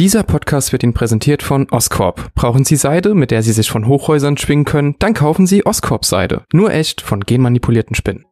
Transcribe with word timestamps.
Dieser 0.00 0.22
Podcast 0.22 0.72
wird 0.72 0.82
Ihnen 0.82 0.94
präsentiert 0.94 1.42
von 1.42 1.68
Oscorp. 1.70 2.32
Brauchen 2.34 2.64
Sie 2.64 2.76
Seide, 2.76 3.14
mit 3.14 3.30
der 3.30 3.42
Sie 3.42 3.52
sich 3.52 3.70
von 3.70 3.86
Hochhäusern 3.86 4.38
schwingen 4.38 4.64
können? 4.64 4.96
Dann 4.98 5.12
kaufen 5.12 5.46
Sie 5.46 5.66
Oscorp 5.66 6.06
Seide. 6.06 6.44
Nur 6.54 6.72
echt 6.72 7.02
von 7.02 7.20
genmanipulierten 7.20 7.94
Spinnen. 7.94 8.24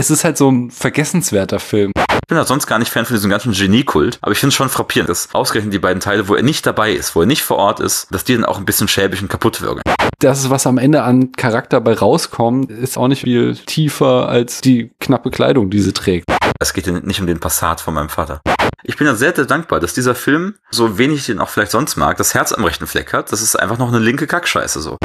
Es 0.00 0.10
ist 0.10 0.24
halt 0.24 0.38
so 0.38 0.50
ein 0.50 0.70
vergessenswerter 0.70 1.60
Film. 1.60 1.92
Ich 1.98 2.26
bin 2.26 2.38
ja 2.38 2.46
sonst 2.46 2.66
gar 2.66 2.78
nicht 2.78 2.90
Fan 2.90 3.04
von 3.04 3.14
diesem 3.14 3.28
ganzen 3.28 3.52
Genie-Kult, 3.52 4.16
aber 4.22 4.32
ich 4.32 4.38
finde 4.38 4.48
es 4.48 4.54
schon 4.54 4.70
frappierend, 4.70 5.10
dass 5.10 5.28
ausgerechnet 5.34 5.74
die 5.74 5.78
beiden 5.78 6.00
Teile, 6.00 6.26
wo 6.26 6.34
er 6.34 6.42
nicht 6.42 6.64
dabei 6.64 6.92
ist, 6.92 7.14
wo 7.14 7.20
er 7.20 7.26
nicht 7.26 7.42
vor 7.42 7.58
Ort 7.58 7.80
ist, 7.80 8.06
dass 8.10 8.24
die 8.24 8.32
dann 8.32 8.46
auch 8.46 8.56
ein 8.56 8.64
bisschen 8.64 8.88
schäbig 8.88 9.20
und 9.20 9.28
kaputt 9.28 9.60
wirken. 9.60 9.82
Das, 10.18 10.48
was 10.48 10.66
am 10.66 10.78
Ende 10.78 11.02
an 11.02 11.32
Charakter 11.32 11.82
bei 11.82 11.92
rauskommt, 11.92 12.70
ist 12.70 12.96
auch 12.96 13.08
nicht 13.08 13.24
viel 13.24 13.56
tiefer 13.56 14.26
als 14.26 14.62
die 14.62 14.90
knappe 15.00 15.30
Kleidung, 15.30 15.68
die 15.68 15.80
sie 15.80 15.92
trägt. 15.92 16.24
Es 16.58 16.72
geht 16.72 16.86
ja 16.86 16.94
nicht 16.94 17.20
um 17.20 17.26
den 17.26 17.38
Passat 17.38 17.82
von 17.82 17.92
meinem 17.92 18.08
Vater. 18.08 18.40
Ich 18.82 18.96
bin 18.96 19.06
ja 19.06 19.14
sehr, 19.14 19.36
sehr 19.36 19.44
dankbar, 19.44 19.80
dass 19.80 19.92
dieser 19.92 20.14
Film, 20.14 20.54
so 20.70 20.96
wenig 20.96 21.18
ich 21.18 21.26
den 21.26 21.40
auch 21.40 21.50
vielleicht 21.50 21.72
sonst 21.72 21.96
mag, 21.96 22.16
das 22.16 22.32
Herz 22.32 22.52
am 22.52 22.64
rechten 22.64 22.86
Fleck 22.86 23.12
hat. 23.12 23.32
Das 23.32 23.42
ist 23.42 23.54
einfach 23.54 23.76
noch 23.76 23.88
eine 23.88 23.98
linke 23.98 24.26
Kackscheiße 24.26 24.80
so. 24.80 24.96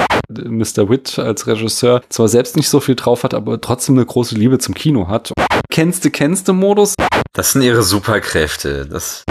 Mr. 0.43 0.89
Witt 0.89 1.19
als 1.19 1.47
Regisseur 1.47 2.01
zwar 2.09 2.27
selbst 2.27 2.55
nicht 2.55 2.69
so 2.69 2.79
viel 2.79 2.95
drauf 2.95 3.23
hat, 3.23 3.33
aber 3.33 3.59
trotzdem 3.61 3.95
eine 3.95 4.05
große 4.05 4.35
Liebe 4.35 4.59
zum 4.59 4.73
Kino 4.73 5.07
hat. 5.07 5.31
Kennste, 5.69 6.11
kennste 6.11 6.53
Modus. 6.53 6.95
Das 7.33 7.51
sind 7.51 7.61
ihre 7.61 7.83
Superkräfte. 7.83 8.85
Das, 8.85 9.23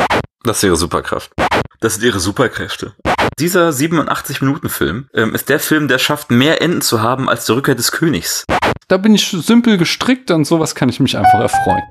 das 0.42 0.58
ist 0.58 0.62
ihre 0.64 0.76
Superkraft. 0.76 1.32
Das 1.80 1.94
sind 1.94 2.04
ihre 2.04 2.20
Superkräfte. 2.20 2.94
Dieser 3.38 3.70
87-Minuten-Film 3.70 5.08
ähm, 5.12 5.34
ist 5.34 5.48
der 5.48 5.58
Film, 5.58 5.88
der 5.88 5.98
schafft, 5.98 6.30
mehr 6.30 6.62
Enden 6.62 6.82
zu 6.82 7.02
haben 7.02 7.28
als 7.28 7.46
die 7.46 7.52
Rückkehr 7.52 7.74
des 7.74 7.90
Königs. 7.90 8.44
Da 8.88 8.96
bin 8.96 9.14
ich 9.14 9.26
simpel 9.28 9.76
gestrickt, 9.76 10.30
an 10.30 10.44
sowas 10.44 10.74
kann 10.74 10.88
ich 10.88 11.00
mich 11.00 11.16
einfach 11.16 11.40
erfreuen. 11.40 11.82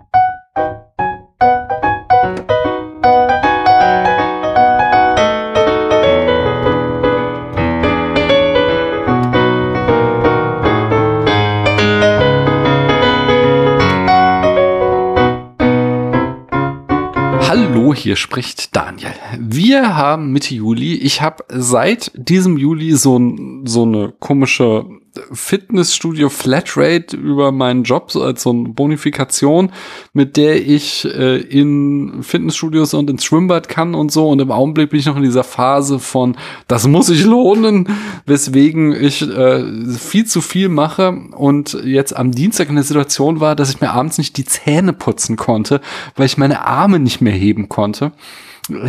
Hier 18.03 18.17
spricht 18.17 18.75
Daniel. 18.75 19.13
Wir 19.39 19.95
haben 19.95 20.31
Mitte 20.31 20.53
Juli. 20.53 20.95
Ich 20.95 21.21
habe 21.21 21.45
seit 21.47 22.11
diesem 22.15 22.57
Juli 22.57 22.95
so, 22.95 23.19
so 23.63 23.83
eine 23.83 24.13
komische 24.19 24.85
Fitnessstudio 25.31 26.29
Flatrate 26.29 27.15
über 27.15 27.51
meinen 27.51 27.83
Job 27.83 28.11
so 28.11 28.23
als 28.23 28.43
so 28.43 28.49
eine 28.49 28.69
Bonifikation, 28.69 29.71
mit 30.13 30.37
der 30.37 30.65
ich 30.65 31.05
äh, 31.05 31.37
in 31.37 32.23
Fitnessstudios 32.23 32.93
und 32.93 33.09
ins 33.09 33.23
Schwimmbad 33.23 33.69
kann 33.69 33.95
und 33.95 34.11
so. 34.11 34.29
Und 34.29 34.39
im 34.39 34.51
Augenblick 34.51 34.89
bin 34.89 34.99
ich 34.99 35.05
noch 35.05 35.17
in 35.17 35.23
dieser 35.23 35.43
Phase 35.43 35.99
von, 35.99 36.35
das 36.67 36.87
muss 36.87 37.07
sich 37.07 37.23
lohnen, 37.23 37.87
weswegen 38.25 38.93
ich 38.93 39.21
äh, 39.21 39.63
viel 39.97 40.25
zu 40.25 40.41
viel 40.41 40.69
mache 40.69 41.17
und 41.35 41.77
jetzt 41.83 42.15
am 42.15 42.31
Dienstag 42.31 42.69
in 42.69 42.75
der 42.75 42.83
Situation 42.83 43.39
war, 43.39 43.55
dass 43.55 43.69
ich 43.69 43.81
mir 43.81 43.91
abends 43.91 44.17
nicht 44.17 44.37
die 44.37 44.45
Zähne 44.45 44.93
putzen 44.93 45.35
konnte, 45.35 45.81
weil 46.15 46.25
ich 46.25 46.37
meine 46.37 46.65
Arme 46.65 46.99
nicht 46.99 47.21
mehr 47.21 47.33
heben 47.33 47.69
konnte 47.69 48.11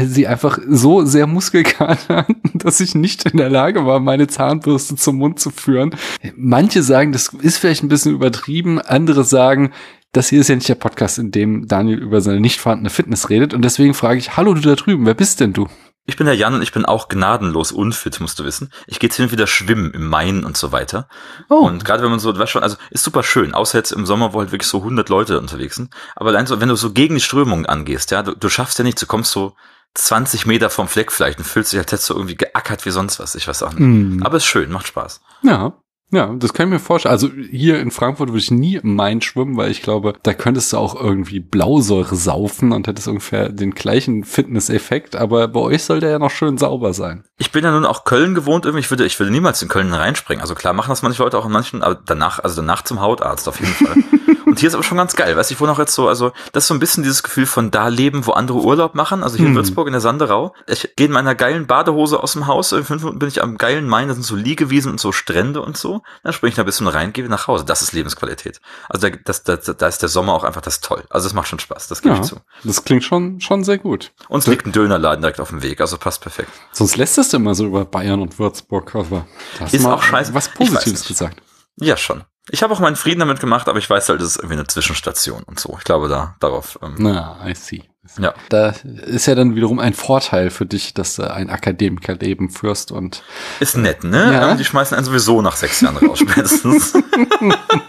sie 0.04 0.26
einfach 0.26 0.58
so 0.68 1.04
sehr 1.04 1.26
Muskelkater 1.26 2.26
dass 2.54 2.80
ich 2.80 2.94
nicht 2.94 3.26
in 3.26 3.36
der 3.36 3.50
Lage 3.50 3.86
war, 3.86 4.00
meine 4.00 4.26
Zahnbürste 4.26 4.96
zum 4.96 5.16
Mund 5.16 5.38
zu 5.38 5.50
führen. 5.50 5.94
Manche 6.36 6.82
sagen, 6.82 7.12
das 7.12 7.28
ist 7.28 7.58
vielleicht 7.58 7.82
ein 7.82 7.88
bisschen 7.88 8.14
übertrieben, 8.14 8.80
andere 8.80 9.24
sagen, 9.24 9.72
das 10.12 10.28
hier 10.28 10.40
ist 10.40 10.48
ja 10.48 10.54
nicht 10.54 10.68
der 10.68 10.76
Podcast, 10.76 11.18
in 11.18 11.32
dem 11.32 11.66
Daniel 11.66 11.98
über 11.98 12.20
seine 12.20 12.40
nicht 12.40 12.60
vorhandene 12.60 12.90
Fitness 12.90 13.30
redet. 13.30 13.52
Und 13.52 13.62
deswegen 13.62 13.94
frage 13.94 14.18
ich, 14.18 14.36
hallo 14.36 14.54
du 14.54 14.60
da 14.60 14.76
drüben, 14.76 15.06
wer 15.06 15.14
bist 15.14 15.40
denn 15.40 15.52
du? 15.52 15.66
Ich 16.06 16.16
bin 16.16 16.26
der 16.26 16.36
Jan 16.36 16.54
und 16.54 16.62
ich 16.62 16.72
bin 16.72 16.84
auch 16.84 17.08
gnadenlos 17.08 17.72
unfit, 17.72 18.20
musst 18.20 18.38
du 18.38 18.44
wissen. 18.44 18.70
Ich 18.86 18.98
gehe 18.98 19.08
jetzt 19.08 19.16
hin 19.16 19.26
und 19.26 19.32
wieder 19.32 19.46
schwimmen 19.46 19.90
im 19.92 20.06
Main 20.06 20.44
und 20.44 20.56
so 20.56 20.70
weiter. 20.70 21.08
Oh. 21.48 21.66
Und 21.66 21.84
gerade 21.84 22.02
wenn 22.02 22.10
man 22.10 22.20
so, 22.20 22.36
weißt 22.36 22.52
schon, 22.52 22.62
also 22.62 22.76
ist 22.90 23.04
super 23.04 23.22
schön, 23.22 23.54
außer 23.54 23.78
jetzt 23.78 23.92
im 23.92 24.04
Sommer, 24.04 24.34
wo 24.34 24.40
halt 24.40 24.52
wirklich 24.52 24.68
so 24.68 24.78
100 24.78 25.08
Leute 25.08 25.38
unterwegs 25.38 25.76
sind. 25.76 25.94
Aber 26.14 26.28
allein 26.28 26.46
so, 26.46 26.60
wenn 26.60 26.68
du 26.68 26.76
so 26.76 26.92
gegen 26.92 27.14
die 27.14 27.22
Strömung 27.22 27.64
angehst, 27.64 28.10
ja, 28.10 28.22
du, 28.22 28.36
du 28.36 28.48
schaffst 28.50 28.78
ja 28.78 28.84
nichts, 28.84 29.00
du 29.00 29.06
kommst 29.06 29.32
so 29.32 29.56
20 29.94 30.44
Meter 30.44 30.70
vom 30.70 30.88
Fleck 30.88 31.10
vielleicht 31.10 31.38
und 31.38 31.44
fühlst 31.44 31.72
dich, 31.72 31.78
als 31.78 31.90
hättest 31.90 32.10
du 32.10 32.14
irgendwie 32.14 32.36
geackert 32.36 32.84
wie 32.84 32.90
sonst 32.90 33.18
was. 33.18 33.34
Ich 33.34 33.48
weiß 33.48 33.62
auch 33.62 33.72
nicht. 33.72 33.80
Mm. 33.80 34.22
Aber 34.22 34.36
ist 34.36 34.44
schön, 34.44 34.70
macht 34.70 34.88
Spaß. 34.88 35.22
Ja. 35.42 35.72
Ja, 36.10 36.32
das 36.38 36.52
kann 36.52 36.68
ich 36.68 36.74
mir 36.74 36.78
vorstellen. 36.78 37.12
Also 37.12 37.28
hier 37.50 37.80
in 37.80 37.90
Frankfurt 37.90 38.28
würde 38.28 38.38
ich 38.38 38.50
nie 38.50 38.76
im 38.76 38.94
Main 38.94 39.20
schwimmen, 39.20 39.56
weil 39.56 39.70
ich 39.70 39.82
glaube, 39.82 40.12
da 40.22 40.32
könntest 40.32 40.72
du 40.72 40.76
auch 40.76 40.94
irgendwie 40.94 41.40
Blausäure 41.40 42.14
saufen 42.14 42.72
und 42.72 42.86
hättest 42.86 43.08
ungefähr 43.08 43.48
den 43.48 43.72
gleichen 43.72 44.22
Fitness-Effekt. 44.22 45.16
Aber 45.16 45.48
bei 45.48 45.60
euch 45.60 45.82
soll 45.82 46.00
der 46.00 46.10
ja 46.10 46.18
noch 46.18 46.30
schön 46.30 46.56
sauber 46.56 46.92
sein. 46.92 47.24
Ich 47.38 47.50
bin 47.50 47.64
ja 47.64 47.72
nun 47.72 47.84
auch 47.86 48.04
Köln 48.04 48.34
gewohnt 48.34 48.64
irgendwie. 48.64 48.80
Ich 48.80 48.90
würde, 48.90 49.06
ich 49.06 49.18
würde 49.18 49.32
niemals 49.32 49.60
in 49.62 49.68
Köln 49.68 49.92
reinspringen. 49.92 50.40
Also 50.40 50.54
klar 50.54 50.72
machen 50.72 50.90
das 50.90 51.02
manche 51.02 51.22
Leute 51.22 51.38
auch 51.38 51.46
in 51.46 51.52
manchen, 51.52 51.82
aber 51.82 52.00
danach, 52.06 52.38
also 52.38 52.56
danach 52.56 52.82
zum 52.82 53.00
Hautarzt 53.00 53.48
auf 53.48 53.58
jeden 53.58 53.72
Fall. 53.72 53.96
und 54.54 54.60
hier 54.60 54.68
ist 54.68 54.74
aber 54.74 54.84
schon 54.84 54.98
ganz 54.98 55.16
geil. 55.16 55.36
Weißt 55.36 55.50
du, 55.50 55.54
ich 55.54 55.60
wohne 55.60 55.72
auch 55.72 55.80
jetzt 55.80 55.94
so, 55.94 56.06
also 56.06 56.30
das 56.52 56.62
ist 56.62 56.68
so 56.68 56.74
ein 56.74 56.78
bisschen 56.78 57.02
dieses 57.02 57.24
Gefühl 57.24 57.44
von 57.44 57.72
da 57.72 57.88
leben, 57.88 58.24
wo 58.24 58.30
andere 58.30 58.58
Urlaub 58.58 58.94
machen. 58.94 59.24
Also 59.24 59.36
hier 59.36 59.46
hm. 59.46 59.50
in 59.50 59.56
Würzburg 59.56 59.88
in 59.88 59.92
der 59.92 60.00
Sanderau. 60.00 60.54
Ich 60.68 60.94
gehe 60.94 61.08
in 61.08 61.12
meiner 61.12 61.34
geilen 61.34 61.66
Badehose 61.66 62.22
aus 62.22 62.34
dem 62.34 62.46
Haus. 62.46 62.70
In 62.70 62.84
fünf 62.84 63.02
Minuten 63.02 63.18
bin 63.18 63.28
ich 63.28 63.42
am 63.42 63.58
geilen 63.58 63.88
Main. 63.88 64.06
Da 64.06 64.14
sind 64.14 64.22
so 64.22 64.36
Liegewiesen 64.36 64.92
und 64.92 65.00
so 65.00 65.10
Strände 65.10 65.60
und 65.60 65.76
so. 65.76 66.02
Dann 66.22 66.32
springe 66.32 66.50
ich 66.50 66.54
da 66.54 66.62
ein 66.62 66.66
bisschen 66.66 66.86
rein, 66.86 67.12
gehe 67.12 67.28
nach 67.28 67.48
Hause. 67.48 67.64
Das 67.64 67.82
ist 67.82 67.92
Lebensqualität. 67.92 68.60
Also 68.88 69.08
da, 69.08 69.16
das, 69.24 69.42
da, 69.42 69.56
da 69.56 69.88
ist 69.88 70.02
der 70.02 70.08
Sommer 70.08 70.34
auch 70.34 70.44
einfach 70.44 70.60
das 70.60 70.80
toll. 70.80 71.02
Also 71.10 71.26
es 71.26 71.34
macht 71.34 71.48
schon 71.48 71.58
Spaß, 71.58 71.88
das 71.88 72.00
gebe 72.00 72.14
ja, 72.14 72.20
ich 72.20 72.26
zu. 72.28 72.36
Das 72.62 72.84
klingt 72.84 73.02
schon, 73.02 73.40
schon 73.40 73.64
sehr 73.64 73.78
gut. 73.78 74.12
Und 74.28 74.38
es 74.38 74.46
liegt 74.46 74.66
ein 74.66 74.72
Dönerladen 74.72 75.20
direkt 75.20 75.40
auf 75.40 75.48
dem 75.48 75.64
Weg, 75.64 75.80
also 75.80 75.98
passt 75.98 76.20
perfekt. 76.20 76.50
Sonst 76.70 76.96
lässt 76.96 77.18
es 77.18 77.32
immer 77.32 77.56
so 77.56 77.66
über 77.66 77.84
Bayern 77.84 78.22
und 78.22 78.38
Würzburg, 78.38 78.94
aber 78.94 79.26
das 79.58 79.74
ist 79.74 79.84
auch 79.84 80.02
scheiße. 80.02 80.32
Was 80.32 80.48
Positives 80.48 81.08
gesagt. 81.08 81.42
Ja, 81.80 81.96
schon. 81.96 82.22
Ich 82.50 82.62
habe 82.62 82.74
auch 82.74 82.80
meinen 82.80 82.96
Frieden 82.96 83.20
damit 83.20 83.40
gemacht, 83.40 83.68
aber 83.68 83.78
ich 83.78 83.88
weiß 83.88 84.08
halt, 84.08 84.20
das 84.20 84.28
ist 84.28 84.36
irgendwie 84.36 84.54
eine 84.54 84.66
Zwischenstation 84.66 85.42
und 85.44 85.58
so. 85.58 85.76
Ich 85.78 85.84
glaube 85.84 86.08
da 86.08 86.36
darauf. 86.40 86.78
Ähm, 86.82 86.94
Na, 86.98 87.38
I 87.46 87.54
see. 87.54 87.84
Ja. 88.18 88.34
Da 88.50 88.74
ist 89.06 89.24
ja 89.24 89.34
dann 89.34 89.56
wiederum 89.56 89.78
ein 89.78 89.94
Vorteil 89.94 90.50
für 90.50 90.66
dich, 90.66 90.92
dass 90.92 91.16
du 91.16 91.22
ein 91.32 91.48
Akademikerleben 91.48 92.50
führst 92.50 92.92
und. 92.92 93.22
Ist 93.60 93.78
nett, 93.78 94.04
ne? 94.04 94.30
Ja. 94.30 94.54
Die 94.54 94.64
schmeißen 94.64 94.94
einen 94.94 95.06
sowieso 95.06 95.40
nach 95.40 95.56
sechs 95.56 95.80
Jahren 95.80 95.96
raus, 95.96 96.18
spätestens. 96.18 96.92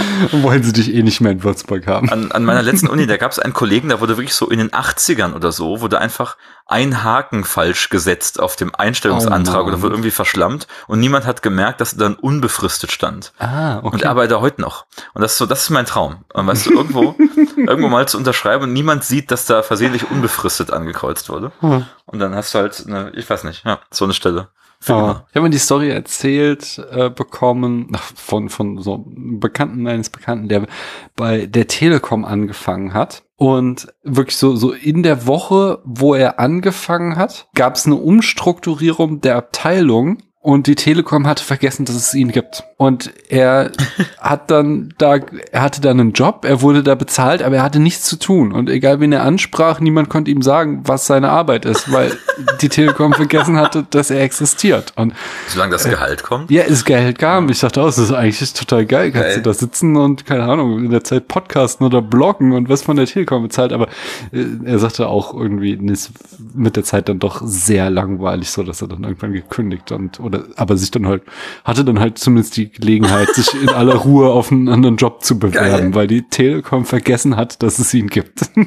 Wollen 0.32 0.62
sie 0.62 0.72
dich 0.72 0.94
eh 0.94 1.02
nicht 1.02 1.20
mehr 1.20 1.32
in 1.32 1.42
Würzburg 1.42 1.86
haben. 1.86 2.10
An, 2.10 2.32
an 2.32 2.44
meiner 2.44 2.62
letzten 2.62 2.88
Uni, 2.88 3.06
da 3.06 3.16
gab 3.16 3.32
es 3.32 3.38
einen 3.38 3.52
Kollegen, 3.52 3.88
da 3.88 4.00
wurde 4.00 4.16
wirklich 4.16 4.34
so 4.34 4.48
in 4.48 4.58
den 4.58 4.70
80ern 4.70 5.34
oder 5.34 5.52
so, 5.52 5.80
wurde 5.80 5.98
einfach 5.98 6.36
ein 6.66 7.02
Haken 7.02 7.44
falsch 7.44 7.90
gesetzt 7.90 8.40
auf 8.40 8.56
dem 8.56 8.74
Einstellungsantrag 8.74 9.64
oh 9.64 9.68
oder 9.68 9.82
wurde 9.82 9.94
irgendwie 9.94 10.10
verschlammt 10.10 10.66
und 10.86 11.00
niemand 11.00 11.26
hat 11.26 11.42
gemerkt, 11.42 11.80
dass 11.80 11.92
er 11.94 11.98
dann 11.98 12.14
unbefristet 12.14 12.92
stand. 12.92 13.32
Ah, 13.38 13.78
okay. 13.78 13.88
Und 13.88 14.02
er 14.02 14.10
arbeitet 14.10 14.38
heute 14.40 14.60
noch. 14.60 14.86
Und 15.12 15.22
das 15.22 15.32
ist 15.32 15.38
so, 15.38 15.46
das 15.46 15.62
ist 15.62 15.70
mein 15.70 15.86
Traum. 15.86 16.24
Und 16.32 16.46
weißt 16.46 16.66
du, 16.66 16.72
irgendwo, 16.72 17.14
irgendwo 17.56 17.88
mal 17.88 18.08
zu 18.08 18.16
unterschreiben 18.16 18.64
und 18.64 18.72
niemand 18.72 19.04
sieht, 19.04 19.30
dass 19.30 19.44
da 19.46 19.62
versehentlich 19.62 20.10
unbefristet 20.10 20.72
angekreuzt 20.72 21.28
wurde. 21.28 21.52
Hm. 21.60 21.84
Und 22.06 22.18
dann 22.18 22.34
hast 22.34 22.54
du 22.54 22.58
halt 22.58 22.84
eine, 22.86 23.10
ich 23.14 23.28
weiß 23.28 23.44
nicht, 23.44 23.64
ja, 23.64 23.80
so 23.90 24.04
eine 24.04 24.14
Stelle. 24.14 24.48
Oh. 24.88 25.14
Ich 25.28 25.36
habe 25.36 25.42
mir 25.42 25.50
die 25.50 25.58
Story 25.58 25.90
erzählt 25.90 26.80
äh, 26.90 27.10
bekommen 27.10 27.96
von 28.14 28.48
von 28.48 28.78
so 28.78 28.94
einem 28.94 29.38
Bekannten 29.38 29.86
eines 29.86 30.10
Bekannten, 30.10 30.48
der 30.48 30.66
bei 31.14 31.46
der 31.46 31.68
Telekom 31.68 32.24
angefangen 32.24 32.92
hat 32.92 33.22
und 33.36 33.92
wirklich 34.02 34.36
so 34.36 34.56
so 34.56 34.72
in 34.72 35.02
der 35.02 35.26
Woche, 35.26 35.80
wo 35.84 36.14
er 36.14 36.40
angefangen 36.40 37.16
hat, 37.16 37.48
gab 37.54 37.76
es 37.76 37.86
eine 37.86 37.96
Umstrukturierung 37.96 39.20
der 39.20 39.36
Abteilung 39.36 40.18
und 40.42 40.66
die 40.66 40.74
Telekom 40.74 41.28
hatte 41.28 41.44
vergessen, 41.44 41.84
dass 41.84 41.94
es 41.94 42.14
ihn 42.14 42.32
gibt. 42.32 42.64
Und 42.76 43.12
er 43.28 43.70
hat 44.18 44.50
dann 44.50 44.92
da, 44.98 45.18
er 45.52 45.62
hatte 45.62 45.80
dann 45.80 46.00
einen 46.00 46.12
Job, 46.14 46.44
er 46.44 46.62
wurde 46.62 46.82
da 46.82 46.96
bezahlt, 46.96 47.44
aber 47.44 47.56
er 47.56 47.62
hatte 47.62 47.78
nichts 47.78 48.06
zu 48.06 48.16
tun. 48.16 48.50
Und 48.50 48.68
egal 48.68 48.98
wen 48.98 49.12
er 49.12 49.22
ansprach, 49.22 49.78
niemand 49.78 50.08
konnte 50.08 50.32
ihm 50.32 50.42
sagen, 50.42 50.82
was 50.84 51.06
seine 51.06 51.30
Arbeit 51.30 51.64
ist, 51.64 51.92
weil 51.92 52.18
die 52.60 52.68
Telekom 52.68 53.12
vergessen 53.12 53.56
hatte, 53.56 53.86
dass 53.88 54.10
er 54.10 54.20
existiert. 54.20 54.92
Und 54.96 55.14
solange 55.46 55.72
das 55.72 55.84
Gehalt 55.84 56.24
kommt? 56.24 56.50
Ja, 56.50 56.64
das 56.68 56.84
Gehalt 56.84 57.20
kam. 57.20 57.48
Ich 57.48 57.60
dachte, 57.60 57.80
oh, 57.80 57.86
das 57.86 57.98
ist 57.98 58.12
eigentlich 58.12 58.52
total 58.52 58.84
geil. 58.84 59.12
Kannst 59.12 59.28
geil. 59.28 59.36
du 59.36 59.42
da 59.42 59.54
sitzen 59.54 59.96
und, 59.96 60.26
keine 60.26 60.42
Ahnung, 60.42 60.84
in 60.84 60.90
der 60.90 61.04
Zeit 61.04 61.28
podcasten 61.28 61.86
oder 61.86 62.02
bloggen 62.02 62.50
und 62.50 62.68
was 62.68 62.82
von 62.82 62.96
der 62.96 63.06
Telekom 63.06 63.44
bezahlt. 63.44 63.72
Aber 63.72 63.86
äh, 64.32 64.44
er 64.64 64.80
sagte 64.80 65.06
auch 65.06 65.34
irgendwie, 65.34 65.74
ist 65.92 66.10
mit 66.52 66.74
der 66.74 66.82
Zeit 66.82 67.08
dann 67.08 67.20
doch 67.20 67.42
sehr 67.44 67.90
langweilig, 67.90 68.50
so 68.50 68.64
dass 68.64 68.82
er 68.82 68.88
dann 68.88 69.04
irgendwann 69.04 69.32
gekündigt 69.32 69.92
und, 69.92 70.18
oder, 70.32 70.44
aber 70.56 70.76
sich 70.76 70.90
dann 70.90 71.06
halt, 71.06 71.22
hatte 71.64 71.84
dann 71.84 72.00
halt 72.00 72.18
zumindest 72.18 72.56
die 72.56 72.70
Gelegenheit, 72.70 73.28
sich 73.34 73.52
in 73.54 73.68
aller 73.68 73.94
Ruhe 73.94 74.30
auf 74.30 74.50
einen 74.50 74.68
anderen 74.68 74.96
Job 74.96 75.22
zu 75.22 75.38
bewerben, 75.38 75.92
Geil. 75.92 75.94
weil 75.94 76.06
die 76.06 76.22
Telekom 76.22 76.84
vergessen 76.84 77.36
hat, 77.36 77.62
dass 77.62 77.78
es 77.78 77.92
ihn 77.94 78.08
gibt. 78.08 78.42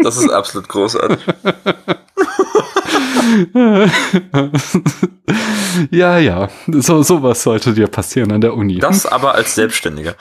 Das 0.00 0.16
ist 0.16 0.30
absolut 0.30 0.68
großartig. 0.68 1.18
ja, 5.90 6.18
ja, 6.18 6.48
so 6.68 7.02
sowas 7.02 7.42
sollte 7.42 7.74
dir 7.74 7.88
passieren 7.88 8.30
an 8.30 8.40
der 8.40 8.54
Uni. 8.54 8.78
Das 8.78 9.06
aber 9.06 9.34
als 9.34 9.56
Selbstständiger. 9.56 10.14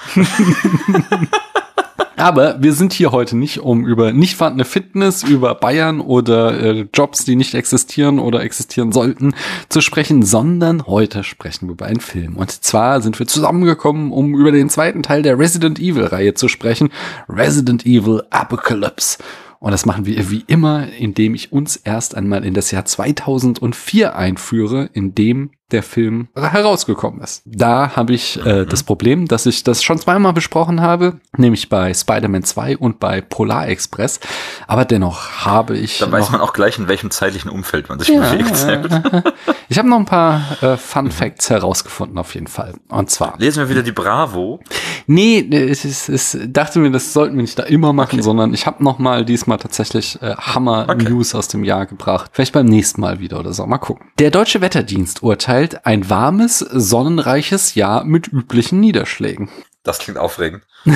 Aber 2.17 2.61
wir 2.61 2.73
sind 2.73 2.93
hier 2.93 3.11
heute 3.11 3.37
nicht, 3.37 3.59
um 3.59 3.85
über 3.85 4.11
nicht 4.11 4.35
vorhandene 4.35 4.65
Fitness, 4.65 5.21
über 5.21 5.53
Bayern 5.53 6.01
oder 6.01 6.59
äh, 6.59 6.87
Jobs, 6.91 7.25
die 7.25 7.35
nicht 7.35 7.53
existieren 7.53 8.17
oder 8.17 8.41
existieren 8.41 8.91
sollten, 8.91 9.35
zu 9.69 9.81
sprechen, 9.81 10.23
sondern 10.23 10.85
heute 10.87 11.23
sprechen 11.23 11.67
wir 11.67 11.73
über 11.73 11.85
einen 11.85 11.99
Film. 11.99 12.35
Und 12.35 12.51
zwar 12.51 13.01
sind 13.01 13.19
wir 13.19 13.27
zusammengekommen, 13.27 14.11
um 14.11 14.33
über 14.33 14.51
den 14.51 14.69
zweiten 14.69 15.03
Teil 15.03 15.21
der 15.21 15.37
Resident 15.37 15.77
Evil-Reihe 15.77 16.33
zu 16.33 16.47
sprechen. 16.47 16.89
Resident 17.29 17.85
Evil 17.85 18.23
Apocalypse. 18.31 19.19
Und 19.59 19.71
das 19.71 19.85
machen 19.85 20.07
wir 20.07 20.31
wie 20.31 20.43
immer, 20.47 20.87
indem 20.97 21.35
ich 21.35 21.51
uns 21.51 21.75
erst 21.75 22.15
einmal 22.15 22.43
in 22.45 22.55
das 22.55 22.71
Jahr 22.71 22.85
2004 22.85 24.15
einführe, 24.15 24.89
in 24.93 25.13
dem 25.13 25.51
der 25.71 25.83
Film 25.83 26.29
herausgekommen 26.35 27.21
ist. 27.21 27.41
Da 27.45 27.95
habe 27.95 28.13
ich 28.13 28.39
äh, 28.45 28.63
Mhm. 28.63 28.69
das 28.69 28.83
Problem, 28.83 29.27
dass 29.27 29.45
ich 29.45 29.63
das 29.63 29.83
schon 29.83 29.97
zweimal 29.99 30.33
besprochen 30.33 30.81
habe, 30.81 31.19
nämlich 31.35 31.67
bei 31.69 31.93
Spider-Man 31.93 32.43
2 32.43 32.77
und 32.77 32.99
bei 32.99 33.21
Polar 33.21 33.67
Express. 33.67 34.19
Aber 34.67 34.85
dennoch 34.85 35.45
habe 35.45 35.77
ich 35.77 35.99
Da 35.99 36.11
weiß 36.11 36.31
man 36.31 36.39
auch 36.41 36.53
gleich, 36.53 36.77
in 36.79 36.87
welchem 36.87 37.11
zeitlichen 37.11 37.49
Umfeld 37.49 37.89
man 37.89 37.99
sich 37.99 38.09
ja, 38.09 38.21
bewegt. 38.31 39.33
Ich 39.69 39.77
habe 39.77 39.89
noch 39.89 39.97
ein 39.99 40.05
paar 40.05 40.41
äh, 40.61 40.77
Fun 40.77 41.11
Facts 41.11 41.49
herausgefunden 41.49 42.17
auf 42.17 42.33
jeden 42.35 42.47
Fall. 42.47 42.75
Und 42.87 43.09
zwar 43.11 43.35
Lesen 43.37 43.63
wir 43.63 43.69
wieder 43.69 43.83
die 43.83 43.91
Bravo. 43.91 44.61
Nee, 45.07 45.39
es 45.51 45.83
ist, 45.83 46.07
es 46.07 46.37
dachte 46.47 46.79
mir, 46.79 46.89
das 46.91 47.11
sollten 47.11 47.35
wir 47.35 47.41
nicht 47.41 47.59
da 47.59 47.63
immer 47.63 47.91
machen, 47.91 48.13
Okay. 48.15 48.21
sondern 48.21 48.53
ich 48.53 48.65
habe 48.65 48.81
noch 48.83 48.97
mal 48.99 49.25
diesmal 49.25 49.57
tatsächlich 49.57 50.21
äh, 50.21 50.35
Hammer 50.37 50.87
Okay. 50.89 51.09
News 51.09 51.35
aus 51.35 51.49
dem 51.49 51.65
Jahr 51.65 51.85
gebracht. 51.85 52.29
Vielleicht 52.33 52.53
beim 52.53 52.65
nächsten 52.67 53.01
Mal 53.01 53.19
wieder 53.19 53.39
oder 53.39 53.51
so. 53.51 53.65
Mal 53.65 53.77
gucken. 53.77 54.07
Der 54.19 54.31
Deutsche 54.31 54.61
Wetterdienst 54.61 55.21
urteilt 55.23 55.56
ein 55.83 56.09
warmes, 56.09 56.59
sonnenreiches 56.59 57.75
Jahr 57.75 58.03
mit 58.03 58.27
üblichen 58.27 58.79
Niederschlägen. 58.79 59.49
Das 59.83 59.99
klingt 59.99 60.17
aufregend. 60.19 60.63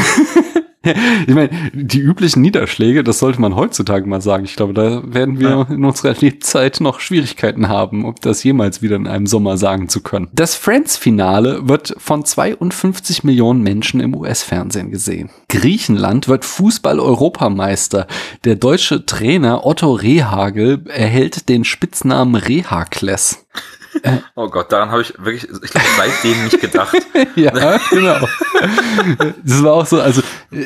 Ich 0.83 1.35
meine, 1.35 1.51
die 1.73 1.99
üblichen 1.99 2.41
Niederschläge, 2.41 3.03
das 3.03 3.19
sollte 3.19 3.39
man 3.39 3.55
heutzutage 3.55 4.07
mal 4.07 4.19
sagen. 4.19 4.45
Ich 4.45 4.55
glaube, 4.55 4.73
da 4.73 5.03
werden 5.05 5.39
wir 5.39 5.49
Ja. 5.49 5.61
in 5.69 5.85
unserer 5.85 6.15
Lebzeit 6.19 6.79
noch 6.81 6.99
Schwierigkeiten 6.99 7.67
haben, 7.69 8.03
ob 8.03 8.19
das 8.21 8.43
jemals 8.43 8.81
wieder 8.81 8.95
in 8.95 9.05
einem 9.05 9.27
Sommer 9.27 9.57
sagen 9.59 9.89
zu 9.89 10.01
können. 10.01 10.27
Das 10.33 10.55
Friends-Finale 10.55 11.69
wird 11.69 11.93
von 11.99 12.25
52 12.25 13.23
Millionen 13.23 13.61
Menschen 13.61 13.99
im 14.01 14.15
US-Fernsehen 14.15 14.89
gesehen. 14.89 15.29
Griechenland 15.49 16.27
wird 16.27 16.45
Fußball-Europameister. 16.45 18.07
Der 18.43 18.55
deutsche 18.55 19.05
Trainer 19.05 19.67
Otto 19.67 19.93
Rehagel 19.93 20.83
erhält 20.87 21.47
den 21.47 21.63
Spitznamen 21.63 22.33
Rehakles. 22.33 23.45
Oh 24.35 24.47
Gott, 24.47 24.71
daran 24.71 24.89
habe 24.91 25.01
ich 25.01 25.13
wirklich, 25.17 25.43
ich 25.43 25.71
glaube, 25.71 25.87
seitdem 25.97 26.43
nicht 26.45 26.59
gedacht. 26.59 26.95
Ja, 27.35 27.77
genau. 27.89 28.27
Das 29.43 29.63
war 29.63 29.73
auch 29.73 29.85
so, 29.85 30.01
also 30.01 30.21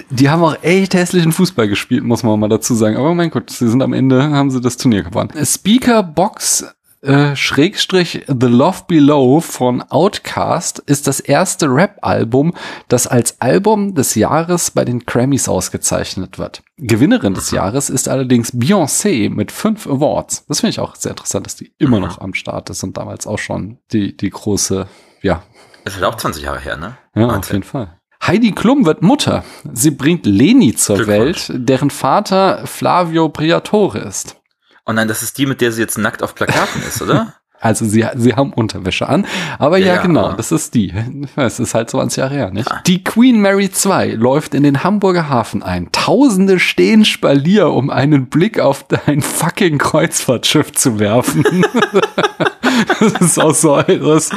die 0.10 0.30
haben 0.30 0.44
auch 0.44 0.56
echt 0.62 0.94
hässlichen 0.94 1.32
Fußball 1.32 1.68
gespielt, 1.68 2.04
muss 2.04 2.24
man 2.24 2.40
mal 2.40 2.50
dazu 2.50 2.74
sagen. 2.74 2.98
Aber 2.98 3.14
mein 3.14 3.30
Gott, 3.30 3.50
sie 3.50 3.68
sind 3.68 3.82
am 3.82 3.94
Ende, 3.94 4.24
haben 4.24 4.52
sie 4.52 4.62
das 4.62 4.78
Turnier 4.78 5.04
gewonnen. 5.04 5.32
Speaker 5.46 6.04
Box 6.04 6.66
äh, 7.06 7.36
Schrägstrich 7.36 8.24
The 8.28 8.48
Love 8.48 8.84
Below 8.88 9.40
von 9.42 9.82
Outcast 9.84 10.80
ist 10.80 11.08
das 11.08 11.20
erste 11.20 11.68
Rap-Album, 11.68 12.54
das 12.88 13.08
als 13.08 13.40
Album 13.42 13.96
des 13.96 14.16
Jahres 14.16 14.72
bei 14.72 14.84
den 14.86 15.00
Grammys 15.06 15.48
ausgezeichnet 15.48 16.38
wird. 16.40 16.64
Gewinnerin 16.78 17.34
des 17.34 17.52
Jahres 17.52 17.90
ist 17.90 18.10
allerdings 18.10 18.54
Beyoncé 18.54 19.30
mit 19.30 19.52
fünf 19.52 19.88
Awards. 19.88 20.46
Das 20.48 20.60
finde 20.60 20.72
ich 20.72 20.80
auch 20.80 20.96
sehr 20.96 21.12
interessant, 21.12 21.46
dass 21.46 21.56
die 21.56 21.72
immer 21.78 22.00
noch 22.00 22.20
am 22.20 22.34
Start 22.34 22.70
ist 22.70 22.84
und 22.84 22.98
damals 22.98 23.28
auch 23.28 23.40
schon 23.40 23.78
die, 23.94 24.16
die 24.18 24.30
große, 24.30 24.88
ja, 25.22 25.44
Das 25.84 25.96
ist 25.96 26.02
halt 26.02 26.14
auch 26.14 26.18
20 26.18 26.44
Jahre 26.44 26.60
her, 26.60 26.78
ne? 26.78 26.98
ja, 27.16 27.26
auf 27.28 27.32
Wahnsinn. 27.34 27.56
jeden 27.58 27.64
Fall. 27.64 28.00
Heidi 28.26 28.54
Klum 28.54 28.86
wird 28.86 29.04
Mutter. 29.04 29.44
Sie 29.72 29.92
bringt 29.92 30.26
Leni 30.26 30.76
zur. 30.76 31.06
Welt, 31.06 31.52
deren 31.54 31.92
Vater 31.92 32.66
Flavio 32.66 33.30
Briatore 33.30 34.00
ist. 34.00 34.38
Oh 34.86 34.94
nein, 34.94 35.08
das 35.08 35.24
ist 35.24 35.38
die, 35.38 35.46
mit 35.46 35.62
der 35.62 35.72
sie 35.72 35.82
jetzt 35.82 35.98
nackt 35.98 36.22
auf 36.24 36.36
Plakaten 36.36 36.82
ist, 36.88 37.02
oder? 37.02 37.34
Also 37.62 37.86
sie, 37.86 38.06
sie 38.16 38.34
haben 38.36 38.54
Unterwäsche 38.54 39.08
an. 39.10 39.26
Aber 39.58 39.78
ja, 39.78 39.96
Ja, 39.96 40.02
genau, 40.02 40.26
aber- 40.26 40.36
das 40.38 40.52
ist 40.52 40.76
die. 40.76 40.94
Es 41.38 41.58
ist 41.60 41.74
halt 41.74 41.90
20 41.90 42.18
Jahre 42.18 42.34
her, 42.36 42.52
nicht? 42.52 42.70
Ah. 42.70 42.82
Die 42.86 43.04
Queen 43.04 43.40
Mary 43.42 43.72
2 43.72 44.10
läuft 44.12 44.54
in 44.54 44.62
den 44.62 44.84
Hamburger 44.84 45.30
Hafen 45.30 45.64
ein. 45.64 45.90
Tausende 45.94 46.60
stehen 46.60 47.06
Spalier, 47.06 47.70
um 47.72 47.90
einen 47.90 48.28
Blick 48.28 48.60
auf 48.60 48.86
ein 49.08 49.22
fucking 49.22 49.78
Kreuzfahrtschiff 49.80 50.74
zu 50.74 51.00
werfen. 51.00 51.44
das 53.00 53.22
ist 53.22 53.40
auch 53.40 53.54
so, 53.54 53.82
das 53.82 54.32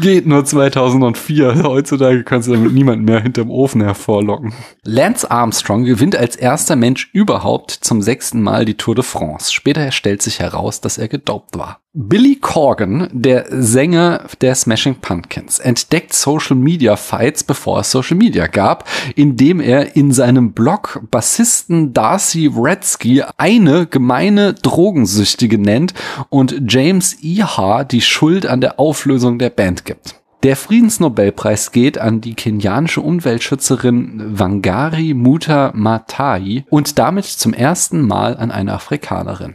geht 0.00 0.26
nur 0.26 0.44
2004. 0.44 1.62
Heutzutage 1.62 2.24
kannst 2.24 2.48
du 2.48 2.52
damit 2.52 2.72
niemanden 2.72 3.04
mehr 3.04 3.20
hinterm 3.20 3.50
Ofen 3.50 3.82
hervorlocken. 3.82 4.52
Lance 4.84 5.30
Armstrong 5.30 5.84
gewinnt 5.84 6.16
als 6.16 6.36
erster 6.36 6.76
Mensch 6.76 7.10
überhaupt 7.12 7.70
zum 7.70 8.02
sechsten 8.02 8.42
Mal 8.42 8.64
die 8.64 8.76
Tour 8.76 8.94
de 8.94 9.04
France. 9.04 9.52
Später 9.52 9.90
stellt 9.92 10.22
sich 10.22 10.40
heraus, 10.40 10.80
dass 10.80 10.98
er 10.98 11.08
gedopt 11.08 11.56
war. 11.56 11.81
Billy 11.94 12.36
Corgan, 12.36 13.10
der 13.12 13.44
Sänger 13.50 14.24
der 14.40 14.54
Smashing 14.54 14.94
Pumpkins, 14.94 15.58
entdeckt 15.58 16.14
Social 16.14 16.56
Media 16.56 16.96
Fights, 16.96 17.44
bevor 17.44 17.80
es 17.80 17.90
Social 17.90 18.16
Media 18.16 18.46
gab, 18.46 18.88
indem 19.14 19.60
er 19.60 19.94
in 19.94 20.10
seinem 20.10 20.52
Blog 20.52 21.02
Bassisten 21.10 21.92
Darcy 21.92 22.50
Redsky 22.50 23.22
eine 23.36 23.86
gemeine 23.86 24.54
Drogensüchtige 24.54 25.58
nennt 25.58 25.92
und 26.30 26.62
James 26.66 27.18
Iha 27.20 27.84
die 27.84 28.00
Schuld 28.00 28.46
an 28.46 28.62
der 28.62 28.80
Auflösung 28.80 29.38
der 29.38 29.50
Band 29.50 29.84
gibt. 29.84 30.21
Der 30.42 30.56
Friedensnobelpreis 30.56 31.70
geht 31.70 31.98
an 31.98 32.20
die 32.20 32.34
kenianische 32.34 33.00
Umweltschützerin 33.00 34.38
Wangari 34.38 35.14
Muta 35.14 35.70
Maatai 35.72 36.64
und 36.68 36.98
damit 36.98 37.26
zum 37.26 37.54
ersten 37.54 38.02
Mal 38.02 38.36
an 38.36 38.50
eine 38.50 38.72
Afrikanerin. 38.72 39.54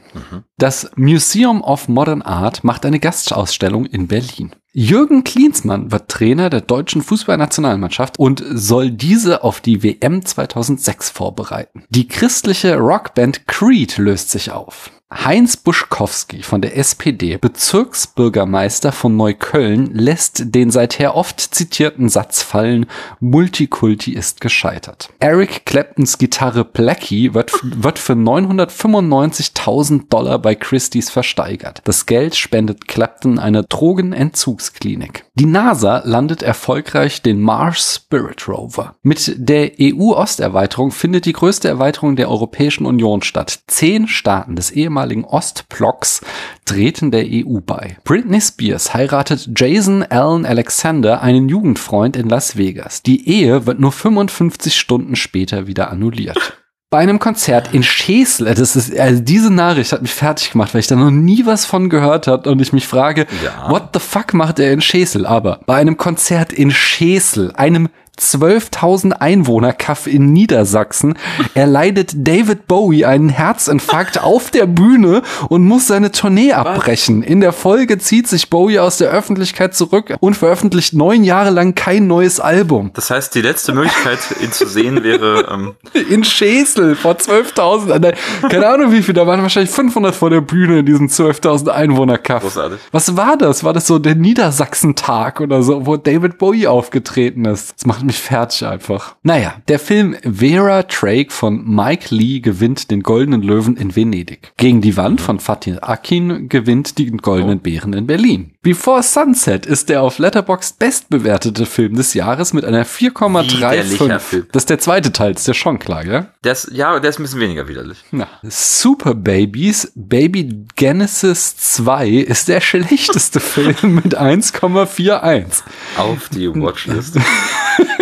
Das 0.57 0.89
Museum 0.95 1.61
of 1.61 1.89
Modern 1.89 2.21
Art 2.21 2.63
macht 2.63 2.85
eine 2.85 3.01
Gastausstellung 3.01 3.85
in 3.85 4.07
Berlin. 4.07 4.55
Jürgen 4.71 5.25
Klinsmann 5.25 5.91
wird 5.91 6.07
Trainer 6.07 6.49
der 6.49 6.61
deutschen 6.61 7.01
Fußballnationalmannschaft 7.01 8.17
und 8.17 8.41
soll 8.47 8.91
diese 8.91 9.43
auf 9.43 9.59
die 9.59 9.83
WM 9.83 10.23
2006 10.23 11.09
vorbereiten. 11.09 11.83
Die 11.89 12.07
christliche 12.07 12.77
Rockband 12.77 13.45
Creed 13.47 13.97
löst 13.97 14.29
sich 14.29 14.51
auf. 14.51 14.91
Heinz 15.09 15.55
Buschkowski 15.55 16.43
von 16.43 16.61
der 16.61 16.75
SPD, 16.75 17.37
Bezirksbürgermeister 17.37 18.91
von 18.91 19.15
Neukölln, 19.15 19.93
lässt 19.93 20.53
den 20.53 20.69
seither 20.69 21.15
oft 21.15 21.39
zitierten 21.39 22.09
Satz 22.09 22.43
fallen, 22.43 22.87
Multikulti 23.21 24.11
ist 24.11 24.41
gescheitert. 24.41 25.09
Eric 25.19 25.65
Claptons 25.65 26.17
Gitarre 26.17 26.65
Blackie 26.65 27.33
wird, 27.33 27.53
wird 27.63 27.99
für 27.99 28.13
995.000 28.13 30.09
Dollar 30.09 30.39
bei 30.39 30.55
Christie's 30.55 31.09
versteigert. 31.09 31.81
Das 31.85 32.05
Geld 32.05 32.35
spendet 32.35 32.89
Clapton 32.89 33.39
einer 33.39 33.63
Drogenentzugsklinik. 33.63 35.26
Die 35.39 35.45
NASA 35.45 36.01
landet 36.03 36.41
erfolgreich 36.41 37.21
den 37.21 37.39
Mars 37.39 38.01
Spirit 38.03 38.49
Rover. 38.49 38.95
Mit 39.03 39.35
der 39.37 39.73
EU-Osterweiterung 39.79 40.89
findet 40.89 41.25
die 41.25 41.33
größte 41.33 41.67
Erweiterung 41.67 42.15
der 42.15 42.31
Europäischen 42.31 42.87
Union 42.87 43.21
statt. 43.21 43.59
Zehn 43.67 44.07
Staaten 44.07 44.55
des 44.55 44.71
ehemaligen 44.71 45.25
Ostblocks 45.25 46.21
treten 46.65 47.11
der 47.11 47.25
EU 47.27 47.59
bei. 47.63 47.97
Britney 48.03 48.41
Spears 48.41 48.95
heiratet 48.95 49.47
Jason 49.55 50.01
Allen 50.01 50.43
Alexander, 50.43 51.21
einen 51.21 51.49
Jugendfreund 51.49 52.17
in 52.17 52.27
Las 52.29 52.57
Vegas. 52.57 53.03
Die 53.03 53.29
Ehe 53.29 53.67
wird 53.67 53.79
nur 53.79 53.91
55 53.91 54.75
Stunden 54.75 55.15
später 55.15 55.67
wieder 55.67 55.91
annulliert. 55.91 56.57
Bei 56.89 56.99
einem 56.99 57.19
Konzert 57.19 57.73
in 57.73 57.83
Schesel, 57.83 58.45
das 58.55 58.77
ist, 58.77 58.97
also 58.97 59.21
diese 59.21 59.51
Nachricht 59.51 59.91
hat 59.91 60.01
mich 60.01 60.13
fertig 60.13 60.51
gemacht, 60.51 60.73
weil 60.73 60.79
ich 60.79 60.87
da 60.87 60.95
noch 60.95 61.11
nie 61.11 61.45
was 61.45 61.65
von 61.65 61.89
gehört 61.89 62.27
habe 62.27 62.49
und 62.49 62.61
ich 62.61 62.71
mich 62.71 62.87
frage, 62.87 63.27
Ja. 63.43 63.69
what 63.69 63.89
the 63.93 63.99
fuck 63.99 64.33
macht 64.33 64.57
er 64.59 64.71
in 64.71 64.79
Schesel? 64.79 65.25
Aber 65.25 65.59
bei 65.65 65.75
einem 65.75 65.97
Konzert 65.97 66.53
in 66.53 66.71
Schesel, 66.71 67.51
einem 67.55 67.89
12.000 68.19 69.11
Einwohner 69.11 69.73
Kaff 69.73 70.07
in 70.07 70.33
Niedersachsen, 70.33 71.17
erleidet 71.53 72.11
David 72.15 72.67
Bowie 72.67 73.05
einen 73.05 73.29
Herzinfarkt 73.29 74.21
auf 74.23 74.51
der 74.51 74.65
Bühne 74.65 75.21
und 75.49 75.63
muss 75.63 75.87
seine 75.87 76.11
Tournee 76.11 76.53
abbrechen. 76.53 77.23
In 77.23 77.41
der 77.41 77.53
Folge 77.53 77.97
zieht 77.97 78.27
sich 78.27 78.49
Bowie 78.49 78.79
aus 78.79 78.97
der 78.97 79.09
Öffentlichkeit 79.09 79.75
zurück 79.75 80.15
und 80.19 80.35
veröffentlicht 80.35 80.93
neun 80.93 81.23
Jahre 81.23 81.49
lang 81.49 81.75
kein 81.75 82.07
neues 82.07 82.39
Album. 82.39 82.91
Das 82.93 83.09
heißt, 83.09 83.35
die 83.35 83.41
letzte 83.41 83.73
Möglichkeit, 83.73 84.19
ihn 84.41 84.51
zu 84.51 84.67
sehen, 84.67 85.03
wäre, 85.03 85.47
ähm, 85.51 85.75
In 86.09 86.23
Schesel 86.23 86.95
vor 86.95 87.13
12.000. 87.13 87.99
Nein, 87.99 88.13
Keine 88.49 88.67
Ahnung 88.67 88.91
wie 88.91 89.01
viel, 89.01 89.13
da 89.13 89.27
waren 89.27 89.41
wahrscheinlich 89.41 89.71
500 89.71 90.15
vor 90.15 90.29
der 90.29 90.41
Bühne 90.41 90.79
in 90.79 90.85
diesem 90.85 91.07
12.000 91.07 91.69
Einwohner 91.69 92.17
Kaff. 92.17 92.43
Großartig. 92.43 92.79
Was 92.91 93.15
war 93.17 93.37
das? 93.37 93.63
War 93.63 93.73
das 93.73 93.87
so 93.87 93.99
der 93.99 94.15
Niedersachsentag 94.15 95.41
oder 95.41 95.61
so, 95.63 95.85
wo 95.85 95.97
David 95.97 96.37
Bowie 96.37 96.67
aufgetreten 96.67 97.45
ist? 97.45 97.73
Das 97.77 97.85
macht 97.85 98.03
mich 98.07 98.19
fertig 98.19 98.65
einfach. 98.65 99.15
Naja, 99.23 99.55
der 99.67 99.79
Film 99.79 100.15
Vera 100.23 100.83
Drake 100.83 101.31
von 101.31 101.63
Mike 101.63 102.13
Lee 102.13 102.39
gewinnt 102.39 102.89
den 102.89 103.03
Goldenen 103.03 103.41
Löwen 103.41 103.77
in 103.77 103.95
Venedig. 103.95 104.51
Gegen 104.57 104.81
die 104.81 104.97
Wand 104.97 105.21
von 105.21 105.39
Fatih 105.39 105.77
Akin 105.81 106.49
gewinnt 106.49 106.97
die 106.97 107.11
Goldenen 107.11 107.59
Bären 107.59 107.93
in 107.93 108.07
Berlin. 108.07 108.53
Before 108.61 109.03
Sunset 109.03 109.65
ist 109.65 109.89
der 109.89 110.01
auf 110.01 110.19
Letterboxd 110.19 110.79
bestbewertete 110.79 111.65
Film 111.65 111.95
des 111.95 112.13
Jahres 112.13 112.53
mit 112.53 112.65
einer 112.65 112.85
Widerlicher 112.85 113.15
4,35. 113.15 114.19
Film. 114.19 114.47
Das 114.51 114.63
ist 114.63 114.69
der 114.69 114.79
zweite 114.79 115.11
Teil, 115.11 115.31
ist 115.31 115.47
ja 115.47 115.53
schon 115.53 115.79
klar, 115.79 116.03
gell? 116.03 116.27
Ist, 116.43 116.69
ja, 116.73 116.99
der 116.99 117.09
ist 117.09 117.19
ein 117.19 117.23
bisschen 117.23 117.39
weniger 117.39 117.67
widerlich. 117.67 118.03
Na, 118.11 118.27
Super 118.43 119.13
Babies, 119.13 119.91
Baby 119.95 120.65
Genesis 120.75 121.57
2 121.57 122.09
ist 122.09 122.47
der 122.47 122.61
schlechteste 122.61 123.39
Film 123.39 123.95
mit 123.95 124.17
1,41. 124.19 125.63
Auf 125.97 126.29
die 126.29 126.53
Watchlist. 126.53 127.17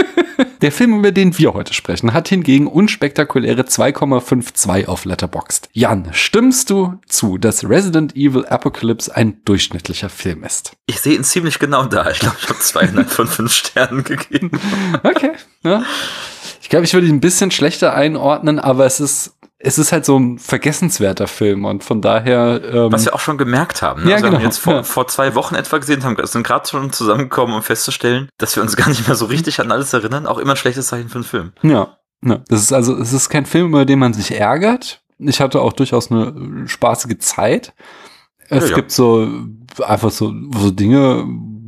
Der 0.61 0.71
Film, 0.71 0.99
über 0.99 1.11
den 1.11 1.37
wir 1.37 1.53
heute 1.53 1.73
sprechen, 1.73 2.13
hat 2.13 2.27
hingegen 2.27 2.67
unspektakuläre 2.67 3.61
2,52 3.63 4.87
auf 4.87 5.05
Letterboxd. 5.05 5.69
Jan, 5.73 6.09
stimmst 6.11 6.69
du 6.69 6.99
zu, 7.07 7.37
dass 7.37 7.67
Resident 7.69 8.15
Evil 8.15 8.45
Apocalypse 8.45 9.15
ein 9.15 9.43
durchschnittlicher 9.45 10.09
Film 10.09 10.43
ist? 10.43 10.73
Ich 10.85 10.99
sehe 10.99 11.15
ihn 11.15 11.23
ziemlich 11.23 11.59
genau 11.59 11.85
da. 11.85 12.09
Ich 12.09 12.19
glaube, 12.19 12.37
ich 12.41 12.49
habe 12.49 12.59
zweieinhalb 12.59 13.09
von 13.09 13.27
fünf 13.27 13.53
Sternen 13.53 14.03
gegeben. 14.03 14.51
Okay. 15.03 15.31
Ja. 15.63 15.83
Ich 16.61 16.69
glaube, 16.69 16.85
ich 16.85 16.93
würde 16.93 17.07
ihn 17.07 17.15
ein 17.15 17.21
bisschen 17.21 17.51
schlechter 17.51 17.93
einordnen, 17.93 18.59
aber 18.59 18.85
es 18.85 18.99
ist, 18.99 19.35
es 19.57 19.77
ist 19.77 19.91
halt 19.91 20.05
so 20.05 20.17
ein 20.19 20.37
vergessenswerter 20.37 21.27
Film 21.27 21.65
und 21.65 21.83
von 21.83 22.01
daher. 22.01 22.61
Ähm, 22.63 22.91
Was 22.91 23.05
wir 23.05 23.15
auch 23.15 23.19
schon 23.19 23.37
gemerkt 23.37 23.81
haben. 23.81 24.03
Ne? 24.03 24.09
Ja, 24.09 24.15
also 24.15 24.25
wir 24.25 24.29
genau. 24.31 24.39
haben 24.39 24.45
jetzt 24.45 24.57
vor, 24.57 24.73
Ja. 24.73 24.83
vor 24.83 25.07
zwei 25.07 25.33
Wochen 25.35 25.55
etwa 25.55 25.77
gesehen, 25.77 26.03
haben, 26.03 26.17
sind 26.25 26.45
gerade 26.45 26.67
schon 26.67 26.91
zusammengekommen, 26.91 27.55
um 27.55 27.61
festzustellen, 27.61 28.29
dass 28.37 28.55
wir 28.55 28.63
uns 28.63 28.75
gar 28.75 28.89
nicht 28.89 29.07
mehr 29.07 29.15
so 29.15 29.25
richtig 29.25 29.59
an 29.59 29.71
alles 29.71 29.93
erinnern. 29.93 30.27
Auch 30.27 30.37
immer 30.37 30.51
ein 30.51 30.57
schlechtes 30.57 30.87
Zeichen 30.87 31.09
für 31.09 31.15
einen 31.15 31.23
Film. 31.23 31.53
Ja, 31.61 31.97
ja. 32.23 32.41
Das 32.47 32.61
ist 32.61 32.73
also, 32.73 32.95
es 32.97 33.13
ist 33.13 33.29
kein 33.29 33.45
Film, 33.45 33.67
über 33.69 33.85
den 33.85 33.99
man 33.99 34.13
sich 34.13 34.31
ärgert. 34.31 35.01
Ich 35.17 35.39
hatte 35.39 35.61
auch 35.61 35.73
durchaus 35.73 36.11
eine 36.11 36.67
spaßige 36.67 37.17
Zeit. 37.19 37.73
Es 38.49 38.69
ja. 38.69 38.75
gibt 38.75 38.91
so 38.91 39.27
einfach 39.83 40.11
so, 40.11 40.33
so 40.57 40.71
Dinge, 40.71 41.25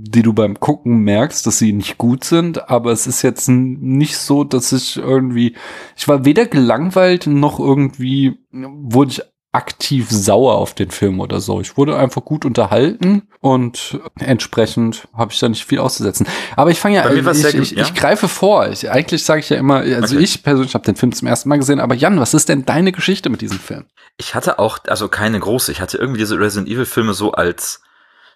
die 0.10 0.22
du 0.22 0.34
beim 0.34 0.60
Gucken 0.60 1.00
merkst, 1.00 1.46
dass 1.46 1.60
sie 1.60 1.74
nicht 1.74 1.98
gut 1.98 2.24
sind, 2.24 2.70
aber 2.70 2.92
es 2.92 3.08
ist 3.08 3.22
jetzt 3.22 3.48
nicht 3.50 4.18
so, 4.18 4.44
dass 4.44 4.72
ich 4.72 4.98
irgendwie, 4.98 5.56
ich 5.96 6.08
war 6.08 6.26
weder 6.26 6.46
gelangweilt 6.46 7.28
noch 7.28 7.60
irgendwie 7.60 8.38
wurde 8.52 9.12
ich 9.12 9.22
aktiv 9.54 10.08
sauer 10.12 10.56
auf 10.56 10.76
den 10.76 10.92
Film 10.92 11.20
oder 11.20 11.40
so. 11.40 11.62
Ich 11.62 11.78
wurde 11.78 11.98
einfach 11.98 12.24
gut 12.24 12.46
unterhalten 12.46 13.24
und 13.40 14.00
entsprechend 14.20 15.08
habe 15.14 15.32
ich 15.32 15.40
da 15.40 15.50
nicht 15.50 15.66
viel 15.66 15.80
auszusetzen. 15.80 16.28
Aber 16.56 16.70
ich 16.70 16.80
fange 16.80 16.98
ja, 16.98 17.26
war's 17.26 17.44
ich, 17.44 17.54
gut, 17.54 17.62
ich, 17.64 17.72
ja. 17.72 17.82
ich 17.82 17.96
greife 17.96 18.28
vor. 18.28 18.68
Ich, 18.68 18.92
eigentlich 18.92 19.24
sage 19.24 19.40
ich 19.40 19.50
ja 19.50 19.58
immer, 19.58 19.78
also 19.78 20.16
Okay. 20.16 20.24
ich 20.24 20.44
persönlich 20.44 20.76
habe 20.76 20.86
den 20.86 20.96
Film 20.96 21.12
zum 21.12 21.28
ersten 21.28 21.50
Mal 21.50 21.58
gesehen, 21.58 21.80
aber 21.80 21.96
Jan, 21.96 22.20
was 22.20 22.36
ist 22.36 22.50
denn 22.50 22.66
deine 22.66 22.92
Geschichte 22.92 23.30
mit 23.30 23.42
diesem 23.42 23.60
Film? 23.60 23.86
Ich 24.18 24.36
hatte 24.36 24.60
auch, 24.60 24.80
also 24.88 25.08
keine 25.08 25.40
große, 25.40 25.72
ich 25.72 25.82
hatte 25.82 25.98
irgendwie 25.98 26.20
diese 26.20 26.40
Resident 26.40 26.70
Evil 26.70 26.86
Filme 26.86 27.14
so 27.14 27.32
als 27.32 27.82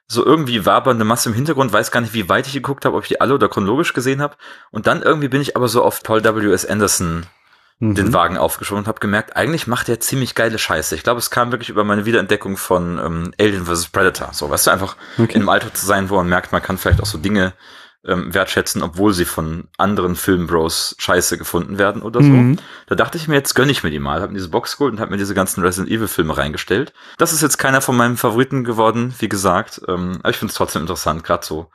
so 0.08 0.26
irgendwie 0.26 0.66
wabernde 0.66 1.06
Masse 1.06 1.30
im 1.30 1.36
Hintergrund, 1.36 1.72
weiß 1.72 1.92
gar 1.92 2.02
nicht, 2.02 2.14
wie 2.14 2.28
weit 2.30 2.48
ich 2.48 2.54
geguckt 2.54 2.84
habe, 2.86 2.98
ob 2.98 3.04
ich 3.04 3.10
die 3.10 3.22
alle 3.22 3.34
oder 3.34 3.48
chronologisch 3.50 3.94
gesehen 3.94 4.22
habe. 4.22 4.36
Und 4.72 4.88
dann 4.88 5.02
irgendwie 5.02 5.30
bin 5.30 5.42
ich 5.42 5.56
aber 5.56 5.68
so 5.68 5.84
auf 5.84 6.04
Paul 6.04 6.24
W.S. 6.24 6.66
Anderson 6.66 7.26
den 7.84 8.10
Mhm. 8.10 8.14
Wagen 8.14 8.38
aufgeschoben 8.38 8.84
und 8.84 8.88
habe 8.88 9.00
gemerkt, 9.00 9.36
eigentlich 9.36 9.66
macht 9.66 9.90
er 9.90 10.00
ziemlich 10.00 10.36
geile 10.36 10.60
Scheiße. 10.60 10.94
Ich 10.94 11.02
glaube, 11.02 11.18
es 11.18 11.32
kam 11.32 11.52
wirklich 11.52 11.70
über 11.70 11.84
meine 11.84 12.06
Wiederentdeckung 12.06 12.56
von 12.58 13.00
ähm, 13.00 13.34
Alien 13.40 13.66
vs. 13.66 13.88
Predator. 13.88 14.34
So, 14.34 14.52
weißt 14.52 14.68
du, 14.68 14.72
einfach 14.72 14.98
Okay. 15.18 15.32
in 15.34 15.42
einem 15.42 15.50
Alter 15.50 15.74
zu 15.74 15.84
sein, 15.88 16.12
wo 16.12 16.16
man 16.18 16.30
merkt, 16.30 16.52
man 16.52 16.62
kann 16.62 16.78
vielleicht 16.78 17.02
auch 17.02 17.08
so 17.08 17.18
Dinge 17.18 17.54
ähm, 18.06 18.34
wertschätzen, 18.34 18.82
obwohl 18.82 19.14
sie 19.14 19.26
von 19.26 19.66
anderen 19.78 20.16
Filmbros 20.16 20.96
scheiße 20.98 21.38
gefunden 21.38 21.78
werden 21.78 22.02
oder 22.02 22.22
so. 22.22 22.30
Mhm. 22.30 22.58
Da 22.88 22.96
dachte 22.96 23.18
ich 23.18 23.28
mir, 23.28 23.36
jetzt 23.36 23.54
gönne 23.54 23.72
ich 23.72 23.84
mir 23.84 23.92
die 23.92 24.00
mal, 24.00 24.22
habe 24.22 24.32
mir 24.32 24.40
diese 24.40 24.50
Box 24.50 24.78
geholt 24.78 24.94
und 24.94 25.00
habe 25.00 25.12
mir 25.12 25.18
diese 25.18 25.36
ganzen 25.36 25.62
Resident 25.62 25.92
Evil 25.92 26.08
Filme 26.08 26.36
reingestellt. 26.36 26.94
Das 27.18 27.34
ist 27.34 27.42
jetzt 27.42 27.58
keiner 27.58 27.82
von 27.82 27.96
meinen 27.96 28.18
Favoriten 28.18 28.64
geworden, 28.64 29.14
wie 29.20 29.30
gesagt. 29.30 29.82
Ähm, 29.88 30.18
aber 30.22 30.32
ich 30.32 30.38
finde 30.38 30.52
es 30.52 30.58
trotzdem 30.58 30.82
interessant, 30.82 31.24
gerade 31.24 31.46
so, 31.46 31.70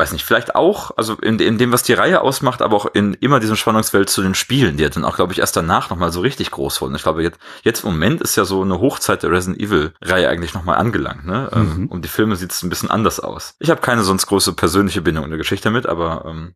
weiß 0.00 0.12
nicht, 0.12 0.24
vielleicht 0.24 0.54
auch, 0.54 0.92
also 0.96 1.14
in, 1.16 1.38
in 1.38 1.58
dem, 1.58 1.72
was 1.72 1.82
die 1.82 1.92
Reihe 1.92 2.22
ausmacht, 2.22 2.62
aber 2.62 2.74
auch 2.74 2.86
in 2.86 3.12
immer 3.14 3.38
diesem 3.38 3.56
Spannungsfeld 3.56 4.08
zu 4.08 4.22
den 4.22 4.34
Spielen, 4.34 4.78
die 4.78 4.88
dann 4.88 5.04
auch, 5.04 5.16
glaube 5.16 5.32
ich, 5.32 5.40
erst 5.40 5.56
danach 5.56 5.90
nochmal 5.90 6.10
so 6.10 6.20
richtig 6.20 6.50
groß 6.50 6.80
wurden. 6.80 6.94
Ich 6.94 7.02
glaube, 7.02 7.22
jetzt, 7.22 7.38
jetzt 7.62 7.84
im 7.84 7.90
Moment 7.90 8.22
ist 8.22 8.34
ja 8.34 8.46
so 8.46 8.62
eine 8.62 8.80
Hochzeit 8.80 9.22
der 9.22 9.30
Resident 9.30 9.60
Evil-Reihe 9.60 10.28
eigentlich 10.28 10.54
nochmal 10.54 10.78
angelangt, 10.78 11.26
ne? 11.26 11.50
Mhm. 11.52 11.60
Ähm, 11.60 11.88
um 11.90 12.02
die 12.02 12.08
Filme 12.08 12.36
sieht 12.36 12.50
es 12.50 12.62
ein 12.62 12.70
bisschen 12.70 12.90
anders 12.90 13.20
aus. 13.20 13.54
Ich 13.58 13.68
habe 13.70 13.82
keine 13.82 14.02
sonst 14.02 14.26
große 14.26 14.54
persönliche 14.54 15.02
Bindung 15.02 15.24
in 15.24 15.30
der 15.30 15.38
Geschichte 15.38 15.70
mit, 15.70 15.86
aber 15.86 16.24
ähm, 16.26 16.54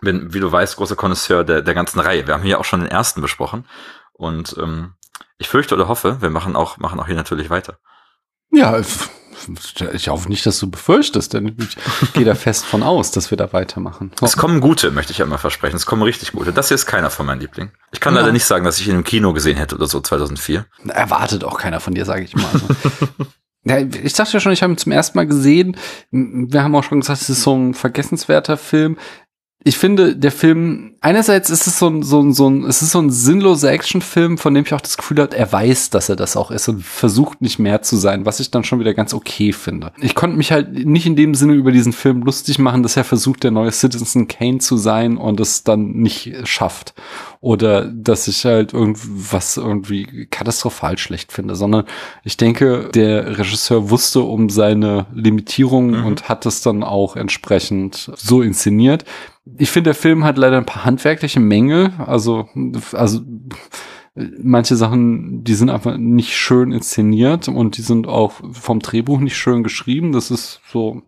bin, 0.00 0.32
wie 0.32 0.40
du 0.40 0.50
weißt, 0.50 0.76
großer 0.76 0.96
Connoisseur 0.96 1.42
der, 1.42 1.62
der 1.62 1.74
ganzen 1.74 1.98
Reihe. 1.98 2.26
Wir 2.28 2.34
haben 2.34 2.44
hier 2.44 2.60
auch 2.60 2.64
schon 2.64 2.80
den 2.80 2.90
ersten 2.90 3.20
besprochen. 3.20 3.66
Und 4.12 4.56
ähm, 4.56 4.94
ich 5.38 5.48
fürchte 5.48 5.74
oder 5.74 5.88
hoffe, 5.88 6.18
wir 6.20 6.30
machen 6.30 6.56
auch, 6.56 6.78
machen 6.78 7.00
auch 7.00 7.06
hier 7.06 7.16
natürlich 7.16 7.50
weiter. 7.50 7.78
Ja, 8.50 8.80
ich- 9.94 10.08
hoffe 10.08 10.28
nicht, 10.28 10.44
dass 10.46 10.58
du 10.58 10.70
befürchtest, 10.70 11.32
denn 11.34 11.56
ich 11.58 12.12
gehe 12.12 12.24
da 12.24 12.34
fest 12.34 12.64
von 12.64 12.82
aus, 12.82 13.10
dass 13.10 13.30
wir 13.30 13.36
da 13.38 13.52
weitermachen. 13.52 14.12
Es 14.22 14.36
kommen 14.36 14.60
gute, 14.60 14.90
möchte 14.90 15.12
ich 15.12 15.18
ja 15.18 15.24
immer 15.24 15.38
versprechen. 15.38 15.76
Es 15.76 15.86
kommen 15.86 16.02
richtig 16.02 16.32
gute. 16.32 16.52
Das 16.52 16.68
hier 16.68 16.74
ist 16.76 16.86
keiner 16.86 17.10
von 17.10 17.26
meinen 17.26 17.40
Lieblingen. 17.40 17.72
Ich 17.92 18.00
kann 18.00 18.14
Ja. 18.14 18.20
leider 18.20 18.32
nicht 18.32 18.44
sagen, 18.44 18.64
dass 18.64 18.78
ich 18.80 18.88
ihn 18.88 18.94
im 18.96 19.04
Kino 19.04 19.32
gesehen 19.32 19.56
hätte 19.56 19.74
oder 19.76 19.86
so 19.86 20.00
2004. 20.00 20.66
Erwartet 20.88 21.44
auch 21.44 21.58
keiner 21.58 21.80
von 21.80 21.94
dir, 21.94 22.04
sage 22.04 22.24
ich 22.24 22.34
mal. 22.36 22.44
Ja, 23.64 23.78
ich 23.80 24.14
dachte 24.14 24.32
ja 24.32 24.40
schon, 24.40 24.52
ich 24.52 24.62
habe 24.62 24.72
ihn 24.72 24.78
zum 24.78 24.92
ersten 24.92 25.18
Mal 25.18 25.26
gesehen. 25.26 25.76
Wir 26.10 26.62
haben 26.62 26.74
auch 26.74 26.84
schon 26.84 27.00
gesagt, 27.00 27.20
es 27.20 27.28
ist 27.28 27.42
so 27.42 27.54
ein 27.54 27.74
vergessenswerter 27.74 28.56
Film. 28.56 28.96
Ich 29.64 29.76
finde, 29.76 30.14
der 30.14 30.30
Film, 30.30 30.94
einerseits 31.00 31.50
ist 31.50 31.66
es 31.66 31.80
so 31.80 31.88
ein, 31.88 32.04
so 32.04 32.20
ein, 32.20 32.32
so 32.32 32.48
ein, 32.48 32.64
es 32.64 32.80
ist 32.80 32.92
so 32.92 33.00
ein 33.00 33.10
sinnloser 33.10 33.72
Actionfilm, 33.72 34.38
von 34.38 34.54
dem 34.54 34.64
ich 34.64 34.72
auch 34.72 34.80
das 34.80 34.96
Gefühl 34.96 35.18
habe, 35.18 35.36
er 35.36 35.50
weiß, 35.50 35.90
dass 35.90 36.08
er 36.08 36.14
das 36.14 36.36
auch 36.36 36.52
ist 36.52 36.68
und 36.68 36.84
versucht 36.84 37.42
nicht 37.42 37.58
mehr 37.58 37.82
zu 37.82 37.96
sein, 37.96 38.24
was 38.24 38.38
ich 38.38 38.52
dann 38.52 38.62
schon 38.62 38.78
wieder 38.78 38.94
ganz 38.94 39.12
okay 39.14 39.52
finde. 39.52 39.92
Ich 40.00 40.14
konnte 40.14 40.36
mich 40.36 40.52
halt 40.52 40.86
nicht 40.86 41.06
in 41.06 41.16
dem 41.16 41.34
Sinne 41.34 41.54
über 41.54 41.72
diesen 41.72 41.92
Film 41.92 42.22
lustig 42.22 42.60
machen, 42.60 42.84
dass 42.84 42.96
er 42.96 43.02
versucht, 43.02 43.42
der 43.42 43.50
neue 43.50 43.72
Citizen 43.72 44.28
Kane 44.28 44.58
zu 44.58 44.76
sein 44.76 45.16
und 45.16 45.40
es 45.40 45.64
dann 45.64 45.90
nicht 45.90 46.36
schafft. 46.44 46.94
Oder 47.40 47.84
dass 47.84 48.26
ich 48.26 48.44
halt 48.44 48.72
irgendwas 48.72 49.56
irgendwie 49.56 50.26
katastrophal 50.26 50.98
schlecht 50.98 51.32
finde, 51.32 51.54
sondern 51.54 51.84
ich 52.24 52.36
denke, 52.36 52.90
der 52.92 53.38
Regisseur 53.38 53.90
wusste 53.90 54.22
um 54.22 54.48
seine 54.50 55.06
Limitierungen 55.14 56.00
Mhm. 56.00 56.06
und 56.06 56.28
hat 56.28 56.46
es 56.46 56.62
dann 56.62 56.82
auch 56.82 57.14
entsprechend 57.16 58.10
so 58.16 58.42
inszeniert. 58.42 59.04
Ich 59.56 59.70
finde, 59.70 59.88
der 59.90 59.94
Film 59.94 60.24
hat 60.24 60.36
leider 60.36 60.56
ein 60.58 60.66
paar 60.66 60.84
handwerkliche 60.84 61.40
Mängel. 61.40 61.92
Also, 61.98 62.48
also 62.92 63.20
manche 64.14 64.76
Sachen, 64.76 65.44
die 65.44 65.54
sind 65.54 65.70
einfach 65.70 65.96
nicht 65.96 66.36
schön 66.36 66.72
inszeniert 66.72 67.48
und 67.48 67.76
die 67.76 67.82
sind 67.82 68.08
auch 68.08 68.32
vom 68.52 68.80
Drehbuch 68.80 69.20
nicht 69.20 69.36
schön 69.36 69.62
geschrieben. 69.62 70.12
Das 70.12 70.30
ist 70.30 70.60
so 70.72 71.02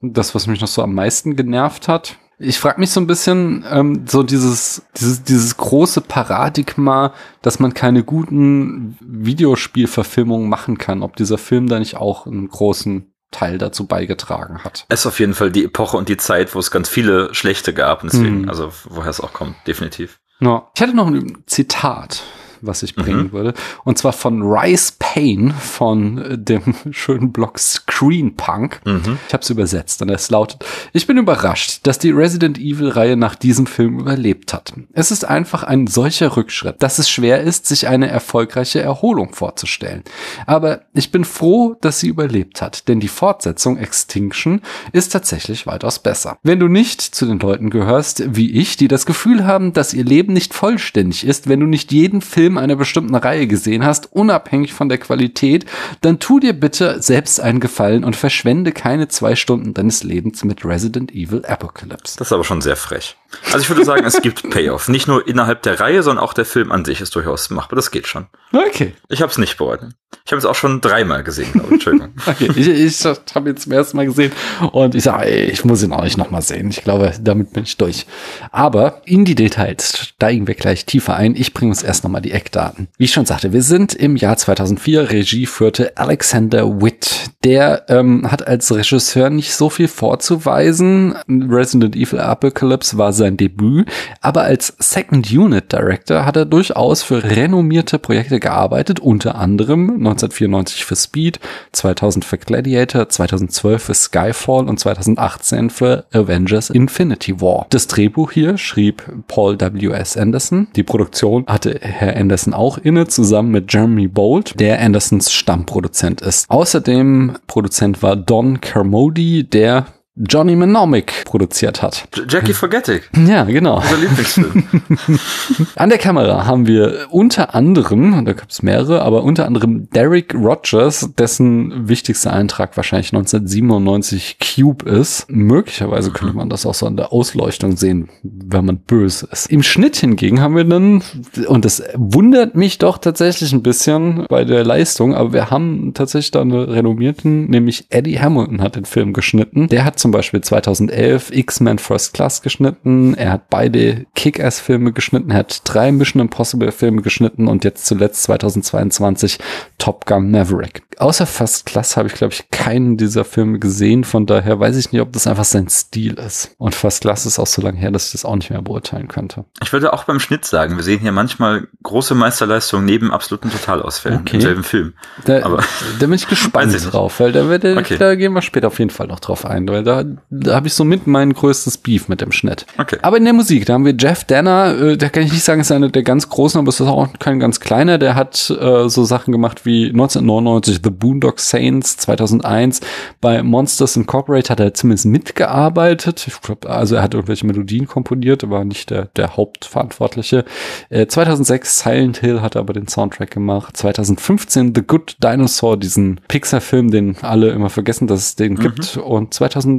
das, 0.00 0.34
was 0.34 0.46
mich 0.46 0.60
noch 0.62 0.68
so 0.68 0.82
am 0.82 0.94
meisten 0.94 1.36
genervt 1.36 1.86
hat. 1.86 2.16
Ich 2.42 2.58
frage 2.58 2.80
mich 2.80 2.90
so 2.90 3.00
ein 3.00 3.06
bisschen, 3.06 3.64
ähm, 3.70 4.06
so 4.08 4.22
dieses, 4.22 4.82
dieses, 4.96 5.22
dieses 5.24 5.58
große 5.58 6.00
Paradigma, 6.00 7.12
dass 7.42 7.60
man 7.60 7.74
keine 7.74 8.02
guten 8.02 8.96
Videospielverfilmungen 9.00 10.48
machen 10.48 10.78
kann, 10.78 11.02
ob 11.02 11.16
dieser 11.16 11.36
Film 11.38 11.68
da 11.68 11.78
nicht 11.78 11.96
auch 11.96 12.26
einen 12.26 12.48
großen 12.48 13.12
Teil 13.30 13.58
dazu 13.58 13.86
beigetragen 13.86 14.64
hat. 14.64 14.86
Es 14.88 15.00
ist 15.00 15.06
auf 15.06 15.20
jeden 15.20 15.34
Fall 15.34 15.50
die 15.50 15.64
Epoche 15.64 15.96
und 15.96 16.08
die 16.08 16.16
Zeit, 16.16 16.54
wo 16.54 16.58
es 16.58 16.70
ganz 16.70 16.88
viele 16.88 17.32
schlechte 17.34 17.74
gab. 17.74 18.02
Deswegen, 18.02 18.42
Mhm. 18.42 18.48
also 18.48 18.72
woher 18.88 19.10
es 19.10 19.20
auch 19.20 19.32
kommt, 19.32 19.54
definitiv. 19.66 20.18
Ja. 20.40 20.68
Ich 20.74 20.80
hatte 20.80 20.96
noch 20.96 21.08
ein 21.08 21.42
Zitat, 21.46 22.22
was 22.62 22.82
ich 22.82 22.94
bringen 22.94 23.24
Mhm. 23.24 23.32
würde. 23.32 23.54
Und 23.84 23.98
zwar 23.98 24.12
von 24.12 24.42
Rice 24.42 24.92
Payne 24.98 25.52
von 25.52 26.18
äh, 26.18 26.38
dem 26.38 26.74
schönen 26.90 27.32
Blog 27.32 27.58
Screen 27.58 28.36
Punk. 28.36 28.80
Mhm. 28.84 29.18
Ich 29.28 29.32
habe 29.34 29.42
es 29.42 29.50
übersetzt 29.50 30.02
und 30.02 30.10
es 30.10 30.30
lautet, 30.30 30.64
ich 30.92 31.06
bin 31.06 31.16
überrascht, 31.18 31.80
dass 31.86 31.98
die 31.98 32.10
Resident 32.10 32.58
Evil-Reihe 32.58 33.16
nach 33.16 33.34
diesem 33.34 33.66
Film 33.66 33.98
überlebt 34.00 34.52
hat. 34.52 34.72
Es 34.92 35.10
ist 35.10 35.24
einfach 35.24 35.62
ein 35.62 35.86
solcher 35.86 36.36
Rückschritt, 36.36 36.76
dass 36.82 36.98
es 36.98 37.10
schwer 37.10 37.40
ist, 37.42 37.66
sich 37.66 37.88
eine 37.88 38.08
erfolgreiche 38.08 38.80
Erholung 38.80 39.32
vorzustellen. 39.34 40.02
Aber 40.46 40.82
ich 40.94 41.10
bin 41.10 41.24
froh, 41.24 41.76
dass 41.80 42.00
sie 42.00 42.08
überlebt 42.08 42.62
hat, 42.62 42.88
denn 42.88 43.00
die 43.00 43.08
Fortsetzung 43.08 43.76
Extinction 43.78 44.62
ist 44.92 45.12
tatsächlich 45.12 45.66
weitaus 45.66 45.98
besser. 45.98 46.38
Wenn 46.42 46.60
du 46.60 46.68
nicht 46.68 47.00
zu 47.02 47.26
den 47.26 47.38
Leuten 47.38 47.70
gehörst, 47.70 48.22
wie 48.34 48.50
ich, 48.52 48.76
die 48.76 48.88
das 48.88 49.06
Gefühl 49.06 49.46
haben, 49.46 49.72
dass 49.72 49.94
ihr 49.94 50.04
Leben 50.04 50.32
nicht 50.32 50.54
vollständig 50.54 51.24
ist, 51.26 51.48
wenn 51.48 51.60
du 51.60 51.66
nicht 51.66 51.92
jeden 51.92 52.20
Film 52.20 52.49
einer 52.58 52.76
bestimmten 52.76 53.14
Reihe 53.14 53.46
gesehen 53.46 53.84
hast, 53.84 54.12
unabhängig 54.12 54.72
von 54.72 54.88
der 54.88 54.98
Qualität, 54.98 55.66
dann 56.00 56.18
tu 56.18 56.40
dir 56.40 56.52
bitte 56.52 57.00
selbst 57.02 57.40
einen 57.40 57.60
Gefallen 57.60 58.04
und 58.04 58.16
verschwende 58.16 58.72
keine 58.72 59.08
zwei 59.08 59.36
Stunden 59.36 59.74
deines 59.74 60.02
Lebens 60.02 60.44
mit 60.44 60.64
Resident 60.64 61.12
Evil 61.12 61.44
Apocalypse. 61.46 62.16
Das 62.18 62.28
ist 62.28 62.32
aber 62.32 62.44
schon 62.44 62.60
sehr 62.60 62.76
frech. 62.76 63.16
Also 63.46 63.58
ich 63.58 63.68
würde 63.68 63.84
sagen, 63.84 64.04
es 64.04 64.20
gibt 64.22 64.48
Payoff. 64.50 64.88
Nicht 64.88 65.08
nur 65.08 65.26
innerhalb 65.26 65.62
der 65.62 65.80
Reihe, 65.80 66.02
sondern 66.02 66.24
auch 66.24 66.32
der 66.32 66.44
Film 66.44 66.72
an 66.72 66.84
sich 66.84 67.00
ist 67.00 67.14
durchaus 67.14 67.50
machbar. 67.50 67.76
Das 67.76 67.90
geht 67.90 68.06
schon. 68.06 68.26
Okay. 68.52 68.94
Ich 69.08 69.22
habe 69.22 69.30
es 69.30 69.38
nicht 69.38 69.56
bereut. 69.56 69.80
Ich 70.24 70.32
habe 70.32 70.38
es 70.38 70.44
auch 70.44 70.54
schon 70.54 70.80
dreimal 70.80 71.22
gesehen, 71.22 71.52
glaube 71.52 71.66
ich. 71.68 71.72
Entschuldigung. 71.74 72.12
okay. 72.26 72.50
Ich, 72.54 72.68
ich 72.68 73.04
habe 73.34 73.50
ihn 73.50 73.56
zum 73.56 73.72
ersten 73.72 73.96
Mal 73.96 74.06
gesehen 74.06 74.32
und 74.72 74.94
ich 74.94 75.04
sage, 75.04 75.28
ich 75.28 75.64
muss 75.64 75.82
ihn 75.82 75.92
auch 75.92 76.04
nicht 76.04 76.18
nochmal 76.18 76.42
sehen. 76.42 76.70
Ich 76.70 76.82
glaube, 76.82 77.12
damit 77.20 77.52
bin 77.52 77.64
ich 77.64 77.76
durch. 77.76 78.06
Aber 78.50 79.02
in 79.04 79.24
die 79.24 79.34
Details 79.34 79.98
steigen 79.98 80.46
wir 80.46 80.54
gleich 80.54 80.84
tiefer 80.86 81.16
ein. 81.16 81.34
Ich 81.36 81.54
bringe 81.54 81.70
uns 81.70 81.82
erst 81.82 82.04
nochmal 82.04 82.22
die 82.22 82.32
Eckdaten. 82.32 82.88
Wie 82.98 83.04
ich 83.04 83.12
schon 83.12 83.26
sagte, 83.26 83.52
wir 83.52 83.62
sind 83.62 83.94
im 83.94 84.16
Jahr 84.16 84.36
2004. 84.36 85.10
Regie 85.10 85.46
führte 85.46 85.96
Alexander 85.96 86.80
Witt. 86.80 87.30
Der 87.44 87.86
ähm, 87.88 88.30
hat 88.30 88.46
als 88.46 88.72
Regisseur 88.74 89.30
nicht 89.30 89.54
so 89.54 89.70
viel 89.70 89.88
vorzuweisen. 89.88 91.14
Resident 91.28 91.96
Evil 91.96 92.20
Apocalypse 92.20 92.98
war 92.98 93.12
sein 93.20 93.36
Debüt, 93.36 93.88
aber 94.20 94.42
als 94.42 94.74
Second 94.78 95.30
Unit 95.30 95.72
Director 95.72 96.24
hat 96.24 96.36
er 96.36 96.46
durchaus 96.46 97.02
für 97.02 97.22
renommierte 97.22 97.98
Projekte 97.98 98.40
gearbeitet, 98.40 98.98
unter 98.98 99.36
anderem 99.36 99.90
1994 99.90 100.84
für 100.84 100.96
Speed, 100.96 101.38
2000 101.72 102.24
für 102.24 102.38
Gladiator, 102.38 103.08
2012 103.08 103.82
für 103.82 103.94
Skyfall 103.94 104.68
und 104.68 104.80
2018 104.80 105.70
für 105.70 106.06
Avengers 106.12 106.70
Infinity 106.70 107.40
War. 107.40 107.66
Das 107.70 107.86
Drehbuch 107.86 108.32
hier 108.32 108.58
schrieb 108.58 109.02
Paul 109.28 109.60
W.S. 109.60 110.16
Anderson. 110.16 110.68
Die 110.74 110.82
Produktion 110.82 111.44
hatte 111.46 111.78
Herr 111.80 112.16
Anderson 112.16 112.54
auch 112.54 112.78
inne, 112.78 113.06
zusammen 113.06 113.50
mit 113.50 113.72
Jeremy 113.72 114.08
Bolt, 114.08 114.58
der 114.58 114.80
Andersons 114.80 115.32
Stammproduzent 115.32 116.22
ist. 116.22 116.50
Außerdem 116.50 117.36
Produzent 117.46 118.02
war 118.02 118.16
Don 118.16 118.60
Carmody, 118.60 119.44
der 119.44 119.86
Johnny 120.16 120.56
Mnemonic 120.56 121.24
produziert 121.24 121.82
hat. 121.82 122.08
Jackie 122.28 122.52
Forgetting. 122.52 123.00
Ja, 123.28 123.44
genau. 123.44 123.76
Unser 123.76 123.96
Lieblingsfilm. 123.96 124.64
An 125.76 125.88
der 125.88 125.98
Kamera 125.98 126.46
haben 126.46 126.66
wir 126.66 127.06
unter 127.10 127.54
anderem, 127.54 128.24
da 128.24 128.32
gibt 128.32 128.50
es 128.50 128.62
mehrere, 128.62 129.02
aber 129.02 129.22
unter 129.22 129.46
anderem 129.46 129.88
Derek 129.90 130.34
Rogers, 130.34 131.10
dessen 131.16 131.88
wichtigster 131.88 132.32
Eintrag 132.32 132.76
wahrscheinlich 132.76 133.12
1997 133.14 134.38
Cube 134.40 134.84
ist. 134.90 135.26
Möglicherweise 135.30 136.10
könnte 136.10 136.36
man 136.36 136.50
das 136.50 136.66
auch 136.66 136.74
so 136.74 136.86
an 136.86 136.96
der 136.96 137.12
Ausleuchtung 137.12 137.76
sehen, 137.76 138.08
wenn 138.22 138.64
man 138.64 138.78
böse 138.78 139.28
ist. 139.30 139.46
Im 139.46 139.62
Schnitt 139.62 139.96
hingegen 139.96 140.40
haben 140.40 140.56
wir 140.56 140.64
dann, 140.64 141.02
und 141.46 141.64
das 141.64 141.84
wundert 141.94 142.56
mich 142.56 142.78
doch 142.78 142.98
tatsächlich 142.98 143.52
ein 143.52 143.62
bisschen 143.62 144.26
bei 144.28 144.44
der 144.44 144.64
Leistung, 144.64 145.14
aber 145.14 145.32
wir 145.32 145.50
haben 145.50 145.94
tatsächlich 145.94 146.32
da 146.32 146.40
einen 146.40 146.52
renommierten, 146.52 147.46
nämlich 147.46 147.86
Eddie 147.90 148.18
Hamilton 148.18 148.60
hat 148.60 148.74
den 148.74 148.84
Film 148.84 149.12
geschnitten. 149.12 149.68
Der 149.68 149.84
hat 149.84 149.99
zum 150.00 150.10
Beispiel 150.10 150.40
2011 150.40 151.30
X-Men 151.30 151.78
First 151.78 152.14
Class 152.14 152.42
geschnitten, 152.42 153.14
er 153.14 153.32
hat 153.32 153.50
beide 153.50 154.06
Kick-Ass-Filme 154.14 154.92
geschnitten, 154.92 155.30
er 155.30 155.38
hat 155.38 155.62
drei 155.64 155.92
Mission 155.92 156.20
Impossible-Filme 156.20 157.02
geschnitten 157.02 157.46
und 157.48 157.64
jetzt 157.64 157.86
zuletzt 157.86 158.22
2022 158.24 159.38
Top 159.78 160.06
Gun 160.06 160.30
Maverick. 160.30 160.82
Außer 160.98 161.24
First 161.26 161.66
Class 161.66 161.96
habe 161.96 162.08
ich, 162.08 162.14
glaube 162.14 162.34
ich, 162.34 162.50
keinen 162.50 162.96
dieser 162.96 163.24
Filme 163.24 163.58
gesehen, 163.58 164.04
von 164.04 164.26
daher 164.26 164.60
weiß 164.60 164.76
ich 164.76 164.92
nicht, 164.92 165.00
ob 165.00 165.12
das 165.12 165.26
einfach 165.26 165.44
sein 165.44 165.68
Stil 165.68 166.14
ist. 166.14 166.54
Und 166.58 166.74
First 166.74 167.00
Class 167.02 167.24
ist 167.24 167.38
auch 167.38 167.46
so 167.46 167.62
lange 167.62 167.78
her, 167.78 167.90
dass 167.90 168.06
ich 168.06 168.12
das 168.12 168.24
auch 168.24 168.36
nicht 168.36 168.50
mehr 168.50 168.60
beurteilen 168.60 169.08
könnte. 169.08 169.44
Ich 169.62 169.72
würde 169.72 169.92
auch 169.92 170.04
beim 170.04 170.20
Schnitt 170.20 170.44
sagen, 170.44 170.76
wir 170.76 170.82
sehen 170.84 171.00
hier 171.00 171.12
manchmal 171.12 171.68
große 171.82 172.14
Meisterleistungen 172.14 172.84
neben 172.84 173.10
absoluten 173.12 173.50
Totalausfällen 173.50 174.20
Okay. 174.20 174.36
im 174.36 174.40
selben 174.42 174.62
Film. 174.64 174.92
Da, 175.24 175.42
Aber- 175.44 175.62
da 175.98 176.06
bin 176.06 176.12
ich 176.14 176.28
gespannt 176.28 176.74
drauf, 176.92 177.20
weil 177.20 177.32
da, 177.32 177.48
wird, 177.48 177.64
Okay. 177.64 177.96
da 177.98 178.14
gehen 178.14 178.32
wir 178.34 178.42
später 178.42 178.66
auf 178.66 178.78
jeden 178.78 178.90
Fall 178.90 179.06
noch 179.06 179.20
drauf 179.20 179.46
ein, 179.46 179.66
weil 179.68 179.82
da, 179.90 180.04
da 180.30 180.54
habe 180.54 180.68
ich 180.68 180.74
so 180.74 180.84
mit 180.84 181.06
mein 181.06 181.32
größtes 181.32 181.78
Beef 181.78 182.08
mit 182.08 182.20
dem 182.20 182.30
Schnitt. 182.32 182.64
Okay. 182.78 182.98
Aber 183.02 183.16
in 183.16 183.24
der 183.24 183.32
Musik, 183.32 183.66
da 183.66 183.74
haben 183.74 183.84
wir 183.84 183.94
Jeff 183.98 184.24
Danner, 184.24 184.76
äh, 184.80 184.96
da 184.96 185.08
kann 185.08 185.24
ich 185.24 185.32
nicht 185.32 185.42
sagen, 185.42 185.60
ist 185.60 185.72
einer 185.72 185.88
der 185.88 186.04
ganz 186.04 186.28
großen, 186.28 186.60
aber 186.60 186.68
es 186.68 186.78
ist 186.78 186.86
auch 186.86 187.08
kein 187.18 187.40
ganz 187.40 187.58
kleiner, 187.58 187.98
der 187.98 188.14
hat 188.14 188.50
äh, 188.50 188.88
so 188.88 189.04
Sachen 189.04 189.32
gemacht 189.32 189.66
wie 189.66 189.86
1999 189.86 190.80
The 190.84 190.90
Boondock 190.90 191.40
Saints, 191.40 191.96
2001 191.96 192.80
bei 193.20 193.42
Monsters 193.42 193.96
Incorporated 193.96 194.50
hat 194.50 194.60
er 194.60 194.74
zumindest 194.74 195.06
mitgearbeitet. 195.06 196.26
Ich 196.26 196.40
glaub, 196.40 196.66
also 196.66 196.96
er 196.96 197.02
hat 197.02 197.14
irgendwelche 197.14 197.46
Melodien 197.46 197.86
komponiert, 197.86 198.44
aber 198.44 198.64
nicht 198.64 198.90
der, 198.90 199.06
der 199.16 199.36
Hauptverantwortliche. 199.36 200.44
Äh, 200.88 201.06
2006 201.06 201.80
Silent 201.80 202.18
Hill 202.18 202.42
hat 202.42 202.54
er 202.54 202.60
aber 202.60 202.74
den 202.74 202.86
Soundtrack 202.86 203.30
gemacht. 203.30 203.76
2015 203.76 204.72
The 204.74 204.82
Good 204.82 205.16
Dinosaur, 205.22 205.76
diesen 205.76 206.20
Pixar-Film, 206.28 206.90
den 206.90 207.16
alle 207.22 207.50
immer 207.50 207.70
vergessen, 207.70 208.06
dass 208.06 208.20
es 208.20 208.36
den 208.36 208.56
gibt. 208.56 208.96
Und 208.96 209.34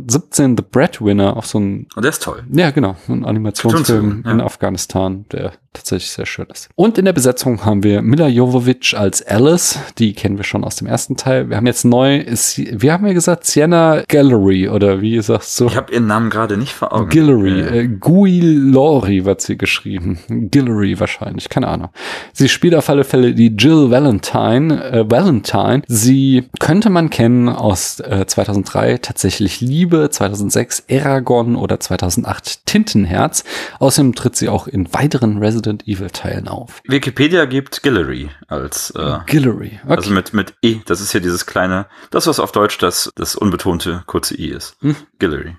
2017 0.08 0.58
The 0.58 0.64
Breadwinner, 0.70 1.38
auch 1.38 1.44
so 1.46 1.60
ein 1.60 1.88
Und 1.96 2.04
der 2.04 2.10
ist 2.10 2.24
toll. 2.24 2.44
ja, 2.52 2.72
genau. 2.72 2.96
Ein 3.08 3.26
Animationsfilm 3.26 4.24
ja. 4.26 4.32
in 4.32 4.42
Afghanistan, 4.42 5.26
der 5.32 5.54
tatsächlich 5.74 6.12
sehr 6.12 6.26
schön 6.26 6.48
ist. 6.52 6.70
Und 6.76 6.98
in 6.98 7.06
der 7.06 7.14
Besetzung 7.14 7.64
haben 7.64 7.82
wir 7.84 8.02
Mila 8.02 8.28
Jovovich 8.28 8.94
als 8.98 9.26
Alice. 9.26 9.80
Die 10.00 10.14
kennen 10.14 10.36
wir 10.36 10.44
schon 10.44 10.66
aus 10.66 10.76
dem 10.76 10.86
ersten 10.88 11.16
Teil. 11.16 11.50
Wir 11.50 11.56
haben 11.56 11.66
jetzt 11.66 11.86
neu, 11.86 12.18
ist, 12.18 12.58
wir 12.58 12.92
haben 12.92 13.08
ja 13.08 13.14
gesagt, 13.14 13.46
Sienna 13.46 14.04
Gallery 14.08 14.68
oder 14.68 15.00
wie 15.00 15.22
sagst 15.22 15.58
du? 15.60 15.68
Ich 15.68 15.78
habe 15.78 15.94
ihren 15.94 16.08
Namen 16.08 16.30
gerade 16.30 16.58
nicht 16.58 16.74
vor 16.74 16.92
Augen. 16.94 17.10
Guillory, 17.10 17.62
Äh, 17.62 17.88
Guillory 17.88 19.24
wird 19.24 19.40
sie 19.42 19.58
geschrieben. 19.58 20.20
Guillory 20.52 21.00
wahrscheinlich, 21.00 21.48
keine 21.48 21.68
Ahnung. 21.70 21.90
Sie 22.34 22.50
spielt 22.50 22.76
auf 22.76 22.90
alle 22.90 23.04
Fälle 23.06 23.34
die 23.34 23.48
Jill 23.56 23.90
Valentine. 23.92 24.84
Äh, 24.92 25.10
Valentine. 25.10 25.84
Sie 25.88 26.50
könnte 26.60 26.90
man 26.90 27.10
kennen 27.10 27.48
aus 27.48 28.02
äh, 28.02 28.26
2003 28.26 28.98
tatsächlich 28.98 29.62
Liebe, 29.92 30.10
2006 30.10 30.86
Eragon 30.88 31.58
oder 31.58 31.80
2008 31.80 32.66
Tintenherz. 32.66 33.44
Außerdem 33.80 34.16
tritt 34.16 34.38
sie 34.38 34.48
auch 34.48 34.68
in 34.68 34.94
weiteren 34.94 35.40
Resident 35.40 35.86
Evil 35.86 36.10
Teilen 36.10 36.48
auf. 36.48 36.82
Wikipedia 36.88 37.44
gibt 37.44 37.84
Guillory 37.84 38.30
als 38.48 38.92
äh, 38.92 39.18
Guillory. 39.28 39.80
Okay. 39.84 39.96
Also 39.96 40.12
mit, 40.12 40.34
mit 40.34 40.54
E, 40.62 40.78
das 40.86 41.02
ist 41.02 41.12
hier 41.12 41.20
dieses 41.20 41.46
kleine, 41.46 41.88
das 42.10 42.26
was 42.26 42.40
auf 42.40 42.54
Deutsch 42.54 42.78
das, 42.78 43.12
das 43.16 43.36
unbetonte 43.36 44.04
kurze 44.06 44.40
I 44.40 44.52
ist. 44.52 44.78
Hm. 44.80 44.96
Guillory. 45.20 45.58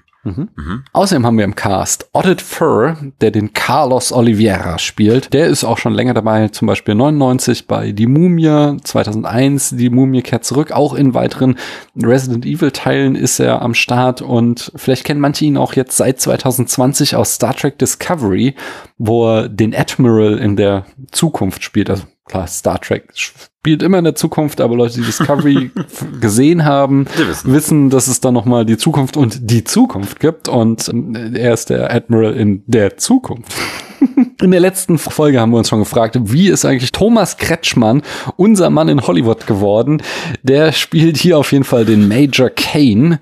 Außerdem 0.92 1.26
haben 1.26 1.36
wir 1.36 1.44
im 1.44 1.56
Cast 1.56 2.08
Odded 2.12 2.40
Fur, 2.40 2.96
der 3.20 3.32
den 3.32 3.52
Carlos 3.52 4.12
Oliveira 4.12 4.78
spielt. 4.78 5.32
Der 5.32 5.46
ist 5.46 5.64
auch 5.64 5.78
schon 5.78 5.94
länger 5.94 6.14
dabei, 6.14 6.48
zum 6.48 6.66
Beispiel 6.66 6.94
99 6.94 7.66
bei 7.66 7.90
Die 7.90 8.06
Mumie, 8.06 8.76
2001 8.82 9.70
Die 9.70 9.90
Mumie 9.90 10.22
kehrt 10.22 10.44
zurück. 10.44 10.70
Auch 10.70 10.94
in 10.94 11.14
weiteren 11.14 11.56
Resident 12.00 12.46
Evil 12.46 12.70
Teilen 12.70 13.16
ist 13.16 13.40
er 13.40 13.62
am 13.62 13.74
Start 13.74 14.22
und 14.22 14.70
vielleicht 14.76 15.04
kennen 15.04 15.20
manche 15.20 15.44
ihn 15.44 15.56
auch 15.56 15.74
jetzt 15.74 15.96
seit 15.96 16.20
2020 16.20 17.16
aus 17.16 17.34
Star 17.34 17.54
Trek 17.54 17.78
Discovery, 17.78 18.54
wo 18.98 19.28
er 19.28 19.48
den 19.48 19.74
Admiral 19.74 20.38
in 20.38 20.56
der 20.56 20.86
Zukunft 21.10 21.64
spielt. 21.64 21.90
Also 21.90 22.04
klar, 22.32 22.46
Star 22.46 22.80
Trek 22.80 23.10
spielt 23.14 23.82
immer 23.82 23.98
in 23.98 24.04
der 24.04 24.14
Zukunft, 24.14 24.60
aber 24.60 24.74
Leute, 24.74 24.94
die 24.94 25.04
Discovery 25.04 25.70
gesehen 26.20 26.64
haben, 26.64 27.06
wissen. 27.16 27.52
wissen, 27.52 27.90
dass 27.90 28.06
es 28.06 28.20
da 28.20 28.32
noch 28.32 28.46
mal 28.46 28.64
die 28.64 28.78
Zukunft 28.78 29.16
und 29.16 29.50
die 29.50 29.64
Zukunft 29.64 30.18
gibt 30.18 30.48
und 30.48 30.88
äh, 30.88 31.38
er 31.38 31.52
ist 31.52 31.68
der 31.70 31.92
Admiral 31.94 32.34
in 32.34 32.62
der 32.66 32.96
Zukunft. 32.96 33.52
In 34.42 34.50
der 34.50 34.58
letzten 34.58 34.98
Folge 34.98 35.40
haben 35.40 35.52
wir 35.52 35.58
uns 35.58 35.68
schon 35.68 35.78
gefragt, 35.78 36.18
wie 36.20 36.48
ist 36.48 36.64
eigentlich 36.64 36.90
Thomas 36.90 37.36
Kretschmann, 37.36 38.02
unser 38.34 38.68
Mann 38.68 38.88
in 38.88 39.06
Hollywood 39.06 39.46
geworden? 39.46 40.02
Der 40.42 40.72
spielt 40.72 41.16
hier 41.16 41.38
auf 41.38 41.52
jeden 41.52 41.62
Fall 41.62 41.84
den 41.84 42.08
Major 42.08 42.50
Kane 42.50 43.20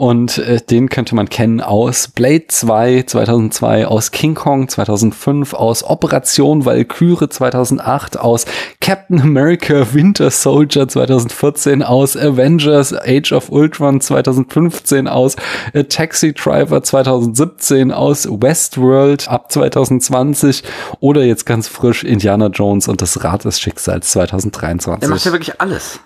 und 0.00 0.38
äh, 0.38 0.62
den 0.62 0.88
könnte 0.88 1.14
man 1.14 1.28
kennen 1.28 1.60
aus 1.60 2.08
Blade 2.08 2.46
2 2.48 3.02
2002, 3.06 3.86
aus 3.86 4.12
King 4.12 4.34
Kong 4.34 4.66
2005, 4.66 5.52
aus 5.52 5.84
Operation 5.84 6.64
Valkyrie 6.64 7.28
2008, 7.28 8.18
aus 8.18 8.46
Captain 8.80 9.20
America 9.20 9.92
Winter 9.92 10.30
Soldier 10.30 10.88
2014, 10.88 11.82
aus 11.82 12.16
Avengers 12.16 12.94
Age 12.94 13.32
of 13.32 13.50
Ultron 13.50 14.00
2015, 14.00 15.06
aus 15.06 15.36
A 15.74 15.82
Taxi 15.82 16.32
Driver 16.32 16.82
2017, 16.82 17.92
aus 17.92 18.26
Westworld 18.26 19.28
ab 19.28 19.52
2020 19.52 20.62
oder 21.00 21.24
jetzt 21.24 21.44
ganz 21.44 21.68
frisch 21.68 22.04
Indiana 22.04 22.46
Jones 22.46 22.88
und 22.88 23.02
das 23.02 23.22
Rad 23.22 23.44
des 23.44 23.60
Schicksals 23.60 24.16
Er 24.16 24.22
macht 24.22 24.40
2023. 24.40 25.24
ja 25.26 25.32
wirklich 25.32 25.60
alles. 25.60 26.00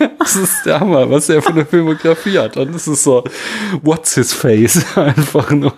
Das 0.28 0.36
ist 0.36 0.66
der 0.66 0.80
Hammer, 0.80 1.10
was 1.10 1.30
er 1.30 1.40
für 1.40 1.52
eine 1.52 1.64
Filmografie 1.64 2.38
hat. 2.38 2.58
Und 2.58 2.74
das 2.74 2.86
ist 2.86 3.02
so, 3.02 3.24
what's 3.82 4.14
his 4.14 4.34
face? 4.34 4.84
Einfach 4.94 5.50
nur, 5.50 5.72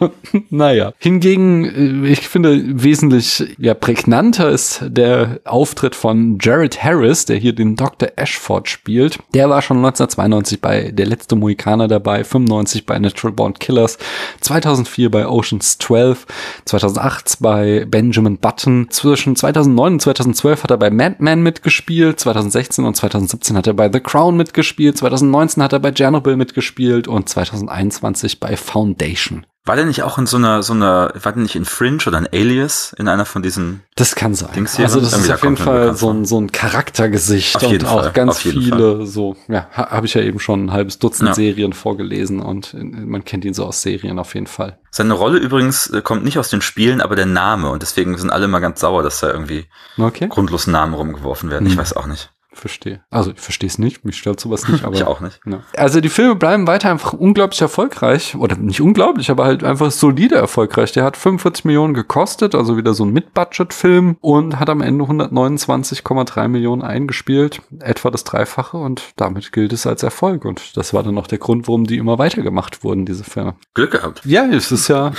naja. 0.50 0.92
Hingegen, 0.98 2.04
äh, 2.04 2.08
ich 2.08 2.26
finde, 2.28 2.60
wesentlich 2.82 3.54
ja, 3.58 3.74
prägnanter 3.74 4.50
ist 4.50 4.82
der 4.84 5.38
Auftritt 5.44 5.94
von 5.94 6.38
Jared 6.40 6.82
Harris, 6.82 7.26
der 7.26 7.36
hier 7.36 7.52
den 7.52 7.76
Dr. 7.76 8.08
Ashford 8.16 8.68
spielt. 8.68 9.20
Der 9.34 9.48
war 9.48 9.62
schon 9.62 9.76
1992 9.76 10.60
bei 10.60 10.90
Der 10.90 11.06
letzte 11.06 11.36
Mohikaner 11.36 11.86
dabei, 11.86 12.24
95 12.24 12.86
bei 12.86 12.98
Natural 12.98 13.32
Born 13.32 13.54
Killers, 13.54 13.98
2004 14.40 15.12
bei 15.12 15.28
Oceans 15.28 15.78
12, 15.78 16.26
2008 16.64 17.36
bei 17.38 17.84
Benjamin 17.88 18.38
Button. 18.38 18.88
Zwischen 18.90 19.36
2009 19.36 19.92
und 19.92 20.02
2012 20.02 20.64
hat 20.64 20.72
er 20.72 20.78
bei 20.78 20.90
Mad 20.90 21.16
Men 21.20 21.44
mitgespielt, 21.44 22.18
2016 22.18 22.84
und 22.84 22.96
2017 22.96 23.56
hat 23.56 23.68
er 23.68 23.74
bei 23.74 23.88
The 23.92 24.00
Crown 24.00 24.39
mitgespielt, 24.40 24.96
2019 24.98 25.62
hat 25.62 25.72
er 25.72 25.78
bei 25.78 25.92
Chernobyl 25.92 26.36
mitgespielt 26.36 27.06
und 27.08 27.28
2021 27.28 28.40
bei 28.40 28.56
Foundation. 28.56 29.46
War 29.66 29.76
der 29.76 29.84
nicht 29.84 30.02
auch 30.02 30.16
in 30.16 30.24
so 30.24 30.38
einer, 30.38 30.62
so 30.62 30.72
einer, 30.72 31.12
war 31.22 31.32
der 31.32 31.42
nicht 31.42 31.54
in 31.54 31.66
Fringe 31.66 31.98
oder 32.06 32.16
in 32.18 32.26
Alias 32.32 32.94
in 32.98 33.08
einer 33.08 33.26
von 33.26 33.42
diesen? 33.42 33.82
Das 33.94 34.14
kann 34.14 34.34
sein. 34.34 34.48
Dings 34.54 34.74
hier? 34.76 34.86
Also 34.86 35.00
das 35.00 35.12
ist 35.12 35.30
auf 35.30 35.42
jeden 35.42 35.58
Fall 35.58 35.94
so 35.94 36.10
ein, 36.10 36.24
so 36.24 36.40
ein 36.40 36.50
Charaktergesicht 36.50 37.62
und 37.62 37.84
auch 37.84 38.02
Fall, 38.04 38.12
ganz 38.12 38.38
viele 38.38 39.06
so, 39.06 39.36
ja, 39.48 39.68
ha- 39.76 39.90
habe 39.90 40.06
ich 40.06 40.14
ja 40.14 40.22
eben 40.22 40.40
schon 40.40 40.64
ein 40.66 40.72
halbes 40.72 40.98
Dutzend 40.98 41.28
Ja. 41.28 41.34
Serien 41.34 41.74
vorgelesen 41.74 42.40
und 42.40 42.74
man 42.74 43.24
kennt 43.26 43.44
ihn 43.44 43.52
so 43.52 43.66
aus 43.66 43.82
Serien 43.82 44.18
auf 44.18 44.34
jeden 44.34 44.46
Fall. 44.46 44.78
Seine 44.90 45.12
Rolle 45.12 45.38
übrigens 45.38 45.88
äh, 45.90 46.00
kommt 46.00 46.24
nicht 46.24 46.38
aus 46.38 46.48
den 46.48 46.62
Spielen, 46.62 47.02
aber 47.02 47.14
der 47.14 47.26
Name 47.26 47.70
und 47.70 47.82
deswegen 47.82 48.16
sind 48.16 48.30
alle 48.30 48.48
mal 48.48 48.60
ganz 48.60 48.80
sauer, 48.80 49.02
dass 49.02 49.20
da 49.20 49.30
irgendwie 49.30 49.66
Okay, 49.98 50.28
grundlos 50.28 50.66
Namen 50.68 50.94
rumgeworfen 50.94 51.50
werden. 51.50 51.66
Ich 51.66 51.74
Hm. 51.74 51.80
weiß 51.80 51.92
auch 51.96 52.06
nicht. 52.06 52.30
Verstehe. 52.52 53.00
Also 53.10 53.30
ich 53.32 53.40
verstehe 53.40 53.68
es 53.68 53.78
nicht, 53.78 54.04
mich 54.04 54.16
stört 54.16 54.40
sowas 54.40 54.68
nicht, 54.68 54.84
aber 54.84 54.94
ich 54.94 55.04
auch 55.04 55.20
nicht. 55.20 55.40
Ja. 55.46 55.60
Also 55.76 56.00
die 56.00 56.08
Filme 56.08 56.34
bleiben 56.36 56.66
weiter 56.66 56.90
einfach 56.90 57.12
unglaublich 57.12 57.60
erfolgreich. 57.60 58.34
Oder 58.36 58.56
nicht 58.56 58.80
unglaublich, 58.80 59.30
aber 59.30 59.44
halt 59.44 59.64
einfach 59.64 59.90
solide 59.90 60.34
erfolgreich. 60.36 60.92
Der 60.92 61.04
hat 61.04 61.16
45 61.16 61.64
Millionen 61.64 61.94
gekostet, 61.94 62.54
also 62.54 62.76
wieder 62.76 62.94
so 62.94 63.04
ein 63.04 63.12
Mid-Budget-Film 63.12 64.16
und 64.20 64.58
hat 64.58 64.68
am 64.70 64.80
Ende 64.80 65.04
129,3 65.04 66.48
Millionen 66.48 66.82
eingespielt. 66.82 67.62
Etwa 67.80 68.10
das 68.10 68.24
Dreifache 68.24 68.76
und 68.76 69.02
damit 69.16 69.52
gilt 69.52 69.72
es 69.72 69.86
als 69.86 70.02
Erfolg. 70.02 70.44
Und 70.44 70.76
das 70.76 70.92
war 70.94 71.02
dann 71.02 71.18
auch 71.18 71.26
der 71.26 71.38
Grund, 71.38 71.68
warum 71.68 71.84
die 71.86 71.96
immer 71.98 72.18
weitergemacht 72.18 72.84
wurden, 72.84 73.06
diese 73.06 73.24
Filme. 73.24 73.54
Glück 73.74 73.92
gehabt. 73.92 74.22
Ja, 74.24 74.46
es 74.46 74.72
ist 74.72 74.88
ja, 74.88 75.12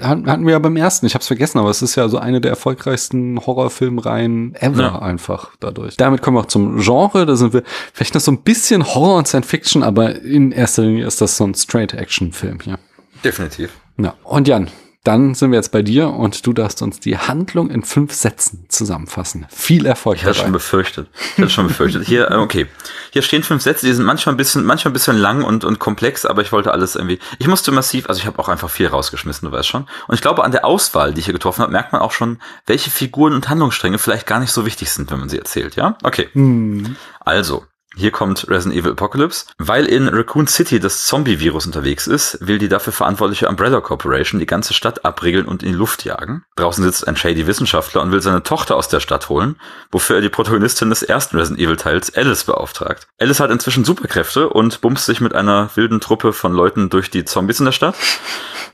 hatten 0.00 0.44
wir 0.44 0.52
ja 0.52 0.58
beim 0.58 0.76
ersten, 0.76 1.06
ich 1.06 1.14
hab's 1.14 1.26
vergessen, 1.26 1.58
aber 1.58 1.70
es 1.70 1.82
ist 1.82 1.94
ja 1.96 2.08
so 2.08 2.18
eine 2.18 2.40
der 2.40 2.50
erfolgreichsten 2.50 3.38
Horrorfilmreihen 3.44 4.54
ever 4.56 4.82
Ja. 4.82 4.98
einfach 5.00 5.50
dadurch. 5.60 5.96
Damit 5.96 6.22
kommen 6.22 6.36
wir 6.36 6.40
auch 6.40 6.46
zum 6.46 6.73
Genre, 6.78 7.26
da 7.26 7.36
sind 7.36 7.52
wir 7.52 7.62
vielleicht 7.92 8.14
noch 8.14 8.20
so 8.20 8.32
ein 8.32 8.42
bisschen 8.42 8.84
Horror 8.84 9.18
und 9.18 9.28
Science 9.28 9.46
Fiction, 9.46 9.82
aber 9.82 10.20
in 10.22 10.52
erster 10.52 10.82
Linie 10.82 11.06
ist 11.06 11.20
das 11.20 11.36
so 11.36 11.44
ein 11.44 11.54
Straight-Action-Film 11.54 12.60
hier. 12.60 12.78
Definitiv. 13.22 13.70
Ja. 13.96 14.14
Und 14.24 14.48
Jan, 14.48 14.70
dann 15.04 15.34
sind 15.34 15.52
wir 15.52 15.58
jetzt 15.58 15.70
bei 15.70 15.82
dir 15.82 16.08
und 16.08 16.46
du 16.46 16.54
darfst 16.54 16.80
uns 16.80 16.98
die 16.98 17.18
Handlung 17.18 17.70
in 17.70 17.82
fünf 17.82 18.14
Sätzen 18.14 18.64
zusammenfassen. 18.68 19.46
Viel 19.50 19.84
Erfolg 19.84 20.16
Ich 20.16 20.24
hatte 20.24 20.34
schon 20.34 20.52
befürchtet. 20.52 21.08
Ich 21.36 21.42
hatte 21.42 21.50
schon 21.50 21.68
befürchtet. 21.68 22.06
Hier, 22.06 22.30
äh, 22.30 22.36
okay. 22.36 22.66
Hier 23.10 23.20
stehen 23.20 23.42
fünf 23.42 23.62
Sätze, 23.62 23.86
die 23.86 23.92
sind 23.92 24.06
manchmal 24.06 24.34
ein 24.34 24.38
bisschen, 24.38 24.64
manchmal 24.64 24.90
ein 24.90 24.94
bisschen 24.94 25.18
lang 25.18 25.44
und, 25.44 25.64
und 25.64 25.78
komplex, 25.78 26.24
aber 26.24 26.40
ich 26.40 26.52
wollte 26.52 26.72
alles 26.72 26.96
irgendwie. 26.96 27.18
Ich 27.38 27.46
musste 27.46 27.70
massiv, 27.70 28.08
also 28.08 28.18
ich 28.18 28.26
habe 28.26 28.38
auch 28.38 28.48
einfach 28.48 28.70
viel 28.70 28.86
rausgeschmissen, 28.86 29.48
du 29.48 29.54
weißt 29.54 29.68
schon. 29.68 29.86
Und 30.08 30.14
ich 30.14 30.22
glaube, 30.22 30.42
an 30.42 30.52
der 30.52 30.64
Auswahl, 30.64 31.12
die 31.12 31.20
ich 31.20 31.26
hier 31.26 31.34
getroffen 31.34 31.62
habe, 31.62 31.72
merkt 31.72 31.92
man 31.92 32.00
auch 32.00 32.12
schon, 32.12 32.38
welche 32.66 32.90
Figuren 32.90 33.34
und 33.34 33.48
Handlungsstränge 33.48 33.98
vielleicht 33.98 34.26
gar 34.26 34.40
nicht 34.40 34.52
so 34.52 34.64
wichtig 34.64 34.90
sind, 34.90 35.10
wenn 35.10 35.20
man 35.20 35.28
sie 35.28 35.38
erzählt, 35.38 35.76
ja? 35.76 35.98
Okay. 36.02 36.28
Hm. 36.32 36.96
Also, 37.20 37.64
hier 37.96 38.10
kommt 38.10 38.48
Resident 38.48 38.80
Evil 38.80 38.92
Apocalypse. 38.92 39.46
Weil 39.58 39.86
in 39.86 40.08
Raccoon 40.08 40.46
City 40.46 40.80
das 40.80 41.06
Zombie-Virus 41.06 41.66
unterwegs 41.66 42.06
ist, 42.06 42.38
will 42.40 42.58
die 42.58 42.68
dafür 42.68 42.92
verantwortliche 42.92 43.48
Umbrella 43.48 43.80
Corporation 43.80 44.40
die 44.40 44.46
ganze 44.46 44.74
Stadt 44.74 45.04
abriegeln 45.04 45.46
und 45.46 45.62
in 45.62 45.72
die 45.72 45.78
Luft 45.78 46.04
jagen. 46.04 46.44
Draußen 46.56 46.82
sitzt 46.82 47.06
ein 47.06 47.16
shady 47.16 47.46
Wissenschaftler 47.46 48.02
und 48.02 48.12
will 48.12 48.20
seine 48.20 48.42
Tochter 48.42 48.76
aus 48.76 48.88
der 48.88 49.00
Stadt 49.00 49.28
holen, 49.28 49.56
wofür 49.90 50.16
er 50.16 50.22
die 50.22 50.28
Protagonistin 50.28 50.90
des 50.90 51.02
ersten 51.02 51.36
Resident 51.36 51.60
Evil 51.60 51.76
Teils, 51.76 52.14
Alice, 52.14 52.44
beauftragt. 52.44 53.06
Alice 53.20 53.40
hat 53.40 53.50
inzwischen 53.50 53.84
Superkräfte 53.84 54.48
und 54.48 54.80
bumst 54.80 55.06
sich 55.06 55.20
mit 55.20 55.34
einer 55.34 55.70
wilden 55.74 56.00
Truppe 56.00 56.32
von 56.32 56.52
Leuten 56.52 56.90
durch 56.90 57.10
die 57.10 57.24
Zombies 57.24 57.60
in 57.60 57.66
der 57.66 57.72
Stadt. 57.72 57.94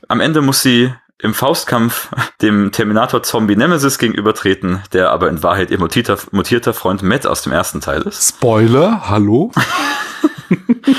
Am 0.07 0.19
Ende 0.19 0.41
muss 0.41 0.61
sie 0.61 0.93
im 1.21 1.33
Faustkampf 1.33 2.09
dem 2.41 2.71
Terminator-Zombie 2.71 3.55
Nemesis 3.55 3.97
gegenübertreten, 3.97 4.81
der 4.93 5.11
aber 5.11 5.29
in 5.29 5.43
Wahrheit 5.43 5.71
ihr 5.71 5.79
mutierter, 5.79 6.17
mutierter 6.31 6.73
Freund 6.73 7.03
Matt 7.03 7.27
aus 7.27 7.43
dem 7.43 7.51
ersten 7.51 7.81
Teil 7.81 8.01
ist. 8.03 8.29
Spoiler, 8.29 9.09
hallo? 9.09 9.51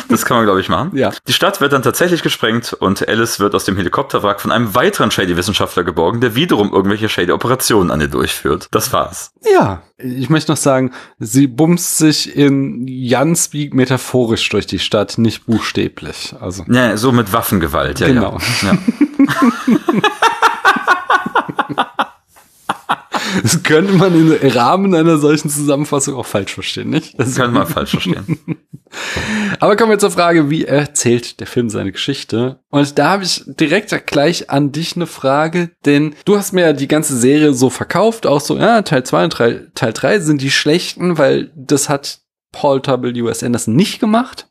Das 0.08 0.24
kann 0.24 0.36
man, 0.36 0.46
glaube 0.46 0.60
ich, 0.60 0.68
machen. 0.68 0.92
Ja. 0.94 1.12
Die 1.26 1.32
Stadt 1.32 1.60
wird 1.60 1.72
dann 1.72 1.82
tatsächlich 1.82 2.22
gesprengt 2.22 2.72
und 2.72 3.06
Alice 3.06 3.40
wird 3.40 3.54
aus 3.54 3.64
dem 3.64 3.76
Helikopterwrack 3.76 4.40
von 4.40 4.52
einem 4.52 4.74
weiteren 4.74 5.10
Shady-Wissenschaftler 5.10 5.84
geborgen, 5.84 6.20
der 6.20 6.34
wiederum 6.34 6.72
irgendwelche 6.72 7.08
Shady-Operationen 7.08 7.90
an 7.90 8.00
ihr 8.00 8.08
durchführt. 8.08 8.68
Das 8.70 8.92
war's. 8.92 9.32
Ja, 9.52 9.82
ich 9.98 10.30
möchte 10.30 10.52
noch 10.52 10.56
sagen, 10.56 10.92
sie 11.18 11.46
bumst 11.46 11.98
sich 11.98 12.34
in 12.36 12.86
Janspeak 12.86 13.74
metaphorisch 13.74 14.48
durch 14.48 14.66
die 14.66 14.78
Stadt, 14.78 15.18
nicht 15.18 15.46
buchstäblich. 15.46 16.34
Also 16.40 16.64
Ja, 16.68 16.96
so 16.96 17.12
mit 17.12 17.32
Waffengewalt, 17.32 18.00
ja, 18.00 18.06
Genau. 18.06 18.38
ja. 18.62 18.72
ja. 18.72 18.78
das 23.42 23.62
könnte 23.62 23.92
man 23.92 24.14
im 24.14 24.50
Rahmen 24.50 24.94
einer 24.94 25.18
solchen 25.18 25.50
Zusammenfassung 25.50 26.14
auch 26.14 26.26
falsch 26.26 26.54
verstehen, 26.54 26.90
nicht? 26.90 27.18
Das 27.18 27.34
könnte 27.34 27.52
man 27.52 27.66
falsch 27.66 27.90
verstehen. 27.90 28.38
Aber 29.60 29.76
kommen 29.76 29.90
wir 29.90 29.98
zur 29.98 30.10
Frage, 30.10 30.50
wie 30.50 30.64
erzählt 30.64 31.40
der 31.40 31.46
Film 31.46 31.70
seine 31.70 31.92
Geschichte? 31.92 32.60
Und 32.70 32.98
da 32.98 33.10
habe 33.10 33.24
ich 33.24 33.42
direkt 33.46 34.06
gleich 34.06 34.50
an 34.50 34.72
dich 34.72 34.96
eine 34.96 35.06
Frage, 35.06 35.70
denn 35.86 36.14
du 36.24 36.36
hast 36.36 36.52
mir 36.52 36.62
ja 36.62 36.72
die 36.72 36.88
ganze 36.88 37.16
Serie 37.16 37.54
so 37.54 37.70
verkauft, 37.70 38.26
auch 38.26 38.40
so, 38.40 38.58
ja, 38.58 38.82
Teil 38.82 39.04
2 39.04 39.24
und 39.24 39.32
Teil, 39.32 39.70
Teil 39.74 39.92
3 39.92 40.20
sind 40.20 40.42
die 40.42 40.50
schlechten, 40.50 41.16
weil 41.16 41.50
das 41.56 41.88
hat 41.88 42.20
Paul 42.52 42.82
W.S. 42.84 43.42
Anderson 43.42 43.74
nicht 43.74 43.98
gemacht. 43.98 44.48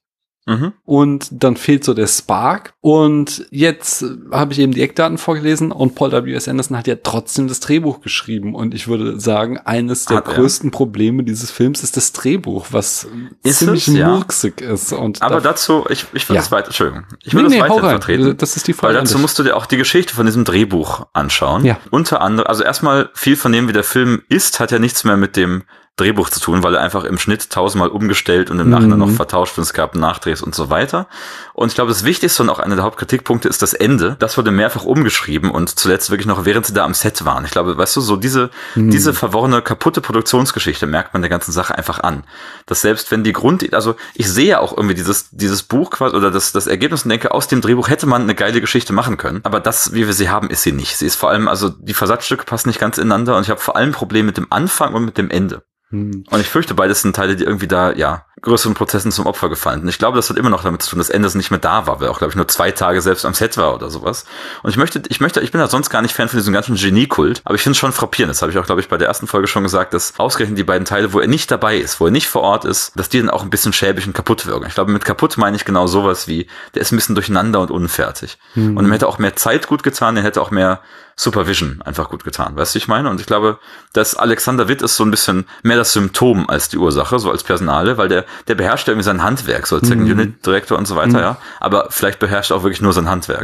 Mhm. 0.47 0.73
Und 0.85 1.27
dann 1.31 1.55
fehlt 1.55 1.83
so 1.83 1.93
der 1.93 2.07
Spark. 2.07 2.73
Und 2.81 3.45
jetzt 3.51 4.03
habe 4.31 4.53
ich 4.53 4.59
eben 4.59 4.71
die 4.73 4.81
Eckdaten 4.81 5.17
vorgelesen 5.19 5.71
und 5.71 5.93
Paul 5.93 6.11
W.S. 6.11 6.47
Anderson 6.47 6.75
hat 6.77 6.87
ja 6.87 6.95
trotzdem 7.01 7.47
das 7.47 7.59
Drehbuch 7.59 8.01
geschrieben. 8.01 8.55
Und 8.55 8.73
ich 8.73 8.87
würde 8.87 9.19
sagen, 9.19 9.59
eines 9.59 10.05
der 10.05 10.17
Hat 10.17 10.27
er? 10.27 10.33
größten 10.33 10.71
Probleme 10.71 11.23
dieses 11.23 11.51
Films 11.51 11.83
ist 11.83 11.95
das 11.95 12.11
Drehbuch, 12.11 12.67
was 12.71 13.07
Ist 13.43 13.59
ziemlich 13.59 13.87
es? 13.87 13.93
Ja. 13.95 14.09
murksig 14.09 14.61
ist. 14.61 14.93
Und 14.93 15.21
Aber 15.21 15.35
da- 15.35 15.51
dazu, 15.51 15.85
ich, 15.89 16.07
ich 16.13 16.27
will 16.27 16.35
Ja. 16.35 16.41
das 16.41 16.51
weiter, 16.51 16.67
Entschuldigung, 16.67 17.03
ich 17.23 17.33
Nee, 17.33 17.39
will 17.39 17.47
nee, 17.49 17.59
das 17.59 17.69
hau 17.69 17.75
weiter 17.77 17.89
vertreten. 17.89 18.37
Das 18.37 18.55
ist 18.57 18.67
die 18.67 18.73
Weil 18.73 18.77
Frage. 18.79 18.99
an 18.99 19.05
dazu 19.05 19.19
musst 19.19 19.37
du 19.37 19.43
dir 19.43 19.55
auch 19.55 19.67
die 19.67 19.77
Geschichte 19.77 20.15
von 20.15 20.25
diesem 20.25 20.43
Drehbuch 20.43 21.05
anschauen. 21.13 21.65
Ja. 21.65 21.77
Unter 21.91 22.21
anderem, 22.21 22.47
also 22.47 22.63
erstmal 22.63 23.09
viel 23.13 23.35
von 23.35 23.51
dem, 23.51 23.67
wie 23.67 23.73
der 23.73 23.83
Film 23.83 24.23
ist, 24.27 24.59
hat 24.59 24.71
ja 24.71 24.79
nichts 24.79 25.03
mehr 25.03 25.17
mit 25.17 25.35
dem 25.35 25.63
Drehbuch 26.01 26.29
zu 26.29 26.39
tun, 26.39 26.63
weil 26.63 26.75
er 26.75 26.81
einfach 26.81 27.03
im 27.03 27.17
Schnitt 27.17 27.49
tausendmal 27.51 27.89
umgestellt 27.89 28.49
und 28.49 28.59
im 28.59 28.69
Nachhinein 28.69 28.99
Mhm. 28.99 29.05
noch 29.07 29.11
vertauscht 29.11 29.57
und 29.57 29.63
es 29.63 29.73
gab 29.73 29.95
Nachdrehs 29.95 30.41
und 30.41 30.55
so 30.55 30.69
weiter. 30.69 31.07
Und 31.53 31.67
ich 31.69 31.75
glaube, 31.75 31.89
das 31.89 32.03
Wichtigste 32.03 32.41
und 32.43 32.49
auch 32.49 32.59
einer 32.59 32.75
der 32.75 32.83
Hauptkritikpunkte 32.83 33.47
ist 33.47 33.61
das 33.61 33.73
Ende. 33.73 34.15
Das 34.19 34.37
wurde 34.37 34.51
mehrfach 34.51 34.83
umgeschrieben 34.83 35.51
und 35.51 35.77
zuletzt 35.77 36.09
wirklich 36.09 36.25
noch, 36.27 36.45
während 36.45 36.65
sie 36.65 36.73
da 36.73 36.83
am 36.85 36.93
Set 36.93 37.23
waren. 37.25 37.45
Ich 37.45 37.51
glaube, 37.51 37.77
weißt 37.77 37.95
du, 37.95 38.01
so 38.01 38.15
diese, 38.17 38.49
Mhm. 38.75 38.89
diese 38.89 39.13
verworrene, 39.13 39.61
kaputte 39.61 40.01
Produktionsgeschichte 40.01 40.87
merkt 40.87 41.13
man 41.13 41.21
der 41.21 41.29
ganzen 41.29 41.51
Sache 41.51 41.77
einfach 41.77 41.99
an. 41.99 42.23
Dass 42.65 42.81
selbst 42.81 43.11
wenn 43.11 43.23
die 43.23 43.33
Grund, 43.33 43.73
also 43.73 43.95
ich 44.15 44.27
sehe 44.29 44.47
ja 44.47 44.59
auch 44.59 44.75
irgendwie 44.75 44.95
dieses, 44.95 45.29
dieses 45.31 45.63
Buch 45.63 45.91
quasi 45.91 46.15
oder 46.15 46.31
das, 46.31 46.51
das 46.51 46.67
Ergebnis 46.67 47.03
und 47.03 47.09
denke, 47.09 47.31
aus 47.31 47.47
dem 47.47 47.61
Drehbuch 47.61 47.89
hätte 47.89 48.07
man 48.07 48.23
eine 48.23 48.35
geile 48.35 48.61
Geschichte 48.61 48.93
machen 48.93 49.17
können. 49.17 49.41
Aber 49.43 49.59
das, 49.59 49.93
wie 49.93 50.07
wir 50.07 50.13
sie 50.13 50.29
haben, 50.29 50.49
ist 50.49 50.63
sie 50.63 50.71
nicht. 50.71 50.97
Sie 50.97 51.05
ist 51.05 51.15
vor 51.15 51.29
allem, 51.29 51.47
also 51.47 51.69
die 51.69 51.93
Versatzstücke 51.93 52.45
passen 52.45 52.69
nicht 52.69 52.79
ganz 52.79 52.97
ineinander 52.97 53.35
und 53.37 53.43
ich 53.43 53.49
habe 53.49 53.59
vor 53.59 53.75
allem 53.75 53.91
Probleme 53.91 54.27
mit 54.27 54.37
dem 54.37 54.47
Anfang 54.49 54.93
und 54.93 55.05
mit 55.05 55.17
dem 55.17 55.29
Ende. 55.29 55.61
Hm. 55.91 56.23
Und 56.29 56.39
ich 56.39 56.47
fürchte, 56.47 56.73
beides 56.73 57.01
sind 57.01 57.15
Teile, 57.15 57.35
die 57.35 57.43
irgendwie 57.43 57.67
da, 57.67 57.93
ja, 57.93 58.25
größeren 58.41 58.73
Prozessen 58.73 59.11
zum 59.11 59.27
Opfer 59.27 59.49
gefallen. 59.49 59.81
Und 59.81 59.87
ich 59.87 59.99
glaube, 59.99 60.15
das 60.15 60.29
hat 60.29 60.37
immer 60.37 60.49
noch 60.49 60.63
damit 60.63 60.81
zu 60.81 60.89
tun, 60.89 60.99
dass 60.99 61.09
Enders 61.09 61.35
nicht 61.35 61.51
mehr 61.51 61.59
da 61.59 61.85
war, 61.85 61.99
weil 61.99 62.07
er 62.07 62.11
auch, 62.11 62.17
glaube 62.17 62.31
ich, 62.31 62.35
nur 62.35 62.47
zwei 62.47 62.71
Tage 62.71 63.01
selbst 63.01 63.25
am 63.25 63.33
Set 63.33 63.55
war 63.57 63.75
oder 63.75 63.89
sowas. 63.89 64.25
Und 64.63 64.71
ich 64.71 64.77
möchte, 64.77 65.03
ich 65.09 65.19
möchte, 65.21 65.41
ich 65.41 65.51
bin 65.51 65.61
ja 65.61 65.67
sonst 65.67 65.89
gar 65.89 66.01
nicht 66.01 66.15
Fan 66.15 66.27
von 66.27 66.39
diesem 66.39 66.53
ganzen 66.53 66.75
Geniekult, 66.75 67.41
aber 67.43 67.55
ich 67.55 67.61
finde 67.61 67.73
es 67.73 67.77
schon 67.77 67.91
frappierend. 67.91 68.31
Das 68.31 68.41
habe 68.41 68.51
ich 68.51 68.57
auch, 68.57 68.65
glaube 68.65 68.81
ich, 68.81 68.89
bei 68.89 68.97
der 68.97 69.07
ersten 69.07 69.27
Folge 69.27 69.47
schon 69.47 69.63
gesagt, 69.63 69.93
dass 69.93 70.17
ausgerechnet 70.17 70.57
die 70.57 70.63
beiden 70.63 70.85
Teile, 70.85 71.13
wo 71.13 71.19
er 71.19 71.27
nicht 71.27 71.51
dabei 71.51 71.77
ist, 71.77 71.99
wo 71.99 72.05
er 72.05 72.11
nicht 72.11 72.27
vor 72.27 72.41
Ort 72.41 72.65
ist, 72.65 72.93
dass 72.97 73.09
die 73.09 73.19
dann 73.19 73.29
auch 73.29 73.43
ein 73.43 73.51
bisschen 73.51 73.73
schäbig 73.73 74.07
und 74.07 74.13
kaputt 74.13 74.47
wirken. 74.47 74.65
Ich 74.67 74.73
glaube, 74.73 74.91
mit 74.91 75.05
kaputt 75.05 75.37
meine 75.37 75.55
ich 75.55 75.65
genau 75.65 75.85
sowas 75.85 76.27
wie, 76.27 76.47
der 76.73 76.81
ist 76.81 76.91
ein 76.91 76.95
bisschen 76.95 77.15
durcheinander 77.15 77.59
und 77.59 77.69
unfertig. 77.69 78.39
Und 78.55 78.85
ihm 78.85 78.91
hätte 78.91 79.07
auch 79.07 79.19
mehr 79.19 79.35
Zeit 79.35 79.67
gut 79.67 79.83
getan, 79.83 80.15
der 80.15 80.23
hätte 80.23 80.41
auch 80.41 80.51
mehr 80.51 80.81
Supervision 81.21 81.83
einfach 81.85 82.09
gut 82.09 82.23
getan. 82.23 82.55
Weißt 82.55 82.73
du, 82.73 82.75
wie 82.75 82.79
ich 82.79 82.87
meine? 82.87 83.07
Und 83.07 83.19
ich 83.19 83.27
glaube, 83.27 83.59
dass 83.93 84.15
Alexander 84.15 84.67
Witt 84.67 84.81
ist 84.81 84.95
so 84.95 85.03
ein 85.05 85.11
bisschen 85.11 85.45
mehr 85.61 85.77
das 85.77 85.93
Symptom 85.93 86.49
als 86.49 86.69
die 86.69 86.77
Ursache, 86.77 87.19
so 87.19 87.29
als 87.29 87.43
Personale, 87.43 87.97
weil 87.99 88.07
der, 88.09 88.25
der 88.47 88.55
beherrscht 88.55 88.87
ja 88.87 88.93
irgendwie 88.93 89.05
sein 89.05 89.21
Handwerk, 89.21 89.67
so 89.67 89.75
als 89.75 89.87
Second 89.87 90.09
Unit 90.09 90.43
Director 90.43 90.79
und 90.79 90.87
so 90.87 90.95
weiter, 90.95 91.21
ja. 91.21 91.37
Aber 91.59 91.87
vielleicht 91.91 92.17
beherrscht 92.17 92.49
er 92.49 92.57
auch 92.57 92.63
wirklich 92.63 92.81
nur 92.81 92.91
sein 92.93 93.07
Handwerk. 93.07 93.43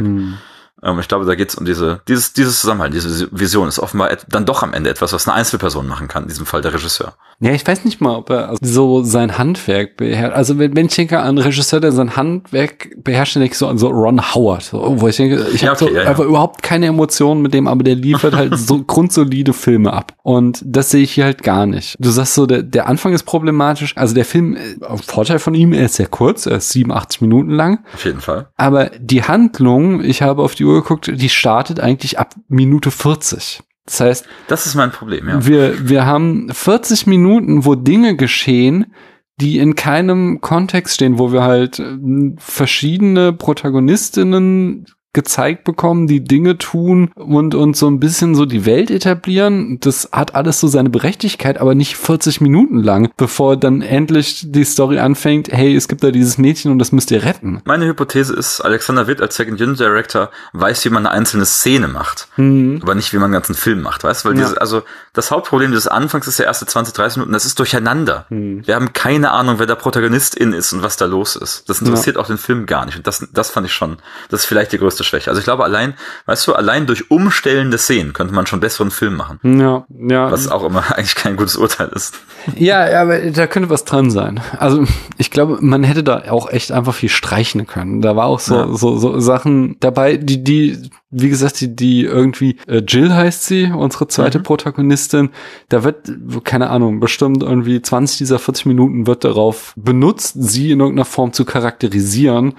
Ähm, 0.82 0.98
ich 1.00 1.08
glaube, 1.08 1.24
da 1.24 1.34
geht's 1.34 1.54
um 1.54 1.64
diese, 1.64 2.00
dieses, 2.08 2.32
dieses 2.32 2.60
Zusammenhalt, 2.60 2.94
diese 2.94 3.28
Vision 3.32 3.68
ist 3.68 3.78
offenbar 3.78 4.10
dann 4.28 4.46
doch 4.46 4.62
am 4.62 4.72
Ende 4.72 4.90
etwas, 4.90 5.12
was 5.12 5.26
eine 5.28 5.36
Einzelperson 5.36 5.86
machen 5.86 6.08
kann, 6.08 6.24
in 6.24 6.28
diesem 6.28 6.46
Fall 6.46 6.62
der 6.62 6.74
Regisseur. 6.74 7.14
Ja, 7.40 7.52
ich 7.52 7.64
weiß 7.66 7.84
nicht 7.84 8.00
mal, 8.00 8.16
ob 8.16 8.30
er 8.30 8.54
so 8.60 9.02
sein 9.04 9.38
Handwerk 9.38 9.96
beherrscht. 9.96 10.34
Also 10.36 10.58
wenn, 10.58 10.74
wenn 10.74 10.86
ich 10.86 10.94
denke 10.96 11.18
an 11.20 11.26
einen 11.28 11.38
Regisseur, 11.38 11.78
der 11.80 11.92
sein 11.92 12.16
Handwerk 12.16 12.88
beherrscht, 13.04 13.36
dann 13.36 13.42
denke 13.42 13.52
ich 13.52 13.58
so 13.58 13.68
an 13.68 13.78
so 13.78 13.88
Ron 13.88 14.34
Howard, 14.34 14.62
so, 14.64 15.00
wo 15.00 15.06
ich 15.06 15.16
denke, 15.16 15.46
ich 15.52 15.62
Ja, 15.62 15.70
habe 15.70 15.76
okay, 15.84 15.90
so 15.92 15.96
ja, 15.96 16.02
ja. 16.02 16.10
einfach 16.10 16.24
überhaupt 16.24 16.62
keine 16.62 16.86
Emotionen 16.86 17.40
mit 17.42 17.54
dem, 17.54 17.68
aber 17.68 17.84
der 17.84 17.94
liefert 17.94 18.34
halt 18.34 18.58
so 18.58 18.82
grundsolide 18.82 19.52
Filme 19.52 19.92
ab. 19.92 20.14
Und 20.22 20.60
das 20.64 20.90
sehe 20.90 21.02
ich 21.02 21.12
hier 21.12 21.24
halt 21.24 21.42
gar 21.44 21.66
nicht. 21.66 21.94
Du 22.00 22.10
sagst 22.10 22.34
so, 22.34 22.46
der, 22.46 22.62
der 22.64 22.88
Anfang 22.88 23.12
ist 23.12 23.22
problematisch. 23.22 23.96
Also 23.96 24.14
der 24.14 24.24
Film, 24.24 24.56
äh, 24.56 24.60
Vorteil 25.06 25.38
von 25.38 25.54
ihm, 25.54 25.72
er 25.72 25.84
ist 25.86 25.94
sehr 25.94 26.08
kurz, 26.08 26.46
er 26.46 26.56
ist 26.56 26.70
87 26.70 27.20
Minuten 27.20 27.50
lang. 27.50 27.84
Auf 27.94 28.04
jeden 28.04 28.20
Fall. 28.20 28.48
Aber 28.56 28.90
die 28.98 29.22
Handlung, 29.22 30.02
ich 30.02 30.22
habe 30.22 30.42
auf 30.42 30.54
die 30.56 30.64
Uhr 30.68 30.82
geguckt, 30.82 31.10
die 31.12 31.28
startet 31.28 31.80
eigentlich 31.80 32.18
ab 32.18 32.34
Minute 32.48 32.90
40. 32.90 33.62
Das 33.86 34.00
heißt, 34.00 34.28
Das 34.48 34.66
ist 34.66 34.74
mein 34.74 34.92
Problem, 34.92 35.28
ja. 35.28 35.46
wir, 35.46 35.88
wir 35.88 36.04
haben 36.04 36.50
40 36.52 37.06
Minuten, 37.06 37.64
wo 37.64 37.74
Dinge 37.74 38.16
geschehen, 38.16 38.94
die 39.40 39.58
in 39.58 39.76
keinem 39.76 40.40
Kontext 40.40 40.96
stehen, 40.96 41.18
wo 41.18 41.32
wir 41.32 41.42
halt 41.42 41.78
äh, 41.78 41.96
verschiedene 42.36 43.32
Protagonistinnen 43.32 44.86
gezeigt 45.14 45.64
bekommen, 45.64 46.06
die 46.06 46.22
Dinge 46.22 46.58
tun 46.58 47.10
und, 47.14 47.54
und 47.54 47.76
so 47.76 47.88
ein 47.88 47.98
bisschen 47.98 48.34
so 48.34 48.44
die 48.44 48.66
Welt 48.66 48.90
etablieren. 48.90 49.78
Das 49.80 50.10
hat 50.12 50.34
alles 50.34 50.60
so 50.60 50.68
seine 50.68 50.90
Berechtigkeit, 50.90 51.58
aber 51.58 51.74
nicht 51.74 51.96
40 51.96 52.40
Minuten 52.40 52.82
lang, 52.82 53.10
bevor 53.16 53.56
dann 53.56 53.80
endlich 53.80 54.44
die 54.52 54.64
Story 54.64 54.98
anfängt, 54.98 55.48
hey, 55.50 55.74
es 55.74 55.88
gibt 55.88 56.04
da 56.04 56.10
dieses 56.10 56.36
Mädchen 56.36 56.70
und 56.70 56.78
das 56.78 56.92
müsst 56.92 57.10
ihr 57.10 57.24
retten. 57.24 57.62
Meine 57.64 57.86
Hypothese 57.86 58.34
ist, 58.34 58.60
Alexander 58.60 59.06
Witt 59.06 59.22
als 59.22 59.36
Second 59.36 59.60
Unit 59.60 59.80
Director 59.80 60.30
weiß, 60.52 60.84
wie 60.84 60.90
man 60.90 61.06
eine 61.06 61.14
einzelne 61.14 61.46
Szene 61.46 61.88
macht, 61.88 62.28
mhm. 62.36 62.80
aber 62.82 62.94
nicht, 62.94 63.12
wie 63.12 63.16
man 63.16 63.24
einen 63.24 63.32
ganzen 63.32 63.54
Film 63.54 63.80
macht, 63.80 64.04
weißt 64.04 64.24
du? 64.24 64.28
Weil 64.28 64.36
ja. 64.36 64.42
dieses, 64.42 64.58
also 64.58 64.82
das 65.14 65.30
Hauptproblem 65.30 65.72
des 65.72 65.88
Anfangs 65.88 66.28
ist 66.28 66.38
der 66.38 66.46
erste 66.46 66.66
20, 66.66 66.94
30 66.94 67.16
Minuten, 67.16 67.32
das 67.32 67.46
ist 67.46 67.58
durcheinander. 67.58 68.26
Mhm. 68.28 68.66
Wir 68.66 68.74
haben 68.74 68.92
keine 68.92 69.30
Ahnung, 69.30 69.58
wer 69.58 69.66
der 69.66 69.74
Protagonistin 69.74 70.52
ist 70.52 70.72
und 70.72 70.82
was 70.82 70.96
da 70.96 71.06
los 71.06 71.34
ist. 71.34 71.68
Das 71.68 71.80
interessiert 71.80 72.16
ja. 72.16 72.22
auch 72.22 72.26
den 72.26 72.38
Film 72.38 72.66
gar 72.66 72.84
nicht. 72.84 72.98
Und 72.98 73.06
das, 73.06 73.26
das 73.32 73.50
fand 73.50 73.66
ich 73.66 73.72
schon, 73.72 73.96
das 74.28 74.40
ist 74.40 74.46
vielleicht 74.46 74.72
die 74.72 74.78
größte 74.78 74.97
Schwäche. 75.04 75.30
Also 75.30 75.38
ich 75.38 75.44
glaube, 75.44 75.64
allein, 75.64 75.94
weißt 76.26 76.46
du, 76.46 76.54
allein 76.54 76.86
durch 76.86 77.10
umstellende 77.10 77.78
Szenen 77.78 78.12
könnte 78.12 78.34
man 78.34 78.46
schon 78.46 78.60
besseren 78.60 78.90
Film 78.90 79.16
machen. 79.16 79.38
Ja, 79.42 79.84
ja. 79.98 80.30
Was 80.30 80.48
auch 80.48 80.64
immer 80.64 80.84
eigentlich 80.96 81.14
kein 81.14 81.36
gutes 81.36 81.56
Urteil 81.56 81.88
ist. 81.88 82.14
Ja, 82.56 83.00
aber 83.00 83.18
da 83.30 83.46
könnte 83.46 83.70
was 83.70 83.84
dran 83.84 84.10
sein. 84.10 84.40
Also 84.58 84.84
ich 85.16 85.30
glaube, 85.30 85.58
man 85.60 85.84
hätte 85.84 86.02
da 86.02 86.22
auch 86.30 86.50
echt 86.50 86.72
einfach 86.72 86.94
viel 86.94 87.08
streichen 87.08 87.66
können. 87.66 88.00
Da 88.00 88.16
war 88.16 88.26
auch 88.26 88.40
so, 88.40 88.54
ja. 88.54 88.68
so, 88.74 88.96
so 88.98 89.18
Sachen 89.20 89.76
dabei, 89.80 90.16
die, 90.16 90.42
die, 90.42 90.90
wie 91.10 91.28
gesagt, 91.28 91.60
die, 91.60 91.74
die 91.74 92.04
irgendwie, 92.04 92.58
äh, 92.66 92.78
Jill 92.78 93.14
heißt 93.14 93.46
sie, 93.46 93.72
unsere 93.74 94.08
zweite 94.08 94.38
mhm. 94.38 94.44
Protagonistin, 94.44 95.30
da 95.68 95.84
wird, 95.84 96.10
keine 96.44 96.70
Ahnung, 96.70 97.00
bestimmt 97.00 97.42
irgendwie 97.42 97.80
20 97.82 98.18
dieser 98.18 98.38
40 98.38 98.66
Minuten 98.66 99.06
wird 99.06 99.24
darauf 99.24 99.72
benutzt, 99.76 100.34
sie 100.38 100.70
in 100.70 100.80
irgendeiner 100.80 101.04
Form 101.04 101.32
zu 101.32 101.44
charakterisieren 101.44 102.54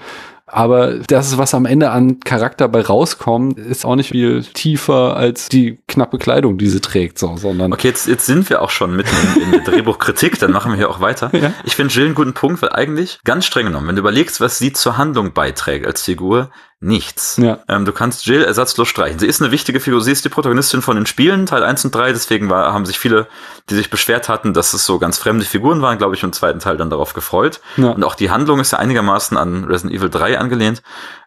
aber 0.52 0.98
das, 0.98 1.38
was 1.38 1.54
am 1.54 1.64
Ende 1.64 1.90
an 1.90 2.20
Charakter 2.20 2.68
bei 2.68 2.80
rauskommt, 2.80 3.58
ist 3.58 3.84
auch 3.84 3.96
nicht 3.96 4.10
viel 4.10 4.42
tiefer 4.42 5.16
als 5.16 5.48
die 5.48 5.78
knappe 5.86 6.18
Kleidung, 6.18 6.58
die 6.58 6.68
sie 6.68 6.80
trägt, 6.80 7.18
so, 7.18 7.36
sondern. 7.36 7.72
Okay, 7.72 7.88
jetzt, 7.88 8.08
jetzt 8.08 8.26
sind 8.26 8.50
wir 8.50 8.62
auch 8.62 8.70
schon 8.70 8.96
mitten 8.96 9.14
in, 9.36 9.42
in 9.42 9.50
der 9.52 9.60
Drehbuchkritik, 9.60 10.38
dann 10.38 10.52
machen 10.52 10.72
wir 10.72 10.76
hier 10.76 10.90
auch 10.90 11.00
weiter. 11.00 11.30
Ja? 11.32 11.52
Ich 11.64 11.76
finde 11.76 11.94
Jill 11.94 12.06
einen 12.06 12.14
guten 12.14 12.34
Punkt, 12.34 12.62
weil 12.62 12.70
eigentlich 12.70 13.20
ganz 13.24 13.46
streng 13.46 13.66
genommen, 13.66 13.88
wenn 13.88 13.96
du 13.96 14.00
überlegst, 14.00 14.40
was 14.40 14.58
sie 14.58 14.72
zur 14.72 14.96
Handlung 14.98 15.32
beiträgt 15.32 15.86
als 15.86 16.02
Figur, 16.02 16.50
nichts. 16.80 17.36
Ja. 17.36 17.58
Ähm, 17.68 17.84
du 17.84 17.92
kannst 17.92 18.24
Jill 18.26 18.42
ersatzlos 18.42 18.88
streichen. 18.88 19.18
Sie 19.18 19.26
ist 19.26 19.42
eine 19.42 19.50
wichtige 19.50 19.80
Figur, 19.80 20.00
sie 20.00 20.12
ist 20.12 20.24
die 20.24 20.30
Protagonistin 20.30 20.80
von 20.80 20.96
den 20.96 21.04
Spielen, 21.04 21.44
Teil 21.44 21.62
1 21.62 21.84
und 21.84 21.94
3, 21.94 22.12
deswegen 22.12 22.48
war, 22.48 22.72
haben 22.72 22.86
sich 22.86 22.98
viele, 22.98 23.26
die 23.68 23.74
sich 23.74 23.90
beschwert 23.90 24.30
hatten, 24.30 24.54
dass 24.54 24.72
es 24.72 24.86
so 24.86 24.98
ganz 24.98 25.18
fremde 25.18 25.44
Figuren 25.44 25.82
waren, 25.82 25.98
glaube 25.98 26.14
ich, 26.14 26.22
im 26.22 26.32
zweiten 26.32 26.58
Teil 26.58 26.78
dann 26.78 26.88
darauf 26.88 27.12
gefreut. 27.12 27.60
Ja. 27.76 27.90
Und 27.90 28.02
auch 28.02 28.14
die 28.14 28.30
Handlung 28.30 28.60
ist 28.60 28.72
ja 28.72 28.78
einigermaßen 28.78 29.36
an 29.36 29.64
Resident 29.64 29.94
Evil 29.94 30.08
3 30.08 30.38
angelehnt. 30.38 30.82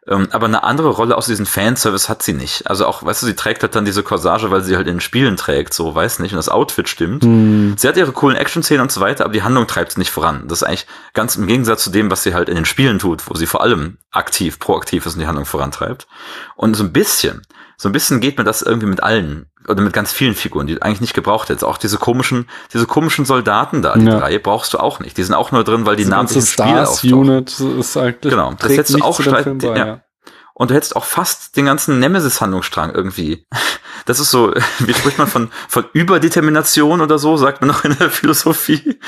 Ähm, 0.08 0.28
aber 0.32 0.48
eine 0.48 0.64
andere 0.64 0.90
Rolle 0.90 1.18
aus 1.18 1.28
diesem 1.28 1.46
Fanservice 1.46 2.10
hat 2.10 2.22
sie 2.24 2.34
nicht. 2.34 2.68
Also 2.68 2.86
auch, 2.86 3.04
weißt 3.04 3.22
du, 3.22 3.28
sie 3.28 3.36
trägt 3.36 3.64
halt 3.64 3.76
dann 3.76 3.86
diese 3.86 4.04
Corsage, 4.04 4.52
weil 4.52 4.62
sie 4.62 4.76
halt 4.76 4.88
in 4.88 4.96
den 4.96 5.02
Spielen 5.02 5.38
trägt, 5.38 5.74
so, 5.74 5.96
weiß 5.96 6.20
nicht, 6.20 6.34
und 6.34 6.38
das 6.38 6.50
Outfit 6.50 6.90
stimmt. 6.90 7.24
Mhm. 7.24 7.76
Sie 7.78 7.88
hat 7.88 7.96
ihre 7.96 8.12
coolen 8.12 8.36
Action-Szenen 8.36 8.82
und 8.82 8.92
so 8.92 9.00
weiter, 9.00 9.24
aber 9.24 9.34
die 9.34 9.44
Handlung 9.44 9.66
treibt 9.66 9.94
sie 9.94 10.00
nicht 10.00 10.12
voran. 10.12 10.44
Das 10.48 10.62
ist 10.62 10.68
eigentlich 10.68 10.88
ganz 11.14 11.36
im 11.38 11.48
Gegensatz 11.48 11.84
zu 11.84 11.90
dem, 11.90 12.12
was 12.12 12.24
sie 12.24 12.34
halt 12.34 12.50
in 12.50 12.56
den 12.56 12.66
Spielen 12.66 13.00
tut, 13.00 13.30
wo 13.30 13.36
sie 13.36 13.46
vor 13.46 13.62
allem 13.62 13.98
aktiv, 14.12 14.60
proaktiv 14.60 15.06
ist 15.06 15.14
und 15.14 15.22
die 15.22 15.28
Handlung 15.28 15.46
vorantreibt. 15.46 16.08
Und 16.56 16.76
so 16.76 16.84
ein 16.84 16.92
bisschen, 16.92 17.42
so 17.78 17.88
ein 17.88 17.94
bisschen 17.94 18.20
geht 18.20 18.38
mir 18.38 18.44
das 18.44 18.62
irgendwie 18.62 18.88
mit 18.88 19.02
allen 19.02 19.48
oder 19.68 19.82
mit 19.82 19.94
ganz 19.94 20.12
vielen 20.12 20.36
Figuren, 20.36 20.68
die 20.68 20.82
eigentlich 20.82 21.02
nicht 21.02 21.14
gebraucht 21.14 21.50
hättest. 21.50 21.64
Auch 21.64 21.78
diese 21.78 21.98
komischen, 21.98 22.48
diese 22.74 22.86
komischen 22.86 23.26
Soldaten 23.26 23.82
da, 23.82 23.96
die 23.96 24.06
ja. 24.06 24.20
drei, 24.20 24.40
brauchst 24.40 24.74
du 24.74 24.80
auch 24.80 25.00
nicht. 25.00 25.18
Die 25.18 25.24
sind 25.24 25.36
auch 25.36 25.52
nur 25.52 25.64
drin, 25.64 25.86
weil 25.86 25.96
die 25.96 26.06
Namen 26.06 26.30
im 26.30 26.42
Spiel 26.42 26.66
auftauchen. 26.66 27.14
Unit 27.14 27.60
ist 27.60 27.98
eigentlich 27.98 28.32
genau, 28.32 28.54
das 28.54 28.72
hättest 28.72 29.00
du 29.00 29.04
auch 29.04 29.20
Streit, 29.20 29.58
bei, 29.60 29.68
ja. 29.68 29.76
ja. 29.76 30.02
Und 30.56 30.70
du 30.70 30.76
hättest 30.76 30.96
auch 30.96 31.06
fast 31.06 31.58
den 31.58 31.66
ganzen 31.66 32.00
Nemesis-Handlungsstrang 32.00 32.94
irgendwie. 32.94 33.46
Das 34.06 34.20
ist 34.20 34.32
so, 34.32 34.54
wie 34.80 34.94
spricht 34.94 35.18
man 35.18 35.28
von, 35.28 35.50
von 35.70 35.86
Überdetermination 35.94 37.00
oder 37.00 37.20
so, 37.20 37.38
sagt 37.38 37.62
man 37.62 37.70
noch 37.70 37.86
in 37.86 37.96
der 37.98 38.10
Philosophie. 38.10 39.00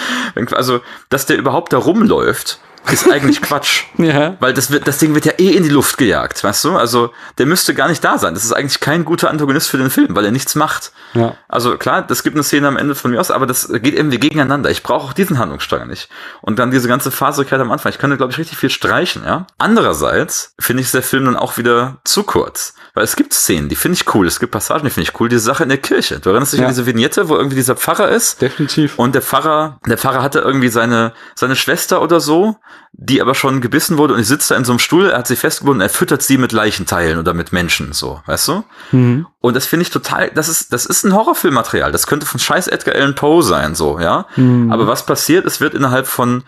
Also, 0.52 0.80
dass 1.10 1.26
der 1.26 1.38
überhaupt 1.38 1.74
da 1.74 1.78
rumläuft 1.80 2.62
ist 2.92 3.10
eigentlich 3.10 3.42
Quatsch. 3.42 3.84
ja. 3.98 4.36
Weil 4.40 4.54
das 4.54 4.72
wird, 4.72 4.88
das 4.88 4.98
Ding 4.98 5.14
wird 5.16 5.26
ja 5.26 5.34
eh 5.38 5.52
in 5.52 5.64
die 5.64 5.70
Luft 5.70 5.98
gejagt, 5.98 6.44
weißt 6.44 6.64
du? 6.66 6.78
Also, 6.78 7.12
der 7.38 7.46
müsste 7.46 7.74
gar 7.74 7.88
nicht 7.88 8.04
da 8.04 8.18
sein. 8.18 8.34
Das 8.34 8.44
ist 8.44 8.52
eigentlich 8.52 8.80
kein 8.80 9.06
guter 9.06 9.30
Antagonist 9.30 9.70
für 9.70 9.78
den 9.78 9.90
Film, 9.90 10.16
weil 10.16 10.26
er 10.26 10.32
nichts 10.32 10.56
macht. 10.56 10.92
Ja. 11.14 11.36
Also, 11.48 11.78
klar, 11.78 12.02
das 12.02 12.24
gibt 12.24 12.36
eine 12.36 12.44
Szene 12.44 12.68
am 12.68 12.78
Ende 12.78 12.96
von 12.96 13.12
mir 13.12 13.20
aus, 13.20 13.32
aber 13.32 13.46
das 13.46 13.70
geht 13.70 13.96
irgendwie 13.96 14.20
gegeneinander. 14.20 14.70
Ich 14.70 14.84
brauche 14.84 15.06
auch 15.06 15.14
diesen 15.14 15.40
Handlungsstrang 15.40 15.88
nicht. 15.88 16.10
Und 16.42 16.60
dann 16.60 16.72
diese 16.72 16.88
ganze 16.88 17.12
Faserigkeit 17.12 17.60
am 17.60 17.72
Anfang. 17.72 17.92
Ich 17.92 17.98
könnte, 17.98 18.18
glaube 18.18 18.32
ich, 18.32 18.38
richtig 18.38 18.58
viel 18.58 18.70
streichen, 18.70 19.24
ja? 19.26 19.48
Andererseits 19.58 20.54
finde 20.60 20.84
ich 20.84 20.92
der 20.92 21.04
Film 21.04 21.26
dann 21.26 21.36
auch 21.36 21.58
wieder 21.58 21.98
zu 22.04 22.24
kurz. 22.24 22.74
Weil 22.94 23.04
es 23.04 23.18
gibt 23.18 23.34
Szenen, 23.34 23.68
die 23.68 23.76
finde 23.76 23.98
ich 23.98 24.16
cool. 24.16 24.26
Es 24.26 24.40
gibt 24.40 24.54
Passagen, 24.54 24.86
die 24.86 24.90
finde 24.90 25.10
ich 25.10 25.20
cool. 25.20 25.28
Diese 25.28 25.42
Sache 25.42 25.64
in 25.64 25.70
der 25.70 25.78
Kirche. 25.78 26.20
Du 26.20 26.30
erinnerst 26.30 26.54
dich 26.54 26.62
ja. 26.62 26.68
an 26.68 26.72
diese 26.72 26.86
Vignette, 26.86 27.28
wo 27.28 27.36
irgendwie 27.36 27.58
dieser 27.58 27.76
Pfarrer 27.76 28.10
ist? 28.10 28.42
Definitiv. 28.42 28.98
Und 28.98 29.16
der 29.16 29.22
Pfarrer, 29.22 29.80
der 29.86 29.98
Pfarrer 29.98 30.24
hatte 30.24 30.40
irgendwie 30.40 30.70
seine, 30.70 31.14
seine 31.36 31.58
Schwester 31.58 32.02
oder 32.02 32.22
so, 32.22 32.56
die 32.98 33.22
aber 33.22 33.36
schon 33.36 33.60
gebissen 33.60 33.98
wurde 33.98 34.14
und 34.14 34.22
ich 34.22 34.28
sitze 34.28 34.54
da 34.54 34.58
in 34.58 34.64
so 34.64 34.72
einem 34.72 34.80
Stuhl, 34.80 35.10
er 35.10 35.18
hat 35.18 35.28
sie 35.28 35.36
festgebunden, 35.36 35.82
er 35.82 35.90
füttert 35.90 36.22
sie 36.22 36.38
mit 36.38 36.54
Leichenteilen 36.54 37.20
oder 37.20 37.34
mit 37.34 37.52
Menschen, 37.52 37.92
so, 37.92 38.22
weißt 38.26 38.48
du? 38.48 38.64
Mhm. 38.92 39.28
Und 39.42 39.56
das 39.56 39.66
finde 39.66 39.84
ich 39.84 39.90
total, 39.90 40.32
das 40.34 40.48
ist, 40.48 40.72
das 40.72 40.86
ist 40.86 41.04
ein 41.04 41.14
Horrorfilmmaterial. 41.14 41.92
Das 41.92 42.08
könnte 42.08 42.26
von 42.26 42.40
scheiß 42.40 42.68
Edgar 42.68 42.96
Allan 42.96 43.16
Poe 43.16 43.44
sein, 43.44 43.76
so, 43.76 44.00
ja? 44.00 44.28
Mhm. 44.38 44.72
Aber 44.72 44.88
was 44.88 45.06
passiert? 45.06 45.46
Es 45.46 45.60
wird 45.60 45.74
innerhalb 45.74 46.08
von 46.08 46.44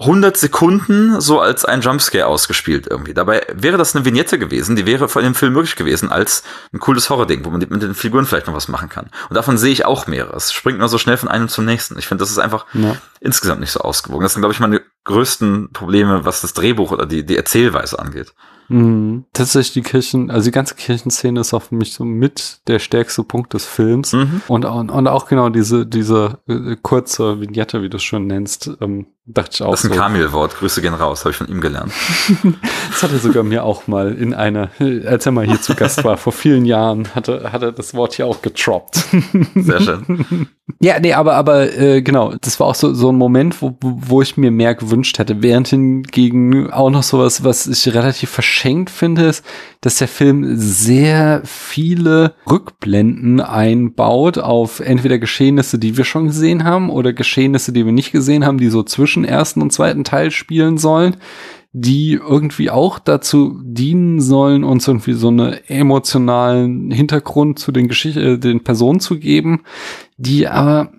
100 0.00 0.36
Sekunden 0.36 1.20
so 1.20 1.40
als 1.40 1.64
ein 1.64 1.80
Jumpscare 1.80 2.26
ausgespielt 2.26 2.86
irgendwie. 2.88 3.14
Dabei 3.14 3.46
wäre 3.52 3.76
das 3.76 3.94
eine 3.94 4.04
Vignette 4.04 4.38
gewesen, 4.38 4.74
die 4.74 4.86
wäre 4.86 5.08
von 5.08 5.22
dem 5.22 5.34
Film 5.34 5.52
möglich 5.52 5.76
gewesen 5.76 6.10
als 6.10 6.42
ein 6.72 6.80
cooles 6.80 7.08
Horror-Ding, 7.08 7.44
wo 7.44 7.50
man 7.50 7.60
mit 7.60 7.82
den 7.82 7.94
Figuren 7.94 8.26
vielleicht 8.26 8.46
noch 8.46 8.54
was 8.54 8.68
machen 8.68 8.88
kann. 8.88 9.10
Und 9.28 9.36
davon 9.36 9.58
sehe 9.58 9.72
ich 9.72 9.84
auch 9.84 10.06
mehrere. 10.06 10.36
Es 10.36 10.52
springt 10.52 10.78
nur 10.78 10.88
so 10.88 10.98
schnell 10.98 11.16
von 11.16 11.28
einem 11.28 11.48
zum 11.48 11.64
nächsten. 11.64 11.98
Ich 11.98 12.08
finde, 12.08 12.22
das 12.22 12.30
ist 12.30 12.38
einfach 12.38 12.66
ja. 12.72 12.96
insgesamt 13.20 13.60
nicht 13.60 13.70
so 13.70 13.80
ausgewogen. 13.80 14.24
Das 14.24 14.32
sind, 14.32 14.42
glaube 14.42 14.54
ich, 14.54 14.60
meine 14.60 14.82
größten 15.04 15.72
Probleme, 15.72 16.24
was 16.24 16.40
das 16.40 16.54
Drehbuch 16.54 16.90
oder 16.90 17.06
die, 17.06 17.24
die 17.24 17.36
Erzählweise 17.36 17.98
angeht. 17.98 18.32
Mhm. 18.72 19.24
Tatsächlich 19.32 19.72
die 19.72 19.82
Kirchen, 19.82 20.30
also 20.30 20.46
die 20.46 20.52
ganze 20.52 20.74
Kirchenszene 20.74 21.40
ist 21.40 21.52
auch 21.52 21.62
für 21.62 21.74
mich 21.74 21.92
so 21.92 22.04
mit 22.04 22.60
der 22.66 22.78
stärkste 22.78 23.22
Punkt 23.22 23.54
des 23.54 23.66
Films. 23.66 24.12
Mhm. 24.12 24.42
Und, 24.48 24.64
und, 24.64 24.90
und 24.90 25.08
auch 25.08 25.26
genau 25.26 25.48
diese, 25.48 25.86
diese 25.86 26.38
äh, 26.48 26.76
kurze 26.80 27.40
Vignette, 27.40 27.82
wie 27.82 27.88
du 27.88 27.98
es 27.98 28.02
schon 28.02 28.26
nennst, 28.26 28.70
ähm, 28.80 29.06
dachte 29.26 29.50
ich 29.52 29.62
auch. 29.62 29.70
Das 29.72 29.84
ist 29.84 29.90
ein 29.90 29.94
so. 29.94 30.00
Kamil-Wort, 30.00 30.56
Grüße 30.56 30.80
gehen 30.80 30.94
raus, 30.94 31.20
habe 31.20 31.30
ich 31.30 31.36
von 31.36 31.48
ihm 31.48 31.60
gelernt. 31.60 31.92
das 32.90 33.02
hat 33.02 33.12
er 33.12 33.18
sogar 33.18 33.42
mir 33.42 33.64
auch 33.64 33.86
mal 33.86 34.12
in 34.12 34.34
einer, 34.34 34.70
als 34.78 35.26
er 35.26 35.32
mal 35.32 35.46
hier 35.46 35.60
zu 35.60 35.74
Gast 35.74 36.02
war, 36.04 36.16
vor 36.16 36.32
vielen 36.32 36.64
Jahren, 36.64 37.14
hatte, 37.14 37.52
hat 37.52 37.62
er 37.62 37.72
das 37.72 37.94
Wort 37.94 38.14
hier 38.14 38.26
auch 38.26 38.42
getroppt. 38.42 39.04
Sehr 39.54 39.80
schön. 39.80 40.48
Ja, 40.80 40.98
nee, 41.00 41.12
aber, 41.12 41.34
aber 41.34 41.76
äh, 41.78 42.02
genau, 42.02 42.34
das 42.40 42.58
war 42.60 42.68
auch 42.68 42.74
so, 42.74 42.94
so 42.94 43.10
ein 43.10 43.16
Moment, 43.16 43.60
wo, 43.62 43.76
wo 43.80 44.22
ich 44.22 44.36
mir 44.36 44.50
mehr 44.50 44.74
gewünscht 44.74 45.18
hätte. 45.18 45.42
Während 45.42 45.68
hingegen 45.68 46.70
auch 46.70 46.90
noch 46.90 47.02
sowas, 47.02 47.44
was 47.44 47.66
ich 47.66 47.94
relativ 47.94 48.30
verschenkt 48.30 48.90
finde, 48.90 49.26
ist, 49.26 49.44
dass 49.80 49.96
der 49.96 50.08
Film 50.08 50.56
sehr 50.56 51.42
viele 51.44 52.34
Rückblenden 52.50 53.40
einbaut 53.40 54.38
auf 54.38 54.80
entweder 54.80 55.18
Geschehnisse, 55.18 55.78
die 55.78 55.96
wir 55.96 56.04
schon 56.04 56.26
gesehen 56.26 56.64
haben, 56.64 56.90
oder 56.90 57.12
Geschehnisse, 57.12 57.72
die 57.72 57.84
wir 57.84 57.92
nicht 57.92 58.12
gesehen 58.12 58.44
haben, 58.44 58.58
die 58.58 58.68
so 58.68 58.82
zwischen 58.82 59.24
ersten 59.24 59.62
und 59.62 59.72
zweiten 59.72 60.04
Teil 60.04 60.30
spielen 60.30 60.78
sollen 60.78 61.16
die 61.72 62.12
irgendwie 62.12 62.70
auch 62.70 62.98
dazu 62.98 63.58
dienen 63.62 64.20
sollen, 64.20 64.62
uns 64.62 64.86
irgendwie 64.86 65.14
so 65.14 65.28
einen 65.28 65.54
emotionalen 65.68 66.90
Hintergrund 66.90 67.58
zu 67.58 67.72
den 67.72 67.88
Geschichten, 67.88 68.20
äh, 68.20 68.38
den 68.38 68.62
Personen 68.62 69.00
zu 69.00 69.18
geben, 69.18 69.62
die 70.18 70.48
aber 70.48 70.92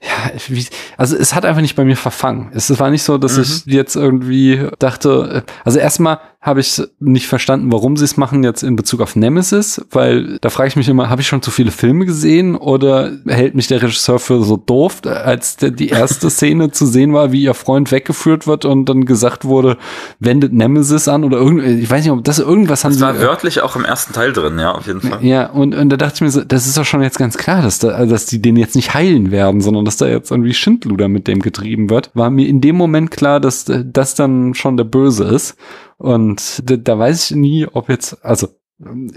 ja, 0.00 0.32
wie, 0.48 0.66
also 0.96 1.16
es 1.16 1.34
hat 1.34 1.44
einfach 1.44 1.60
nicht 1.60 1.74
bei 1.74 1.84
mir 1.84 1.96
verfangen. 1.96 2.50
Es 2.54 2.78
war 2.78 2.90
nicht 2.90 3.02
so, 3.02 3.18
dass 3.18 3.36
mhm. 3.36 3.42
ich 3.42 3.66
jetzt 3.66 3.96
irgendwie 3.96 4.68
dachte, 4.78 5.44
äh, 5.46 5.52
also 5.64 5.78
erstmal 5.78 6.20
habe 6.40 6.60
ich 6.60 6.80
nicht 7.00 7.26
verstanden, 7.26 7.72
warum 7.72 7.96
sie 7.96 8.04
es 8.04 8.16
machen 8.16 8.44
jetzt 8.44 8.62
in 8.62 8.76
Bezug 8.76 9.00
auf 9.00 9.16
Nemesis, 9.16 9.84
weil 9.90 10.38
da 10.40 10.50
frage 10.50 10.68
ich 10.68 10.76
mich 10.76 10.88
immer, 10.88 11.10
habe 11.10 11.20
ich 11.20 11.26
schon 11.26 11.42
zu 11.42 11.50
viele 11.50 11.72
Filme 11.72 12.06
gesehen 12.06 12.54
oder 12.54 13.10
hält 13.26 13.56
mich 13.56 13.66
der 13.66 13.82
Regisseur 13.82 14.20
für 14.20 14.44
so 14.44 14.56
doof, 14.56 15.02
als 15.04 15.56
der, 15.56 15.72
die 15.72 15.88
erste 15.88 16.30
Szene 16.30 16.70
zu 16.70 16.86
sehen 16.86 17.12
war, 17.12 17.32
wie 17.32 17.42
ihr 17.42 17.54
Freund 17.54 17.90
weggeführt 17.90 18.46
wird 18.46 18.64
und 18.64 18.88
dann 18.88 19.04
gesagt 19.04 19.46
wurde, 19.46 19.78
wendet 20.20 20.52
Nemesis 20.52 21.08
an 21.08 21.24
oder 21.24 21.38
irgend, 21.38 21.64
ich 21.64 21.90
weiß 21.90 22.04
nicht, 22.04 22.12
ob 22.12 22.22
das 22.22 22.38
irgendwas 22.38 22.84
haben 22.84 22.92
das 22.92 23.00
war 23.00 23.14
sie, 23.14 23.20
wörtlich 23.20 23.60
auch 23.62 23.74
im 23.74 23.84
ersten 23.84 24.12
Teil 24.12 24.32
drin, 24.32 24.60
ja, 24.60 24.72
auf 24.72 24.86
jeden 24.86 25.00
Fall. 25.00 25.24
Ja, 25.24 25.46
und, 25.50 25.74
und 25.74 25.90
da 25.90 25.96
dachte 25.96 26.14
ich 26.14 26.20
mir 26.20 26.30
so, 26.30 26.44
das 26.44 26.68
ist 26.68 26.78
doch 26.78 26.84
schon 26.84 27.02
jetzt 27.02 27.18
ganz 27.18 27.36
klar, 27.36 27.62
dass, 27.62 27.80
da, 27.80 28.06
dass 28.06 28.26
die 28.26 28.40
den 28.40 28.56
jetzt 28.56 28.76
nicht 28.76 28.94
heilen 28.94 29.32
werden, 29.32 29.60
sondern 29.60 29.84
dass 29.88 29.96
da 29.96 30.06
jetzt 30.06 30.30
irgendwie 30.30 30.52
Schindluder 30.52 31.08
mit 31.08 31.26
dem 31.28 31.40
getrieben 31.40 31.88
wird, 31.88 32.10
war 32.12 32.28
mir 32.28 32.46
in 32.46 32.60
dem 32.60 32.76
Moment 32.76 33.10
klar, 33.10 33.40
dass 33.40 33.64
das 33.66 34.14
dann 34.14 34.52
schon 34.52 34.76
der 34.76 34.84
Böse 34.84 35.24
ist. 35.24 35.56
Und 35.96 36.60
da, 36.62 36.76
da 36.76 36.98
weiß 36.98 37.30
ich 37.30 37.36
nie, 37.36 37.66
ob 37.66 37.88
jetzt, 37.88 38.22
also 38.22 38.48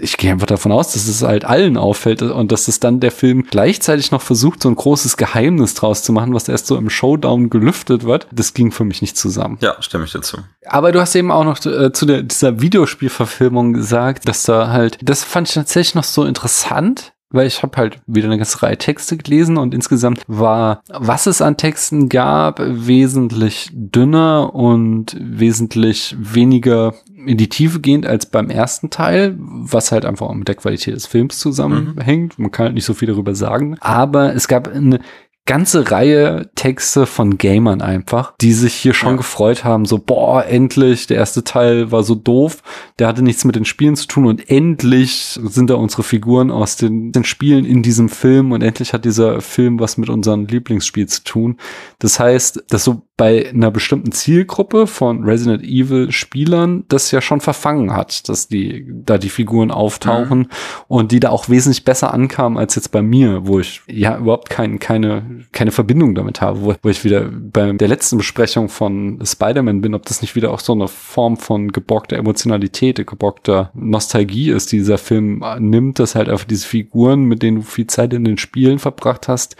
ich 0.00 0.16
gehe 0.16 0.32
einfach 0.32 0.46
davon 0.46 0.72
aus, 0.72 0.94
dass 0.94 1.06
es 1.06 1.22
halt 1.22 1.44
allen 1.44 1.76
auffällt 1.76 2.22
und 2.22 2.50
dass 2.50 2.68
es 2.68 2.80
dann 2.80 3.00
der 3.00 3.12
Film 3.12 3.46
gleichzeitig 3.48 4.12
noch 4.12 4.22
versucht, 4.22 4.62
so 4.62 4.70
ein 4.70 4.74
großes 4.74 5.18
Geheimnis 5.18 5.74
draus 5.74 6.02
zu 6.02 6.12
machen, 6.14 6.32
was 6.32 6.48
erst 6.48 6.66
so 6.66 6.76
im 6.78 6.88
Showdown 6.88 7.50
gelüftet 7.50 8.04
wird. 8.04 8.26
Das 8.32 8.54
ging 8.54 8.72
für 8.72 8.84
mich 8.84 9.02
nicht 9.02 9.18
zusammen. 9.18 9.58
Ja, 9.60 9.76
stimme 9.80 10.04
ich 10.04 10.12
dazu. 10.12 10.38
Aber 10.64 10.90
du 10.90 11.00
hast 11.00 11.14
eben 11.14 11.30
auch 11.30 11.44
noch 11.44 11.64
äh, 11.66 11.92
zu 11.92 12.06
der, 12.06 12.22
dieser 12.22 12.62
Videospielverfilmung 12.62 13.74
gesagt, 13.74 14.26
dass 14.26 14.42
da 14.44 14.68
halt, 14.68 14.98
das 15.02 15.22
fand 15.22 15.48
ich 15.48 15.54
tatsächlich 15.54 15.94
noch 15.94 16.04
so 16.04 16.24
interessant, 16.24 17.12
weil 17.32 17.46
ich 17.46 17.62
habe 17.62 17.76
halt 17.76 18.00
wieder 18.06 18.26
eine 18.26 18.38
ganze 18.38 18.62
Reihe 18.62 18.78
Texte 18.78 19.16
gelesen 19.16 19.58
und 19.58 19.74
insgesamt 19.74 20.22
war, 20.26 20.82
was 20.88 21.26
es 21.26 21.42
an 21.42 21.56
Texten 21.56 22.08
gab, 22.08 22.60
wesentlich 22.60 23.70
dünner 23.72 24.54
und 24.54 25.16
wesentlich 25.18 26.14
weniger 26.18 26.94
in 27.26 27.36
die 27.36 27.48
Tiefe 27.48 27.80
gehend 27.80 28.06
als 28.06 28.26
beim 28.26 28.50
ersten 28.50 28.90
Teil, 28.90 29.36
was 29.38 29.92
halt 29.92 30.04
einfach 30.04 30.26
auch 30.28 30.34
mit 30.34 30.48
der 30.48 30.56
Qualität 30.56 30.94
des 30.94 31.06
Films 31.06 31.38
zusammenhängt. 31.38 32.38
Man 32.38 32.50
kann 32.50 32.66
halt 32.66 32.74
nicht 32.74 32.84
so 32.84 32.94
viel 32.94 33.08
darüber 33.08 33.34
sagen. 33.34 33.76
Aber 33.80 34.34
es 34.34 34.48
gab 34.48 34.68
eine 34.68 35.00
ganze 35.44 35.90
Reihe 35.90 36.50
Texte 36.54 37.04
von 37.04 37.36
Gamern 37.36 37.82
einfach, 37.82 38.34
die 38.40 38.52
sich 38.52 38.74
hier 38.74 38.94
schon 38.94 39.12
ja. 39.12 39.16
gefreut 39.16 39.64
haben, 39.64 39.86
so, 39.86 39.98
boah, 39.98 40.46
endlich, 40.46 41.08
der 41.08 41.16
erste 41.16 41.42
Teil 41.42 41.90
war 41.90 42.04
so 42.04 42.14
doof, 42.14 42.62
der 42.98 43.08
hatte 43.08 43.22
nichts 43.22 43.44
mit 43.44 43.56
den 43.56 43.64
Spielen 43.64 43.96
zu 43.96 44.06
tun 44.06 44.26
und 44.26 44.48
endlich 44.50 45.40
sind 45.42 45.68
da 45.68 45.74
unsere 45.74 46.04
Figuren 46.04 46.50
aus 46.50 46.76
den, 46.76 47.10
den 47.10 47.24
Spielen 47.24 47.64
in 47.64 47.82
diesem 47.82 48.08
Film 48.08 48.52
und 48.52 48.62
endlich 48.62 48.92
hat 48.92 49.04
dieser 49.04 49.40
Film 49.40 49.80
was 49.80 49.96
mit 49.96 50.08
unserem 50.08 50.46
Lieblingsspiel 50.46 51.08
zu 51.08 51.24
tun. 51.24 51.58
Das 51.98 52.20
heißt, 52.20 52.64
dass 52.68 52.84
so 52.84 53.02
bei 53.22 53.48
einer 53.50 53.70
bestimmten 53.70 54.10
Zielgruppe 54.10 54.88
von 54.88 55.22
Resident 55.22 55.62
Evil 55.62 56.10
Spielern 56.10 56.82
das 56.88 57.12
ja 57.12 57.20
schon 57.20 57.40
verfangen 57.40 57.94
hat, 57.94 58.28
dass 58.28 58.48
die 58.48 58.84
da 58.88 59.16
die 59.16 59.28
Figuren 59.28 59.70
auftauchen 59.70 60.38
mhm. 60.40 60.48
und 60.88 61.12
die 61.12 61.20
da 61.20 61.30
auch 61.30 61.48
wesentlich 61.48 61.84
besser 61.84 62.12
ankamen 62.12 62.58
als 62.58 62.74
jetzt 62.74 62.90
bei 62.90 63.00
mir, 63.00 63.46
wo 63.46 63.60
ich 63.60 63.80
ja 63.86 64.18
überhaupt 64.18 64.50
kein, 64.50 64.80
keine, 64.80 65.44
keine 65.52 65.70
Verbindung 65.70 66.16
damit 66.16 66.40
habe, 66.40 66.62
wo, 66.62 66.74
wo 66.82 66.88
ich 66.88 67.04
wieder 67.04 67.30
bei 67.30 67.70
der 67.70 67.86
letzten 67.86 68.16
Besprechung 68.16 68.68
von 68.68 69.20
Spider-Man 69.24 69.82
bin, 69.82 69.94
ob 69.94 70.04
das 70.04 70.20
nicht 70.20 70.34
wieder 70.34 70.50
auch 70.50 70.58
so 70.58 70.72
eine 70.72 70.88
Form 70.88 71.36
von 71.36 71.70
geborgter 71.70 72.16
Emotionalität, 72.16 73.06
geborgter 73.06 73.70
Nostalgie 73.72 74.50
ist, 74.50 74.72
die 74.72 74.78
dieser 74.78 74.98
Film 74.98 75.44
nimmt, 75.60 76.00
dass 76.00 76.16
halt 76.16 76.28
einfach 76.28 76.46
diese 76.46 76.66
Figuren, 76.66 77.26
mit 77.26 77.44
denen 77.44 77.58
du 77.58 77.62
viel 77.62 77.86
Zeit 77.86 78.14
in 78.14 78.24
den 78.24 78.38
Spielen 78.38 78.80
verbracht 78.80 79.28
hast, 79.28 79.54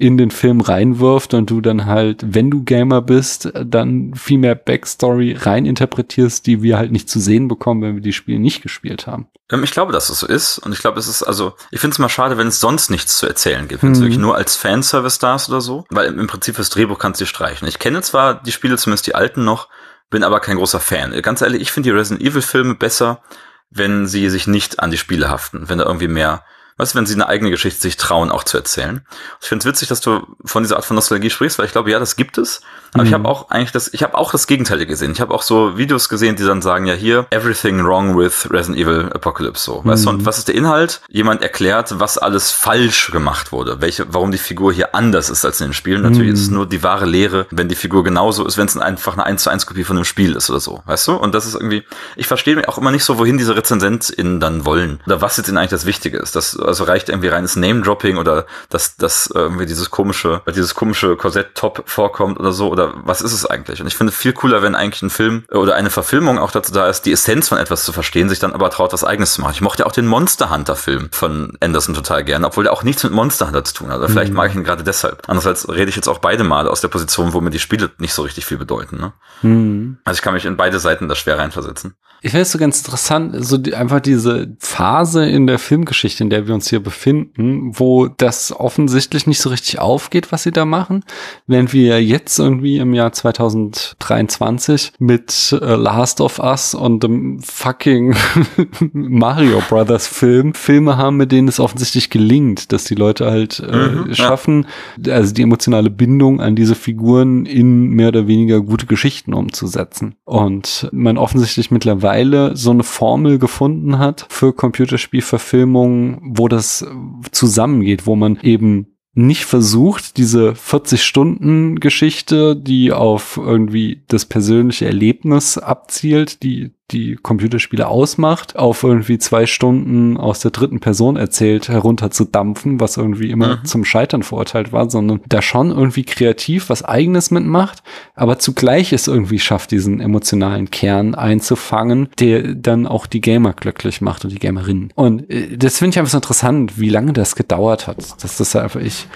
in 0.00 0.16
den 0.16 0.30
Film 0.30 0.62
reinwirft 0.62 1.34
und 1.34 1.50
du 1.50 1.60
dann 1.60 1.84
halt, 1.84 2.24
wenn 2.26 2.50
du 2.50 2.64
Gamer 2.64 3.02
bist, 3.02 3.52
dann 3.54 4.14
viel 4.14 4.38
mehr 4.38 4.54
Backstory 4.54 5.36
reininterpretierst, 5.38 6.46
die 6.46 6.62
wir 6.62 6.78
halt 6.78 6.90
nicht 6.90 7.10
zu 7.10 7.20
sehen 7.20 7.48
bekommen, 7.48 7.82
wenn 7.82 7.96
wir 7.96 8.02
die 8.02 8.14
Spiele 8.14 8.38
nicht 8.38 8.62
gespielt 8.62 9.06
haben. 9.06 9.28
Ähm, 9.50 9.62
ich 9.62 9.72
glaube, 9.72 9.92
dass 9.92 10.08
es 10.08 10.20
so 10.20 10.26
ist. 10.26 10.58
Und 10.58 10.72
ich 10.72 10.78
glaube, 10.78 10.98
es 10.98 11.06
ist, 11.06 11.22
also, 11.22 11.52
ich 11.70 11.80
finde 11.80 11.92
es 11.92 11.98
mal 11.98 12.08
schade, 12.08 12.38
wenn 12.38 12.46
es 12.46 12.60
sonst 12.60 12.88
nichts 12.88 13.18
zu 13.18 13.26
erzählen 13.26 13.68
gibt. 13.68 13.82
Wenn 13.82 13.92
es 13.92 13.98
mhm. 13.98 14.04
wirklich 14.04 14.18
nur 14.18 14.36
als 14.36 14.56
Fanservice 14.56 15.18
da 15.18 15.34
ist 15.34 15.50
oder 15.50 15.60
so. 15.60 15.84
Weil 15.90 16.14
im 16.14 16.26
Prinzip 16.26 16.54
fürs 16.54 16.70
Drehbuch 16.70 16.98
kannst 16.98 17.20
du 17.20 17.26
streichen. 17.26 17.68
Ich 17.68 17.78
kenne 17.78 18.00
zwar 18.00 18.42
die 18.42 18.52
Spiele, 18.52 18.78
zumindest 18.78 19.06
die 19.06 19.14
alten 19.14 19.44
noch, 19.44 19.68
bin 20.08 20.24
aber 20.24 20.40
kein 20.40 20.56
großer 20.56 20.80
Fan. 20.80 21.12
Ganz 21.20 21.42
ehrlich, 21.42 21.60
ich 21.60 21.72
finde 21.72 21.90
die 21.90 21.94
Resident 21.96 22.26
Evil 22.26 22.40
Filme 22.40 22.74
besser, 22.74 23.20
wenn 23.68 24.06
sie 24.06 24.30
sich 24.30 24.46
nicht 24.46 24.80
an 24.80 24.90
die 24.90 24.98
Spiele 24.98 25.28
haften. 25.28 25.68
Wenn 25.68 25.76
da 25.76 25.84
irgendwie 25.84 26.08
mehr 26.08 26.42
was, 26.80 26.94
wenn 26.94 27.06
sie 27.06 27.14
eine 27.14 27.28
eigene 27.28 27.50
Geschichte 27.50 27.80
sich 27.80 27.96
trauen, 27.96 28.30
auch 28.30 28.44
zu 28.44 28.56
erzählen. 28.56 29.02
Ich 29.40 29.48
finde 29.48 29.62
es 29.62 29.66
witzig, 29.66 29.88
dass 29.88 30.00
du 30.00 30.26
von 30.44 30.62
dieser 30.62 30.76
Art 30.76 30.84
von 30.84 30.94
Nostalgie 30.94 31.30
sprichst, 31.30 31.58
weil 31.58 31.66
ich 31.66 31.72
glaube, 31.72 31.90
ja, 31.90 31.98
das 31.98 32.16
gibt 32.16 32.38
es. 32.38 32.62
Aber 32.92 33.04
mhm. 33.04 33.08
ich 33.08 33.14
habe 33.14 33.28
auch 33.28 33.50
eigentlich 33.50 33.72
das, 33.72 33.92
ich 33.92 34.02
habe 34.02 34.16
auch 34.18 34.32
das 34.32 34.46
Gegenteil 34.46 34.84
gesehen. 34.86 35.12
Ich 35.12 35.20
habe 35.20 35.32
auch 35.32 35.42
so 35.42 35.76
Videos 35.78 36.08
gesehen, 36.08 36.36
die 36.36 36.44
dann 36.44 36.62
sagen, 36.62 36.86
ja 36.86 36.94
hier, 36.94 37.26
everything 37.30 37.84
wrong 37.84 38.18
with 38.18 38.48
Resident 38.50 38.78
Evil 38.78 39.10
Apocalypse. 39.14 39.64
So, 39.64 39.82
mhm. 39.82 39.88
weißt 39.88 40.06
du, 40.06 40.10
und 40.10 40.22
mhm. 40.22 40.26
was 40.26 40.38
ist 40.38 40.48
der 40.48 40.54
Inhalt? 40.54 41.00
Jemand 41.08 41.42
erklärt, 41.42 42.00
was 42.00 42.18
alles 42.18 42.50
falsch 42.50 43.10
gemacht 43.12 43.52
wurde, 43.52 43.80
welche, 43.80 44.12
warum 44.12 44.32
die 44.32 44.38
Figur 44.38 44.72
hier 44.72 44.94
anders 44.94 45.30
ist 45.30 45.44
als 45.44 45.60
in 45.60 45.68
den 45.68 45.72
Spielen. 45.72 46.02
Natürlich 46.02 46.28
mhm. 46.28 46.34
ist 46.34 46.42
es 46.42 46.50
nur 46.50 46.68
die 46.68 46.82
wahre 46.82 47.06
Lehre, 47.06 47.46
wenn 47.50 47.68
die 47.68 47.74
Figur 47.74 48.02
genauso 48.02 48.46
ist, 48.46 48.56
wenn 48.56 48.66
es 48.66 48.76
einfach 48.76 49.12
eine 49.14 49.24
1 49.24 49.42
zu 49.42 49.50
1 49.50 49.66
Kopie 49.66 49.84
von 49.84 49.96
einem 49.96 50.04
Spiel 50.04 50.34
ist 50.34 50.50
oder 50.50 50.60
so, 50.60 50.82
weißt 50.86 51.08
du? 51.08 51.12
Und 51.12 51.34
das 51.34 51.46
ist 51.46 51.54
irgendwie, 51.54 51.84
ich 52.16 52.26
verstehe 52.26 52.68
auch 52.68 52.78
immer 52.78 52.90
nicht 52.90 53.04
so, 53.04 53.18
wohin 53.18 53.38
diese 53.38 53.56
RezensentInnen 53.56 54.40
dann 54.40 54.64
wollen. 54.64 55.00
Oder 55.06 55.20
was 55.20 55.36
jetzt 55.36 55.48
ihnen 55.48 55.58
eigentlich 55.58 55.70
das 55.70 55.86
Wichtige 55.86 56.18
ist. 56.18 56.34
Das 56.34 56.54
also 56.70 56.84
reicht 56.84 57.08
irgendwie 57.08 57.28
reines 57.28 57.56
Name-Dropping 57.56 58.16
oder 58.16 58.46
dass, 58.68 58.96
dass 58.96 59.30
irgendwie 59.32 59.66
dieses 59.66 59.90
komische, 59.90 60.42
dieses 60.54 60.74
komische 60.74 61.16
Korsett-Top 61.16 61.82
vorkommt 61.86 62.40
oder 62.40 62.52
so, 62.52 62.70
oder 62.70 62.94
was 63.04 63.20
ist 63.20 63.32
es 63.32 63.44
eigentlich? 63.44 63.80
Und 63.80 63.86
ich 63.86 63.96
finde 63.96 64.12
viel 64.12 64.32
cooler, 64.32 64.62
wenn 64.62 64.74
eigentlich 64.74 65.02
ein 65.02 65.10
Film 65.10 65.44
oder 65.50 65.74
eine 65.74 65.90
Verfilmung 65.90 66.38
auch 66.38 66.50
dazu 66.50 66.72
da 66.72 66.88
ist, 66.88 67.02
die 67.06 67.12
Essenz 67.12 67.48
von 67.48 67.58
etwas 67.58 67.84
zu 67.84 67.92
verstehen, 67.92 68.28
sich 68.28 68.38
dann 68.38 68.52
aber 68.52 68.70
traut, 68.70 68.92
was 68.92 69.04
eigenes 69.04 69.34
zu 69.34 69.40
machen. 69.40 69.52
Ich 69.52 69.60
mochte 69.60 69.82
ja 69.82 69.86
auch 69.86 69.92
den 69.92 70.06
Monster 70.06 70.50
Hunter-Film 70.50 71.08
von 71.12 71.56
Anderson 71.60 71.94
total 71.94 72.24
gerne, 72.24 72.46
obwohl 72.46 72.64
der 72.64 72.72
auch 72.72 72.82
nichts 72.82 73.02
mit 73.04 73.12
Monster 73.12 73.46
Hunter 73.46 73.64
zu 73.64 73.74
tun 73.74 73.90
hat. 73.90 73.98
Oder 73.98 74.08
vielleicht 74.08 74.30
mhm. 74.30 74.36
mag 74.36 74.50
ich 74.50 74.56
ihn 74.56 74.64
gerade 74.64 74.84
deshalb. 74.84 75.22
Andererseits 75.26 75.68
rede 75.68 75.90
ich 75.90 75.96
jetzt 75.96 76.08
auch 76.08 76.18
beide 76.18 76.44
Male 76.44 76.70
aus 76.70 76.80
der 76.80 76.88
Position, 76.88 77.32
wo 77.32 77.40
mir 77.40 77.50
die 77.50 77.58
Spiele 77.58 77.90
nicht 77.98 78.14
so 78.14 78.22
richtig 78.22 78.46
viel 78.46 78.58
bedeuten. 78.58 78.98
Ne? 78.98 79.12
Mhm. 79.42 79.98
Also 80.04 80.18
ich 80.18 80.22
kann 80.22 80.34
mich 80.34 80.44
in 80.44 80.56
beide 80.56 80.78
Seiten 80.78 81.08
da 81.08 81.14
schwer 81.14 81.38
reinversetzen. 81.38 81.94
Ich 82.22 82.32
finde 82.32 82.42
es 82.42 82.52
so 82.52 82.58
ganz 82.58 82.78
interessant, 82.78 83.34
so 83.44 83.56
die, 83.56 83.74
einfach 83.74 84.00
diese 84.00 84.54
Phase 84.58 85.26
in 85.26 85.46
der 85.46 85.58
Filmgeschichte, 85.58 86.22
in 86.22 86.28
der 86.28 86.46
wir 86.46 86.54
uns 86.54 86.59
hier 86.68 86.80
befinden, 86.80 87.72
wo 87.78 88.06
das 88.06 88.52
offensichtlich 88.52 89.26
nicht 89.26 89.40
so 89.40 89.50
richtig 89.50 89.78
aufgeht, 89.78 90.32
was 90.32 90.42
sie 90.42 90.52
da 90.52 90.64
machen, 90.64 91.04
während 91.46 91.72
wir 91.72 92.02
jetzt 92.02 92.38
irgendwie 92.38 92.78
im 92.78 92.94
Jahr 92.94 93.12
2023 93.12 94.92
mit 94.98 95.56
äh, 95.60 95.74
Last 95.74 96.20
of 96.20 96.38
Us 96.38 96.74
und 96.74 97.02
dem 97.02 97.40
fucking 97.42 98.14
Mario 98.92 99.62
Brothers 99.68 100.06
Film 100.06 100.54
Filme 100.54 100.96
haben, 100.96 101.16
mit 101.16 101.32
denen 101.32 101.48
es 101.48 101.60
offensichtlich 101.60 102.10
gelingt, 102.10 102.72
dass 102.72 102.84
die 102.84 102.94
Leute 102.94 103.30
halt 103.30 103.60
äh, 103.60 103.88
mhm, 103.88 104.14
schaffen, 104.14 104.66
ja. 105.04 105.14
also 105.14 105.34
die 105.34 105.42
emotionale 105.42 105.90
Bindung 105.90 106.40
an 106.40 106.56
diese 106.56 106.74
Figuren 106.74 107.46
in 107.46 107.88
mehr 107.88 108.08
oder 108.08 108.26
weniger 108.26 108.60
gute 108.60 108.86
Geschichten 108.86 109.34
umzusetzen. 109.34 110.14
Und 110.24 110.88
man 110.92 111.18
offensichtlich 111.18 111.70
mittlerweile 111.70 112.56
so 112.56 112.70
eine 112.70 112.82
Formel 112.82 113.38
gefunden 113.38 113.98
hat 113.98 114.26
für 114.28 114.52
Computerspielverfilmungen, 114.52 116.18
wo 116.22 116.48
das 116.50 116.86
zusammengeht, 117.32 118.06
wo 118.06 118.16
man 118.16 118.38
eben 118.40 118.86
nicht 119.14 119.44
versucht, 119.44 120.18
diese 120.18 120.52
40-Stunden-Geschichte, 120.52 122.56
die 122.56 122.92
auf 122.92 123.40
irgendwie 123.42 124.02
das 124.06 124.24
persönliche 124.24 124.86
Erlebnis 124.86 125.58
abzielt, 125.58 126.42
die 126.42 126.70
die 126.90 127.16
Computerspiele 127.16 127.86
ausmacht, 127.86 128.56
auf 128.56 128.82
irgendwie 128.82 129.18
zwei 129.18 129.46
Stunden 129.46 130.16
aus 130.16 130.40
der 130.40 130.50
dritten 130.50 130.80
Person 130.80 131.16
erzählt 131.16 131.68
herunterzudampfen, 131.68 132.80
was 132.80 132.96
irgendwie 132.96 133.30
immer 133.30 133.56
mhm. 133.58 133.64
zum 133.64 133.84
Scheitern 133.84 134.22
verurteilt 134.22 134.72
war, 134.72 134.90
sondern 134.90 135.20
da 135.28 135.42
schon 135.42 135.70
irgendwie 135.70 136.04
kreativ 136.04 136.68
was 136.68 136.84
eigenes 136.84 137.30
mitmacht, 137.30 137.82
aber 138.14 138.38
zugleich 138.38 138.92
es 138.92 139.08
irgendwie 139.08 139.38
schafft, 139.38 139.70
diesen 139.70 140.00
emotionalen 140.00 140.70
Kern 140.70 141.14
einzufangen, 141.14 142.08
der 142.18 142.54
dann 142.54 142.86
auch 142.86 143.06
die 143.06 143.20
Gamer 143.20 143.52
glücklich 143.52 144.00
macht 144.00 144.24
und 144.24 144.32
die 144.32 144.38
Gamerinnen. 144.38 144.92
Und 144.94 145.30
äh, 145.30 145.56
das 145.56 145.78
finde 145.78 145.94
ich 145.94 145.98
einfach 145.98 146.12
so 146.12 146.18
interessant, 146.18 146.78
wie 146.78 146.88
lange 146.90 147.12
das 147.12 147.36
gedauert 147.36 147.86
hat, 147.86 148.22
dass 148.22 148.36
das 148.36 148.56
einfach 148.56 148.80
ich 148.80 149.06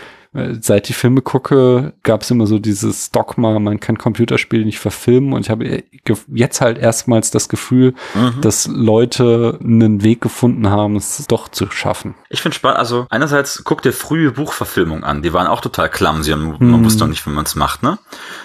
seit 0.61 0.91
ich 0.91 0.97
Filme 0.97 1.23
gucke, 1.23 1.93
gab 2.03 2.23
es 2.23 2.31
immer 2.31 2.47
so 2.47 2.59
dieses 2.59 3.13
Dogma, 3.13 3.59
man 3.61 3.79
kann 3.79 3.99
Computerspiele 3.99 4.65
nicht 4.65 4.81
verfilmen 4.81 5.33
und 5.33 5.43
ich 5.43 5.51
habe 5.51 5.85
jetzt 6.33 6.61
halt 6.61 6.79
erstmals 6.79 7.31
das 7.31 7.49
Gefühl, 7.49 7.95
mhm. 8.15 8.41
dass 8.41 8.67
Leute 8.67 9.59
einen 9.63 10.03
Weg 10.03 10.21
gefunden 10.21 10.69
haben, 10.69 10.97
es 10.97 11.25
doch 11.29 11.49
zu 11.49 11.71
schaffen. 11.71 12.17
Ich 12.31 12.43
finde 12.43 12.57
spannend, 12.57 12.81
also 12.81 13.07
einerseits 13.11 13.63
guck 13.63 13.83
dir 13.83 13.93
frühe 13.93 14.33
Buchverfilmungen 14.33 15.05
an, 15.05 15.23
die 15.23 15.33
waren 15.33 15.47
auch 15.47 15.61
total 15.61 15.89
clumsy 15.89 16.33
und 16.33 16.61
man 16.61 16.81
mhm. 16.81 16.85
wusste 16.85 17.05
noch 17.05 17.09
nicht, 17.09 17.25
wie 17.27 17.31
man 17.31 17.45
es 17.45 17.55
macht, 17.55 17.85
ne? 17.85 17.99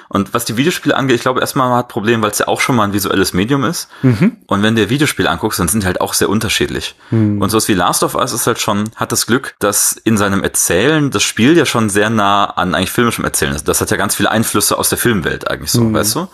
Und 0.09 0.33
was 0.33 0.43
die 0.43 0.57
Videospiele 0.57 0.97
angeht, 0.97 1.17
ich 1.17 1.21
glaube 1.21 1.39
erstmal 1.39 1.69
man 1.69 1.77
hat 1.77 1.87
Problem, 1.87 2.23
weil 2.23 2.31
es 2.31 2.39
ja 2.39 2.47
auch 2.47 2.61
schon 2.61 2.75
mal 2.75 2.83
ein 2.83 2.93
visuelles 2.93 3.31
Medium 3.33 3.63
ist. 3.63 3.89
Mhm. 4.01 4.37
Und 4.47 4.63
wenn 4.63 4.75
du 4.75 4.81
dir 4.81 4.89
Videospiele 4.89 5.29
anguckst, 5.29 5.59
dann 5.59 5.67
sind 5.67 5.83
die 5.83 5.87
halt 5.87 6.01
auch 6.01 6.15
sehr 6.15 6.29
unterschiedlich. 6.29 6.95
Mhm. 7.11 7.39
Und 7.39 7.51
sowas 7.51 7.67
wie 7.67 7.75
Last 7.75 8.03
of 8.03 8.15
Us 8.15 8.33
ist 8.33 8.47
halt 8.47 8.59
schon, 8.59 8.89
hat 8.95 9.11
das 9.11 9.27
Glück, 9.27 9.55
dass 9.59 9.93
in 9.93 10.17
seinem 10.17 10.43
Erzählen 10.43 11.11
das 11.11 11.21
Spiel 11.21 11.55
ja 11.55 11.65
schon 11.65 11.89
sehr 11.89 12.09
nah 12.09 12.45
an 12.45 12.73
eigentlich 12.73 12.91
filmischem 12.91 13.23
Erzählen 13.23 13.53
ist. 13.53 13.67
Das 13.67 13.81
hat 13.81 13.91
ja 13.91 13.97
ganz 13.97 14.15
viele 14.15 14.31
Einflüsse 14.31 14.79
aus 14.79 14.89
der 14.89 14.97
Filmwelt 14.97 15.49
eigentlich 15.49 15.71
so, 15.71 15.81
mhm. 15.81 15.93
weißt 15.93 16.15
du? 16.15 16.27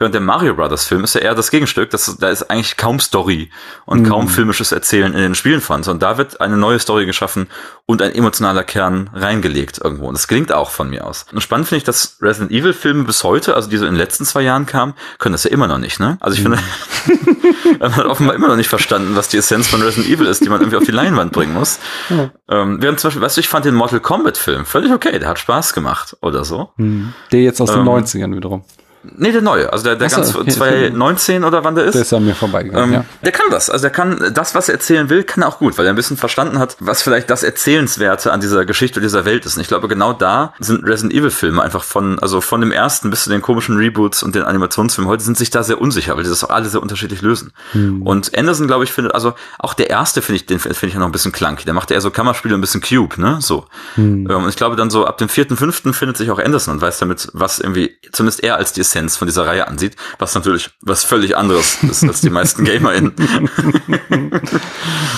Während 0.00 0.14
der 0.14 0.22
Mario 0.22 0.54
Brothers 0.54 0.86
Film 0.86 1.04
ist 1.04 1.14
ja 1.14 1.20
eher 1.20 1.34
das 1.34 1.50
Gegenstück, 1.50 1.90
das, 1.90 2.16
da 2.18 2.30
ist 2.30 2.50
eigentlich 2.50 2.78
kaum 2.78 3.00
Story 3.00 3.50
und 3.84 4.00
mhm. 4.00 4.08
kaum 4.08 4.28
filmisches 4.28 4.72
Erzählen 4.72 5.12
in 5.12 5.20
den 5.20 5.34
Spielen 5.34 5.60
von, 5.60 5.82
sondern 5.82 6.00
da 6.00 6.16
wird 6.16 6.40
eine 6.40 6.56
neue 6.56 6.78
Story 6.78 7.04
geschaffen 7.04 7.48
und 7.84 8.00
ein 8.00 8.14
emotionaler 8.14 8.64
Kern 8.64 9.10
reingelegt 9.12 9.78
irgendwo. 9.84 10.06
Und 10.06 10.14
das 10.14 10.26
gelingt 10.26 10.52
auch 10.52 10.70
von 10.70 10.88
mir 10.88 11.06
aus. 11.06 11.26
Und 11.30 11.42
spannend 11.42 11.68
finde 11.68 11.78
ich, 11.80 11.84
dass 11.84 12.16
Resident 12.22 12.50
Evil 12.50 12.72
Filme 12.72 13.04
bis 13.04 13.24
heute, 13.24 13.54
also 13.54 13.68
die 13.68 13.76
so 13.76 13.84
in 13.84 13.92
den 13.92 13.98
letzten 13.98 14.24
zwei 14.24 14.40
Jahren 14.40 14.64
kamen, 14.64 14.94
können 15.18 15.34
das 15.34 15.44
ja 15.44 15.50
immer 15.50 15.66
noch 15.66 15.76
nicht, 15.76 16.00
ne? 16.00 16.16
Also 16.20 16.38
ich 16.38 16.48
mhm. 16.48 16.56
finde, 17.04 17.78
man 17.80 17.94
hat 17.94 18.06
offenbar 18.06 18.34
immer 18.34 18.48
noch 18.48 18.56
nicht 18.56 18.70
verstanden, 18.70 19.16
was 19.16 19.28
die 19.28 19.36
Essenz 19.36 19.68
von 19.68 19.82
Resident 19.82 20.10
Evil 20.10 20.28
ist, 20.28 20.42
die 20.42 20.48
man 20.48 20.62
irgendwie 20.62 20.78
auf 20.78 20.84
die 20.84 20.92
Leinwand 20.92 21.32
bringen 21.32 21.52
muss. 21.52 21.78
Mhm. 22.08 22.30
Ähm, 22.48 22.78
während 22.80 23.00
zum 23.00 23.08
Beispiel, 23.08 23.20
weißt 23.22 23.36
du, 23.36 23.40
ich 23.42 23.48
fand 23.48 23.66
den 23.66 23.74
Mortal 23.74 24.00
Kombat 24.00 24.38
Film 24.38 24.64
völlig 24.64 24.92
okay, 24.92 25.18
der 25.18 25.28
hat 25.28 25.38
Spaß 25.38 25.74
gemacht 25.74 26.16
oder 26.22 26.46
so. 26.46 26.70
Mhm. 26.78 27.12
Der 27.32 27.42
jetzt 27.42 27.60
aus 27.60 27.70
den 27.70 27.80
ähm, 27.80 27.88
90ern 27.88 28.34
wiederum. 28.34 28.64
Nee, 29.02 29.32
der 29.32 29.40
neue. 29.40 29.72
Also 29.72 29.84
der, 29.84 29.96
der 29.96 30.08
ganz 30.08 30.34
okay, 30.36 30.50
2019 30.50 31.44
oder 31.44 31.64
wann 31.64 31.74
der 31.74 31.84
ist. 31.84 31.94
Der 31.94 32.02
ist 32.02 32.12
an 32.12 32.24
mir 32.24 32.34
vorbeigegangen, 32.34 32.90
Ähm, 32.90 32.94
ja. 32.94 33.04
Der 33.24 33.32
kann 33.32 33.46
das. 33.50 33.70
Also 33.70 33.82
der 33.82 33.90
kann 33.90 34.32
das, 34.34 34.54
was 34.54 34.68
er 34.68 34.74
erzählen 34.74 35.08
will, 35.08 35.24
kann 35.24 35.42
er 35.42 35.48
auch 35.48 35.58
gut, 35.58 35.78
weil 35.78 35.86
er 35.86 35.92
ein 35.92 35.96
bisschen 35.96 36.16
verstanden 36.16 36.58
hat, 36.58 36.76
was 36.80 37.02
vielleicht 37.02 37.30
das 37.30 37.42
Erzählenswerte 37.42 38.32
an 38.32 38.40
dieser 38.40 38.64
Geschichte 38.64 39.00
dieser 39.00 39.24
Welt 39.24 39.46
ist. 39.46 39.56
Und 39.56 39.62
ich 39.62 39.68
glaube, 39.68 39.88
genau 39.88 40.12
da 40.12 40.52
sind 40.60 40.84
Resident 40.84 41.14
Evil 41.14 41.30
Filme 41.30 41.62
einfach 41.62 41.82
von, 41.82 42.18
also 42.18 42.40
von 42.40 42.60
dem 42.60 42.72
ersten 42.72 43.10
bis 43.10 43.24
zu 43.24 43.30
den 43.30 43.40
komischen 43.40 43.76
Reboots 43.76 44.22
und 44.22 44.34
den 44.34 44.42
Animationsfilmen 44.42 45.10
heute 45.10 45.22
sind 45.22 45.38
sich 45.38 45.50
da 45.50 45.62
sehr 45.62 45.80
unsicher, 45.80 46.16
weil 46.16 46.24
die 46.24 46.30
das 46.30 46.44
auch 46.44 46.50
alle 46.50 46.68
sehr 46.68 46.82
unterschiedlich 46.82 47.22
lösen. 47.22 47.52
Hm. 47.72 48.02
Und 48.02 48.36
Anderson, 48.36 48.66
glaube 48.66 48.84
ich, 48.84 48.92
findet, 48.92 49.14
also 49.14 49.34
auch 49.58 49.74
der 49.74 49.88
erste 49.90 50.20
finde 50.20 50.36
ich, 50.36 50.46
den 50.46 50.58
finde 50.58 50.86
ich 50.86 50.94
ja 50.94 51.00
noch 51.00 51.06
ein 51.06 51.12
bisschen 51.12 51.32
clunky. 51.32 51.64
Der 51.64 51.74
macht 51.74 51.90
eher 51.90 52.00
so 52.00 52.10
Kammerspiele 52.10 52.54
ein 52.54 52.60
bisschen 52.60 52.82
Cube, 52.82 53.18
ne, 53.20 53.38
so. 53.40 53.66
Hm. 53.94 54.28
Ähm, 54.30 54.36
Und 54.36 54.48
ich 54.48 54.56
glaube 54.56 54.76
dann 54.76 54.90
so 54.90 55.06
ab 55.06 55.18
dem 55.18 55.28
vierten, 55.28 55.56
fünften 55.56 55.94
findet 55.94 56.16
sich 56.16 56.30
auch 56.30 56.38
Anderson 56.38 56.74
und 56.74 56.80
weiß 56.82 56.98
damit, 56.98 57.28
was 57.32 57.58
irgendwie, 57.60 57.96
zumindest 58.12 58.42
er 58.42 58.56
als 58.56 58.72
die 58.72 58.80
Essenz 58.90 59.16
von 59.16 59.26
dieser 59.28 59.46
Reihe 59.46 59.68
ansieht, 59.68 59.96
was 60.18 60.34
natürlich 60.34 60.70
was 60.80 61.04
völlig 61.04 61.36
anderes 61.36 61.82
ist, 61.82 62.02
als 62.04 62.20
die 62.20 62.30
meisten 62.30 62.64
GamerInnen 62.66 63.12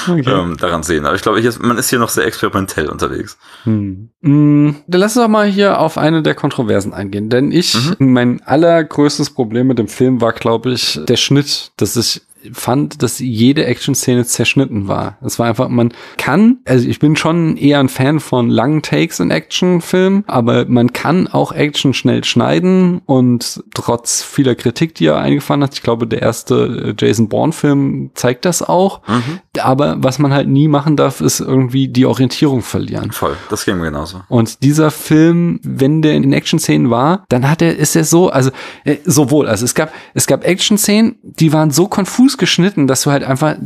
ähm, 0.09 0.57
daran 0.59 0.83
sehen. 0.83 1.07
Aber 1.07 1.15
ich 1.17 1.23
glaube, 1.23 1.41
hier 1.41 1.53
man 1.61 1.79
ist 1.79 1.91
hier 1.91 1.99
noch 1.99 2.09
sehr 2.09 2.27
experimentell 2.27 2.89
unterwegs. 2.89 3.39
Hm. 3.65 4.11
Mm, 4.21 4.71
Dann 4.87 5.01
lass 5.01 5.17
uns 5.17 5.25
doch 5.25 5.29
mal 5.31 5.47
hier 5.47 5.79
auf 5.79 5.99
eine 5.99 6.23
der 6.23 6.35
Kontroversen 6.35 6.93
eingehen. 6.93 7.31
Denn 7.31 7.51
ich, 7.53 7.75
Mhm. 7.99 8.13
mein 8.13 8.43
allergrößtes 8.43 9.31
Problem 9.31 9.67
mit 9.69 9.79
dem 9.79 9.89
Film 9.89 10.21
war, 10.21 10.33
glaube 10.33 10.73
ich, 10.73 11.01
der 11.09 11.17
Schnitt, 11.17 11.73
dass 11.77 11.97
ich 11.97 12.23
fand, 12.53 13.03
dass 13.03 13.19
jede 13.19 13.65
Action-Szene 13.67 14.25
zerschnitten 14.25 14.89
war. 14.89 15.19
Es 15.23 15.39
war 15.39 15.47
einfach, 15.47 15.69
man 15.69 15.93
kann, 16.17 16.59
also 16.65 16.89
ich 16.89 16.99
bin 16.99 17.17
schon 17.17 17.57
eher 17.57 17.81
ein 17.81 17.89
Fan 17.89 18.21
von 18.21 18.49
langen 18.49 18.83
Takes 18.83 19.21
in 19.21 19.31
Actionfilmen, 19.31 20.25
aber 20.27 20.67
man 20.67 20.93
kann 20.93 21.29
auch 21.29 21.53
Action 21.53 21.95
schnell 21.95 22.25
schneiden 22.25 23.03
und 23.07 23.63
trotz 23.75 24.23
vieler 24.23 24.55
Kritik, 24.55 24.95
die 24.95 25.07
er 25.07 25.19
eingefahren 25.19 25.63
hat, 25.63 25.75
ich 25.75 25.83
glaube, 25.83 26.07
der 26.07 26.23
erste 26.23 26.95
äh, 26.99 27.05
Jason 27.05 27.29
Bourne-Film 27.29 28.11
zeigt 28.15 28.45
das 28.45 28.63
auch, 28.63 29.03
aber 29.59 29.97
was 29.99 30.19
man 30.19 30.33
halt 30.33 30.49
nie 30.49 30.69
machen 30.69 30.97
darf, 30.97 31.21
ist 31.21 31.41
irgendwie 31.41 31.89
die 31.89 32.07
Orientierung 32.07 32.63
verlieren. 32.63 33.13
Voll, 33.13 33.37
das 33.51 33.65
ging 33.65 33.79
mir 33.79 33.85
genauso. 33.85 34.23
Und 34.29 34.63
dieser 34.63 34.91
Film, 34.91 35.61
wenn 35.63 36.03
der 36.03 36.15
in 36.15 36.23
den 36.23 36.33
Action-Szenen 36.33 36.91
war, 36.91 37.25
dann 37.29 37.49
hat 37.49 37.63
er, 37.63 37.77
ist 37.77 37.97
er 37.97 38.05
so, 38.05 38.31
also 38.31 38.51
äh, 38.85 38.97
sowohl, 39.05 39.49
also 39.49 39.65
es 39.65 39.75
gab, 39.75 39.93
es 40.15 40.27
gab 40.27 40.45
Action-Szenen, 40.45 41.17
die 41.23 41.53
waren 41.53 41.71
so 41.71 41.89
konfus 41.89 42.32
geschnitten, 42.39 42.87
dass 42.87 43.03
du 43.03 43.11
halt 43.11 43.25
einfach, 43.25 43.57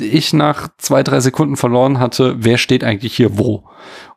ich 0.00 0.32
nach 0.32 0.68
zwei, 0.78 1.02
drei 1.02 1.20
Sekunden 1.20 1.56
verloren 1.56 1.98
hatte, 1.98 2.36
wer 2.38 2.58
steht 2.58 2.84
eigentlich 2.84 3.14
hier 3.14 3.38
wo. 3.38 3.64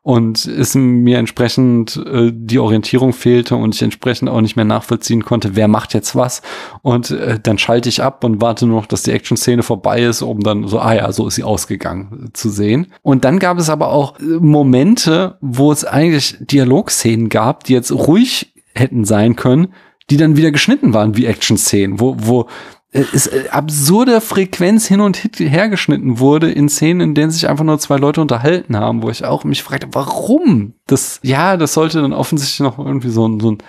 Und 0.01 0.45
es 0.45 0.75
mir 0.75 1.19
entsprechend 1.19 1.97
äh, 1.97 2.31
die 2.33 2.57
Orientierung 2.57 3.13
fehlte 3.13 3.55
und 3.55 3.75
ich 3.75 3.81
entsprechend 3.81 4.29
auch 4.29 4.41
nicht 4.41 4.55
mehr 4.55 4.65
nachvollziehen 4.65 5.25
konnte, 5.25 5.55
wer 5.55 5.67
macht 5.67 5.93
jetzt 5.93 6.15
was. 6.15 6.41
Und 6.81 7.11
äh, 7.11 7.39
dann 7.41 7.57
schalte 7.57 7.89
ich 7.89 8.01
ab 8.01 8.23
und 8.23 8.41
warte 8.41 8.65
nur 8.65 8.79
noch, 8.79 8.87
dass 8.87 9.03
die 9.03 9.11
Action-Szene 9.11 9.61
vorbei 9.61 10.01
ist, 10.03 10.21
um 10.21 10.39
dann 10.39 10.67
so, 10.67 10.79
ah 10.79 10.93
ja, 10.93 11.11
so 11.11 11.27
ist 11.27 11.35
sie 11.35 11.43
ausgegangen 11.43 12.27
äh, 12.27 12.33
zu 12.33 12.49
sehen. 12.49 12.87
Und 13.01 13.25
dann 13.25 13.39
gab 13.39 13.59
es 13.59 13.69
aber 13.69 13.89
auch 13.89 14.19
äh, 14.19 14.23
Momente, 14.23 15.37
wo 15.41 15.71
es 15.71 15.83
eigentlich 15.83 16.37
Dialogszenen 16.39 17.29
gab, 17.29 17.65
die 17.65 17.73
jetzt 17.73 17.91
ruhig 17.91 18.53
hätten 18.73 19.03
sein 19.03 19.35
können, 19.35 19.73
die 20.09 20.17
dann 20.17 20.37
wieder 20.37 20.51
geschnitten 20.51 20.93
waren 20.93 21.17
wie 21.17 21.25
Action-Szenen, 21.25 21.99
wo, 21.99 22.15
wo 22.17 22.47
äh, 22.91 23.03
es 23.13 23.27
äh, 23.27 23.49
absurder 23.49 24.21
Frequenz 24.21 24.87
hin 24.87 25.01
und 25.01 25.17
her 25.37 25.69
geschnitten 25.69 26.19
wurde 26.19 26.51
in 26.51 26.69
Szenen, 26.69 27.01
in 27.01 27.15
denen 27.15 27.31
sich 27.31 27.47
einfach 27.47 27.63
nur 27.63 27.79
zwei 27.79 27.97
Leute 27.97 28.21
unterhalten 28.21 28.75
haben, 28.75 29.03
wo 29.03 29.09
ich 29.09 29.25
auch 29.25 29.43
mich 29.43 29.63
fragte, 29.63 29.87
warum? 29.91 30.73
Das, 30.87 31.19
ja, 31.21 31.57
das 31.57 31.73
sollte 31.73 32.01
dann 32.01 32.13
offensichtlich 32.13 32.61
noch 32.61 32.79
irgendwie 32.79 33.09
so 33.09 33.27
ein, 33.27 33.39
so 33.39 33.51
ein 33.51 33.57
äh, 33.57 33.63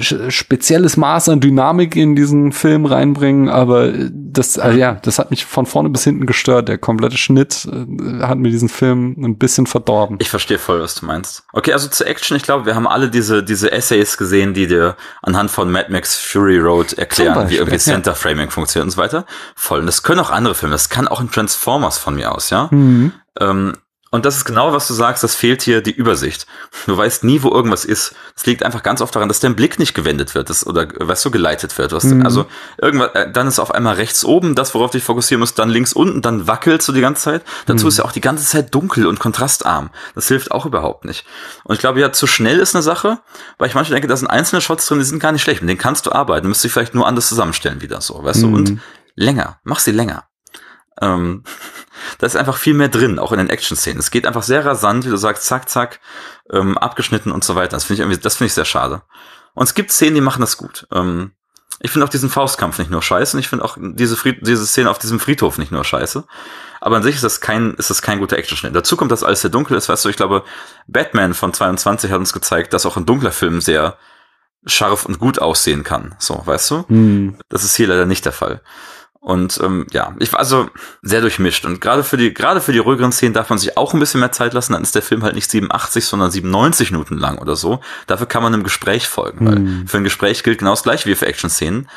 spezielles 0.00 0.96
Maß 0.98 1.30
an 1.30 1.40
Dynamik 1.40 1.96
in 1.96 2.14
diesen 2.14 2.52
Film 2.52 2.84
reinbringen, 2.84 3.48
aber 3.48 3.86
äh, 3.86 4.10
das, 4.12 4.58
also 4.58 4.76
ja, 4.76 4.94
das 4.94 5.18
hat 5.18 5.30
mich 5.30 5.46
von 5.46 5.64
vorne 5.64 5.88
bis 5.88 6.04
hinten 6.04 6.26
gestört. 6.26 6.68
Der 6.68 6.76
komplette 6.76 7.16
Schnitt 7.16 7.66
äh, 7.66 8.22
hat 8.22 8.36
mir 8.38 8.50
diesen 8.50 8.68
Film 8.68 9.16
ein 9.18 9.38
bisschen 9.38 9.66
verdorben. 9.66 10.18
Ich 10.20 10.28
verstehe 10.28 10.58
voll, 10.58 10.80
was 10.80 10.96
du 10.96 11.06
meinst. 11.06 11.44
Okay, 11.52 11.72
also 11.72 11.88
zur 11.88 12.06
Action, 12.06 12.36
ich 12.36 12.42
glaube, 12.42 12.66
wir 12.66 12.74
haben 12.74 12.86
alle 12.86 13.08
diese, 13.08 13.42
diese 13.42 13.72
Essays 13.72 14.18
gesehen, 14.18 14.52
die 14.52 14.66
dir 14.66 14.96
anhand 15.22 15.50
von 15.50 15.70
Mad 15.70 15.90
Max 15.90 16.14
Fury 16.16 16.58
Road 16.58 16.92
erklären, 16.94 17.34
Beispiel, 17.34 17.56
wie 17.56 17.60
irgendwie. 17.60 17.78
Center 17.78 18.14
Framing 18.14 18.50
funktioniert 18.50 18.84
und 18.84 18.90
so 18.90 18.98
weiter. 18.98 19.24
Voll. 19.54 19.80
Und 19.80 19.86
das 19.86 20.02
können 20.02 20.20
auch 20.20 20.30
andere 20.30 20.54
Filme. 20.54 20.74
Das 20.74 20.90
kann 20.90 21.08
auch 21.08 21.20
ein 21.20 21.30
Transformers 21.30 21.96
von 21.96 22.16
mir 22.16 22.34
aus, 22.34 22.50
ja. 22.50 22.68
Mhm. 22.70 23.12
Ähm, 23.40 23.72
und 24.14 24.24
das 24.24 24.36
ist 24.36 24.44
genau, 24.44 24.72
was 24.72 24.86
du 24.86 24.94
sagst, 24.94 25.24
das 25.24 25.34
fehlt 25.34 25.62
hier 25.62 25.80
die 25.80 25.90
Übersicht. 25.90 26.46
Du 26.86 26.96
weißt 26.96 27.24
nie, 27.24 27.42
wo 27.42 27.50
irgendwas 27.50 27.84
ist. 27.84 28.14
Das 28.36 28.46
liegt 28.46 28.62
einfach 28.62 28.84
ganz 28.84 29.00
oft 29.00 29.12
daran, 29.12 29.26
dass 29.26 29.40
dein 29.40 29.56
Blick 29.56 29.80
nicht 29.80 29.92
gewendet 29.92 30.36
wird 30.36 30.50
das, 30.50 30.64
oder, 30.64 30.86
weißt 30.86 31.24
du, 31.24 31.32
geleitet 31.32 31.76
wird. 31.78 31.90
Du 31.90 31.96
hast, 31.96 32.04
Also, 32.24 32.46
irgendwann, 32.80 33.10
äh, 33.14 33.32
dann 33.32 33.48
ist 33.48 33.58
auf 33.58 33.74
einmal 33.74 33.96
rechts 33.96 34.24
oben 34.24 34.54
das, 34.54 34.72
worauf 34.72 34.92
du 34.92 34.98
dich 34.98 35.04
fokussieren 35.04 35.40
musst, 35.40 35.58
dann 35.58 35.68
links 35.68 35.92
unten, 35.92 36.22
dann 36.22 36.46
wackelst 36.46 36.86
du 36.86 36.92
die 36.92 37.00
ganze 37.00 37.22
Zeit. 37.22 37.42
Dazu 37.66 37.88
ist 37.88 37.98
ja 37.98 38.04
auch 38.04 38.12
die 38.12 38.20
ganze 38.20 38.44
Zeit 38.44 38.72
dunkel 38.72 39.08
und 39.08 39.18
kontrastarm. 39.18 39.90
Das 40.14 40.28
hilft 40.28 40.52
auch 40.52 40.64
überhaupt 40.64 41.04
nicht. 41.06 41.26
Und 41.64 41.74
ich 41.74 41.80
glaube, 41.80 41.98
ja, 41.98 42.12
zu 42.12 42.28
schnell 42.28 42.60
ist 42.60 42.76
eine 42.76 42.82
Sache, 42.82 43.18
weil 43.58 43.66
ich 43.66 43.74
manchmal 43.74 43.96
denke, 43.96 44.06
da 44.06 44.16
sind 44.16 44.28
einzelne 44.28 44.60
Shots 44.60 44.86
drin, 44.86 45.00
die 45.00 45.04
sind 45.04 45.18
gar 45.18 45.32
nicht 45.32 45.42
schlecht. 45.42 45.60
Mit 45.60 45.70
denen 45.70 45.80
kannst 45.80 46.06
du 46.06 46.12
arbeiten. 46.12 46.44
Du 46.44 46.50
müsst 46.50 46.62
dich 46.62 46.70
vielleicht 46.70 46.94
nur 46.94 47.08
anders 47.08 47.28
zusammenstellen 47.28 47.82
wieder 47.82 48.00
so, 48.00 48.22
weißt 48.22 48.44
du? 48.44 48.46
Und 48.54 48.78
länger. 49.16 49.58
Mach 49.64 49.80
sie 49.80 49.90
länger. 49.90 50.28
Ähm, 51.00 51.42
da 52.18 52.26
ist 52.26 52.36
einfach 52.36 52.56
viel 52.56 52.74
mehr 52.74 52.88
drin, 52.88 53.18
auch 53.18 53.32
in 53.32 53.38
den 53.38 53.50
Action-Szenen. 53.50 53.98
Es 53.98 54.10
geht 54.10 54.26
einfach 54.26 54.42
sehr 54.42 54.64
rasant, 54.64 55.04
wie 55.04 55.10
du 55.10 55.16
sagst, 55.16 55.44
zack, 55.44 55.68
zack, 55.68 56.00
ähm, 56.50 56.78
abgeschnitten 56.78 57.32
und 57.32 57.44
so 57.44 57.54
weiter. 57.54 57.76
Das 57.76 57.84
finde 57.84 57.94
ich 57.94 58.00
irgendwie, 58.00 58.20
das 58.20 58.36
finde 58.36 58.48
ich 58.48 58.54
sehr 58.54 58.64
schade. 58.64 59.02
Und 59.54 59.64
es 59.64 59.74
gibt 59.74 59.92
Szenen, 59.92 60.14
die 60.14 60.20
machen 60.20 60.40
das 60.40 60.56
gut. 60.56 60.86
Ähm, 60.92 61.32
ich 61.80 61.90
finde 61.90 62.06
auch 62.06 62.10
diesen 62.10 62.30
Faustkampf 62.30 62.78
nicht 62.78 62.90
nur 62.90 63.02
scheiße 63.02 63.36
und 63.36 63.40
ich 63.40 63.48
finde 63.48 63.64
auch 63.64 63.76
diese, 63.78 64.16
Fried 64.16 64.46
diese 64.46 64.66
Szene 64.66 64.90
auf 64.90 64.98
diesem 64.98 65.20
Friedhof 65.20 65.58
nicht 65.58 65.72
nur 65.72 65.84
scheiße. 65.84 66.24
Aber 66.80 66.96
an 66.96 67.02
sich 67.02 67.16
ist 67.16 67.24
das 67.24 67.40
kein, 67.40 67.74
ist 67.74 67.90
das 67.90 68.02
kein 68.02 68.20
guter 68.20 68.36
Actionschnitt. 68.36 68.74
Dazu 68.74 68.96
kommt, 68.96 69.10
dass 69.10 69.24
alles 69.24 69.40
sehr 69.40 69.50
dunkel 69.50 69.76
ist. 69.76 69.88
Weißt 69.88 70.04
du, 70.04 70.08
ich 70.08 70.16
glaube, 70.16 70.44
Batman 70.86 71.34
von 71.34 71.52
22 71.52 72.10
hat 72.10 72.18
uns 72.18 72.32
gezeigt, 72.32 72.72
dass 72.72 72.86
auch 72.86 72.96
ein 72.96 73.06
dunkler 73.06 73.32
Film 73.32 73.60
sehr 73.60 73.96
scharf 74.66 75.04
und 75.04 75.18
gut 75.18 75.38
aussehen 75.38 75.84
kann. 75.84 76.14
So, 76.18 76.42
weißt 76.44 76.70
du? 76.70 76.84
Mhm. 76.88 77.38
Das 77.48 77.64
ist 77.64 77.74
hier 77.74 77.88
leider 77.88 78.06
nicht 78.06 78.24
der 78.24 78.32
Fall. 78.32 78.62
Und 79.24 79.58
ähm, 79.64 79.86
ja, 79.90 80.14
ich 80.18 80.30
war 80.34 80.38
also 80.38 80.68
sehr 81.00 81.22
durchmischt. 81.22 81.64
Und 81.64 81.80
gerade 81.80 82.04
für 82.04 82.18
die, 82.18 82.34
gerade 82.34 82.60
für 82.60 82.72
die 82.72 82.78
ruhigeren 82.78 83.10
Szenen 83.10 83.32
darf 83.32 83.48
man 83.48 83.58
sich 83.58 83.78
auch 83.78 83.94
ein 83.94 83.98
bisschen 83.98 84.20
mehr 84.20 84.32
Zeit 84.32 84.52
lassen. 84.52 84.74
Dann 84.74 84.82
ist 84.82 84.94
der 84.94 85.00
Film 85.00 85.22
halt 85.22 85.34
nicht 85.34 85.50
87, 85.50 86.04
sondern 86.04 86.30
97 86.30 86.90
Minuten 86.90 87.16
lang 87.16 87.38
oder 87.38 87.56
so. 87.56 87.80
Dafür 88.06 88.26
kann 88.26 88.42
man 88.42 88.52
einem 88.52 88.64
Gespräch 88.64 89.08
folgen, 89.08 89.46
weil 89.46 89.86
für 89.86 89.96
ein 89.96 90.04
Gespräch 90.04 90.42
gilt 90.42 90.58
genau 90.58 90.72
das 90.72 90.82
gleiche 90.82 91.08
wie 91.08 91.14
für 91.14 91.24
Action-Szenen. 91.24 91.88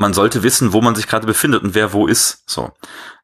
Man 0.00 0.14
sollte 0.14 0.42
wissen, 0.42 0.72
wo 0.72 0.80
man 0.80 0.94
sich 0.94 1.06
gerade 1.06 1.26
befindet 1.26 1.62
und 1.62 1.74
wer 1.74 1.92
wo 1.92 2.06
ist. 2.06 2.42
So. 2.46 2.70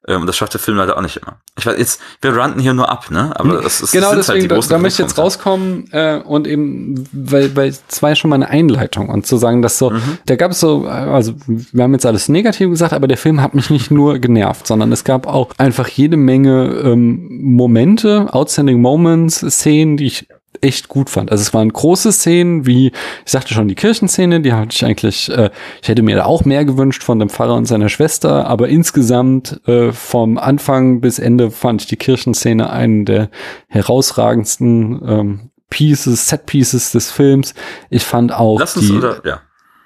Ähm, 0.06 0.20
Und 0.20 0.26
das 0.28 0.36
schafft 0.36 0.52
der 0.52 0.60
Film 0.60 0.76
leider 0.76 0.96
auch 0.96 1.02
nicht 1.02 1.16
immer. 1.16 1.40
Ich 1.58 1.66
weiß, 1.66 1.76
jetzt, 1.78 2.00
wir 2.20 2.36
ranten 2.36 2.60
hier 2.60 2.74
nur 2.74 2.88
ab, 2.90 3.10
ne? 3.10 3.32
Aber 3.34 3.62
das 3.62 3.80
ist 3.80 3.90
genau 3.92 4.14
das 4.14 4.26
sind 4.26 4.34
deswegen, 4.36 4.48
da, 4.50 4.54
großen 4.54 4.70
da 4.70 4.78
möchte 4.78 5.02
ich 5.02 5.08
jetzt 5.08 5.18
rauskommen 5.18 5.88
äh, 5.90 6.20
und 6.24 6.46
eben, 6.46 7.08
weil, 7.12 7.56
weil 7.56 7.74
ja 8.02 8.14
schon 8.14 8.28
mal 8.30 8.36
eine 8.36 8.48
Einleitung 8.48 9.08
und 9.08 9.26
zu 9.26 9.36
sagen, 9.36 9.62
dass 9.62 9.78
so, 9.78 9.90
Mhm. 9.90 10.18
da 10.26 10.36
gab 10.36 10.52
es 10.52 10.60
so, 10.60 10.86
also 10.86 11.32
wir 11.46 11.82
haben 11.82 11.92
jetzt 11.94 12.06
alles 12.06 12.28
negativ 12.28 12.68
gesagt, 12.70 12.92
aber 12.92 13.08
der 13.08 13.16
Film 13.18 13.40
hat 13.40 13.54
mich 13.54 13.70
nicht 13.70 13.90
nur 13.90 14.18
genervt, 14.18 14.66
sondern 14.66 14.92
es 14.92 15.02
gab 15.02 15.26
auch 15.26 15.48
einfach 15.58 15.88
jede 15.88 16.16
Menge 16.18 16.66
ähm, 16.84 17.26
Momente, 17.42 18.28
Outstanding 18.32 18.80
Moments, 18.80 19.40
Szenen, 19.40 19.96
die 19.96 20.06
ich 20.06 20.28
echt 20.62 20.88
gut 20.88 21.10
fand. 21.10 21.30
Also 21.30 21.42
es 21.42 21.54
waren 21.54 21.72
große 21.72 22.12
Szenen, 22.12 22.66
wie 22.66 22.88
ich 22.88 23.32
sagte 23.32 23.54
schon, 23.54 23.68
die 23.68 23.74
Kirchenszene, 23.74 24.40
die 24.40 24.52
hatte 24.52 24.70
ich 24.72 24.84
eigentlich, 24.84 25.28
äh, 25.30 25.50
ich 25.82 25.88
hätte 25.88 26.02
mir 26.02 26.16
da 26.16 26.24
auch 26.24 26.44
mehr 26.44 26.64
gewünscht 26.64 27.02
von 27.02 27.18
dem 27.18 27.28
Pfarrer 27.28 27.54
und 27.54 27.66
seiner 27.66 27.88
Schwester, 27.88 28.46
aber 28.46 28.68
insgesamt 28.68 29.60
äh, 29.66 29.92
vom 29.92 30.38
Anfang 30.38 31.00
bis 31.00 31.18
Ende 31.18 31.50
fand 31.50 31.82
ich 31.82 31.88
die 31.88 31.96
Kirchenszene 31.96 32.70
einen 32.70 33.04
der 33.04 33.30
herausragendsten 33.68 35.00
ähm, 35.06 35.50
Pieces, 35.70 36.28
Set 36.28 36.46
Pieces 36.46 36.92
des 36.92 37.10
Films. 37.10 37.54
Ich 37.90 38.04
fand 38.04 38.32
auch 38.32 38.58
Lass 38.60 38.76
uns, 38.76 38.86
die, 38.86 38.92
oder, 38.92 39.20
ja. 39.24 39.40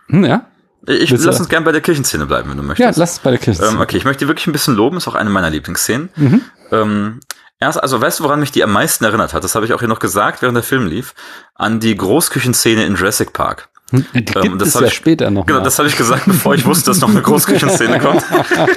Hm, 0.09 0.25
ja, 0.25 0.47
Ich, 0.87 1.11
Willst 1.11 1.25
lass 1.25 1.39
uns 1.41 1.49
gern 1.49 1.65
bei 1.65 1.73
der 1.73 1.81
Kirchenszene 1.81 2.27
bleiben, 2.27 2.51
wenn 2.51 2.57
du 2.57 2.63
möchtest. 2.63 2.97
ja, 2.97 3.01
lass 3.01 3.13
es 3.13 3.19
bei 3.21 3.31
der 3.31 3.39
Kirchenszene. 3.39 3.77
Ähm, 3.77 3.81
okay, 3.81 3.97
ich 3.97 4.05
möchte 4.05 4.29
wirklich 4.29 4.47
ein 4.47 4.53
bisschen 4.53 4.75
loben, 4.75 4.97
ist 4.99 5.09
auch 5.09 5.15
eine 5.15 5.31
meiner 5.31 5.51
Lieblingsszenen. 5.51 6.11
Mhm. 6.17 6.41
Ähm, 6.71 7.21
erst, 7.61 7.83
also 7.83 8.01
weißt 8.01 8.21
du, 8.21 8.25
woran 8.25 8.41
mich 8.41 8.51
die 8.53 8.65
am 8.65 8.73
meisten 8.73 9.05
erinnert 9.05 9.33
hat? 9.35 9.45
Das 9.45 9.55
habe 9.55 9.67
ich 9.67 9.73
auch 9.73 9.79
hier 9.81 9.89
noch 9.89 9.99
gesagt, 10.01 10.43
während 10.43 10.57
der 10.57 10.63
Film 10.65 10.87
lief. 10.87 11.15
An 11.55 11.79
die 11.81 11.97
Großküchenszene 11.97 12.85
in 12.85 12.97
Jurassic 12.97 13.33
Park. 13.33 13.69
Hm, 13.91 14.07
die 14.15 14.25
gibt 14.25 14.37
ähm, 14.45 14.59
das 14.59 14.69
es 14.69 14.81
ja 14.81 14.87
ich- 14.87 14.95
später 14.95 15.31
noch 15.31 15.47
Genau, 15.47 15.59
mal. 15.59 15.65
das 15.65 15.79
habe 15.79 15.89
ich 15.89 15.97
gesagt, 15.97 16.23
bevor 16.27 16.55
ich 16.55 16.65
wusste, 16.65 16.91
dass 16.91 17.01
noch 17.01 17.11
eine 17.11 17.23
Großküchenszene 17.23 17.99
kommt. 18.01 18.23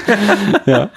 ja. 0.65 0.89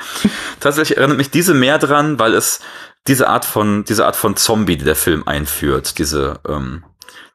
Tatsächlich 0.60 0.96
erinnert 0.98 1.18
mich 1.18 1.30
diese 1.30 1.54
mehr 1.54 1.78
dran, 1.78 2.18
weil 2.18 2.34
es 2.34 2.60
diese 3.08 3.28
Art 3.28 3.44
von, 3.44 3.84
diese 3.84 4.04
Art 4.06 4.16
von 4.16 4.36
Zombie, 4.36 4.76
die 4.76 4.84
der 4.84 4.96
Film 4.96 5.26
einführt, 5.28 5.98
diese, 5.98 6.40
ähm, 6.48 6.82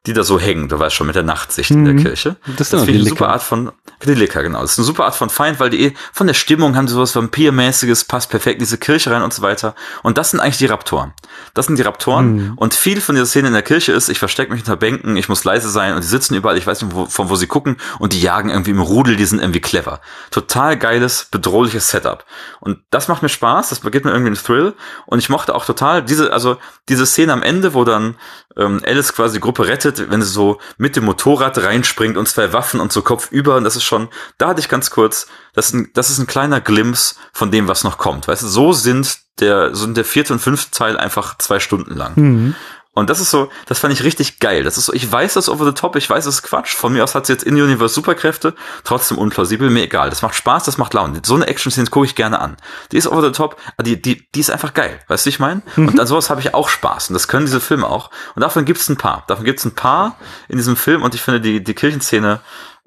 die 0.06 0.14
da 0.14 0.24
so 0.24 0.40
hängen, 0.40 0.68
du 0.68 0.78
weißt 0.80 0.96
schon, 0.96 1.06
mit 1.06 1.14
der 1.14 1.22
Nachtsicht 1.22 1.70
in 1.70 1.84
der 1.84 1.94
Mhm. 1.94 2.02
Kirche. 2.02 2.36
Das 2.56 2.70
Das 2.70 2.80
finde 2.82 2.92
ich 2.98 3.00
eine 3.02 3.08
super. 3.10 3.28
Art 3.28 3.42
von 3.42 3.70
die 4.04 4.14
Licker, 4.14 4.42
genau. 4.42 4.60
Das 4.60 4.72
ist 4.72 4.78
eine 4.80 4.84
super 4.84 5.04
Art 5.04 5.14
von 5.14 5.30
Feind, 5.30 5.60
weil 5.60 5.70
die 5.70 5.84
eh 5.86 5.94
von 6.12 6.26
der 6.26 6.34
Stimmung 6.34 6.74
haben 6.74 6.88
sie 6.88 6.94
sowas 6.94 7.14
Vampirmäßiges, 7.14 8.04
passt 8.06 8.28
perfekt 8.28 8.54
in 8.56 8.58
diese 8.64 8.78
Kirche 8.78 9.12
rein 9.12 9.22
und 9.22 9.32
so 9.32 9.42
weiter. 9.42 9.76
Und 10.02 10.18
das 10.18 10.32
sind 10.32 10.40
eigentlich 10.40 10.58
die 10.58 10.66
Raptoren. 10.66 11.12
Das 11.54 11.66
sind 11.66 11.78
die 11.78 11.82
Raptoren 11.82 12.34
Mhm. 12.34 12.52
und 12.56 12.74
viel 12.74 13.00
von 13.00 13.14
dieser 13.14 13.26
Szene 13.26 13.46
in 13.46 13.52
der 13.54 13.62
Kirche 13.62 13.92
ist, 13.92 14.08
ich 14.08 14.18
verstecke 14.18 14.50
mich 14.50 14.62
hinter 14.62 14.74
Bänken, 14.76 15.16
ich 15.16 15.28
muss 15.28 15.44
leise 15.44 15.68
sein 15.70 15.94
und 15.94 16.02
die 16.02 16.08
sitzen 16.08 16.34
überall, 16.34 16.58
ich 16.58 16.66
weiß 16.66 16.82
nicht, 16.82 16.94
wo, 16.96 17.06
von 17.06 17.30
wo 17.30 17.36
sie 17.36 17.46
gucken 17.46 17.76
und 18.00 18.12
die 18.12 18.20
jagen 18.20 18.50
irgendwie 18.50 18.72
im 18.72 18.80
Rudel, 18.80 19.14
die 19.14 19.24
sind 19.24 19.38
irgendwie 19.38 19.60
clever. 19.60 20.00
Total 20.32 20.76
geiles, 20.76 21.28
bedrohliches 21.30 21.90
Setup. 21.90 22.24
Und 22.58 22.78
das 22.90 23.06
macht 23.06 23.22
mir 23.22 23.28
Spaß, 23.28 23.68
das 23.68 23.82
gibt 23.82 24.04
mir 24.04 24.10
irgendwie 24.10 24.28
einen 24.34 24.36
Thrill 24.44 24.74
und 25.06 25.20
ich 25.20 25.28
mochte 25.28 25.54
auch 25.54 25.64
total 25.64 26.02
diese, 26.02 26.32
also 26.32 26.56
diese 26.88 27.06
Szene 27.06 27.32
am 27.32 27.42
Ende, 27.42 27.72
wo 27.74 27.84
dann 27.84 28.16
ähm, 28.56 28.82
Alice 28.84 29.12
quasi 29.14 29.34
die 29.36 29.40
Gruppe 29.40 29.66
rettet, 29.68 29.91
wenn 29.98 30.22
sie 30.22 30.28
so 30.28 30.58
mit 30.78 30.96
dem 30.96 31.04
Motorrad 31.04 31.58
reinspringt 31.58 32.16
und 32.16 32.28
zwei 32.28 32.52
Waffen 32.52 32.80
und 32.80 32.92
so 32.92 33.02
Kopf 33.02 33.30
über 33.30 33.56
und 33.56 33.64
das 33.64 33.76
ist 33.76 33.84
schon, 33.84 34.08
da 34.38 34.48
hatte 34.48 34.60
ich 34.60 34.68
ganz 34.68 34.90
kurz, 34.90 35.26
das 35.54 35.66
ist 35.68 35.74
ein, 35.74 35.90
das 35.94 36.10
ist 36.10 36.18
ein 36.18 36.26
kleiner 36.26 36.60
Glimpse 36.60 37.16
von 37.32 37.50
dem, 37.50 37.68
was 37.68 37.84
noch 37.84 37.98
kommt. 37.98 38.28
Weißt 38.28 38.42
du, 38.42 38.48
so 38.48 38.72
sind 38.72 39.18
der, 39.40 39.74
so 39.74 39.84
sind 39.84 39.96
der 39.96 40.04
vierte 40.04 40.32
und 40.32 40.38
fünfte 40.38 40.70
Teil 40.70 40.96
einfach 40.96 41.38
zwei 41.38 41.60
Stunden 41.60 41.96
lang. 41.96 42.12
Mhm. 42.16 42.54
Und 42.94 43.08
das 43.08 43.20
ist 43.20 43.30
so, 43.30 43.50
das 43.66 43.78
fand 43.78 43.94
ich 43.94 44.04
richtig 44.04 44.38
geil. 44.38 44.64
Das 44.64 44.76
ist 44.76 44.86
so, 44.86 44.92
ich 44.92 45.10
weiß 45.10 45.34
das 45.34 45.48
over 45.48 45.64
the 45.64 45.72
top, 45.72 45.96
ich 45.96 46.08
weiß, 46.08 46.26
das 46.26 46.36
ist 46.36 46.42
Quatsch. 46.42 46.74
Von 46.74 46.92
mir 46.92 47.02
aus 47.02 47.14
hat 47.14 47.24
sie 47.24 47.32
jetzt 47.32 47.42
in-Universe 47.42 47.94
Superkräfte, 47.94 48.54
trotzdem 48.84 49.16
unplausibel, 49.16 49.70
mir 49.70 49.84
egal. 49.84 50.10
Das 50.10 50.20
macht 50.20 50.34
Spaß, 50.34 50.64
das 50.64 50.76
macht 50.76 50.92
Laune. 50.92 51.22
So 51.24 51.34
eine 51.34 51.46
Action-Szene 51.46 51.88
gucke 51.88 52.04
ich 52.04 52.14
gerne 52.14 52.40
an. 52.40 52.58
Die 52.92 52.98
ist 52.98 53.06
over 53.06 53.22
the 53.22 53.32
top, 53.32 53.56
die, 53.82 54.00
die, 54.00 54.28
die 54.34 54.40
ist 54.40 54.50
einfach 54.50 54.74
geil. 54.74 55.00
Weißt 55.08 55.24
du, 55.24 55.28
wie 55.28 55.30
ich 55.30 55.40
meine? 55.40 55.62
Und 55.76 55.98
an 55.98 56.06
sowas 56.06 56.28
habe 56.28 56.40
ich 56.40 56.52
auch 56.52 56.68
Spaß. 56.68 57.08
Und 57.08 57.14
das 57.14 57.28
können 57.28 57.46
diese 57.46 57.60
Filme 57.60 57.86
auch. 57.88 58.10
Und 58.34 58.42
davon 58.42 58.66
gibt 58.66 58.80
es 58.80 58.88
ein 58.90 58.98
paar. 58.98 59.24
Davon 59.26 59.44
gibt 59.44 59.58
es 59.58 59.64
ein 59.64 59.74
paar 59.74 60.18
in 60.48 60.58
diesem 60.58 60.76
Film. 60.76 61.02
Und 61.02 61.14
ich 61.14 61.22
finde, 61.22 61.40
die, 61.40 61.64
die 61.64 61.74
Kirchenszene 61.74 62.40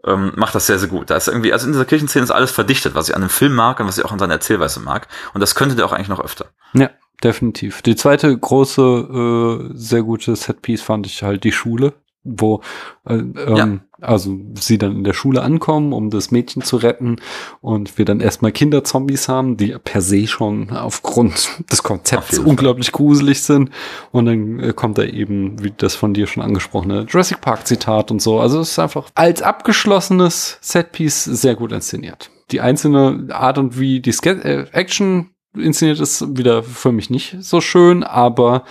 ähm, 0.05 0.33
macht 0.35 0.53
das 0.53 0.67
sehr, 0.67 0.77
sehr 0.77 0.87
gut. 0.87 1.09
Da 1.09 1.15
ist 1.15 1.27
irgendwie, 1.27 1.51
also 1.51 1.65
in 1.65 1.73
dieser 1.73 1.85
Kirchenszene 1.85 2.23
ist 2.23 2.31
alles 2.31 2.51
verdichtet, 2.51 2.93
was 2.93 3.09
ich 3.09 3.15
an 3.15 3.21
dem 3.21 3.29
Film 3.29 3.55
mag 3.55 3.79
und 3.79 3.87
was 3.87 3.97
ich 3.97 4.05
auch 4.05 4.11
an 4.11 4.19
seiner 4.19 4.35
Erzählweise 4.35 4.79
mag. 4.79 5.07
Und 5.33 5.41
das 5.41 5.55
könnte 5.55 5.75
der 5.75 5.85
auch 5.85 5.93
eigentlich 5.93 6.09
noch 6.09 6.19
öfter. 6.19 6.45
Ja, 6.73 6.91
definitiv. 7.25 7.81
Die 7.81 7.95
zweite 7.95 8.37
große, 8.37 9.69
äh, 9.71 9.73
sehr 9.73 10.03
gute 10.03 10.35
Setpiece 10.35 10.81
fand 10.81 11.07
ich 11.07 11.23
halt 11.23 11.43
die 11.43 11.51
Schule, 11.51 11.93
wo 12.23 12.61
äh, 13.05 13.15
ähm, 13.15 13.81
also 14.01 14.37
sie 14.55 14.77
dann 14.77 14.97
in 14.97 15.03
der 15.03 15.13
Schule 15.13 15.41
ankommen, 15.41 15.93
um 15.93 16.09
das 16.09 16.31
Mädchen 16.31 16.61
zu 16.61 16.77
retten 16.77 17.17
und 17.61 17.97
wir 17.97 18.05
dann 18.05 18.19
erstmal 18.19 18.51
Kinderzombies 18.51 19.27
haben, 19.27 19.57
die 19.57 19.75
per 19.83 20.01
se 20.01 20.27
schon 20.27 20.69
aufgrund 20.71 21.63
des 21.71 21.83
Konzepts 21.83 22.37
Fall. 22.37 22.45
unglaublich 22.45 22.91
gruselig 22.91 23.43
sind 23.43 23.71
und 24.11 24.25
dann 24.25 24.59
äh, 24.59 24.73
kommt 24.73 24.97
da 24.97 25.03
eben, 25.03 25.63
wie 25.63 25.73
das 25.75 25.95
von 25.95 26.13
dir 26.13 26.27
schon 26.27 26.43
angesprochene 26.43 27.05
Jurassic 27.09 27.41
Park 27.41 27.67
Zitat 27.67 28.11
und 28.11 28.21
so. 28.21 28.39
Also 28.39 28.59
es 28.59 28.71
ist 28.71 28.79
einfach 28.79 29.09
als 29.15 29.41
abgeschlossenes 29.41 30.57
Setpiece 30.61 31.23
sehr 31.25 31.55
gut 31.55 31.71
inszeniert. 31.71 32.29
Die 32.51 32.61
einzelne 32.61 33.27
Art 33.31 33.57
und 33.57 33.79
wie 33.79 34.01
die 34.01 34.13
Ske 34.13 34.31
äh, 34.31 34.67
Action 34.71 35.31
inszeniert 35.57 35.99
ist 35.99 36.37
wieder 36.37 36.63
für 36.63 36.91
mich 36.91 37.09
nicht 37.09 37.37
so 37.39 37.61
schön, 37.61 38.03
aber 38.03 38.63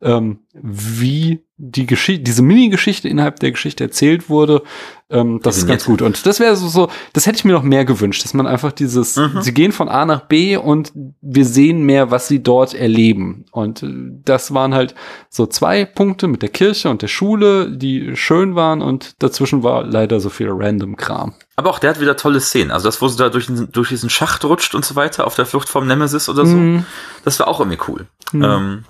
ähm, 0.00 0.40
wie 0.52 1.44
die 1.64 1.86
Geschichte, 1.86 2.24
diese 2.24 2.42
Mini-Geschichte 2.42 3.08
innerhalb 3.08 3.38
der 3.38 3.52
Geschichte 3.52 3.84
erzählt 3.84 4.28
wurde, 4.28 4.62
ähm, 5.10 5.38
das 5.44 5.58
ist 5.58 5.68
ganz 5.68 5.84
gut. 5.84 6.02
Und 6.02 6.26
das 6.26 6.40
wäre 6.40 6.56
so, 6.56 6.66
so, 6.66 6.88
das 7.12 7.26
hätte 7.26 7.36
ich 7.36 7.44
mir 7.44 7.52
noch 7.52 7.62
mehr 7.62 7.84
gewünscht, 7.84 8.24
dass 8.24 8.34
man 8.34 8.48
einfach 8.48 8.72
dieses, 8.72 9.14
Mhm. 9.14 9.42
sie 9.42 9.54
gehen 9.54 9.70
von 9.70 9.88
A 9.88 10.04
nach 10.04 10.22
B 10.22 10.56
und 10.56 10.90
wir 11.20 11.44
sehen 11.44 11.82
mehr, 11.82 12.10
was 12.10 12.26
sie 12.26 12.42
dort 12.42 12.74
erleben. 12.74 13.44
Und 13.52 13.84
äh, 13.84 13.88
das 14.24 14.52
waren 14.52 14.74
halt 14.74 14.96
so 15.28 15.46
zwei 15.46 15.84
Punkte 15.84 16.26
mit 16.26 16.42
der 16.42 16.48
Kirche 16.48 16.90
und 16.90 17.00
der 17.02 17.06
Schule, 17.08 17.70
die 17.70 18.16
schön 18.16 18.56
waren 18.56 18.82
und 18.82 19.22
dazwischen 19.22 19.62
war 19.62 19.84
leider 19.84 20.18
so 20.18 20.30
viel 20.30 20.48
random 20.50 20.96
Kram. 20.96 21.34
Aber 21.54 21.70
auch 21.70 21.78
der 21.78 21.90
hat 21.90 22.00
wieder 22.00 22.16
tolle 22.16 22.40
Szenen. 22.40 22.72
Also 22.72 22.88
das, 22.88 23.00
wo 23.00 23.06
sie 23.06 23.18
da 23.18 23.28
durch 23.28 23.46
diesen, 23.46 23.70
durch 23.70 23.90
diesen 23.90 24.10
Schacht 24.10 24.44
rutscht 24.44 24.74
und 24.74 24.84
so 24.84 24.96
weiter, 24.96 25.28
auf 25.28 25.36
der 25.36 25.46
Flucht 25.46 25.68
vom 25.68 25.86
Nemesis 25.86 26.28
oder 26.28 26.44
so, 26.44 26.56
Mhm. 26.56 26.86
das 27.24 27.38
war 27.38 27.46
auch 27.46 27.60
irgendwie 27.60 27.78
cool. 27.86 28.06
Mhm. 28.32 28.42
Ähm, 28.42 28.84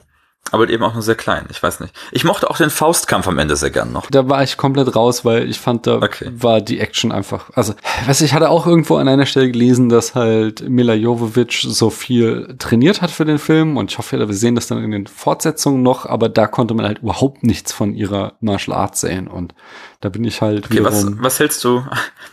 aber 0.51 0.69
eben 0.69 0.83
auch 0.83 0.93
nur 0.93 1.03
sehr 1.03 1.15
klein, 1.15 1.47
ich 1.51 1.63
weiß 1.63 1.81
nicht. 1.81 1.95
Ich 2.11 2.25
mochte 2.25 2.51
auch 2.51 2.59
den 2.59 2.69
Faustkampf 2.69 3.27
am 3.29 3.39
Ende 3.39 3.57
sehr 3.57 3.71
gern 3.71 3.91
noch. 3.93 4.11
Da 4.11 4.29
war 4.29 4.43
ich 4.43 4.57
komplett 4.59 4.95
raus, 4.95 5.25
weil 5.25 5.49
ich 5.49 5.59
fand, 5.59 5.87
da 5.87 5.97
Okay. 5.97 6.31
war 6.35 6.61
die 6.61 6.79
Action 6.81 7.11
einfach. 7.13 7.51
Also, 7.55 7.75
weiß 8.07 8.21
ich, 8.21 8.35
hatte 8.35 8.51
auch 8.51 8.67
irgendwo 8.67 8.97
an 8.97 9.09
einer 9.09 9.25
Stelle 9.25 9.51
gelesen, 9.51 9.89
dass 9.89 10.15
halt 10.15 10.69
Mila 10.69 10.93
Jovovich 10.95 11.67
so 11.69 11.89
viel 11.89 12.55
trainiert 12.59 13.01
hat 13.01 13.11
für 13.11 13.25
den 13.25 13.39
Film 13.39 13.77
und 13.79 13.91
ich 13.93 13.99
hoffe, 13.99 14.19
wir 14.19 14.35
sehen 14.35 14.55
das 14.55 14.67
dann 14.67 14.83
in 14.85 14.91
den 14.91 15.07
Fortsetzungen 15.07 15.83
noch, 15.83 16.05
aber 16.07 16.29
da 16.29 16.47
konnte 16.47 16.75
man 16.75 16.85
halt 16.87 16.99
überhaupt 16.99 17.45
nichts 17.45 17.73
von 17.73 17.95
ihrer 17.95 18.35
Martial 18.41 18.77
Arts 18.77 19.01
sehen 19.01 19.29
und 19.29 19.55
da 20.01 20.09
bin 20.11 20.25
ich 20.25 20.43
halt 20.43 20.67
Okay, 20.67 20.83
was, 20.85 20.99
wiederum. 21.07 21.19
was 21.23 21.39
hältst 21.39 21.63
du, 21.65 21.85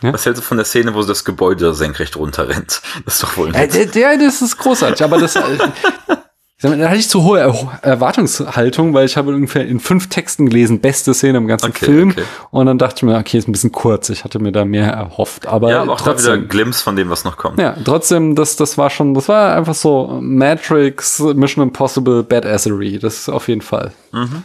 Ja? 0.02 0.12
was 0.12 0.26
hältst 0.26 0.42
du 0.42 0.44
von 0.46 0.56
der 0.58 0.66
Szene, 0.66 0.92
wo 0.94 1.00
sie 1.02 1.08
das 1.08 1.24
Gebäude 1.24 1.72
senkrecht 1.72 2.16
runterrennt? 2.16 2.82
Das 3.04 3.14
ist 3.14 3.22
doch 3.22 3.36
wohl 3.36 3.48
Äh, 3.54 3.60
nett. 3.60 3.74
der, 3.74 3.86
der, 3.86 4.18
das 4.18 4.42
ist 4.42 4.58
großartig, 4.58 5.02
aber 5.04 5.18
das. 5.18 5.38
Da 6.62 6.68
hatte 6.88 6.96
ich 6.98 7.08
zu 7.08 7.22
hohe 7.24 7.40
Er 7.40 7.54
Erwartungshaltung, 7.82 8.92
weil 8.92 9.06
ich 9.06 9.16
habe 9.16 9.34
ungefähr 9.34 9.66
in 9.66 9.80
fünf 9.80 10.08
Texten 10.08 10.46
gelesen, 10.46 10.80
beste 10.80 11.14
Szene 11.14 11.38
im 11.38 11.46
ganzen 11.46 11.70
Okay, 11.70 11.84
Film. 11.86 12.10
okay. 12.10 12.22
Und 12.50 12.66
dann 12.66 12.76
dachte 12.76 12.96
ich 12.96 13.02
mir, 13.04 13.16
okay, 13.18 13.38
ist 13.38 13.48
ein 13.48 13.52
bisschen 13.52 13.72
kurz. 13.72 14.10
Ich 14.10 14.24
hatte 14.24 14.38
mir 14.40 14.52
da 14.52 14.64
mehr 14.64 14.90
erhofft. 14.92 15.46
Aber 15.46 15.70
ja, 15.70 15.82
aber 15.82 15.92
auch 15.94 16.00
da 16.00 16.06
wieder 16.06 16.14
trotzdem. 16.16 16.32
ein 16.42 16.48
Glimpse 16.48 16.82
von 16.84 16.96
dem, 16.96 17.08
was 17.08 17.24
noch 17.24 17.36
kommt. 17.38 17.58
Ja, 17.58 17.74
trotzdem, 17.84 18.34
das, 18.34 18.56
das 18.56 18.76
war 18.76 18.90
schon, 18.90 19.14
das 19.14 19.28
war 19.28 19.56
einfach 19.56 19.74
so 19.74 20.18
Matrix, 20.20 21.18
Mission 21.20 21.62
Impossible, 21.62 22.22
Badassery. 22.22 22.98
Das 22.98 23.14
ist 23.20 23.28
auf 23.30 23.48
jeden 23.48 23.62
Fall. 23.62 23.92
Mhm. 24.12 24.42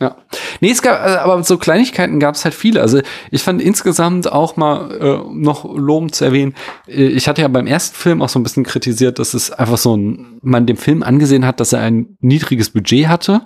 Ja. 0.00 0.16
Nee, 0.60 0.70
es 0.70 0.82
gab, 0.82 0.98
äh, 1.06 1.16
aber 1.18 1.42
so 1.44 1.56
Kleinigkeiten 1.56 2.18
gab 2.18 2.34
es 2.34 2.44
halt 2.44 2.54
viele. 2.54 2.80
Also 2.80 3.00
ich 3.30 3.42
fand 3.42 3.62
insgesamt 3.62 4.30
auch 4.30 4.56
mal 4.56 4.90
äh, 4.90 5.34
noch 5.34 5.64
lobend 5.64 6.14
zu 6.14 6.24
erwähnen, 6.24 6.54
äh, 6.88 7.06
ich 7.06 7.28
hatte 7.28 7.42
ja 7.42 7.48
beim 7.48 7.66
ersten 7.66 7.96
Film 7.96 8.22
auch 8.22 8.28
so 8.28 8.38
ein 8.38 8.42
bisschen 8.42 8.64
kritisiert, 8.64 9.18
dass 9.18 9.34
es 9.34 9.50
einfach 9.50 9.78
so 9.78 9.96
ein, 9.96 10.38
man 10.42 10.66
dem 10.66 10.76
Film 10.76 11.02
angesehen 11.02 11.46
hat, 11.46 11.60
dass 11.60 11.72
er 11.72 11.80
ein 11.80 12.16
niedriges 12.20 12.70
Budget 12.70 13.08
hatte. 13.08 13.42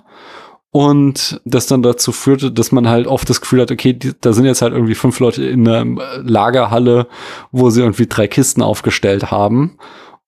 Und 0.71 1.41
das 1.45 1.65
dann 1.65 1.81
dazu 1.81 2.11
führte, 2.11 2.51
dass 2.51 2.71
man 2.71 2.87
halt 2.87 3.07
oft 3.07 3.27
das 3.27 3.41
Gefühl 3.41 3.61
hat, 3.61 3.71
okay, 3.71 3.93
die, 3.93 4.13
da 4.21 4.33
sind 4.33 4.45
jetzt 4.45 4.61
halt 4.61 4.73
irgendwie 4.73 4.93
fünf 4.93 5.19
Leute 5.19 5.43
in 5.43 5.67
einer 5.67 5.83
Lagerhalle, 6.21 7.07
wo 7.51 7.71
sie 7.71 7.81
irgendwie 7.81 8.05
drei 8.05 8.27
Kisten 8.27 8.61
aufgestellt 8.61 9.31
haben. 9.31 9.77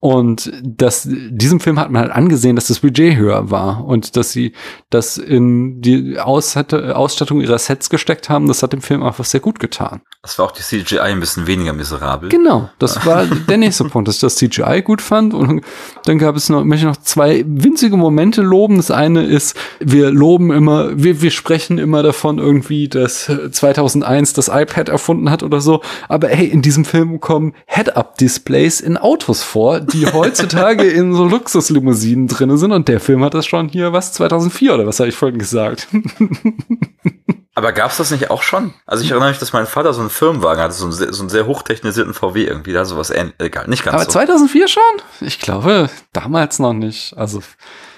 Und 0.01 0.51
das, 0.63 1.07
diesem 1.07 1.59
Film 1.59 1.79
hat 1.79 1.91
man 1.91 2.01
halt 2.01 2.11
angesehen, 2.11 2.55
dass 2.55 2.65
das 2.65 2.79
Budget 2.79 3.15
höher 3.17 3.51
war 3.51 3.85
und 3.85 4.15
dass 4.17 4.31
sie 4.31 4.53
das 4.89 5.19
in 5.19 5.79
die 5.79 6.17
Aus 6.17 6.57
Ausstattung 6.57 7.39
ihrer 7.39 7.59
Sets 7.59 7.87
gesteckt 7.91 8.27
haben. 8.27 8.47
Das 8.47 8.63
hat 8.63 8.73
dem 8.73 8.81
Film 8.81 9.03
einfach 9.03 9.25
sehr 9.25 9.41
gut 9.41 9.59
getan. 9.59 10.01
Das 10.23 10.39
war 10.39 10.45
auch 10.45 10.51
die 10.51 10.63
CGI 10.63 10.99
ein 10.99 11.19
bisschen 11.19 11.45
weniger 11.45 11.73
miserabel. 11.73 12.29
Genau, 12.29 12.69
das 12.79 13.05
war 13.05 13.25
der 13.49 13.57
nächste 13.57 13.85
Punkt, 13.85 14.07
dass 14.07 14.15
ich 14.15 14.21
das 14.21 14.37
CGI 14.37 14.81
gut 14.81 15.03
fand. 15.03 15.35
Und 15.35 15.63
dann 16.05 16.17
gab 16.17 16.35
es 16.35 16.49
noch, 16.49 16.63
möchte 16.63 16.87
ich 16.87 16.91
noch 16.91 17.03
zwei 17.03 17.43
winzige 17.47 17.95
Momente 17.95 18.41
loben. 18.41 18.77
Das 18.77 18.89
eine 18.89 19.23
ist, 19.23 19.55
wir 19.79 20.09
loben 20.09 20.51
immer, 20.51 20.97
wir, 20.97 21.21
wir 21.21 21.31
sprechen 21.31 21.77
immer 21.77 22.01
davon 22.01 22.39
irgendwie, 22.39 22.87
dass 22.87 23.31
2001 23.51 24.33
das 24.33 24.47
iPad 24.47 24.89
erfunden 24.89 25.29
hat 25.29 25.43
oder 25.43 25.61
so. 25.61 25.81
Aber 26.07 26.27
hey, 26.29 26.47
in 26.47 26.63
diesem 26.63 26.85
Film 26.85 27.19
kommen 27.19 27.53
Head-Up-Displays 27.67 28.81
in 28.81 28.97
Autos 28.97 29.43
vor, 29.43 29.79
die 29.93 30.07
heutzutage 30.07 30.83
in 30.83 31.13
so 31.13 31.25
Luxuslimousinen 31.25 32.27
drinne 32.27 32.57
sind. 32.57 32.71
Und 32.71 32.87
der 32.87 32.99
Film 32.99 33.23
hat 33.23 33.33
das 33.33 33.45
schon 33.45 33.69
hier, 33.69 33.93
was, 33.93 34.13
2004 34.13 34.73
oder 34.73 34.87
was 34.87 34.99
habe 34.99 35.09
ich 35.09 35.15
vorhin 35.15 35.37
gesagt? 35.39 35.87
Aber 37.53 37.73
gab's 37.73 37.97
das 37.97 38.11
nicht 38.11 38.29
auch 38.31 38.43
schon? 38.43 38.73
Also 38.85 39.03
ich 39.03 39.11
erinnere 39.11 39.29
mich, 39.29 39.39
dass 39.39 39.51
mein 39.51 39.67
Vater 39.67 39.93
so 39.93 39.99
einen 39.99 40.09
Firmenwagen 40.09 40.63
hatte, 40.63 40.73
so 40.73 40.85
einen, 40.85 40.93
sehr- 40.93 41.11
so 41.13 41.21
einen 41.21 41.29
sehr 41.29 41.45
hochtechnisierten 41.47 42.13
VW 42.13 42.45
irgendwie, 42.45 42.71
da 42.71 42.85
sowas 42.85 43.09
ähnlich, 43.09 43.35
egal, 43.39 43.67
nicht 43.67 43.83
ganz 43.83 43.93
Aber 43.95 44.05
so. 44.05 44.11
2004 44.11 44.67
schon? 44.69 44.81
Ich 45.19 45.37
glaube, 45.39 45.89
damals 46.13 46.59
noch 46.59 46.73
nicht. 46.73 47.13
Also 47.17 47.41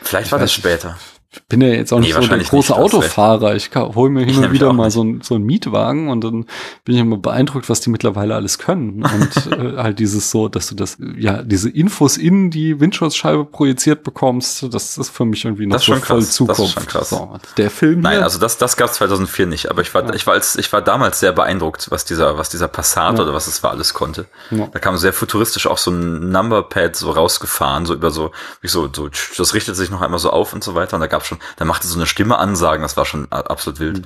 Vielleicht 0.01 0.31
war 0.31 0.39
das 0.39 0.51
später. 0.51 0.97
Ich 1.12 1.12
bin 1.49 1.61
ja 1.61 1.67
jetzt 1.69 1.91
auch 1.93 1.99
Nee, 1.99 2.07
nicht 2.07 2.15
so 2.15 2.27
der 2.27 2.37
große 2.39 2.75
Autofahrer. 2.75 3.55
Ich 3.55 3.69
hole 3.75 4.09
mir 4.09 4.23
hin 4.25 4.43
und 4.43 4.51
wieder 4.51 4.71
mal 4.73 4.91
so, 4.91 5.03
ein, 5.03 5.21
so 5.21 5.35
einen 5.35 5.45
Mietwagen 5.45 6.09
und 6.09 6.23
dann 6.23 6.45
bin 6.85 6.95
ich 6.95 7.01
immer 7.01 7.17
beeindruckt, 7.17 7.69
was 7.69 7.79
die 7.81 7.89
mittlerweile 7.89 8.35
alles 8.35 8.59
können. 8.59 9.03
Und 9.03 9.47
äh, 9.51 9.77
halt 9.77 9.99
dieses 9.99 10.31
so, 10.31 10.47
dass 10.47 10.67
du 10.67 10.75
das, 10.75 10.97
ja, 11.17 11.41
diese 11.43 11.69
Infos 11.69 12.17
in 12.17 12.49
die 12.51 12.79
Windschutzscheibe 12.79 13.45
projiziert 13.45 14.03
bekommst, 14.03 14.67
das 14.73 14.97
ist 14.97 15.09
für 15.09 15.25
mich 15.25 15.45
irgendwie 15.45 15.65
noch 15.67 15.79
so 15.79 15.93
voll 15.93 16.01
krass. 16.01 16.17
Das 16.19 16.27
ist 16.29 16.33
Zukunft. 16.35 16.73
schon 16.73 16.85
krass. 16.85 17.09
So, 17.09 17.37
der 17.57 17.69
Film 17.69 18.01
Nein, 18.01 18.13
hier, 18.17 18.23
also 18.23 18.39
das, 18.39 18.57
das 18.57 18.77
gab's 18.77 18.93
2004 18.93 19.45
nicht, 19.47 19.69
aber 19.69 19.81
ich 19.81 19.93
war, 19.93 20.13
ich 20.13 20.25
war 20.27 20.33
als, 20.33 20.55
ich 20.55 20.71
war 20.73 20.81
damals 20.81 21.19
sehr 21.19 21.31
beeindruckt, 21.31 21.89
was 21.91 22.05
dieser, 22.05 22.37
was 22.37 22.49
dieser 22.49 22.67
Passat 22.67 23.17
Ja. 23.17 23.23
oder 23.23 23.33
was 23.33 23.47
es 23.47 23.63
war 23.63 23.71
alles 23.71 23.93
konnte. 23.93 24.25
Ja. 24.51 24.67
Da 24.71 24.79
kam 24.79 24.97
sehr 24.97 25.13
futuristisch 25.13 25.67
auch 25.67 25.77
so 25.77 25.91
ein 25.91 26.29
Numberpad 26.31 26.95
so 26.95 27.11
rausgefahren, 27.11 27.85
so 27.85 27.93
über 27.93 28.11
so, 28.11 28.31
wie 28.61 28.67
so, 28.67 28.89
so, 28.93 29.09
das 29.37 29.53
richtet 29.53 29.75
sich 29.75 29.89
noch 29.89 30.01
einmal 30.01 30.19
so 30.19 30.29
auf 30.29 30.53
und 30.53 30.63
so 30.63 30.75
weiter 30.75 30.95
und 30.95 31.01
da 31.01 31.07
gab's 31.23 31.27
schon, 31.27 31.39
da 31.57 31.65
machte 31.65 31.87
so 31.87 31.97
eine 31.97 32.05
Stimme 32.05 32.37
Ansagen, 32.37 32.81
das 32.83 32.97
war 32.97 33.05
schon 33.05 33.31
absolut 33.31 33.79
wild. 33.79 34.01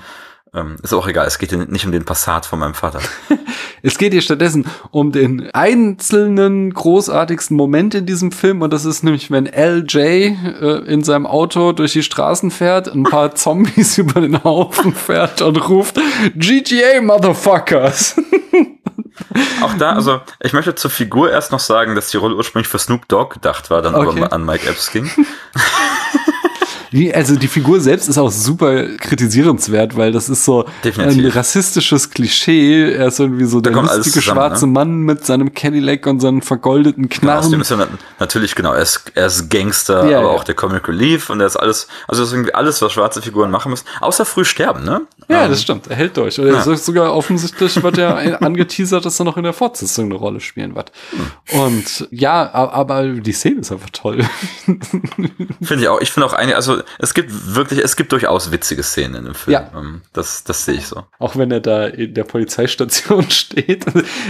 Ähm, 0.53 0.77
ist 0.81 0.93
auch 0.93 1.07
egal, 1.07 1.27
es 1.27 1.39
geht 1.39 1.49
hier 1.49 1.65
nicht 1.65 1.85
um 1.85 1.91
den 1.91 2.05
Passat 2.05 2.45
von 2.45 2.59
meinem 2.59 2.73
Vater. 2.73 2.99
Es 3.83 3.99
geht 3.99 4.11
hier 4.11 4.23
stattdessen 4.23 4.65
um 4.89 5.11
den 5.11 5.51
einzelnen 5.51 6.73
großartigsten 6.73 7.55
Moment 7.55 7.93
in 7.93 8.07
diesem 8.07 8.31
Film 8.31 8.63
und 8.63 8.73
das 8.73 8.85
ist 8.85 9.03
nämlich, 9.03 9.29
wenn 9.29 9.45
LJ 9.45 9.97
äh, 9.97 10.83
in 10.87 11.03
seinem 11.03 11.27
Auto 11.27 11.73
durch 11.73 11.93
die 11.93 12.01
Straßen 12.01 12.49
fährt, 12.49 12.87
ein 12.87 13.03
paar 13.03 13.35
Zombies 13.35 13.99
über 13.99 14.19
den 14.19 14.43
Haufen 14.43 14.95
fährt 14.95 15.43
und 15.43 15.69
ruft 15.69 15.99
GTA 16.35 17.01
Motherfuckers. 17.01 18.15
Auch 19.61 19.73
da, 19.77 19.91
also 19.93 20.21
ich 20.41 20.53
möchte 20.53 20.73
zur 20.73 20.89
Figur 20.89 21.29
erst 21.31 21.51
noch 21.51 21.59
sagen, 21.59 21.93
dass 21.93 22.09
die 22.09 22.17
Rolle 22.17 22.35
ursprünglich 22.35 22.67
für 22.67 22.79
Snoop 22.79 23.07
Dogg 23.07 23.35
gedacht 23.35 23.69
war, 23.69 23.83
dann 23.83 23.93
Okay. 23.93 24.21
aber 24.21 24.33
an 24.33 24.43
Mike 24.43 24.67
Epps 24.67 24.91
ging. 24.91 25.09
Die, 26.91 27.13
also 27.13 27.35
die 27.35 27.47
Figur 27.47 27.79
selbst 27.81 28.07
ist 28.07 28.17
auch 28.17 28.31
super 28.31 28.85
kritisierenswert, 28.97 29.97
weil 29.97 30.11
das 30.11 30.29
ist 30.29 30.45
so 30.45 30.65
Definitiv. 30.83 31.25
ein 31.25 31.31
rassistisches 31.31 32.09
Klischee. 32.09 32.91
Er 32.93 33.07
ist 33.07 33.19
irgendwie 33.19 33.45
so 33.45 33.59
der 33.61 33.73
kommt 33.73 33.89
alles 33.89 34.05
lustige 34.05 34.23
zusammen, 34.23 34.37
schwarze 34.39 34.67
ne? 34.67 34.73
Mann 34.73 34.97
mit 35.01 35.25
seinem 35.25 35.53
Cadillac 35.53 36.05
und 36.07 36.19
seinen 36.19 36.41
vergoldeten 36.41 37.09
Genau, 37.09 37.39
Knarren. 37.41 37.61
ist 37.61 37.69
ja 37.71 37.77
nat- 37.77 37.89
natürlich 38.19 38.55
genau, 38.55 38.73
er 38.73 38.81
ist, 38.83 39.11
er 39.15 39.27
ist 39.27 39.49
Gangster, 39.49 40.07
Ja, 40.09 40.19
aber 40.19 40.27
ja. 40.29 40.33
auch 40.33 40.43
der 40.43 40.55
Comic 40.55 40.87
Relief 40.87 41.29
und 41.29 41.39
er 41.41 41.47
ist 41.47 41.57
alles, 41.57 41.87
also 42.07 42.21
das 42.21 42.29
ist 42.29 42.33
irgendwie 42.35 42.53
alles, 42.53 42.81
was 42.81 42.91
schwarze 42.93 43.21
Figuren 43.21 43.51
machen 43.51 43.69
müssen, 43.69 43.85
außer 44.01 44.25
früh 44.25 44.45
sterben, 44.45 44.83
ne? 44.85 45.01
Ja, 45.29 45.43
Ähm, 45.43 45.49
das 45.51 45.61
stimmt. 45.61 45.87
Er 45.87 45.95
hält 45.97 46.15
durch. 46.15 46.39
Oder 46.39 46.51
Ja. 46.65 46.75
sogar 46.77 47.13
offensichtlich 47.13 47.81
wird 47.83 47.97
er 47.97 48.41
angeteasert, 48.41 49.03
dass 49.05 49.19
er 49.19 49.25
noch 49.25 49.35
in 49.37 49.43
der 49.43 49.53
Fortsetzung 49.53 50.05
eine 50.05 50.15
Rolle 50.15 50.39
spielen 50.39 50.73
wird. 50.75 50.91
Hm. 51.49 51.61
Und 51.61 52.07
ja, 52.11 52.49
aber 52.53 53.03
die 53.03 53.31
Szene 53.33 53.59
ist 53.61 53.71
einfach 53.71 53.89
toll. 53.91 54.23
Finde 55.61 55.83
ich 55.83 55.87
auch. 55.89 55.99
Ich 56.01 56.11
finde 56.11 56.27
auch 56.27 56.33
eine, 56.33 56.55
also 56.55 56.77
es 56.99 57.13
gibt 57.13 57.31
wirklich, 57.55 57.83
es 57.83 57.95
gibt 57.95 58.11
durchaus 58.11 58.51
witzige 58.51 58.83
Szenen 58.83 59.15
in 59.15 59.25
dem 59.25 59.35
Film. 59.35 59.53
Ja. 59.53 59.71
Ähm, 59.75 60.01
Das, 60.13 60.43
das 60.43 60.65
sehe 60.65 60.75
ich 60.75 60.87
so. 60.87 61.05
Auch 61.19 61.35
wenn 61.35 61.51
er 61.51 61.59
da 61.59 61.85
in 61.87 62.13
der 62.13 62.23
Polizeistation 62.23 63.29
steht. 63.29 63.85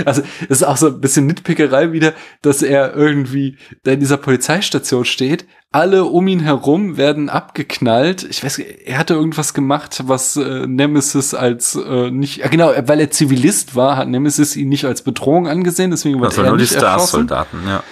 Also 0.05 0.21
es 0.43 0.61
ist 0.61 0.63
auch 0.63 0.77
so 0.77 0.87
ein 0.87 1.01
bisschen 1.01 1.27
Nitpickerei 1.27 1.91
wieder, 1.91 2.13
dass 2.41 2.61
er 2.61 2.95
irgendwie 2.95 3.57
da 3.83 3.91
in 3.91 3.99
dieser 3.99 4.17
Polizeistation 4.17 5.05
steht. 5.05 5.45
Alle 5.77 6.05
um 6.05 6.27
ihn 6.27 6.39
herum 6.39 6.97
werden 6.97 7.29
abgeknallt. 7.29 8.25
Ich 8.27 8.43
weiß, 8.43 8.57
er 8.57 8.97
hatte 8.97 9.13
irgendwas 9.13 9.53
gemacht, 9.53 10.01
was 10.07 10.35
äh, 10.35 10.65
Nemesis 10.65 11.35
als 11.35 11.75
äh, 11.75 12.09
nicht, 12.09 12.37
ja 12.37 12.47
genau, 12.47 12.71
weil 12.85 12.99
er 12.99 13.11
Zivilist 13.11 13.75
war, 13.75 13.95
hat 13.95 14.07
Nemesis 14.07 14.55
ihn 14.55 14.69
nicht 14.69 14.85
als 14.85 15.03
Bedrohung 15.03 15.47
angesehen, 15.47 15.91
deswegen 15.91 16.19
wird 16.19 16.31
Also 16.31 16.41
er 16.41 16.49
nur 16.49 16.57
die 16.57 16.63
nicht 16.63 16.73
erschossen. 16.73 17.27
Stars-Soldaten, 17.27 17.59
ja. 17.67 17.83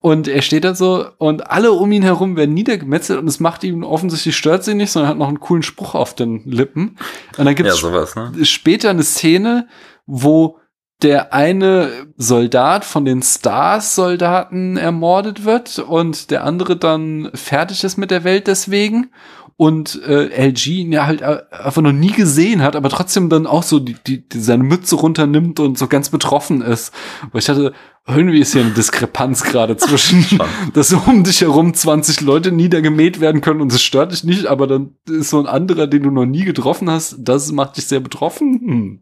Und 0.00 0.28
er 0.28 0.42
steht 0.42 0.64
da 0.64 0.74
so 0.74 1.06
und 1.16 1.50
alle 1.50 1.72
um 1.72 1.90
ihn 1.90 2.02
herum 2.02 2.36
werden 2.36 2.52
niedergemetzelt 2.54 3.18
und 3.18 3.26
es 3.28 3.40
macht 3.40 3.64
ihm 3.64 3.82
offensichtlich 3.82 4.36
stört 4.36 4.62
sie 4.62 4.74
nicht, 4.74 4.92
sondern 4.92 5.08
hat 5.12 5.16
noch 5.16 5.28
einen 5.28 5.40
coolen 5.40 5.62
Spruch 5.62 5.94
auf 5.94 6.14
den 6.14 6.42
Lippen. 6.44 6.98
Und 7.38 7.46
dann 7.46 7.54
gibt 7.54 7.66
Ja, 7.66 7.72
es 7.74 7.80
sowas, 7.80 8.14
ne? 8.14 8.30
später 8.44 8.90
eine 8.90 9.04
Szene, 9.04 9.68
wo 10.04 10.58
der 11.02 11.32
eine 11.32 11.90
Soldat 12.16 12.84
von 12.84 13.04
den 13.04 13.22
Stars-Soldaten 13.22 14.76
ermordet 14.76 15.44
wird 15.44 15.78
und 15.78 16.30
der 16.30 16.44
andere 16.44 16.76
dann 16.76 17.30
fertig 17.34 17.84
ist 17.84 17.96
mit 17.96 18.10
der 18.10 18.24
Welt 18.24 18.46
deswegen 18.46 19.10
und 19.56 20.02
äh, 20.06 20.48
LG 20.48 20.66
ihn 20.68 20.92
ja 20.92 21.06
halt 21.06 21.20
äh, 21.20 21.42
einfach 21.50 21.82
noch 21.82 21.92
nie 21.92 22.10
gesehen 22.10 22.62
hat, 22.62 22.74
aber 22.74 22.88
trotzdem 22.88 23.28
dann 23.28 23.46
auch 23.46 23.62
so 23.62 23.78
die, 23.78 23.96
die, 24.06 24.28
die 24.28 24.40
seine 24.40 24.64
Mütze 24.64 24.96
runternimmt 24.96 25.60
und 25.60 25.78
so 25.78 25.86
ganz 25.86 26.08
betroffen 26.08 26.62
ist. 26.62 26.92
Weil 27.30 27.40
ich 27.40 27.48
hatte, 27.48 27.72
irgendwie 28.06 28.40
ist 28.40 28.52
hier 28.54 28.62
eine 28.62 28.72
Diskrepanz 28.72 29.44
gerade 29.44 29.76
zwischen, 29.76 30.40
dass 30.74 30.92
um 30.92 31.22
dich 31.22 31.42
herum 31.42 31.74
20 31.74 32.22
Leute 32.22 32.50
niedergemäht 32.50 33.20
werden 33.20 33.40
können 33.40 33.60
und 33.60 33.72
es 33.72 33.82
stört 33.82 34.12
dich 34.12 34.24
nicht, 34.24 34.46
aber 34.46 34.66
dann 34.66 34.96
ist 35.08 35.30
so 35.30 35.38
ein 35.38 35.46
anderer, 35.46 35.86
den 35.86 36.02
du 36.02 36.10
noch 36.10 36.26
nie 36.26 36.44
getroffen 36.44 36.90
hast, 36.90 37.16
das 37.18 37.52
macht 37.52 37.76
dich 37.76 37.86
sehr 37.86 38.00
betroffen. 38.00 38.60
Hm. 38.60 39.00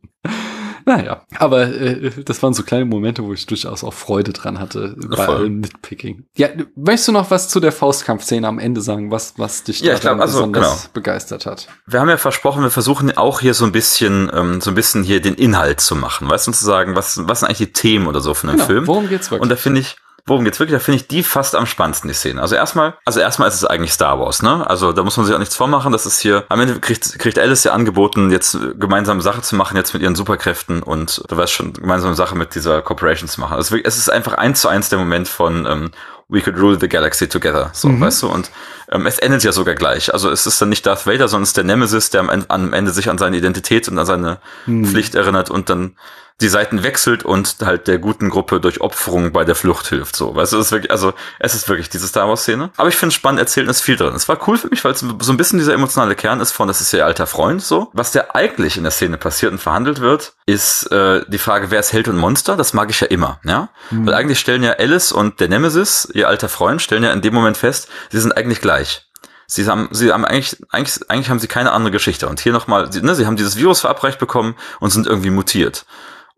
Naja, 0.86 1.22
aber 1.38 1.62
äh, 1.68 2.10
das 2.24 2.42
waren 2.42 2.54
so 2.54 2.62
kleine 2.62 2.84
Momente, 2.84 3.22
wo 3.24 3.32
ich 3.32 3.46
durchaus 3.46 3.84
auch 3.84 3.94
Freude 3.94 4.32
dran 4.32 4.58
hatte 4.58 4.94
bei 5.08 5.24
Voll. 5.24 5.36
allem 5.36 5.60
Nitpicking. 5.60 6.24
Ja, 6.36 6.48
möchtest 6.76 7.08
du 7.08 7.12
noch 7.12 7.30
was 7.30 7.48
zu 7.48 7.60
der 7.60 7.72
Faustkampfszene 7.72 8.46
am 8.46 8.58
Ende 8.58 8.80
sagen, 8.80 9.10
was, 9.10 9.34
was 9.36 9.62
dich 9.64 9.80
Ja, 9.80 9.98
glaub, 9.98 10.20
also, 10.20 10.38
besonders 10.38 10.82
genau. 10.82 10.90
begeistert 10.94 11.46
hat? 11.46 11.68
Wir 11.86 12.00
haben 12.00 12.08
ja 12.08 12.16
versprochen, 12.16 12.62
wir 12.62 12.70
versuchen 12.70 13.16
auch 13.16 13.40
hier 13.40 13.54
so 13.54 13.64
ein 13.64 13.72
bisschen, 13.72 14.30
ähm, 14.34 14.60
so 14.60 14.70
ein 14.70 14.74
bisschen 14.74 15.02
hier 15.04 15.20
den 15.20 15.34
Inhalt 15.34 15.80
zu 15.80 15.96
machen, 15.96 16.28
weißt 16.28 16.46
du, 16.46 16.50
und 16.50 16.54
zu 16.54 16.64
sagen, 16.64 16.94
was, 16.96 17.26
was 17.28 17.40
sind 17.40 17.48
eigentlich 17.48 17.58
die 17.68 17.72
Themen 17.72 18.06
oder 18.06 18.20
so 18.20 18.34
von 18.34 18.48
dem 18.48 18.56
Genau, 18.56 18.66
Film? 18.66 18.86
worum 18.86 19.08
geht's 19.08 19.30
wirklich? 19.30 19.42
Und 19.42 19.48
da 19.50 19.56
finde 19.56 19.80
ich, 19.80 19.96
worum 20.30 20.44
geht's 20.44 20.58
wirklich? 20.60 20.78
Da 20.78 20.82
finde 20.82 20.96
ich 20.96 21.08
die 21.08 21.22
fast 21.22 21.54
am 21.54 21.66
spannendsten, 21.66 22.08
die 22.08 22.14
Szene. 22.14 22.40
Also 22.40 22.54
erstmal, 22.54 22.94
also 23.04 23.20
erstmal 23.20 23.48
ist 23.48 23.56
es 23.56 23.64
eigentlich 23.64 23.92
Star 23.92 24.18
Wars, 24.18 24.42
ne? 24.42 24.68
Also 24.68 24.92
da 24.92 25.02
muss 25.02 25.16
man 25.16 25.26
sich 25.26 25.34
auch 25.34 25.38
nichts 25.40 25.56
vormachen. 25.56 25.92
Das 25.92 26.06
ist 26.06 26.20
hier, 26.20 26.44
am 26.48 26.60
Ende 26.60 26.78
kriegt, 26.80 27.18
kriegt 27.18 27.38
Alice 27.38 27.64
ja 27.64 27.72
angeboten, 27.72 28.30
jetzt 28.30 28.56
gemeinsame 28.78 29.20
Sache 29.20 29.42
zu 29.42 29.56
machen, 29.56 29.76
jetzt 29.76 29.92
mit 29.92 30.02
ihren 30.02 30.14
Superkräften 30.14 30.82
und 30.82 31.22
du 31.28 31.36
weißt 31.36 31.52
schon, 31.52 31.72
gemeinsame 31.72 32.14
Sache 32.14 32.36
mit 32.36 32.54
dieser 32.54 32.80
Corporation 32.80 33.28
zu 33.28 33.40
machen. 33.40 33.54
Also 33.56 33.76
es 33.76 33.98
ist 33.98 34.08
einfach 34.08 34.34
eins 34.34 34.60
zu 34.60 34.68
eins 34.68 34.88
der 34.88 34.98
Moment 34.98 35.28
von, 35.28 35.66
ähm, 35.66 35.90
We 36.32 36.40
could 36.40 36.56
rule 36.56 36.78
the 36.80 36.88
galaxy 36.88 37.28
together, 37.28 37.70
so, 37.72 37.88
weißt 38.00 38.22
du, 38.22 38.28
und 38.28 38.52
ähm, 38.92 39.04
es 39.06 39.18
endet 39.18 39.42
ja 39.42 39.50
sogar 39.50 39.74
gleich. 39.74 40.14
Also 40.14 40.30
es 40.30 40.46
ist 40.46 40.62
dann 40.62 40.68
nicht 40.68 40.86
Darth 40.86 41.04
Vader, 41.04 41.26
sondern 41.26 41.42
es 41.42 41.48
ist 41.48 41.56
der 41.56 41.64
Nemesis, 41.64 42.10
der 42.10 42.20
am 42.20 42.28
Ende, 42.28 42.46
am 42.50 42.72
Ende 42.72 42.92
sich 42.92 43.10
an 43.10 43.18
seine 43.18 43.36
Identität 43.36 43.88
und 43.88 43.98
an 43.98 44.06
seine 44.06 44.38
Pflicht 44.64 45.16
erinnert 45.16 45.50
und 45.50 45.68
dann 45.70 45.96
die 46.40 46.48
Seiten 46.48 46.82
wechselt 46.82 47.24
und 47.24 47.56
halt 47.62 47.86
der 47.86 47.98
guten 47.98 48.30
Gruppe 48.30 48.60
durch 48.60 48.80
Opferung 48.80 49.32
bei 49.32 49.44
der 49.44 49.54
Flucht 49.54 49.86
hilft. 49.88 50.16
So, 50.16 50.34
weißt 50.34 50.52
du, 50.52 50.58
es 50.58 50.66
ist 50.66 50.72
wirklich, 50.72 50.90
also 50.90 51.12
es 51.38 51.54
ist 51.54 51.68
wirklich 51.68 51.90
diese 51.90 52.06
Star 52.06 52.28
Wars 52.28 52.42
Szene. 52.42 52.70
Aber 52.76 52.88
ich 52.88 52.96
finde 52.96 53.08
es 53.08 53.14
spannend 53.14 53.40
erzählt 53.40 53.66
und 53.66 53.70
es 53.70 53.78
ist 53.78 53.82
viel 53.82 53.96
drin. 53.96 54.14
Es 54.14 54.28
war 54.28 54.38
cool 54.48 54.56
für 54.56 54.68
mich, 54.68 54.84
weil 54.84 54.92
es 54.92 55.00
so 55.00 55.32
ein 55.32 55.36
bisschen 55.36 55.58
dieser 55.58 55.74
emotionale 55.74 56.14
Kern 56.14 56.40
ist 56.40 56.52
von, 56.52 56.68
das 56.68 56.80
ist 56.80 56.92
ihr 56.92 57.04
alter 57.04 57.26
Freund. 57.26 57.62
So, 57.62 57.90
was 57.92 58.12
der 58.12 58.34
eigentlich 58.34 58.76
in 58.76 58.82
der 58.82 58.92
Szene 58.92 59.18
passiert 59.18 59.52
und 59.52 59.58
verhandelt 59.58 60.00
wird, 60.00 60.34
ist 60.46 60.90
äh, 60.90 61.22
die 61.28 61.38
Frage, 61.38 61.70
wer 61.70 61.80
ist 61.80 61.92
Held 61.92 62.08
und 62.08 62.16
Monster? 62.16 62.56
Das 62.56 62.72
mag 62.72 62.90
ich 62.90 63.00
ja 63.00 63.06
immer, 63.06 63.40
ja, 63.44 63.68
weil 63.90 64.14
eigentlich 64.14 64.40
stellen 64.40 64.62
ja 64.62 64.72
Alice 64.72 65.12
und 65.12 65.40
der 65.40 65.48
Nemesis, 65.48 66.08
ihr 66.12 66.28
alter 66.28 66.48
Freund, 66.48 66.80
stellen 66.82 67.02
ja 67.02 67.12
in 67.12 67.20
dem 67.20 67.34
Moment 67.34 67.56
fest, 67.56 67.88
sie 68.10 68.20
sind 68.20 68.36
eigentlich 68.36 68.60
gleich. 68.60 69.06
Sie 69.46 69.66
haben, 69.66 69.88
sie 69.90 70.12
haben 70.12 70.24
eigentlich, 70.24 70.56
eigentlich, 70.70 71.10
eigentlich 71.10 71.28
haben 71.28 71.40
sie 71.40 71.48
keine 71.48 71.72
andere 71.72 71.90
Geschichte. 71.90 72.28
Und 72.28 72.38
hier 72.38 72.52
nochmal, 72.52 72.88
ne, 72.88 73.14
sie 73.16 73.26
haben 73.26 73.36
dieses 73.36 73.56
Virus 73.56 73.80
verabreicht 73.80 74.20
bekommen 74.20 74.54
und 74.78 74.90
sind 74.90 75.08
irgendwie 75.08 75.30
mutiert. 75.30 75.86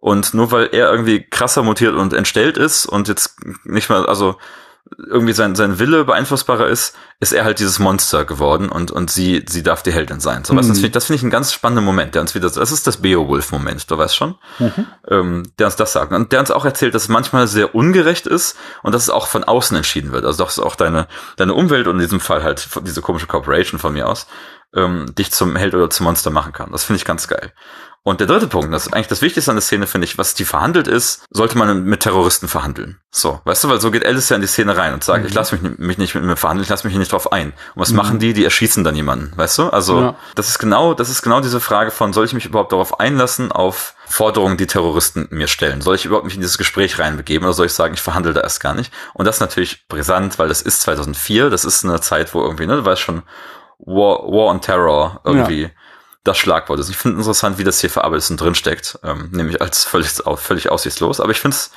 Und 0.03 0.35
nur 0.35 0.51
weil 0.51 0.71
er 0.73 0.91
irgendwie 0.91 1.23
krasser 1.23 1.63
mutiert 1.63 1.95
und 1.95 2.13
entstellt 2.13 2.59
ist 2.59 2.87
und 2.87 3.07
jetzt 3.07 3.37
nicht 3.63 3.89
mehr, 3.89 4.09
also 4.09 4.37
irgendwie 4.99 5.33
sein, 5.33 5.55
sein 5.55 5.79
Wille 5.79 6.05
beeinflussbarer 6.05 6.67
ist, 6.67 6.97
ist 7.21 7.33
er 7.33 7.45
halt 7.45 7.61
dieses 7.61 7.79
Monster 7.79 8.25
geworden 8.25 8.69
und, 8.69 8.91
und 8.91 9.13
sie, 9.13 9.45
sie 9.49 9.63
darf 9.63 9.85
die 9.85 9.93
Heldin 9.93 10.19
sein. 10.19 10.43
So, 10.43 10.57
was, 10.57 10.67
das 10.67 10.79
finde 10.79 10.89
ich, 10.89 10.93
das 10.93 11.05
finde 11.05 11.19
ich 11.19 11.23
einen 11.23 11.31
ganz 11.31 11.53
spannenden 11.53 11.85
Moment, 11.85 12.17
der 12.17 12.21
uns 12.21 12.35
wieder, 12.35 12.51
das 12.51 12.73
ist 12.73 12.89
das 12.89 12.97
Beowulf-Moment, 12.97 13.89
du 13.89 13.97
weißt 13.97 14.17
schon, 14.17 14.35
ähm, 15.09 15.45
der 15.61 15.67
uns 15.67 15.77
das 15.77 15.93
sagt. 15.93 16.13
Und 16.13 16.33
der 16.33 16.41
uns 16.41 16.51
auch 16.51 16.65
erzählt, 16.65 16.97
dass 16.97 17.05
es 17.05 17.09
manchmal 17.09 17.47
sehr 17.47 17.77
ungerecht 17.77 18.27
ist 18.27 18.59
und 18.83 18.93
dass 18.93 19.05
es 19.05 19.11
auch 19.11 19.29
von 19.29 19.45
außen 19.45 19.77
entschieden 19.77 20.11
wird. 20.11 20.25
Also, 20.25 20.43
dass 20.43 20.59
auch 20.59 20.75
deine, 20.75 21.07
deine 21.37 21.55
Umwelt 21.55 21.87
und 21.87 21.95
in 21.95 22.03
diesem 22.03 22.19
Fall 22.19 22.43
halt 22.43 22.69
diese 22.83 23.03
komische 23.03 23.29
Corporation 23.29 23.79
von 23.79 23.93
mir 23.93 24.09
aus, 24.09 24.27
ähm, 24.75 25.15
dich 25.17 25.31
zum 25.31 25.55
Held 25.55 25.77
oder 25.77 25.91
zum 25.91 26.05
Monster 26.05 26.31
machen 26.31 26.53
kann. 26.53 26.73
Das 26.73 26.83
finde 26.83 26.97
ich 26.97 27.05
ganz 27.05 27.29
geil. 27.29 27.53
Und 28.05 28.19
der 28.19 28.27
dritte 28.27 28.49
Punkt, 28.49 28.73
das 28.75 28.87
ist 28.87 28.93
eigentlich 28.93 29.07
das 29.07 29.23
Wichtigste 29.23 29.53
an 29.53 29.57
der 29.57 29.63
Szene, 29.63 29.87
finde 29.87 30.07
ich, 30.07 30.19
was 30.19 30.35
die 30.35 30.45
verhandelt 30.45 30.89
ist, 30.89 31.23
sollte 31.31 31.57
man 31.57 31.85
mit 31.85 32.01
Terroristen 32.01 32.49
verhandeln. 32.49 32.99
So, 33.13 33.41
weißt 33.45 33.63
du, 33.63 33.69
weil 33.69 33.81
so 33.81 33.93
geht 33.93 34.05
Alice 34.05 34.29
ja 34.29 34.35
in 34.35 34.43
die 34.43 34.49
Szene 34.49 34.77
rein 34.77 34.93
und 34.93 35.05
sagt, 35.05 35.25
ich 35.25 35.33
lasse 35.35 35.55
mich, 35.55 35.79
mich 35.79 35.99
nicht 35.99 36.15
mit 36.17 36.25
mir 36.25 36.35
verhandeln, 36.35 36.65
ich 36.65 36.69
lasse 36.69 36.85
mich 36.85 36.93
hier 36.93 36.99
nicht 36.99 37.13
drauf 37.13 37.31
ein. 37.31 37.49
Und 37.49 37.83
was 37.83 37.93
machen 37.93 38.19
die? 38.19 38.33
Die 38.33 38.43
erschießen 38.43 38.83
dann 38.83 38.97
jemanden, 38.97 39.33
weißt 39.37 39.59
du? 39.59 39.69
Also, 39.69 40.01
Ja. 40.01 40.15
das 40.35 40.49
ist 40.49 40.59
genau, 40.59 40.95
das 40.95 41.11
ist 41.11 41.23
genau 41.23 41.41
diese 41.41 41.61
Frage 41.61 41.93
von, 41.93 42.13
soll 42.13 42.25
ich 42.25 42.33
mich 42.33 42.47
überhaupt 42.47 42.73
darauf 42.73 42.99
einlassen, 42.99 43.53
auf 43.53 43.95
Forderungen, 44.09 44.57
die 44.57 44.67
Terroristen 44.67 45.29
mir 45.31 45.47
stellen? 45.47 45.81
Soll 45.81 45.95
ich 45.95 46.05
überhaupt 46.05 46.25
mich 46.25 46.35
in 46.35 46.41
dieses 46.41 46.59
Gespräch 46.59 46.99
reinbegeben 46.99 47.47
oder 47.47 47.55
soll 47.55 47.67
ich 47.67 47.73
sagen, 47.73 47.95
ich 47.95 48.03
verhandle 48.03 48.33
da 48.33 48.41
erst 48.41 48.59
gar 48.61 48.75
nicht? 48.75 48.93
Und 49.15 49.27
das 49.27 49.37
ist 49.37 49.41
natürlich 49.41 49.87
brisant, 49.87 50.41
weil 50.41 50.49
das 50.49 50.61
ist 50.61 50.81
2004, 50.83 51.51
das 51.51 51.65
ist 51.65 51.85
eine 51.85 52.01
Zeit, 52.01 52.35
wo 52.35 52.43
irgendwie, 52.43 52.67
ne, 52.67 52.79
du 52.79 52.85
weißt 52.85 53.01
schon, 53.01 53.23
War, 53.79 54.19
War 54.27 54.47
on 54.51 54.61
Terror 54.61 55.21
irgendwie 55.25 55.71
das 56.25 56.39
Schlagwort 56.39 56.79
ist. 56.81 56.89
Ich 56.89 56.97
finde 56.97 57.19
interessant, 57.19 57.59
wie 57.59 57.65
das 57.65 57.81
hier 57.81 57.91
verarbeitet 57.91 58.31
und 58.31 58.41
drinsteckt, 58.41 58.99
ähm, 59.03 59.29
nämlich 59.33 59.61
als 59.61 59.85
völlig, 59.85 60.11
völlig 60.37 60.71
aussichtslos. 60.71 61.21
Aber 61.21 61.33
ich 61.33 61.41
finde 61.41 61.57
es 61.57 61.73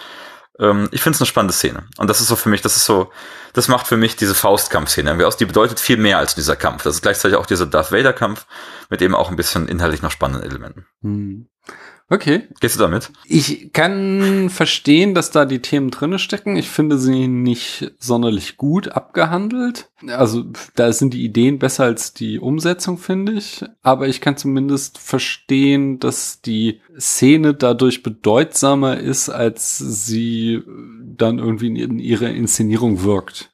ähm, 0.59 0.87
ich 0.91 1.01
finde 1.01 1.15
es 1.15 1.21
eine 1.21 1.27
spannende 1.27 1.53
Szene. 1.53 1.87
Und 1.97 2.09
das 2.09 2.21
ist 2.21 2.27
so 2.27 2.35
für 2.35 2.49
mich, 2.49 2.61
das 2.61 2.77
ist 2.77 2.85
so, 2.85 3.11
das 3.53 3.67
macht 3.67 3.87
für 3.87 3.97
mich 3.97 4.15
diese 4.15 4.35
Faustkampfszene 4.35 5.09
irgendwie 5.09 5.25
aus. 5.25 5.37
Die 5.37 5.45
bedeutet 5.45 5.79
viel 5.79 5.97
mehr 5.97 6.17
als 6.17 6.35
dieser 6.35 6.55
Kampf. 6.55 6.83
Das 6.83 6.95
ist 6.95 7.01
gleichzeitig 7.01 7.37
auch 7.37 7.45
dieser 7.45 7.65
Darth 7.65 7.91
Vader 7.91 8.13
Kampf 8.13 8.45
mit 8.89 9.01
eben 9.01 9.15
auch 9.15 9.29
ein 9.29 9.35
bisschen 9.35 9.67
inhaltlich 9.67 10.01
noch 10.01 10.11
spannenden 10.11 10.49
Elementen. 10.49 10.85
Hm. 11.01 11.49
Okay. 12.07 12.43
Gehst 12.59 12.75
du 12.75 12.81
damit? 12.81 13.11
Ich 13.25 13.73
kann 13.73 14.51
verstehen, 14.51 15.15
dass 15.15 15.31
da 15.31 15.45
die 15.45 15.61
Themen 15.61 15.89
drinne 15.89 16.19
stecken. 16.19 16.55
Ich 16.55 16.69
finde 16.69 16.99
sie 16.99 17.27
nicht 17.27 17.93
sonderlich 17.97 18.57
gut 18.57 18.89
abgehandelt. 18.89 19.89
Also 20.07 20.45
da 20.75 20.93
sind 20.93 21.15
die 21.15 21.25
Ideen 21.25 21.57
besser 21.57 21.85
als 21.85 22.13
die 22.13 22.39
Umsetzung, 22.39 22.99
finde 22.99 23.31
ich. 23.31 23.65
Aber 23.81 24.07
ich 24.07 24.21
kann 24.21 24.37
zumindest 24.37 24.99
verstehen, 24.99 25.97
dass 25.99 26.41
die 26.41 26.79
Szene 26.99 27.55
dadurch 27.55 28.03
bedeutsamer 28.03 28.97
ist, 28.97 29.29
als 29.29 29.79
sie 29.79 30.61
dann 31.17 31.39
irgendwie 31.39 31.81
in 31.81 31.97
ihrer 31.97 32.29
Inszenierung 32.29 33.01
wirkt. 33.03 33.51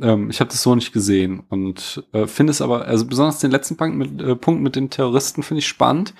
Ähm, 0.00 0.30
ich 0.30 0.40
habe 0.40 0.50
das 0.50 0.62
so 0.62 0.74
nicht 0.74 0.92
gesehen 0.92 1.44
und 1.48 2.04
äh, 2.12 2.26
finde 2.26 2.52
es 2.52 2.60
aber, 2.60 2.86
also 2.86 3.06
besonders 3.06 3.40
den 3.40 3.50
letzten 3.50 3.76
Punkt 3.76 3.96
mit, 3.96 4.20
äh, 4.20 4.36
Punkt 4.36 4.62
mit 4.62 4.76
den 4.76 4.90
Terroristen 4.90 5.42
finde 5.42 5.60
ich 5.60 5.68
spannend, 5.68 6.14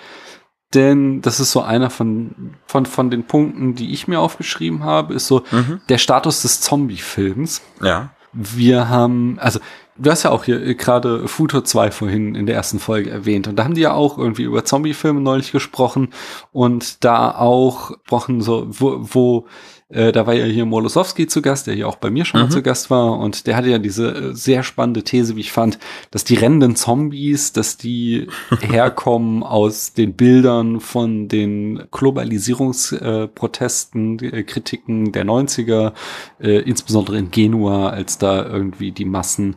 denn 0.77 1.23
das 1.23 1.41
ist 1.41 1.51
so 1.51 1.63
einer 1.63 1.91
von, 1.91 2.55
von, 2.67 2.87
von 2.87 3.11
den 3.11 3.25
Punkten, 3.25 3.75
die 3.75 3.93
ich 3.93 4.07
mir 4.07 4.21
aufgeschrieben 4.21 4.85
habe, 4.85 5.15
ist 5.15 5.27
so 5.27 5.43
Mhm. 5.51 5.81
der 5.89 5.99
Status 5.99 6.43
des 6.43 6.61
Zombie-Films. 6.61 7.63
Ja. 7.83 8.11
Wir 8.33 8.89
haben, 8.91 9.39
also 9.41 9.59
du 9.97 10.11
hast 10.11 10.23
ja 10.25 10.31
auch 10.31 10.45
hier 10.45 10.63
äh, 10.63 10.75
gerade 10.75 11.27
Futur 11.27 11.65
2 11.65 11.91
vorhin 11.91 12.35
in 12.35 12.45
der 12.47 12.55
ersten 12.55 12.79
Folge 12.79 13.11
erwähnt 13.11 13.49
und 13.49 13.57
da 13.57 13.65
haben 13.65 13.75
die 13.75 13.81
ja 13.81 13.95
auch 13.95 14.19
irgendwie 14.19 14.43
über 14.43 14.65
Zombie-Filme 14.65 15.21
neulich 15.21 15.53
gesprochen 15.53 16.11
und 16.53 17.03
da 17.05 17.35
auch 17.35 17.93
gesprochen 17.93 18.43
so, 18.43 18.67
wo, 18.69 18.99
wo 19.01 19.47
äh, 19.89 20.11
da 20.13 20.27
war 20.27 20.35
ja 20.35 20.45
hier 20.45 20.67
Molosowski 20.67 21.27
zu 21.29 21.41
Gast, 21.43 21.67
der 21.67 21.75
hier 21.75 21.89
auch 21.89 21.97
bei 21.97 22.11
mir 22.11 22.25
schon 22.25 22.41
mal 22.41 22.47
Mhm. 22.47 22.51
zu 22.51 22.63
Gast 22.63 22.91
war 22.91 23.19
und 23.19 23.47
der 23.47 23.57
hatte 23.57 23.69
ja 23.71 23.79
diese 23.79 24.09
äh, 24.15 24.35
sehr 24.35 24.63
spannende 24.63 25.03
These, 25.05 25.37
wie 25.37 25.41
ich 25.41 25.53
fand, 25.53 25.79
dass 26.11 26.25
die 26.25 26.35
rennenden 26.35 26.77
Zombies, 26.77 27.53
dass 27.53 27.77
die 27.77 28.27
herkommen 28.61 29.43
aus 29.43 29.93
den 29.93 30.15
Bildern 30.15 30.81
von 30.81 31.29
den 31.29 31.85
Globalisierungsprotesten, 31.93 34.19
äh, 34.21 34.43
Kritiken 34.43 35.13
der 35.13 35.25
90er, 35.25 35.93
äh, 36.41 36.59
insbesondere 36.61 37.19
in 37.19 37.31
Genua, 37.31 37.91
als 37.91 38.19
da 38.19 38.45
irgendwie 38.45 38.91
die 38.93 39.05
Massen 39.05 39.57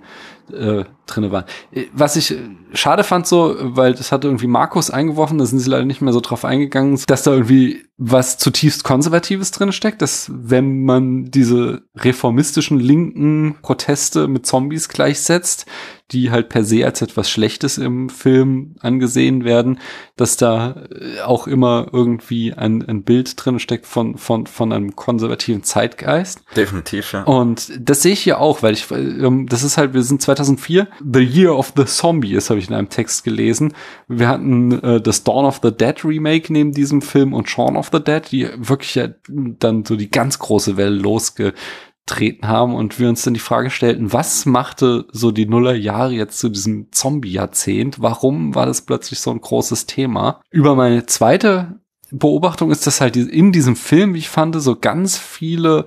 äh, 0.51 0.83
drinne 1.05 1.31
waren. 1.31 1.45
Äh, 1.71 1.85
Was 1.93 2.15
ich 2.15 2.31
äh, 2.31 2.37
schade 2.73 3.03
fand 3.03 3.27
so, 3.27 3.55
weil 3.59 3.93
das 3.93 4.11
hatte 4.11 4.27
irgendwie 4.27 4.47
Markus 4.47 4.89
eingeworfen, 4.89 5.37
da 5.37 5.45
sind 5.45 5.59
sie 5.59 5.69
leider 5.69 5.85
nicht 5.85 6.01
mehr 6.01 6.13
so 6.13 6.21
drauf 6.21 6.45
eingegangen, 6.45 6.99
dass 7.07 7.23
da 7.23 7.31
irgendwie 7.31 7.85
was 7.97 8.37
zutiefst 8.37 8.85
Konservatives 8.85 9.51
drin 9.51 9.73
steckt, 9.73 10.01
dass 10.01 10.31
wenn 10.33 10.85
man 10.85 11.25
diese 11.25 11.83
reformistischen 11.97 12.79
linken 12.79 13.57
Proteste 13.61 14.29
mit 14.29 14.45
Zombies 14.45 14.87
gleichsetzt, 14.87 15.65
die 16.11 16.31
halt 16.31 16.49
per 16.49 16.63
se 16.63 16.85
als 16.85 17.01
etwas 17.01 17.29
Schlechtes 17.29 17.77
im 17.77 18.09
Film 18.09 18.75
angesehen 18.79 19.43
werden, 19.43 19.79
dass 20.15 20.37
da 20.37 20.87
äh, 20.89 21.21
auch 21.21 21.45
immer 21.45 21.87
irgendwie 21.91 22.53
ein, 22.53 22.87
ein 22.87 23.03
Bild 23.03 23.33
drin 23.35 23.59
steckt 23.59 23.85
von, 23.85 24.17
von, 24.17 24.47
von 24.47 24.73
einem 24.73 24.95
konservativen 24.95 25.63
Zeitgeist. 25.63 26.41
Definitiv, 26.55 27.11
ja. 27.13 27.23
Und 27.23 27.71
das 27.79 28.01
sehe 28.01 28.13
ich 28.13 28.21
hier 28.21 28.39
auch, 28.39 28.63
weil 28.63 28.73
ich, 28.73 28.89
ähm, 28.91 29.45
das 29.47 29.63
ist 29.63 29.77
halt, 29.77 29.93
wir 29.93 30.03
sind 30.03 30.21
2004, 30.21 30.87
The 30.99 31.19
Year 31.19 31.55
of 31.55 31.73
the 31.75 31.85
Zombie, 31.85 32.33
das 32.33 32.49
habe 32.59 32.63
ich 32.63 32.69
in 32.69 32.75
einem 32.75 32.89
Text 32.89 33.23
gelesen. 33.23 33.73
Wir 34.07 34.27
hatten 34.27 34.71
äh, 34.83 35.01
das 35.01 35.23
Dawn 35.23 35.45
of 35.45 35.59
the 35.63 35.71
Dead 35.71 36.03
Remake 36.03 36.51
neben 36.51 36.73
diesem 36.73 37.01
Film 37.01 37.33
und 37.33 37.49
Shaun 37.49 37.77
of 37.77 37.89
the 37.91 38.03
Dead, 38.03 38.23
die 38.31 38.49
wirklich 38.57 38.95
ja 38.95 39.09
dann 39.27 39.85
so 39.85 39.95
die 39.95 40.11
ganz 40.11 40.39
große 40.39 40.75
Welle 40.75 40.95
losgetreten 40.95 42.47
haben 42.47 42.75
und 42.75 42.99
wir 42.99 43.07
uns 43.07 43.23
dann 43.23 43.33
die 43.33 43.39
Frage 43.39 43.69
stellten, 43.69 44.11
was 44.11 44.45
machte 44.45 45.05
so 45.11 45.31
die 45.31 45.45
Nullerjahre 45.45 46.13
jetzt 46.13 46.39
zu 46.39 46.49
diesem 46.49 46.91
Zombie-Jahrzehnt? 46.91 48.01
Warum 48.01 48.55
war 48.55 48.65
das 48.65 48.81
plötzlich 48.81 49.19
so 49.19 49.31
ein 49.31 49.41
großes 49.41 49.85
Thema? 49.85 50.41
Über 50.51 50.75
meine 50.75 51.05
zweite 51.05 51.79
Beobachtung 52.11 52.71
ist, 52.71 52.87
dass 52.87 53.01
halt 53.01 53.15
in 53.15 53.51
diesem 53.51 53.75
Film, 53.75 54.13
wie 54.13 54.19
ich 54.19 54.29
fand, 54.29 54.59
so 54.61 54.75
ganz 54.75 55.17
viele 55.17 55.85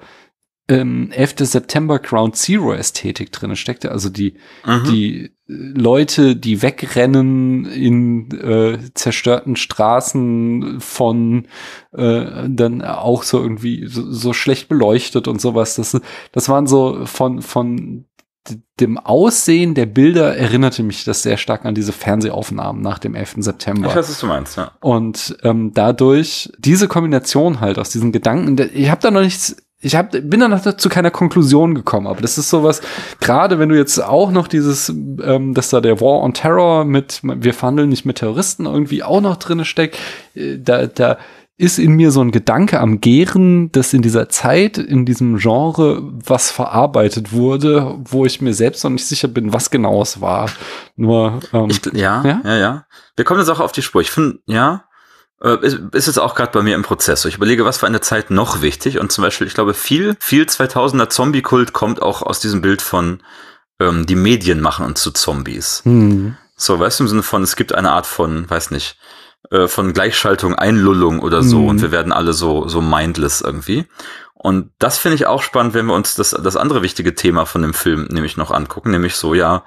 ähm, 0.69 1.11
11. 1.13 1.35
September 1.41 1.99
Ground 1.99 2.37
Zero 2.37 2.73
Ästhetik 2.73 3.33
drin 3.33 3.57
steckte. 3.57 3.91
Also 3.91 4.09
die, 4.09 4.35
Mhm. 4.65 4.85
die 4.91 5.25
äh, 5.25 5.31
Leute, 5.47 6.37
die 6.37 6.63
wegrennen 6.63 7.65
in 7.67 8.31
äh, 8.31 8.79
zerstörten 8.95 9.57
Straßen 9.57 10.81
von 10.81 11.47
äh, 11.93 12.49
dann 12.49 12.83
auch 12.83 13.23
so 13.25 13.41
irgendwie 13.43 13.87
so, 13.89 14.11
so 14.11 14.33
schlecht 14.33 14.69
beleuchtet 14.69 15.27
und 15.29 15.41
sowas. 15.41 15.75
Das, 15.75 16.01
das 16.33 16.49
waren 16.49 16.67
so 16.67 17.07
von, 17.07 17.43
von 17.43 18.07
dem 18.81 18.99
Aussehen 18.99 19.75
der 19.75 19.87
Bilder 19.87 20.37
erinnerte 20.37 20.83
mich 20.83 21.05
das 21.05 21.23
sehr 21.23 21.37
stark 21.37 21.65
an 21.65 21.75
diese 21.77 21.93
Fernsehaufnahmen 21.93 22.83
nach 22.83 22.99
dem 22.99 23.15
11. 23.15 23.35
September. 23.39 23.89
Ich 23.89 23.95
weiß, 23.95 24.09
was 24.11 24.19
du 24.19 24.27
meinst, 24.27 24.57
ja. 24.57 24.73
Und 24.81 25.37
ähm, 25.45 25.73
dadurch 25.75 26.53
diese 26.59 26.89
Kombination 26.89 27.61
halt 27.61 27.79
aus 27.79 27.91
diesen 27.91 28.11
Gedanken, 28.11 28.71
ich 28.75 28.91
habe 28.91 29.01
da 29.01 29.11
noch 29.13 29.21
nichts, 29.21 29.57
ich 29.83 29.97
hab, 29.97 30.13
bin 30.13 30.41
da 30.41 30.49
noch 30.49 30.63
zu 30.77 30.89
keiner 30.89 31.11
Konklusion 31.11 31.75
gekommen, 31.75 32.07
aber 32.07 32.21
das 32.23 32.39
ist 32.39 32.49
sowas, 32.49 32.81
gerade 33.21 33.59
wenn 33.59 33.69
du 33.69 33.77
jetzt 33.77 33.99
auch 33.99 34.31
noch 34.31 34.47
dieses, 34.47 34.89
ähm, 34.89 35.55
dass 35.55 35.71
da 35.71 35.81
der 35.81 36.01
War 36.01 36.23
on 36.23 36.35
Terror 36.35 36.85
mit, 36.85 37.21
wir 37.23 37.53
verhandeln 37.53 37.89
nicht 37.89 38.05
mit 38.05 38.19
Terroristen 38.19 38.67
irgendwie 38.67 39.03
auch 39.03 39.21
noch 39.21 39.37
drinne 39.37 39.65
steckt, 39.65 39.99
äh, 40.35 40.59
da, 40.59 40.87
da 40.87 41.19
ist 41.59 41.79
in 41.79 41.93
mir 41.93 42.11
so 42.11 42.21
ein 42.23 42.31
Gedanke 42.31 42.81
am 42.81 43.01
Gären, 43.01 43.71
dass 43.73 43.93
in 43.93 44.03
dieser 44.03 44.29
Zeit, 44.29 44.79
in 44.79 45.05
diesem 45.05 45.37
Genre 45.37 46.03
was 46.03 46.51
verarbeitet 46.51 47.33
wurde, 47.33 47.95
wo 48.05 48.25
ich 48.25 48.41
mir 48.41 48.55
selbst 48.55 48.83
noch 48.85 48.91
nicht 48.91 49.07
sicher 49.07 49.29
bin, 49.29 49.53
was 49.53 49.71
genau 49.71 50.01
es 50.03 50.21
war. 50.21 50.51
Nur, 50.97 51.41
ähm, 51.53 51.69
Ich, 51.71 51.81
ja, 51.93 52.23
Ja? 52.25 52.41
ja, 52.45 52.57
ja, 52.57 52.87
Wir 53.17 53.25
kommen 53.25 53.41
jetzt 53.41 53.51
auch 53.51 53.61
auf 53.61 53.73
die 53.73 53.83
Spur. 53.83 54.01
Ich 54.01 54.11
finde, 54.11 54.39
ja, 54.47 54.85
ist, 55.51 55.81
ist 55.93 56.07
jetzt 56.07 56.19
auch 56.19 56.35
gerade 56.35 56.53
bei 56.53 56.63
mir 56.63 56.75
im 56.75 56.83
Prozess. 56.83 57.25
Ich 57.25 57.37
überlege, 57.37 57.65
was 57.65 57.79
für 57.79 57.87
eine 57.87 58.01
Zeit 58.01 58.31
noch 58.31 58.63
wichtig. 58.63 58.99
Und 58.99 59.11
zum 59.13 59.23
Beispiel, 59.23 59.47
ich 59.47 59.55
glaube, 59.55 59.75
viel, 59.75 60.17
viel 60.21 60.45
2000er 60.45 61.09
Zombie-Kult 61.09 61.73
kommt 61.73 62.01
auch 62.01 62.23
aus 62.23 62.39
diesem 62.41 62.63
Bild 62.63 62.81
von 62.83 63.23
ähm, 63.81 64.07
die 64.07 64.15
Medien 64.15 64.61
machen 64.61 64.87
uns 64.87 65.03
zu 65.03 65.11
Zombies. 65.11 65.81
hm. 65.85 66.37
So, 66.57 66.79
weißt 66.79 67.01
du, 67.01 67.05
im 67.05 67.09
Sinne 67.09 67.23
von, 67.25 67.43
es 67.43 67.57
gibt 67.57 67.75
eine 67.75 67.91
Art 67.91 68.07
von, 68.07 68.49
weiß 68.49 68.71
nicht, 68.71 68.97
äh, 69.51 69.67
von 69.67 69.93
Gleichschaltung, 69.93 70.55
Einlullung 70.55 71.19
oder 71.19 71.43
so 71.43 71.59
Mhm. 71.63 71.69
und 71.69 71.83
wir 71.83 71.91
werden 71.91 72.13
alle 72.13 72.35
so, 72.35 72.69
so 72.69 72.81
mindless 72.81 73.41
irgendwie. 73.41 73.87
Und 74.35 74.71
das 74.79 74.99
finde 74.99 75.17
ich 75.17 75.27
auch 75.27 75.43
spannend, 75.43 75.75
wenn 75.75 75.87
wir 75.87 75.95
uns 75.95 76.15
das, 76.15 76.31
das 76.31 76.57
andere 76.57 76.83
wichtige 76.83 77.15
Thema 77.17 77.47
von 77.47 77.63
dem 77.63 77.75
Film 77.75 78.07
nämlich 78.11 78.37
noch 78.37 78.53
angucken, 78.53 78.93
nämlich 78.93 79.17
so, 79.17 79.35
ja, 79.35 79.65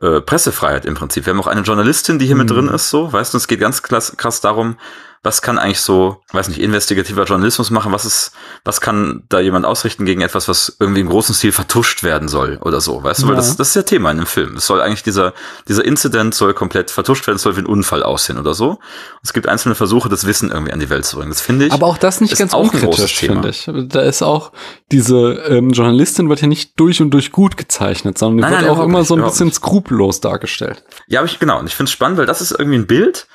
äh, 0.00 0.20
Pressefreiheit 0.20 0.84
im 0.84 0.94
Prinzip. 0.94 1.26
Wir 1.26 1.32
haben 1.32 1.40
auch 1.40 1.46
eine 1.46 1.60
Journalistin, 1.60 2.18
die 2.18 2.26
hier 2.26 2.34
mit 2.34 2.48
Mhm. 2.50 2.54
drin 2.54 2.68
ist, 2.68 2.90
so, 2.90 3.12
weißt 3.12 3.34
du, 3.34 3.38
es 3.38 3.46
geht 3.46 3.60
ganz 3.60 3.82
krass, 3.82 4.14
krass 4.16 4.40
darum, 4.40 4.78
was 5.24 5.40
kann 5.40 5.56
eigentlich 5.58 5.80
so, 5.80 6.20
weiß 6.32 6.48
nicht, 6.48 6.60
investigativer 6.60 7.22
Journalismus 7.24 7.70
machen, 7.70 7.92
was 7.92 8.04
ist, 8.04 8.32
was 8.64 8.80
kann 8.80 9.22
da 9.28 9.38
jemand 9.38 9.64
ausrichten 9.64 10.04
gegen 10.04 10.20
etwas, 10.20 10.48
was 10.48 10.76
irgendwie 10.80 11.00
im 11.00 11.08
großen 11.08 11.32
Stil 11.34 11.52
vertuscht 11.52 12.02
werden 12.02 12.26
soll 12.26 12.58
oder 12.60 12.80
so, 12.80 13.04
weißt 13.04 13.22
du, 13.22 13.26
weil 13.26 13.34
Ja. 13.34 13.36
das, 13.36 13.56
das 13.56 13.68
ist 13.68 13.74
ja 13.76 13.82
Thema 13.82 14.10
in 14.10 14.16
dem 14.16 14.26
Film. 14.26 14.56
Es 14.56 14.66
soll 14.66 14.80
eigentlich 14.80 15.04
dieser, 15.04 15.32
dieser 15.68 15.84
Incident 15.84 16.34
soll 16.34 16.54
komplett 16.54 16.90
vertuscht 16.90 17.26
werden, 17.28 17.36
es 17.36 17.42
soll 17.42 17.54
wie 17.56 17.60
ein 17.60 17.66
Unfall 17.66 18.02
aussehen 18.02 18.36
oder 18.36 18.52
so. 18.54 18.80
Es 19.22 19.32
gibt 19.32 19.46
einzelne 19.46 19.76
Versuche, 19.76 20.08
das 20.08 20.26
Wissen 20.26 20.50
irgendwie 20.50 20.72
an 20.72 20.80
die 20.80 20.90
Welt 20.90 21.04
zu 21.06 21.16
bringen. 21.18 21.30
Das 21.30 21.40
finde 21.40 21.66
ich. 21.66 21.72
Aber 21.72 21.86
auch 21.86 21.98
das 21.98 22.20
nicht 22.20 22.36
ganz 22.36 22.52
auch 22.52 22.62
ein 22.64 22.80
großes 22.80 22.84
unkritisch, 22.84 23.16
Thema. 23.20 23.42
finde 23.42 23.48
ich. 23.50 23.88
Da 23.92 24.00
ist 24.02 24.22
auch 24.22 24.50
diese 24.90 25.34
ähm, 25.48 25.70
Journalistin 25.70 26.28
wird 26.28 26.40
ja 26.40 26.48
nicht 26.48 26.80
durch 26.80 27.00
und 27.00 27.10
durch 27.12 27.30
gut 27.30 27.56
gezeichnet, 27.56 28.18
sondern 28.18 28.38
die 28.38 28.42
Nein, 28.42 28.52
wird 28.52 28.62
nein, 28.62 28.70
auch 28.70 28.84
immer 28.84 28.98
nicht, 28.98 29.08
so 29.08 29.14
ein 29.14 29.22
bisschen 29.22 29.46
nicht. 29.46 29.54
skrupellos 29.56 30.20
dargestellt. 30.20 30.82
Ja, 31.06 31.20
aber 31.20 31.28
ich, 31.28 31.38
genau. 31.38 31.60
Und 31.60 31.66
ich 31.68 31.76
finde 31.76 31.88
es 31.88 31.92
spannend, 31.92 32.18
weil 32.18 32.26
das 32.26 32.40
ist 32.40 32.50
irgendwie 32.50 32.78
ein 32.78 32.86
Bild, 32.88 33.28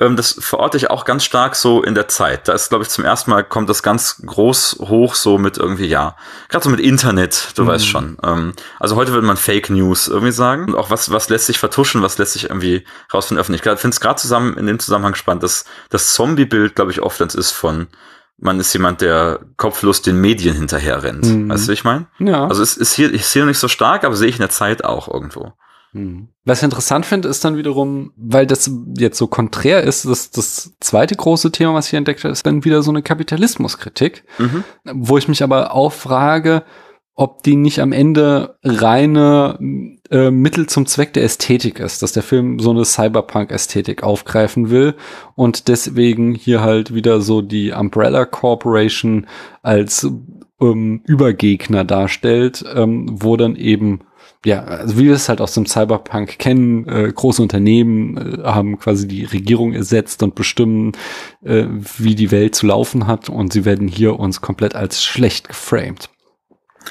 ähm, 0.00 0.16
das 0.16 0.32
verorte 0.38 0.76
ich 0.76 0.90
auch 0.90 1.04
ganz 1.04 1.24
stark 1.24 1.54
so 1.54 1.82
in 1.82 1.94
der 1.94 2.08
Zeit. 2.08 2.48
Da 2.48 2.52
ist, 2.52 2.68
glaube 2.68 2.82
ich, 2.82 2.90
zum 2.90 3.04
ersten 3.04 3.30
Mal 3.30 3.44
kommt 3.44 3.68
das 3.68 3.82
ganz 3.82 4.20
groß 4.26 4.78
hoch, 4.80 5.14
so 5.14 5.38
mit 5.38 5.56
irgendwie, 5.56 5.86
ja, 5.86 6.16
gerade 6.48 6.64
so 6.64 6.70
mit 6.70 6.80
Internet, 6.80 7.50
du 7.54 7.62
Mhm. 7.62 7.66
weißt 7.68 7.86
schon. 7.86 8.18
Ähm, 8.24 8.54
also 8.80 8.96
heute 8.96 9.12
würde 9.12 9.26
man 9.26 9.36
Fake 9.36 9.70
News 9.70 10.08
irgendwie 10.08 10.32
sagen. 10.32 10.64
Und 10.66 10.74
auch 10.74 10.90
was, 10.90 11.10
was 11.10 11.28
lässt 11.28 11.46
sich 11.46 11.58
vertuschen, 11.58 12.02
was 12.02 12.18
lässt 12.18 12.32
sich 12.32 12.44
irgendwie 12.50 12.84
raus 13.12 13.26
von 13.26 13.36
der 13.36 13.42
Öffentlichkeit. 13.42 13.74
Ich 13.74 13.80
finde 13.80 13.94
es 13.94 14.00
gerade 14.00 14.20
zusammen 14.20 14.56
in 14.56 14.66
dem 14.66 14.78
Zusammenhang 14.80 15.14
spannend, 15.14 15.42
dass 15.44 15.64
das 15.90 16.12
Zombie-Bild, 16.14 16.74
glaube 16.74 16.90
ich, 16.90 17.00
oft 17.00 17.22
eins 17.22 17.34
ist 17.36 17.52
von, 17.52 17.86
man 18.36 18.58
ist 18.58 18.72
jemand, 18.72 19.00
der 19.00 19.40
kopflos 19.56 20.02
den 20.02 20.20
Medien 20.20 20.56
hinterher 20.56 21.04
rennt. 21.04 21.24
Mhm. 21.24 21.48
Weißt 21.48 21.66
du, 21.66 21.68
wie 21.68 21.74
ich 21.74 21.84
meine? 21.84 22.06
Ja. 22.18 22.48
Also 22.48 22.64
es 22.64 22.76
ist 22.76 22.92
hier, 22.94 23.14
ich 23.14 23.26
sehe 23.26 23.46
nicht 23.46 23.60
so 23.60 23.68
stark, 23.68 24.02
aber 24.02 24.16
sehe 24.16 24.28
ich 24.28 24.34
in 24.36 24.40
der 24.40 24.50
Zeit 24.50 24.84
auch 24.84 25.06
irgendwo. 25.06 25.52
Hm. 25.94 26.28
Was 26.44 26.58
ich 26.58 26.64
interessant 26.64 27.06
finde, 27.06 27.28
ist 27.28 27.44
dann 27.44 27.56
wiederum, 27.56 28.12
weil 28.16 28.46
das 28.46 28.70
jetzt 28.98 29.16
so 29.16 29.28
konträr 29.28 29.82
ist, 29.82 30.04
dass 30.04 30.30
das 30.30 30.74
zweite 30.80 31.14
große 31.14 31.52
Thema, 31.52 31.72
was 31.72 31.86
ich 31.86 31.90
hier 31.90 31.98
entdeckt 31.98 32.24
habe, 32.24 32.32
ist 32.32 32.44
dann 32.44 32.64
wieder 32.64 32.82
so 32.82 32.90
eine 32.90 33.02
Kapitalismuskritik, 33.02 34.24
Mhm. 34.38 34.64
wo 34.92 35.16
ich 35.16 35.28
mich 35.28 35.42
aber 35.42 35.72
auch 35.72 35.92
frage, 35.92 36.64
ob 37.16 37.44
die 37.44 37.54
nicht 37.54 37.80
am 37.80 37.92
Ende 37.92 38.58
reine 38.64 39.56
äh, 40.10 40.32
Mittel 40.32 40.66
zum 40.66 40.84
Zweck 40.86 41.12
der 41.12 41.22
Ästhetik 41.22 41.78
ist, 41.78 42.02
dass 42.02 42.10
der 42.12 42.24
Film 42.24 42.58
so 42.58 42.70
eine 42.70 42.84
Cyberpunk-Ästhetik 42.84 44.02
aufgreifen 44.02 44.68
will 44.70 44.94
und 45.36 45.68
deswegen 45.68 46.34
hier 46.34 46.60
halt 46.62 46.92
wieder 46.92 47.20
so 47.20 47.40
die 47.40 47.70
Umbrella 47.70 48.24
Corporation 48.24 49.28
als 49.62 50.08
ähm, 50.60 51.02
Übergegner 51.06 51.84
darstellt, 51.84 52.64
ähm, 52.74 53.06
wo 53.12 53.36
dann 53.36 53.54
eben 53.54 54.00
ja, 54.44 54.62
also 54.62 54.98
wie 54.98 55.06
wir 55.06 55.14
es 55.14 55.28
halt 55.28 55.40
aus 55.40 55.54
dem 55.54 55.66
Cyberpunk 55.66 56.38
kennen, 56.38 56.86
äh, 56.86 57.10
große 57.12 57.40
Unternehmen 57.40 58.40
äh, 58.40 58.44
haben 58.44 58.78
quasi 58.78 59.08
die 59.08 59.24
Regierung 59.24 59.72
ersetzt 59.72 60.22
und 60.22 60.34
bestimmen, 60.34 60.92
äh, 61.42 61.66
wie 61.98 62.14
die 62.14 62.30
Welt 62.30 62.54
zu 62.54 62.66
laufen 62.66 63.06
hat 63.06 63.28
und 63.28 63.52
sie 63.52 63.64
werden 63.64 63.88
hier 63.88 64.18
uns 64.18 64.40
komplett 64.42 64.74
als 64.74 65.02
schlecht 65.02 65.48
geframed. 65.48 66.10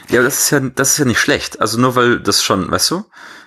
Ja, 0.09 0.23
das 0.23 0.43
ist 0.43 0.49
ja, 0.49 0.59
das 0.59 0.93
ist 0.93 0.97
ja 0.97 1.05
nicht 1.05 1.19
schlecht. 1.19 1.61
Also 1.61 1.79
nur 1.79 1.95
weil 1.95 2.19
das 2.19 2.43
schon, 2.43 2.69
weißt 2.71 2.91
du? 2.91 3.03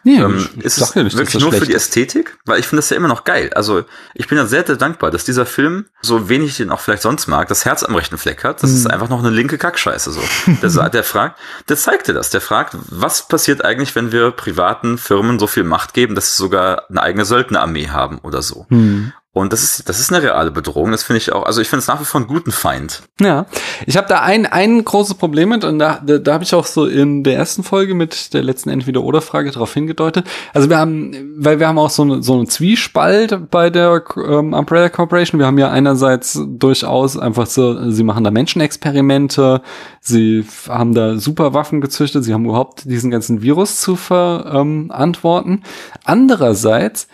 Nee, 0.06 0.20
ähm, 0.20 0.48
ist 0.60 0.78
es 0.78 0.94
ja 0.94 1.02
nicht, 1.02 1.16
wirklich 1.16 1.42
nur 1.42 1.52
für 1.52 1.66
die 1.66 1.74
Ästhetik? 1.74 2.38
Weil 2.44 2.60
ich 2.60 2.68
finde 2.68 2.78
das 2.78 2.90
ja 2.90 2.96
immer 2.96 3.08
noch 3.08 3.24
geil. 3.24 3.50
Also 3.54 3.82
ich 4.14 4.28
bin 4.28 4.38
ja 4.38 4.46
sehr, 4.46 4.64
sehr 4.64 4.76
dankbar, 4.76 5.10
dass 5.10 5.24
dieser 5.24 5.46
Film, 5.46 5.86
so 6.00 6.28
wenig 6.28 6.50
ich 6.50 6.56
den 6.58 6.70
auch 6.70 6.78
vielleicht 6.78 7.02
sonst 7.02 7.26
mag, 7.26 7.48
das 7.48 7.64
Herz 7.64 7.82
am 7.82 7.96
rechten 7.96 8.16
Fleck 8.16 8.44
hat. 8.44 8.62
Das 8.62 8.70
mhm. 8.70 8.76
ist 8.76 8.86
einfach 8.86 9.08
noch 9.08 9.18
eine 9.18 9.30
linke 9.30 9.58
Kackscheiße 9.58 10.12
so. 10.12 10.20
Der, 10.62 10.90
der 10.90 11.02
fragt, 11.02 11.40
der 11.68 11.76
zeigte 11.76 12.12
das. 12.12 12.30
Der 12.30 12.40
fragt, 12.40 12.76
was 12.88 13.26
passiert 13.26 13.64
eigentlich, 13.64 13.96
wenn 13.96 14.12
wir 14.12 14.30
privaten 14.30 14.96
Firmen 14.96 15.40
so 15.40 15.48
viel 15.48 15.64
Macht 15.64 15.92
geben, 15.92 16.14
dass 16.14 16.36
sie 16.36 16.40
sogar 16.40 16.88
eine 16.88 17.02
eigene 17.02 17.24
Söldnerarmee 17.24 17.88
haben 17.88 18.18
oder 18.18 18.42
so. 18.42 18.66
Mhm. 18.68 19.12
Und 19.36 19.52
das 19.52 19.62
ist, 19.62 19.86
das 19.86 20.00
ist 20.00 20.10
eine 20.10 20.22
reale 20.22 20.50
Bedrohung. 20.50 20.92
Das 20.92 21.02
finde 21.02 21.18
ich 21.18 21.30
auch, 21.30 21.44
also 21.44 21.60
ich 21.60 21.68
finde 21.68 21.80
es 21.80 21.88
nach 21.88 22.00
wie 22.00 22.06
vor 22.06 22.22
einen 22.22 22.26
guten 22.26 22.52
Feind. 22.52 23.02
Ja. 23.20 23.44
Ich 23.84 23.98
habe 23.98 24.08
da 24.08 24.22
ein, 24.22 24.46
ein 24.46 24.82
großes 24.82 25.16
Problem 25.16 25.50
mit 25.50 25.62
und 25.62 25.78
da, 25.78 26.00
da, 26.02 26.16
da 26.16 26.32
habe 26.32 26.44
ich 26.44 26.54
auch 26.54 26.64
so 26.64 26.86
in 26.86 27.22
der 27.22 27.36
ersten 27.36 27.62
Folge 27.62 27.92
mit 27.92 28.32
der 28.32 28.42
letzten 28.42 28.70
Entweder-Oder-Frage 28.70 29.50
darauf 29.50 29.70
hingedeutet. 29.96 30.26
Also 30.52 30.68
wir 30.68 30.78
haben, 30.78 31.34
weil 31.36 31.58
wir 31.58 31.68
haben 31.68 31.78
auch 31.78 31.90
so 31.90 32.02
eine, 32.02 32.22
so 32.22 32.34
eine 32.34 32.46
Zwiespalt 32.46 33.50
bei 33.50 33.70
der 33.70 34.02
ähm, 34.16 34.52
Umbrella 34.52 34.88
Corporation. 34.88 35.38
Wir 35.38 35.46
haben 35.46 35.58
ja 35.58 35.70
einerseits 35.70 36.40
durchaus 36.46 37.16
einfach 37.18 37.46
so, 37.46 37.90
sie 37.90 38.04
machen 38.04 38.24
da 38.24 38.30
Menschenexperimente, 38.30 39.62
sie 40.00 40.44
haben 40.68 40.94
da 40.94 41.18
Superwaffen 41.18 41.80
gezüchtet, 41.80 42.24
sie 42.24 42.34
haben 42.34 42.44
überhaupt 42.44 42.84
diesen 42.84 43.10
ganzen 43.10 43.42
Virus 43.42 43.80
zu 43.80 43.96
verantworten. 43.96 45.50
Ähm, 45.50 45.62
Andererseits 46.04 47.08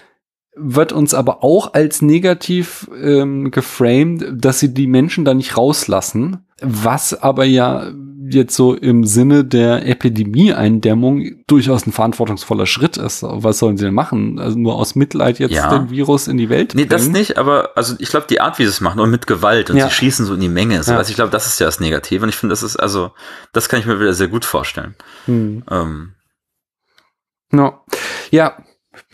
wird 0.55 0.93
uns 0.93 1.15
aber 1.15 1.43
auch 1.43 1.73
als 1.73 2.03
negativ 2.03 2.91
ähm, 3.03 3.51
geframed, 3.51 4.45
dass 4.45 4.59
sie 4.59 4.75
die 4.75 4.87
Menschen 4.87 5.25
da 5.25 5.33
nicht 5.33 5.57
rauslassen, 5.57 6.45
was 6.61 7.15
aber 7.15 7.45
ja 7.45 7.91
jetzt 8.35 8.55
so 8.57 8.75
im 8.75 9.05
Sinne 9.05 9.45
der 9.45 9.87
Epidemie-Eindämmung 9.87 11.45
durchaus 11.47 11.87
ein 11.87 11.93
verantwortungsvoller 11.93 12.67
Schritt 12.67 12.97
ist. 12.97 13.23
Was 13.23 13.59
sollen 13.59 13.77
sie 13.77 13.85
denn 13.85 13.95
machen? 13.95 14.39
Also 14.39 14.59
nur 14.59 14.77
aus 14.77 14.95
Mitleid 14.95 15.39
jetzt 15.39 15.55
ja. 15.55 15.71
den 15.71 15.91
Virus 15.91 16.29
in 16.29 16.37
die 16.37 16.49
Welt 16.49 16.73
bringen? 16.73 16.85
Nee, 16.85 16.89
das 16.89 17.09
nicht, 17.09 17.39
aber 17.39 17.71
also 17.77 17.95
ich 17.99 18.11
glaube, 18.11 18.27
die 18.29 18.41
Art, 18.41 18.59
wie 18.59 18.65
sie 18.65 18.71
es 18.71 18.81
machen 18.81 19.01
und 19.01 19.11
mit 19.11 19.27
Gewalt 19.27 19.71
und 19.71 19.77
ja. 19.77 19.89
sie 19.89 19.95
schießen 19.95 20.27
so 20.27 20.35
in 20.35 20.41
die 20.41 20.49
Menge. 20.49 20.83
So, 20.83 20.93
ja. 20.93 20.99
also 20.99 21.11
ich 21.11 21.17
glaube, 21.17 21.31
das 21.31 21.47
ist 21.47 21.59
ja 21.61 21.67
das 21.67 21.81
Negative 21.81 22.23
und 22.23 22.29
ich 22.29 22.37
finde, 22.37 22.53
das 22.53 22.63
ist 22.63 22.77
also, 22.77 23.13
das 23.53 23.69
kann 23.69 23.81
ich 23.81 23.87
mir 23.87 24.01
wieder 24.01 24.15
sehr 24.15 24.29
gut 24.29 24.45
vorstellen. 24.45 24.95
Hm. 25.27 25.63
Ähm. 25.71 26.13
No. 27.51 27.81
Ja, 28.31 28.57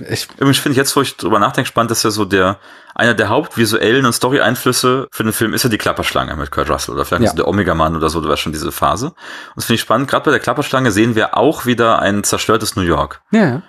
ich, 0.09 0.29
Übrigens 0.37 0.59
finde 0.59 0.73
ich 0.73 0.77
jetzt, 0.79 0.95
wo 0.97 1.03
ich 1.03 1.17
drüber 1.17 1.39
nachdenke, 1.39 1.69
spannend, 1.69 1.91
dass 1.91 2.03
ja 2.03 2.11
so 2.11 2.25
der, 2.25 2.59
einer 2.95 3.15
der 3.15 3.29
hauptvisuellen 3.29 4.07
und 4.07 4.13
Story-Einflüsse 4.13 5.09
für 5.11 5.23
den 5.23 5.33
Film 5.33 5.55
ist 5.55 5.63
ja 5.63 5.71
die 5.71 5.79
Klapperschlange 5.79 6.35
mit 6.37 6.51
Kurt 6.51 6.71
Russell 6.71 6.95
oder 6.95 7.05
vielleicht 7.05 7.25
ja. 7.25 7.33
der 7.33 7.49
Omega-Mann 7.49 7.97
oder 7.97 8.11
so, 8.11 8.21
du 8.21 8.29
weißt 8.29 8.43
schon 8.43 8.53
diese 8.53 8.73
Phase. 8.73 9.07
Und 9.07 9.57
das 9.57 9.67
finde 9.67 9.77
ich 9.77 9.81
spannend. 9.81 10.09
Gerade 10.09 10.25
bei 10.25 10.31
der 10.33 10.41
Klapperschlange 10.41 10.91
sehen 10.91 11.15
wir 11.15 11.37
auch 11.37 11.67
wieder 11.67 12.01
ein 12.01 12.25
zerstörtes 12.25 12.77
New 12.77 12.83
York. 12.83 13.23
Ja. 13.31 13.63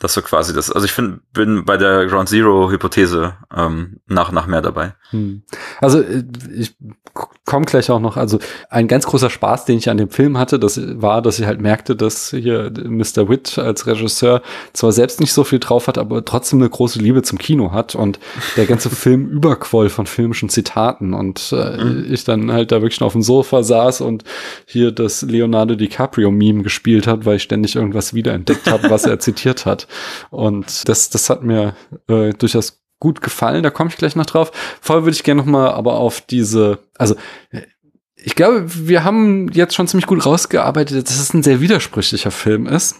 Das 0.00 0.14
so 0.14 0.22
quasi 0.22 0.54
das. 0.54 0.72
Also 0.72 0.86
ich 0.86 0.92
finde, 0.92 1.20
bin 1.34 1.66
bei 1.66 1.76
der 1.76 2.06
Ground 2.06 2.30
Zero 2.30 2.70
Hypothese 2.70 3.34
ähm, 3.54 4.00
nach 4.06 4.32
nach 4.32 4.46
mehr 4.46 4.62
dabei. 4.62 4.94
Hm. 5.10 5.42
Also 5.78 6.00
äh, 6.00 6.24
ich 6.54 6.74
komme 7.46 7.64
gleich 7.64 7.90
auch 7.90 8.00
noch. 8.00 8.16
Also 8.16 8.38
ein 8.68 8.86
ganz 8.86 9.06
großer 9.06 9.30
Spaß, 9.30 9.64
den 9.64 9.78
ich 9.78 9.90
an 9.90 9.96
dem 9.96 10.10
Film 10.10 10.38
hatte, 10.38 10.58
das 10.58 10.80
war, 11.00 11.22
dass 11.22 11.38
ich 11.38 11.46
halt 11.46 11.60
merkte, 11.60 11.96
dass 11.96 12.30
hier 12.30 12.70
Mr. 12.70 13.28
Witt 13.28 13.58
als 13.58 13.86
Regisseur 13.86 14.42
zwar 14.72 14.92
selbst 14.92 15.20
nicht 15.20 15.32
so 15.32 15.42
viel 15.42 15.58
drauf 15.58 15.88
hat, 15.88 15.98
aber 15.98 16.24
trotzdem 16.24 16.60
eine 16.60 16.70
große 16.70 16.98
Liebe 16.98 17.22
zum 17.22 17.38
Kino 17.38 17.72
hat 17.72 17.94
und 17.94 18.20
der 18.56 18.66
ganze 18.66 18.90
Film 18.90 19.28
überquoll 19.28 19.88
von 19.88 20.06
filmischen 20.06 20.48
Zitaten 20.48 21.14
und 21.14 21.52
äh, 21.52 21.82
mhm. 21.82 22.06
ich 22.12 22.24
dann 22.24 22.52
halt 22.52 22.72
da 22.72 22.82
wirklich 22.82 23.00
noch 23.00 23.08
auf 23.08 23.12
dem 23.14 23.22
Sofa 23.22 23.62
saß 23.62 24.02
und 24.02 24.24
hier 24.66 24.92
das 24.92 25.22
Leonardo 25.22 25.74
DiCaprio 25.74 26.30
Meme 26.30 26.62
gespielt 26.62 27.06
hat, 27.06 27.24
weil 27.24 27.36
ich 27.36 27.42
ständig 27.42 27.74
irgendwas 27.74 28.14
wiederentdeckt 28.14 28.70
habe, 28.70 28.90
was 28.90 29.04
er 29.04 29.18
zitiert 29.20 29.66
hat. 29.66 29.88
Und 30.30 30.88
das, 30.88 31.10
das 31.10 31.30
hat 31.30 31.42
mir 31.42 31.74
äh, 32.06 32.30
durchaus 32.30 32.79
gut 33.00 33.20
gefallen. 33.20 33.64
Da 33.64 33.70
komme 33.70 33.90
ich 33.90 33.96
gleich 33.96 34.14
noch 34.14 34.26
drauf. 34.26 34.52
Vorher 34.80 35.04
würde 35.04 35.16
ich 35.16 35.24
gerne 35.24 35.40
noch 35.40 35.48
mal 35.48 35.70
aber 35.72 35.94
auf 35.94 36.20
diese, 36.20 36.78
also 36.96 37.16
ich 38.14 38.34
glaube, 38.34 38.66
wir 38.66 39.02
haben 39.02 39.48
jetzt 39.52 39.74
schon 39.74 39.88
ziemlich 39.88 40.06
gut 40.06 40.24
rausgearbeitet, 40.24 41.08
dass 41.08 41.18
es 41.18 41.34
ein 41.34 41.42
sehr 41.42 41.60
widersprüchlicher 41.60 42.30
Film 42.30 42.66
ist. 42.66 42.96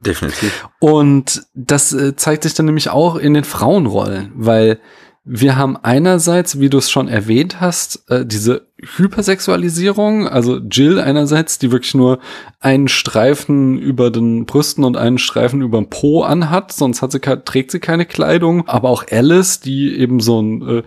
Definitiv. 0.00 0.68
Und 0.78 1.42
das 1.54 1.92
äh, 1.92 2.16
zeigt 2.16 2.44
sich 2.44 2.54
dann 2.54 2.66
nämlich 2.66 2.88
auch 2.88 3.16
in 3.16 3.34
den 3.34 3.44
Frauenrollen, 3.44 4.32
weil 4.34 4.80
wir 5.32 5.56
haben 5.56 5.76
einerseits, 5.76 6.58
wie 6.58 6.68
du 6.68 6.78
es 6.78 6.90
schon 6.90 7.06
erwähnt 7.06 7.60
hast, 7.60 8.02
äh, 8.10 8.26
diese 8.26 8.66
Hypersexualisierung, 8.96 10.26
also 10.26 10.58
Jill 10.58 10.98
einerseits, 10.98 11.60
die 11.60 11.70
wirklich 11.70 11.94
nur 11.94 12.18
einen 12.58 12.88
Streifen 12.88 13.78
über 13.78 14.10
den 14.10 14.44
Brüsten 14.44 14.82
und 14.82 14.96
einen 14.96 15.18
Streifen 15.18 15.62
über 15.62 15.78
den 15.78 15.88
Po 15.88 16.22
anhat, 16.22 16.72
sonst 16.72 17.00
hat 17.00 17.12
sie, 17.12 17.20
trägt 17.20 17.70
sie 17.70 17.78
keine 17.78 18.06
Kleidung, 18.06 18.66
aber 18.66 18.88
auch 18.88 19.04
Alice, 19.08 19.60
die 19.60 19.96
eben 19.96 20.18
so 20.18 20.42
ein 20.42 20.82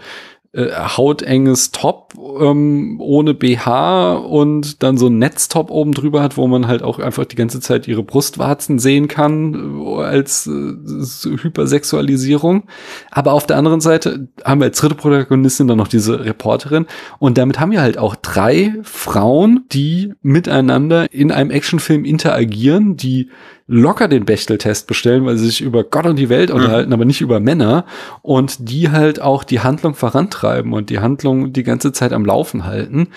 äh, 0.54 0.72
hautenges 0.72 1.72
Top 1.72 2.14
ähm, 2.40 2.98
ohne 3.00 3.34
BH 3.34 4.14
und 4.14 4.84
dann 4.84 4.98
so 4.98 5.08
ein 5.08 5.18
Netztop 5.18 5.72
oben 5.72 5.94
drüber 5.94 6.22
hat, 6.22 6.38
wo 6.38 6.46
man 6.46 6.68
halt 6.68 6.84
auch 6.84 7.00
einfach 7.00 7.26
die 7.26 7.36
ganze 7.36 7.60
Zeit 7.60 7.88
ihre 7.88 8.04
Brustwarzen 8.04 8.78
sehen 8.78 9.08
kann 9.08 9.82
äh, 9.84 10.04
als 10.04 10.46
äh, 10.46 11.38
Hypersexualisierung. 11.42 12.66
Aber 13.10 13.34
auf 13.34 13.48
der 13.48 13.58
anderen 13.58 13.82
Seite 13.82 14.28
haben 14.46 14.62
wir 14.62 14.66
als 14.66 14.78
dritte 14.78 14.94
Protagonistin 14.94 15.68
dann 15.68 15.80
noch 15.80 15.88
diese 15.88 16.24
Reporterin 16.24 16.86
und 17.18 17.40
damit 17.40 17.60
haben 17.60 17.72
wir 17.72 17.82
halt 17.82 17.98
auch 17.98 18.16
drei 18.16 18.76
Frauen, 18.84 19.66
die 19.72 20.14
miteinander 20.22 21.12
in 21.12 21.32
einem 21.32 21.50
Actionfilm 21.50 22.06
interagieren, 22.06 22.96
die 22.96 23.30
locker 23.68 24.08
den 24.08 24.26
Bechteltest 24.26 24.88
bestellen, 24.88 25.26
weil 25.26 25.38
sie 25.38 25.46
sich 25.46 25.62
über 25.62 25.84
Gott 25.84 26.06
und 26.06 26.18
die 26.18 26.30
Welt 26.30 26.50
mhm. 26.50 26.58
unterhalten, 26.58 26.90
mhm. 26.90 26.94
aber 26.94 27.06
nicht 27.06 27.22
über 27.22 27.40
Männer 27.40 27.86
und 28.22 28.70
die 28.70 28.92
halt 28.92 29.22
auch 29.22 29.44
die 29.44 29.62
Handlung 29.62 29.96
vorantreiben 29.96 30.74
und 30.74 30.90
die 30.90 31.00
Handlung 31.00 31.54
die 31.54 31.64
ganze 31.64 31.92
Zeit 31.92 32.14
am 32.14 32.26
Laufen 32.26 32.66
halten. 32.66 33.10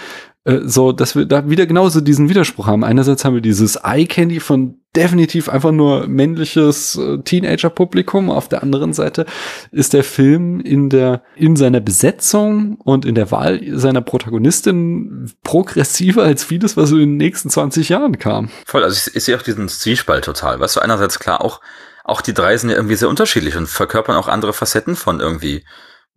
Äh, 0.44 0.60
so, 0.64 0.92
dass 0.92 1.16
wir 1.16 1.26
da 1.26 1.50
wieder 1.50 1.66
genauso 1.66 2.00
diesen 2.00 2.28
Widerspruch 2.28 2.66
haben. 2.66 2.84
Einerseits 2.84 3.24
haben 3.24 3.34
wir 3.34 3.42
dieses 3.42 3.76
Eye 3.76 4.06
Candy 4.06 4.40
von 4.40 4.78
definitiv 4.96 5.48
einfach 5.48 5.72
nur 5.72 6.06
männliches 6.06 6.96
äh, 6.96 7.18
Teenager-Publikum. 7.18 8.30
Auf 8.30 8.48
der 8.48 8.62
anderen 8.62 8.92
Seite 8.92 9.26
ist 9.70 9.92
der 9.92 10.02
Film 10.02 10.60
in 10.60 10.88
der, 10.88 11.22
in 11.36 11.56
seiner 11.56 11.80
Besetzung 11.80 12.76
und 12.82 13.04
in 13.04 13.14
der 13.14 13.30
Wahl 13.30 13.60
seiner 13.78 14.00
Protagonistin 14.00 15.30
progressiver 15.42 16.22
als 16.22 16.44
vieles, 16.44 16.76
was 16.76 16.90
in 16.90 16.98
den 16.98 17.16
nächsten 17.16 17.50
20 17.50 17.90
Jahren 17.90 18.18
kam. 18.18 18.48
Voll, 18.66 18.82
also 18.82 18.96
ich, 18.96 19.14
ich 19.14 19.24
sehe 19.24 19.36
auch 19.36 19.42
diesen 19.42 19.68
Zwiespalt 19.68 20.24
total. 20.24 20.58
Weißt 20.58 20.76
du, 20.76 20.80
einerseits 20.80 21.18
klar 21.18 21.42
auch, 21.42 21.60
auch 22.04 22.20
die 22.20 22.34
drei 22.34 22.56
sind 22.56 22.70
ja 22.70 22.76
irgendwie 22.76 22.96
sehr 22.96 23.08
unterschiedlich 23.08 23.56
und 23.56 23.68
verkörpern 23.68 24.16
auch 24.16 24.28
andere 24.28 24.52
Facetten 24.52 24.96
von 24.96 25.20
irgendwie 25.20 25.64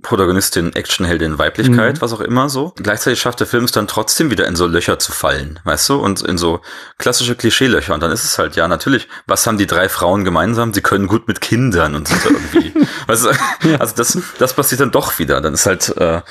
Protagonistin, 0.02 0.74
Actionheldin, 0.76 1.38
Weiblichkeit, 1.38 1.96
mhm. 1.96 2.02
was 2.02 2.14
auch 2.14 2.22
immer 2.22 2.50
so. 2.50 2.74
Gleichzeitig 2.78 3.20
schafft 3.20 3.40
der 3.42 3.48
Film 3.48 3.66
es 3.66 3.72
dann 3.72 3.88
trotzdem 3.88 4.32
wieder 4.32 4.48
in 4.48 4.56
so 4.56 4.66
Löcher 4.66 4.98
zu 4.98 5.12
fallen, 5.12 5.60
weißt 5.66 5.90
du, 5.90 5.96
und 5.96 6.22
in 6.22 6.38
so 6.38 6.62
klassische 6.98 7.36
Klischeelöcher. 7.36 7.94
Und 7.94 8.02
dann 8.02 8.12
ist 8.12 8.24
es 8.24 8.40
halt, 8.40 8.56
ja, 8.56 8.68
natürlich, 8.68 9.08
was 9.28 9.46
haben 9.46 9.58
die 9.58 9.68
drei 9.68 9.90
Frauen 9.90 10.24
gemeinsam? 10.24 10.74
Sie 10.74 10.82
können 10.82 11.08
gut 11.08 11.28
mit 11.28 11.42
Kindern 11.42 11.96
und 11.96 12.08
sind 12.08 12.26
irgendwie. 12.26 12.74
weißt 13.08 13.26
du, 13.26 13.80
also 13.80 13.96
das, 13.96 14.18
das 14.38 14.54
passiert 14.54 14.82
dann 14.82 14.92
doch 14.92 15.20
wieder. 15.20 15.42
Dann 15.42 15.54
ist 15.54 15.66
halt, 15.66 15.90
äh, 15.98 16.22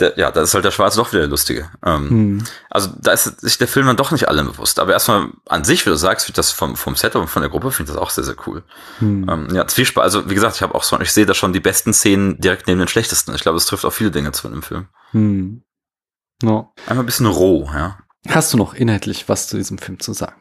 der, 0.00 0.18
ja, 0.18 0.30
da 0.30 0.42
ist 0.42 0.54
halt 0.54 0.64
der 0.64 0.70
Schwarze 0.70 0.98
doch 0.98 1.12
wieder 1.12 1.20
der 1.20 1.28
Lustige. 1.28 1.70
Ähm, 1.84 2.10
hm. 2.10 2.44
Also 2.70 2.90
da 3.00 3.12
ist 3.12 3.40
sich 3.40 3.58
der 3.58 3.68
Film 3.68 3.86
dann 3.86 3.96
doch 3.96 4.10
nicht 4.10 4.28
allem 4.28 4.46
bewusst. 4.46 4.78
Aber 4.78 4.92
erstmal 4.92 5.28
an 5.46 5.64
sich, 5.64 5.84
wie 5.84 5.90
du 5.90 5.96
sagst, 5.96 6.28
wie 6.28 6.32
das 6.32 6.52
vom, 6.52 6.76
vom 6.76 6.96
Setup 6.96 7.22
und 7.22 7.28
von 7.28 7.42
der 7.42 7.50
Gruppe 7.50 7.70
finde 7.70 7.90
ich 7.90 7.94
das 7.94 8.02
auch 8.02 8.10
sehr, 8.10 8.24
sehr 8.24 8.36
cool. 8.46 8.62
Hm. 8.98 9.28
Ähm, 9.28 9.48
ja, 9.52 9.66
Zwiespalt, 9.66 10.04
also 10.04 10.28
wie 10.30 10.34
gesagt, 10.34 10.56
ich 10.56 10.62
habe 10.62 10.74
auch 10.74 10.82
so, 10.82 10.98
ich 11.00 11.12
sehe 11.12 11.26
da 11.26 11.34
schon 11.34 11.52
die 11.52 11.60
besten 11.60 11.92
Szenen 11.92 12.38
direkt 12.40 12.66
neben 12.66 12.78
den 12.78 12.88
schlechtesten. 12.88 13.34
Ich 13.34 13.42
glaube, 13.42 13.58
es 13.58 13.66
trifft 13.66 13.84
auch 13.84 13.92
viele 13.92 14.10
Dinge 14.10 14.32
zu 14.32 14.48
dem 14.48 14.62
Film. 14.62 14.88
Hm. 15.10 15.62
No. 16.42 16.72
Einmal 16.86 17.04
ein 17.04 17.06
bisschen 17.06 17.26
roh, 17.26 17.68
ja. 17.72 17.98
Hast 18.28 18.52
du 18.52 18.56
noch 18.58 18.74
inhaltlich 18.74 19.28
was 19.28 19.48
zu 19.48 19.56
diesem 19.56 19.78
Film 19.78 20.00
zu 20.00 20.12
sagen? 20.12 20.40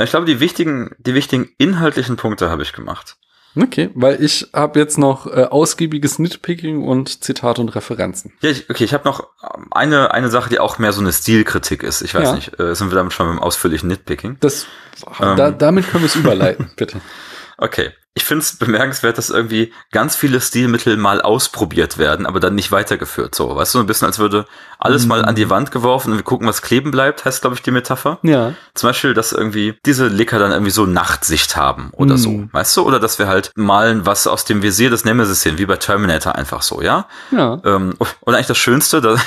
Ich 0.00 0.10
glaube, 0.10 0.26
die 0.26 0.40
wichtigen, 0.40 0.94
die 0.98 1.14
wichtigen 1.14 1.48
inhaltlichen 1.58 2.16
Punkte 2.16 2.50
habe 2.50 2.62
ich 2.62 2.72
gemacht. 2.72 3.16
Okay, 3.56 3.90
weil 3.94 4.22
ich 4.22 4.48
habe 4.52 4.78
jetzt 4.78 4.98
noch 4.98 5.26
äh, 5.26 5.44
ausgiebiges 5.44 6.18
Nitpicking 6.18 6.84
und 6.84 7.24
Zitate 7.24 7.60
und 7.60 7.70
Referenzen. 7.70 8.32
Ja, 8.40 8.50
ich, 8.50 8.68
okay, 8.70 8.84
ich 8.84 8.94
habe 8.94 9.04
noch 9.04 9.26
eine 9.70 10.12
eine 10.12 10.28
Sache, 10.28 10.50
die 10.50 10.58
auch 10.58 10.78
mehr 10.78 10.92
so 10.92 11.00
eine 11.00 11.12
Stilkritik 11.12 11.82
ist. 11.82 12.02
Ich 12.02 12.14
weiß 12.14 12.28
ja. 12.28 12.34
nicht, 12.34 12.60
äh, 12.60 12.74
sind 12.74 12.90
wir 12.90 12.96
damit 12.96 13.12
schon 13.12 13.26
beim 13.26 13.38
ausführlichen 13.38 13.88
Nitpicking? 13.88 14.36
Das, 14.40 14.66
ähm, 15.20 15.36
da, 15.36 15.50
damit 15.50 15.88
können 15.88 16.04
wir 16.04 16.08
es 16.08 16.16
überleiten, 16.16 16.70
bitte. 16.76 17.00
Okay, 17.56 17.90
ich 18.18 18.24
finde 18.24 18.42
es 18.42 18.56
bemerkenswert, 18.56 19.16
dass 19.16 19.30
irgendwie 19.30 19.72
ganz 19.92 20.16
viele 20.16 20.40
Stilmittel 20.40 20.96
mal 20.96 21.20
ausprobiert 21.22 21.98
werden, 21.98 22.26
aber 22.26 22.40
dann 22.40 22.56
nicht 22.56 22.72
weitergeführt. 22.72 23.32
So, 23.32 23.54
weißt 23.54 23.76
du, 23.76 23.78
ein 23.78 23.86
bisschen 23.86 24.06
als 24.06 24.18
würde 24.18 24.44
alles 24.80 25.06
mal 25.06 25.24
an 25.24 25.36
die 25.36 25.48
Wand 25.50 25.70
geworfen 25.70 26.10
und 26.10 26.18
wir 26.18 26.24
gucken, 26.24 26.48
was 26.48 26.60
kleben 26.62 26.90
bleibt, 26.90 27.24
heißt, 27.24 27.40
glaube 27.42 27.54
ich, 27.54 27.62
die 27.62 27.70
Metapher. 27.70 28.18
Ja. 28.22 28.54
Zum 28.74 28.88
Beispiel, 28.88 29.14
dass 29.14 29.30
irgendwie 29.32 29.78
diese 29.86 30.08
Licker 30.08 30.40
dann 30.40 30.50
irgendwie 30.50 30.72
so 30.72 30.84
Nachtsicht 30.84 31.56
haben 31.56 31.90
oder 31.92 32.14
Mhm. 32.14 32.18
so, 32.18 32.48
weißt 32.52 32.76
du? 32.76 32.82
Oder 32.82 32.98
dass 32.98 33.20
wir 33.20 33.28
halt 33.28 33.52
malen, 33.54 34.04
was 34.04 34.26
aus 34.26 34.44
dem 34.44 34.62
Visier 34.62 34.90
des 34.90 35.04
Nemesis 35.04 35.42
sehen, 35.42 35.58
wie 35.58 35.66
bei 35.66 35.76
Terminator 35.76 36.34
einfach 36.34 36.62
so, 36.62 36.82
ja? 36.82 37.06
Ja. 37.30 37.60
Ähm, 37.64 37.94
und 38.20 38.34
eigentlich 38.34 38.46
das 38.48 38.58
Schönste, 38.58 39.00
das, 39.00 39.20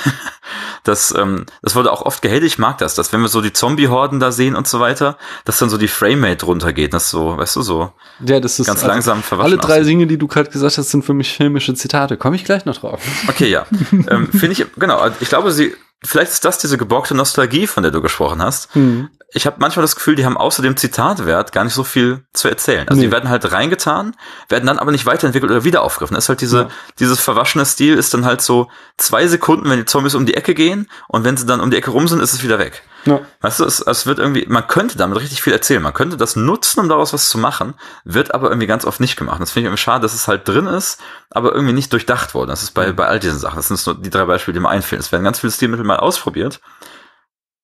das, 0.84 1.14
ähm, 1.18 1.46
das 1.62 1.76
wurde 1.76 1.92
auch 1.92 2.02
oft 2.02 2.22
gehatet, 2.22 2.44
ich 2.44 2.58
mag 2.58 2.78
das, 2.80 2.96
dass 2.96 3.14
wenn 3.14 3.22
wir 3.22 3.28
so 3.30 3.42
die 3.42 3.54
Zombie-Horden 3.54 4.20
da 4.20 4.32
sehen 4.32 4.56
und 4.56 4.68
so 4.68 4.80
weiter, 4.80 5.18
dass 5.46 5.58
dann 5.60 5.70
so 5.70 5.78
die 5.78 5.88
Framerate 5.88 6.46
runtergeht, 6.46 6.94
das 6.94 7.10
so, 7.10 7.38
weißt 7.38 7.56
du, 7.56 7.62
so 7.62 7.94
Ja, 8.26 8.40
das 8.40 8.60
ist 8.60 8.68
ganz 8.82 8.92
also 9.08 9.12
langsam 9.12 9.24
verwaschen 9.24 9.52
Alle 9.54 9.58
drei 9.62 9.76
aussieht. 9.82 9.88
Dinge, 9.88 10.08
die 10.08 10.18
du 10.18 10.28
gerade 10.28 10.50
gesagt 10.50 10.78
hast, 10.78 10.90
sind 10.92 11.04
für 11.06 11.14
mich 11.14 11.36
filmische 11.36 11.74
Zitate. 11.74 12.18
Komme 12.18 12.36
ich 12.36 12.44
gleich 12.46 12.66
noch 12.66 12.78
drauf. 12.78 13.02
Okay, 13.28 13.50
ja. 13.50 13.66
ähm, 13.92 14.28
Finde 14.32 14.52
ich, 14.52 14.66
genau, 14.78 15.02
ich 15.20 15.30
glaube, 15.30 15.52
sie, 15.52 15.74
vielleicht 16.04 16.32
ist 16.32 16.46
das 16.46 16.58
diese 16.58 16.78
geborgte 16.78 17.16
Nostalgie, 17.16 17.68
von 17.68 17.84
der 17.84 17.92
du 17.92 18.02
gesprochen 18.02 18.42
hast. 18.42 18.74
Hm. 18.76 19.10
Ich 19.34 19.46
habe 19.46 19.56
manchmal 19.60 19.84
das 19.84 19.96
Gefühl, 19.96 20.16
die 20.16 20.26
haben 20.26 20.36
außer 20.36 20.62
dem 20.62 20.76
Zitatwert 20.76 21.54
gar 21.54 21.64
nicht 21.64 21.74
so 21.74 21.86
viel 21.86 22.26
zu 22.34 22.50
erzählen. 22.50 22.86
Also 22.90 23.00
Nee. 23.00 23.08
die 23.08 23.12
werden 23.14 23.30
halt 23.30 23.50
reingetan, 23.54 24.14
werden 24.50 24.66
dann 24.66 24.78
aber 24.78 24.92
nicht 24.92 25.06
weiterentwickelt 25.06 25.50
oder 25.50 25.64
wieder 25.64 25.84
aufgegriffen. 25.84 26.16
Das 26.16 26.26
ist 26.26 26.30
halt 26.30 26.42
diese, 26.42 26.58
Ja. 26.64 26.68
dieses 27.00 27.22
verwaschene 27.22 27.66
Stil 27.66 27.94
ist 27.94 28.14
dann 28.14 28.26
halt 28.26 28.42
so 28.42 28.68
zwei 28.98 29.28
Sekunden, 29.28 29.70
wenn 29.70 29.78
die 29.80 29.86
Zombies 29.86 30.16
um 30.16 30.26
die 30.26 30.34
Ecke 30.34 30.54
gehen 30.54 30.90
und 31.08 31.24
wenn 31.24 31.38
sie 31.38 31.46
dann 31.46 31.62
um 31.62 31.72
die 31.72 31.78
Ecke 31.78 31.92
rum 31.92 32.10
sind, 32.10 32.20
ist 32.22 32.34
es 32.34 32.44
wieder 32.44 32.60
weg. 32.60 32.84
Ja. 33.06 33.22
Weißt 33.42 33.60
du, 33.60 33.66
es, 33.66 33.80
es 33.80 34.06
wird 34.06 34.20
irgendwie, 34.20 34.46
man 34.48 34.68
könnte 34.68 34.98
damit 34.98 35.20
richtig 35.20 35.42
viel 35.42 35.54
erzählen. 35.54 35.82
Man 35.82 35.94
könnte 35.94 36.18
das 36.18 36.36
nutzen, 36.36 36.82
um 36.82 36.90
daraus 36.90 37.14
was 37.14 37.30
zu 37.30 37.38
machen, 37.38 37.74
wird 38.04 38.34
aber 38.34 38.50
irgendwie 38.50 38.68
ganz 38.68 38.86
oft 38.86 39.00
nicht 39.00 39.16
gemacht. 39.16 39.42
Das 39.42 39.52
finde 39.52 39.62
ich 39.62 39.70
irgendwie 39.70 39.82
schade, 39.82 40.02
dass 40.02 40.14
es 40.14 40.28
halt 40.28 40.48
drin 40.48 40.68
ist, 40.68 41.00
aber 41.30 41.54
irgendwie 41.54 41.74
nicht 41.74 41.92
durchdacht 41.92 42.34
worden. 42.34 42.50
Das 42.50 42.64
ist 42.64 42.72
bei, 42.72 42.92
bei 42.92 43.08
all 43.08 43.20
diesen 43.20 43.40
Sachen. 43.40 43.56
Das 43.56 43.68
sind 43.68 43.86
nur 43.86 43.96
die 43.96 44.10
drei 44.10 44.26
Beispiele, 44.26 44.54
die 44.54 44.60
mir 44.60 44.70
einfallen. 44.70 45.00
Es 45.00 45.12
werden 45.12 45.24
ganz 45.24 45.40
viele 45.40 45.52
Stilmittel 45.52 45.86
mal 45.86 45.98
ausprobiert, 45.98 46.62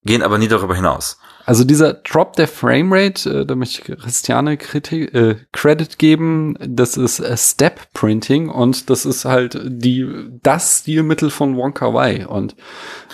gehen 0.04 0.24
aber 0.24 0.38
nie 0.38 0.48
darüber 0.48 0.76
hinaus. 0.76 1.20
Also 1.48 1.64
dieser 1.64 1.94
Drop 1.94 2.36
der 2.36 2.50
Framerate, 2.50 3.30
äh, 3.30 3.46
da 3.46 3.56
möchte 3.56 3.82
ich 3.94 4.00
Christiane 4.02 4.58
Kritik, 4.58 5.14
äh, 5.16 5.38
Credit 5.54 5.98
geben, 5.98 6.58
das 6.60 6.98
ist 6.98 7.22
äh, 7.22 7.38
Step 7.38 7.94
Printing 7.94 8.50
und 8.50 8.90
das 8.90 9.06
ist 9.06 9.24
halt 9.24 9.58
die 9.64 10.06
das 10.44 10.80
Stilmittel 10.80 11.30
von 11.30 11.56
Wonka 11.56 11.94
Wai 11.94 12.28
und 12.28 12.58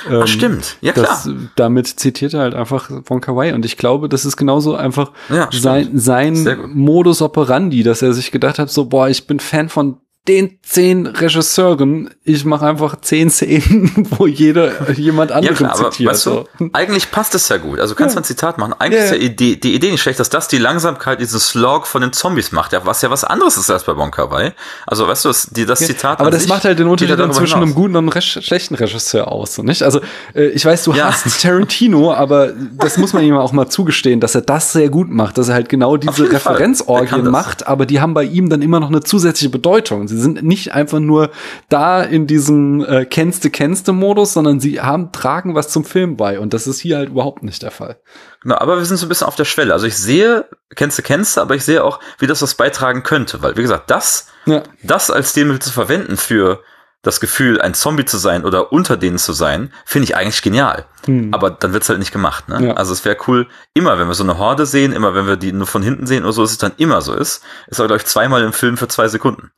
ähm, 0.09 0.21
Ach, 0.23 0.27
stimmt. 0.27 0.77
Ja, 0.81 0.93
klar. 0.93 1.05
Das, 1.05 1.29
damit 1.55 1.85
zitiert 1.87 2.33
er 2.33 2.39
halt 2.39 2.55
einfach 2.55 2.89
Wonka 3.05 3.35
Wai 3.35 3.53
und 3.53 3.65
ich 3.65 3.77
glaube, 3.77 4.09
das 4.09 4.25
ist 4.25 4.35
genauso 4.35 4.73
einfach 4.75 5.11
Ja, 5.29 5.49
sein, 5.51 5.91
sein. 5.93 6.57
Modus 6.73 7.21
operandi, 7.21 7.83
dass 7.83 8.01
er 8.01 8.13
sich 8.13 8.31
gedacht 8.31 8.57
hat, 8.57 8.71
so 8.71 8.85
boah, 8.85 9.09
ich 9.09 9.27
bin 9.27 9.39
Fan 9.39 9.69
von 9.69 9.97
den 10.27 10.57
zehn 10.63 11.05
Regisseuren, 11.05 12.09
ich 12.23 12.45
mache 12.45 12.65
einfach 12.65 13.01
zehn 13.01 13.29
Szenen, 13.29 14.07
wo 14.17 14.25
jeder 14.25 14.89
jemand 14.93 15.31
Ja, 15.31 15.35
anderen 15.37 15.55
klar, 15.57 15.77
aber 15.77 15.91
zitiert. 15.91 16.11
weißt 16.13 16.25
du, 16.27 16.45
eigentlich 16.71 17.11
passt 17.11 17.35
es 17.35 17.49
ja 17.49 17.57
gut. 17.57 17.79
Also 17.81 17.93
du 17.93 17.97
kannst 17.97 18.15
Ja. 18.15 18.21
ein 18.21 18.23
Zitat 18.23 18.57
machen. 18.57 18.73
Eigentlich 18.79 18.99
Ja, 18.99 19.05
ist 19.05 19.11
ja 19.11 19.17
ja. 19.17 19.23
Idee, 19.23 19.57
die 19.57 19.75
Idee 19.75 19.91
nicht 19.91 20.01
schlecht, 20.01 20.21
dass 20.21 20.29
das 20.29 20.47
die 20.47 20.59
Langsamkeit, 20.59 21.19
diesen 21.19 21.41
Slog 21.41 21.87
von 21.87 22.01
den 22.01 22.13
Zombies 22.13 22.53
macht, 22.53 22.71
ja, 22.71 22.85
was 22.85 23.01
ja 23.01 23.09
was 23.09 23.25
anderes 23.25 23.57
ist 23.57 23.69
als 23.69 23.83
bei 23.83 23.97
Wonka 23.97 24.31
Wai. 24.31 24.53
Also 24.87 25.05
weißt 25.07 25.25
du, 25.25 25.29
das, 25.29 25.47
die, 25.51 25.65
das 25.65 25.79
Zitat 25.79 26.21
Aber 26.21 26.31
das 26.31 26.43
sich 26.43 26.49
macht 26.49 26.63
halt 26.63 26.79
den 26.79 26.87
Unterschied 26.87 27.09
ja 27.09 27.15
dann 27.17 27.33
zwischen 27.33 27.55
einem 27.55 27.63
hinaus. 27.69 27.75
guten 27.75 27.95
und 27.97 28.09
einem 28.13 28.21
schlechten 28.21 28.75
Regisseur 28.75 29.29
aus, 29.29 29.57
nicht? 29.57 29.83
Also 29.83 29.99
äh, 30.33 30.45
ich 30.47 30.63
weiß, 30.65 30.85
du 30.85 30.93
Ja. 30.93 31.11
hast 31.11 31.41
Tarantino, 31.41 32.13
aber 32.13 32.53
das 32.77 32.97
muss 32.97 33.11
man 33.11 33.23
ihm 33.25 33.35
auch 33.35 33.51
mal 33.51 33.67
zugestehen, 33.67 34.21
dass 34.21 34.35
er 34.35 34.41
das 34.41 34.71
sehr 34.71 34.87
gut 34.87 35.09
macht, 35.09 35.37
dass 35.37 35.49
er 35.49 35.55
halt 35.55 35.67
genau 35.67 35.97
diese 35.97 36.31
Referenzorgien 36.31 37.29
macht, 37.29 37.67
aber 37.67 37.85
die 37.85 37.99
haben 37.99 38.13
bei 38.13 38.23
ihm 38.23 38.49
dann 38.49 38.61
immer 38.61 38.79
noch 38.79 38.87
eine 38.89 39.01
zusätzliche 39.03 39.49
Bedeutung. 39.49 40.07
Sie 40.13 40.21
sind 40.21 40.43
nicht 40.43 40.73
einfach 40.73 40.99
nur 40.99 41.31
da 41.69 42.01
in 42.03 42.27
diesem 42.27 42.83
äh, 42.85 43.05
kennste 43.05 43.49
kennste 43.49 43.91
Modus, 43.91 44.33
sondern 44.33 44.59
sie 44.59 44.79
haben 44.81 45.11
tragen 45.11 45.55
was 45.55 45.69
zum 45.69 45.83
Film 45.85 46.15
bei 46.17 46.39
und 46.39 46.53
das 46.53 46.67
ist 46.67 46.79
hier 46.79 46.97
halt 46.97 47.09
überhaupt 47.09 47.43
nicht 47.43 47.61
der 47.63 47.71
Fall. 47.71 47.97
Genau, 48.41 48.55
aber 48.57 48.77
wir 48.77 48.85
sind 48.85 48.97
so 48.97 49.05
ein 49.05 49.09
bisschen 49.09 49.27
auf 49.27 49.35
der 49.35 49.45
Schwelle. 49.45 49.73
Also 49.73 49.87
ich 49.87 49.97
sehe, 49.97 50.45
kennst 50.75 50.97
du, 50.97 51.01
kennst 51.01 51.37
du, 51.37 51.41
aber 51.41 51.55
ich 51.55 51.63
sehe 51.63 51.83
auch, 51.83 51.99
wie 52.19 52.27
das 52.27 52.41
was 52.41 52.55
beitragen 52.55 53.03
könnte. 53.03 53.41
Weil, 53.41 53.55
wie 53.57 53.61
gesagt, 53.61 53.89
das, 53.89 54.27
Ja. 54.45 54.63
das 54.83 55.09
als 55.09 55.31
Stilmittel 55.31 55.61
zu 55.61 55.71
verwenden 55.71 56.17
für 56.17 56.61
das 57.03 57.19
Gefühl, 57.19 57.59
ein 57.61 57.73
Zombie 57.73 58.05
zu 58.05 58.17
sein 58.17 58.45
oder 58.45 58.71
unter 58.71 58.95
denen 58.95 59.17
zu 59.17 59.33
sein, 59.33 59.73
finde 59.85 60.05
ich 60.05 60.15
eigentlich 60.15 60.41
genial. 60.41 60.85
Hm. 61.05 61.33
Aber 61.33 61.51
dann 61.51 61.73
wird's 61.73 61.89
halt 61.89 61.99
nicht 61.99 62.13
gemacht. 62.13 62.47
Ne? 62.47 62.67
Ja. 62.67 62.73
Also 62.75 62.93
es 62.93 63.03
wäre 63.03 63.17
cool, 63.27 63.47
immer 63.73 63.99
wenn 63.99 64.07
wir 64.07 64.13
so 64.13 64.23
eine 64.23 64.37
Horde 64.37 64.65
sehen, 64.65 64.93
immer 64.93 65.13
wenn 65.13 65.27
wir 65.27 65.35
die 65.35 65.51
nur 65.51 65.67
von 65.67 65.83
hinten 65.83 66.07
sehen 66.07 66.23
oder 66.23 66.31
so, 66.31 66.41
dass 66.43 66.51
es 66.51 66.57
dann 66.57 66.71
immer 66.77 67.01
so 67.01 67.13
ist. 67.13 67.43
Ist 67.67 67.79
aber, 67.81 67.87
glaube 67.87 68.01
ich, 68.01 68.07
zweimal 68.07 68.41
im 68.43 68.53
Film 68.53 68.77
für 68.77 68.87
zwei 68.87 69.09
Sekunden. 69.09 69.51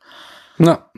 Na, 0.57 0.91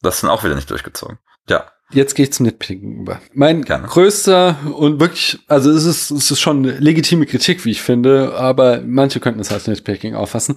Das 0.00 0.20
dann 0.20 0.30
auch 0.30 0.44
wieder 0.44 0.54
nicht 0.54 0.70
durchgezogen. 0.70 1.18
Ja. 1.48 1.66
Jetzt 1.90 2.14
gehe 2.14 2.24
ich 2.24 2.32
zum 2.32 2.46
Nitpicking 2.46 3.02
über. 3.02 3.20
Mein 3.34 3.62
Gerne. 3.64 3.86
größter 3.86 4.56
und 4.74 4.98
wirklich, 4.98 5.38
also 5.46 5.70
es 5.70 5.84
ist, 5.84 6.10
es 6.10 6.30
ist 6.30 6.40
schon 6.40 6.58
eine 6.60 6.78
legitime 6.78 7.26
Kritik, 7.26 7.66
wie 7.66 7.70
ich 7.70 7.82
finde, 7.82 8.34
aber 8.34 8.80
manche 8.80 9.20
könnten 9.20 9.40
es 9.40 9.52
als 9.52 9.66
Nitpicking 9.66 10.14
auffassen. 10.14 10.56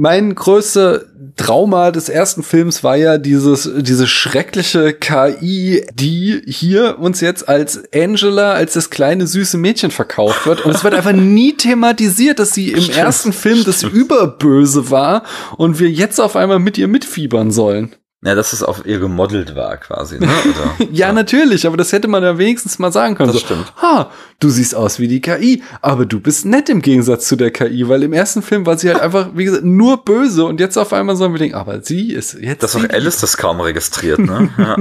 Mein 0.00 0.36
größter 0.36 1.00
Trauma 1.34 1.90
des 1.90 2.08
ersten 2.08 2.44
Films 2.44 2.84
war 2.84 2.94
ja 2.94 3.18
dieses, 3.18 3.68
diese 3.78 4.06
schreckliche 4.06 4.92
KI, 4.92 5.84
die 5.92 6.40
hier 6.46 7.00
uns 7.00 7.20
jetzt 7.20 7.48
als 7.48 7.82
Angela, 7.92 8.52
als 8.52 8.74
das 8.74 8.90
kleine 8.90 9.26
süße 9.26 9.58
Mädchen 9.58 9.90
verkauft 9.90 10.46
wird. 10.46 10.64
Und 10.64 10.72
es 10.72 10.84
wird 10.84 10.94
einfach 10.94 11.10
nie 11.10 11.56
thematisiert, 11.56 12.38
dass 12.38 12.54
sie 12.54 12.70
im 12.70 12.82
Stimmt, 12.82 12.96
ersten 12.96 13.32
Film 13.32 13.64
das 13.64 13.78
stimmt. 13.78 13.94
Überböse 13.94 14.88
war 14.92 15.24
und 15.56 15.80
wir 15.80 15.90
jetzt 15.90 16.20
auf 16.20 16.36
einmal 16.36 16.60
mit 16.60 16.78
ihr 16.78 16.86
mitfiebern 16.86 17.50
sollen. 17.50 17.96
Ja, 18.24 18.34
dass 18.34 18.52
es 18.52 18.64
auf 18.64 18.84
ihr 18.84 18.98
gemodelt 18.98 19.54
war 19.54 19.76
quasi, 19.76 20.18
ne? 20.18 20.26
Oder? 20.44 20.90
Ja, 20.90 21.12
natürlich, 21.12 21.68
aber 21.68 21.76
das 21.76 21.92
hätte 21.92 22.08
man 22.08 22.24
ja 22.24 22.36
wenigstens 22.36 22.80
mal 22.80 22.90
sagen 22.90 23.14
können. 23.14 23.28
Das 23.28 23.40
so, 23.40 23.46
stimmt. 23.46 23.72
Ha, 23.80 24.10
du 24.40 24.48
siehst 24.48 24.74
aus 24.74 24.98
wie 24.98 25.06
die 25.06 25.20
KI, 25.20 25.62
aber 25.82 26.04
du 26.04 26.18
bist 26.18 26.44
nett 26.44 26.68
im 26.68 26.82
Gegensatz 26.82 27.28
zu 27.28 27.36
der 27.36 27.52
KI, 27.52 27.88
weil 27.88 28.02
im 28.02 28.12
ersten 28.12 28.42
Film 28.42 28.66
war 28.66 28.76
sie 28.76 28.88
halt 28.88 29.00
einfach, 29.00 29.30
wie 29.34 29.44
gesagt, 29.44 29.64
nur 29.64 30.04
böse 30.04 30.44
und 30.46 30.58
jetzt 30.58 30.76
auf 30.76 30.92
einmal 30.92 31.14
sollen 31.14 31.32
wir 31.32 31.38
denken, 31.38 31.54
aber 31.54 31.80
sie 31.80 32.12
ist 32.12 32.34
jetzt 32.40 32.64
Dass 32.64 32.74
auch 32.74 32.88
Alice 32.90 33.20
das 33.20 33.36
kaum 33.36 33.60
registriert, 33.60 34.18
ne? 34.18 34.50
Ja. 34.58 34.76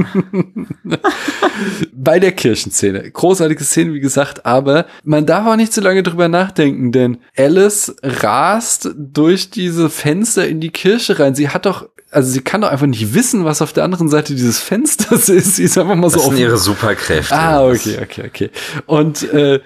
bei 1.93 2.19
der 2.19 2.31
Kirchenszene. 2.31 3.11
Großartige 3.11 3.63
Szene, 3.63 3.93
wie 3.93 3.99
gesagt, 3.99 4.47
aber 4.47 4.87
man 5.03 5.27
darf 5.27 5.45
auch 5.45 5.55
nicht 5.55 5.73
zu 5.73 5.81
lange 5.81 6.01
drüber 6.01 6.27
nachdenken, 6.27 6.91
denn 6.91 7.19
Alice 7.37 7.95
rast 8.01 8.89
durch 8.97 9.51
diese 9.51 9.91
Fenster 9.91 10.47
in 10.47 10.59
die 10.59 10.71
Kirche 10.71 11.19
rein. 11.19 11.35
Sie 11.35 11.49
hat 11.49 11.67
doch, 11.67 11.87
also 12.11 12.29
sie 12.31 12.41
kann 12.41 12.61
doch 12.61 12.69
einfach 12.69 12.85
nicht 12.87 13.13
wissen, 13.13 13.43
was 13.45 13.61
auf 13.61 13.73
der 13.73 13.83
anderen 13.83 14.09
Seite 14.09 14.33
dieses 14.33 14.59
Fensters 14.59 15.29
ist. 15.29 15.57
Sie 15.57 15.63
ist 15.63 15.77
einfach 15.77 15.95
mal 15.95 16.09
so 16.09 16.17
Das 16.17 16.25
sind 16.27 16.37
ihre 16.39 16.57
Superkräfte. 16.57 17.35
Ah, 17.35 17.67
Das- 17.67 17.79
okay, 17.85 17.97
okay, 18.01 18.23
okay. 18.27 18.49
Und 18.85 19.23
äh, 19.33 19.59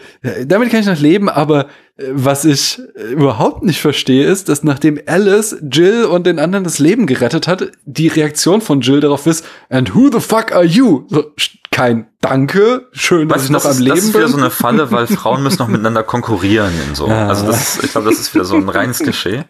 damit 0.46 0.70
kann 0.72 0.80
ich 0.82 0.86
noch 0.88 1.00
leben, 1.00 1.30
aber 1.30 1.66
äh, 1.98 2.04
was 2.12 2.46
ich 2.46 2.80
äh, 2.96 3.12
überhaupt 3.14 3.64
nicht 3.64 3.80
verstehe, 3.82 4.26
ist, 4.26 4.50
dass 4.50 4.64
nachdem 4.64 5.00
Alice 5.06 5.56
Jill 5.72 6.06
und 6.06 6.26
den 6.26 6.40
anderen 6.40 6.64
das 6.64 6.80
Leben 6.80 7.06
gerettet 7.06 7.48
hat, 7.48 7.72
die 7.86 8.08
Reaktion 8.08 8.62
von 8.62 8.82
Jill 8.82 9.00
darauf 9.02 9.26
ist, 9.28 9.46
and 9.70 9.94
who 9.96 10.10
the 10.12 10.20
fuck 10.20 10.52
are 10.52 10.66
you? 10.66 11.06
So, 11.10 11.26
kein 11.72 12.08
Danke, 12.22 12.88
schön, 12.92 13.28
dass 13.30 13.46
ich 13.46 13.50
noch 13.50 13.64
das, 13.64 13.66
am 13.66 13.72
ist, 13.72 13.80
das 13.80 13.96
Leben 13.96 13.98
ist 13.98 14.14
wieder 14.14 14.24
bin. 14.26 14.32
so 14.32 14.38
eine 14.38 14.52
Falle, 14.52 14.92
weil 14.92 15.08
Frauen 15.08 15.42
müssen 15.42 15.58
noch 15.58 15.68
miteinander 15.68 16.04
konkurrieren 16.04 16.72
und 16.88 16.96
so. 16.96 17.08
Ah. 17.08 17.28
Also 17.30 17.48
das, 17.48 17.78
ist- 17.78 17.84
ich 17.86 17.92
glaube, 17.92 18.10
das 18.12 18.20
ist 18.20 18.36
wieder 18.36 18.46
so 18.46 18.56
ein 18.58 18.70
reines 18.70 19.00
Klischee. 19.00 19.44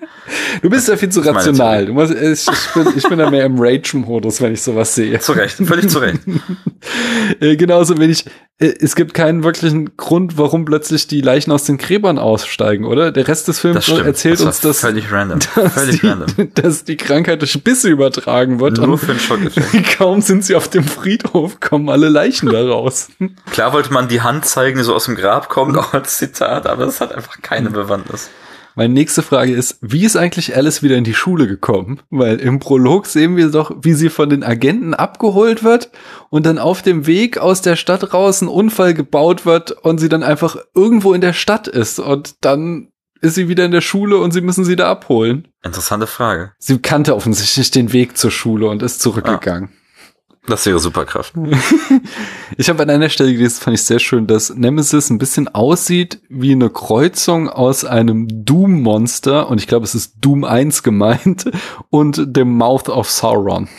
du 0.62 0.70
bist 0.70 0.88
ja 0.88 0.96
viel 0.96 1.10
zu 1.10 1.20
rational. 1.20 1.86
Du 1.88 1.94
musst, 1.94 2.14
ich, 2.14 2.48
ich, 2.48 2.74
bin, 2.74 2.88
ich 2.96 3.04
bin 3.10 3.20
da 3.20 3.30
mehr 3.30 3.46
im 3.46 3.56
Rage-Modus, 3.60 4.42
wenn 4.42 4.54
ich 4.54 4.62
sowas 4.62 4.96
sehe. 4.96 5.20
Zu 5.20 5.34
Recht, 5.34 5.58
völlig 5.58 5.90
zu 5.90 6.00
Recht. 6.00 6.20
Äh, 7.40 7.58
genauso 7.58 8.00
wenig. 8.00 8.26
Äh, 8.58 8.74
es 8.80 8.96
gibt 8.96 9.14
keinen 9.14 9.44
wirklichen 9.44 9.96
Grund, 9.98 10.40
warum 10.40 10.66
plötzlich 10.66 11.06
die 11.06 11.22
Leichen 11.22 11.52
aus 11.52 11.66
den 11.66 11.78
Gräbern 11.78 12.18
aussteigen, 12.18 12.86
oder? 12.86 13.12
Der 13.12 13.28
Rest 13.28 13.48
des 13.48 13.60
Films 13.60 13.86
Das 13.86 14.00
erzählt 14.00 14.40
das 14.40 14.46
uns, 14.48 14.60
dass, 14.62 14.80
völlig 14.80 15.12
random. 15.12 15.40
dass, 15.56 15.74
Völlig 15.74 16.02
die, 16.02 16.08
random. 16.08 16.52
dass 16.56 16.84
die 16.84 16.98
Krankheit 16.98 17.42
durch 17.42 17.64
Bisse 17.64 17.88
übertragen 17.88 18.60
wird. 18.60 18.80
Nur 18.80 18.98
für 18.98 19.12
einen 19.12 19.20
Schockeffekt. 19.20 19.98
kaum 20.00 20.22
sind 20.22 20.44
sie 20.44 20.56
auf 20.56 20.70
dem 20.70 20.84
Friedhof, 20.84 21.60
kommen 21.60 21.88
alle 21.90 22.10
Leichen 22.10 22.50
da 22.50 22.61
raus. 22.70 23.10
Klar 23.52 23.74
wollte 23.74 23.94
man 23.94 24.08
die 24.08 24.22
Hand 24.22 24.46
zeigen, 24.46 24.78
die 24.78 24.84
so 24.84 24.96
aus 24.96 25.06
dem 25.06 25.16
Grab 25.16 25.50
kommt, 25.50 25.78
auch 25.78 25.94
als 25.94 26.18
Zitat, 26.18 26.68
aber 26.68 26.86
es 26.86 27.02
hat 27.02 27.14
einfach 27.14 27.42
keine 27.42 27.70
Bewandtnis. 27.70 28.30
Meine 28.76 28.94
nächste 28.94 29.22
Frage 29.22 29.54
ist, 29.54 29.78
wie 29.82 30.06
ist 30.06 30.16
eigentlich 30.16 30.56
Alice 30.56 30.82
wieder 30.82 30.96
in 30.96 31.04
die 31.04 31.14
Schule 31.14 31.48
gekommen? 31.48 32.00
Weil 32.10 32.40
im 32.40 32.60
Prolog 32.60 33.06
sehen 33.06 33.36
wir 33.36 33.50
doch, 33.50 33.76
wie 33.82 33.94
sie 33.94 34.10
von 34.10 34.30
den 34.30 34.44
Agenten 34.44 34.94
abgeholt 34.94 35.64
wird 35.64 35.92
und 36.30 36.46
dann 36.46 36.58
auf 36.58 36.82
dem 36.82 37.06
Weg 37.06 37.38
aus 37.38 37.62
der 37.62 37.76
Stadt 37.76 38.14
raus 38.14 38.42
ein 38.42 38.48
Unfall 38.48 38.94
gebaut 38.94 39.46
wird 39.46 39.72
und 39.72 40.00
sie 40.00 40.10
dann 40.10 40.24
einfach 40.24 40.56
irgendwo 40.74 41.14
in 41.14 41.22
der 41.22 41.34
Stadt 41.34 41.68
ist 41.68 42.00
und 42.00 42.36
dann 42.46 42.88
ist 43.20 43.36
sie 43.36 43.50
wieder 43.50 43.66
in 43.66 43.72
der 43.72 43.82
Schule 43.82 44.18
und 44.18 44.32
sie 44.32 44.42
müssen 44.42 44.66
sie 44.66 44.76
da 44.76 44.90
abholen. 44.90 45.48
Interessante 45.64 46.08
Frage. 46.08 46.54
Sie 46.58 46.80
kannte 46.80 47.16
offensichtlich 47.16 47.72
den 47.72 47.94
Weg 47.94 48.18
zur 48.18 48.32
Schule 48.32 48.68
und 48.68 48.82
ist 48.82 49.02
zurückgegangen. 49.02 49.70
Das 50.48 50.66
wäre 50.66 50.80
Superkraft. 50.80 51.34
ich 52.58 52.70
habe 52.70 52.82
an 52.82 52.90
einer 52.90 53.10
Stelle 53.10 53.32
gelesen, 53.32 53.62
fand 53.62 53.76
ich 53.76 53.84
sehr 53.84 54.00
schön, 54.00 54.26
dass 54.26 54.54
Nemesis 54.54 55.10
ein 55.10 55.20
bisschen 55.20 55.48
aussieht 55.48 56.20
wie 56.30 56.52
eine 56.54 56.72
Kreuzung 56.72 57.48
aus 57.48 57.86
einem 57.86 58.28
Doom-Monster, 58.44 59.50
und 59.50 59.60
ich 59.60 59.68
glaube, 59.68 59.86
es 59.86 59.94
ist 59.94 60.16
Doom 60.20 60.44
1 60.44 60.82
gemeint, 60.82 61.52
und 61.90 62.36
dem 62.36 62.58
Mouth 62.58 62.90
of 62.90 63.10
Sauron. 63.10 63.70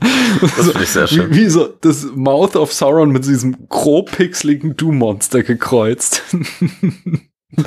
Das 0.00 0.66
finde 0.66 0.84
ich 0.84 0.90
sehr 0.90 1.08
schön. 1.08 1.30
Wie, 1.30 1.40
wie, 1.40 1.48
so 1.48 1.66
das 1.80 2.06
Mouth 2.14 2.54
of 2.54 2.72
Sauron 2.72 3.10
mit 3.10 3.26
diesem 3.26 3.68
grob 3.68 4.12
pixeligen 4.12 4.76
Doom-Monster 4.76 5.42
gekreuzt. 5.42 6.22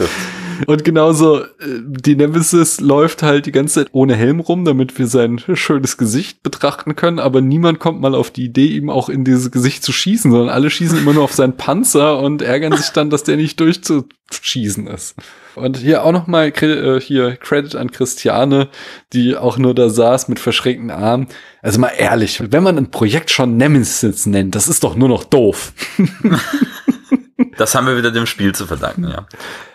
Und 0.67 0.83
genauso, 0.83 1.43
äh, 1.43 1.47
die 1.83 2.15
Nemesis 2.15 2.79
läuft 2.79 3.23
halt 3.23 3.45
die 3.45 3.51
ganze 3.51 3.81
Zeit 3.81 3.89
ohne 3.93 4.15
Helm 4.15 4.39
rum, 4.39 4.65
damit 4.65 4.97
wir 4.99 5.07
sein 5.07 5.41
schönes 5.53 5.97
Gesicht 5.97 6.43
betrachten 6.43 6.95
können, 6.95 7.19
aber 7.19 7.41
niemand 7.41 7.79
kommt 7.79 7.99
mal 7.99 8.15
auf 8.15 8.31
die 8.31 8.45
Idee, 8.45 8.67
ihm 8.67 8.89
auch 8.89 9.09
in 9.09 9.23
dieses 9.23 9.51
Gesicht 9.51 9.83
zu 9.83 9.91
schießen, 9.91 10.31
sondern 10.31 10.49
alle 10.49 10.69
schießen 10.69 10.97
immer 10.97 11.13
nur 11.13 11.23
auf 11.23 11.33
seinen 11.33 11.57
Panzer 11.57 12.19
und 12.19 12.41
ärgern 12.41 12.77
sich 12.77 12.89
dann, 12.89 13.09
dass 13.09 13.23
der 13.23 13.37
nicht 13.37 13.59
durchzuschießen 13.59 14.87
ist. 14.87 15.15
Und 15.55 15.77
hier 15.77 16.05
auch 16.05 16.11
nochmal 16.11 16.49
äh, 16.49 17.01
hier 17.01 17.35
Credit 17.35 17.75
an 17.75 17.91
Christiane, 17.91 18.69
die 19.13 19.35
auch 19.35 19.57
nur 19.57 19.75
da 19.75 19.89
saß 19.89 20.27
mit 20.29 20.39
verschränkten 20.39 20.91
Armen. 20.91 21.27
Also 21.61 21.79
mal 21.79 21.91
ehrlich, 21.97 22.41
wenn 22.51 22.63
man 22.63 22.77
ein 22.77 22.91
Projekt 22.91 23.31
schon 23.31 23.57
Nemesis 23.57 24.25
nennt, 24.27 24.55
das 24.55 24.67
ist 24.67 24.83
doch 24.83 24.95
nur 24.95 25.09
noch 25.09 25.23
doof. 25.23 25.73
das 27.57 27.75
haben 27.75 27.87
wir 27.87 27.97
wieder 27.97 28.11
dem 28.11 28.27
Spiel 28.27 28.53
zu 28.53 28.65
verdanken, 28.65 29.09
ja. 29.09 29.27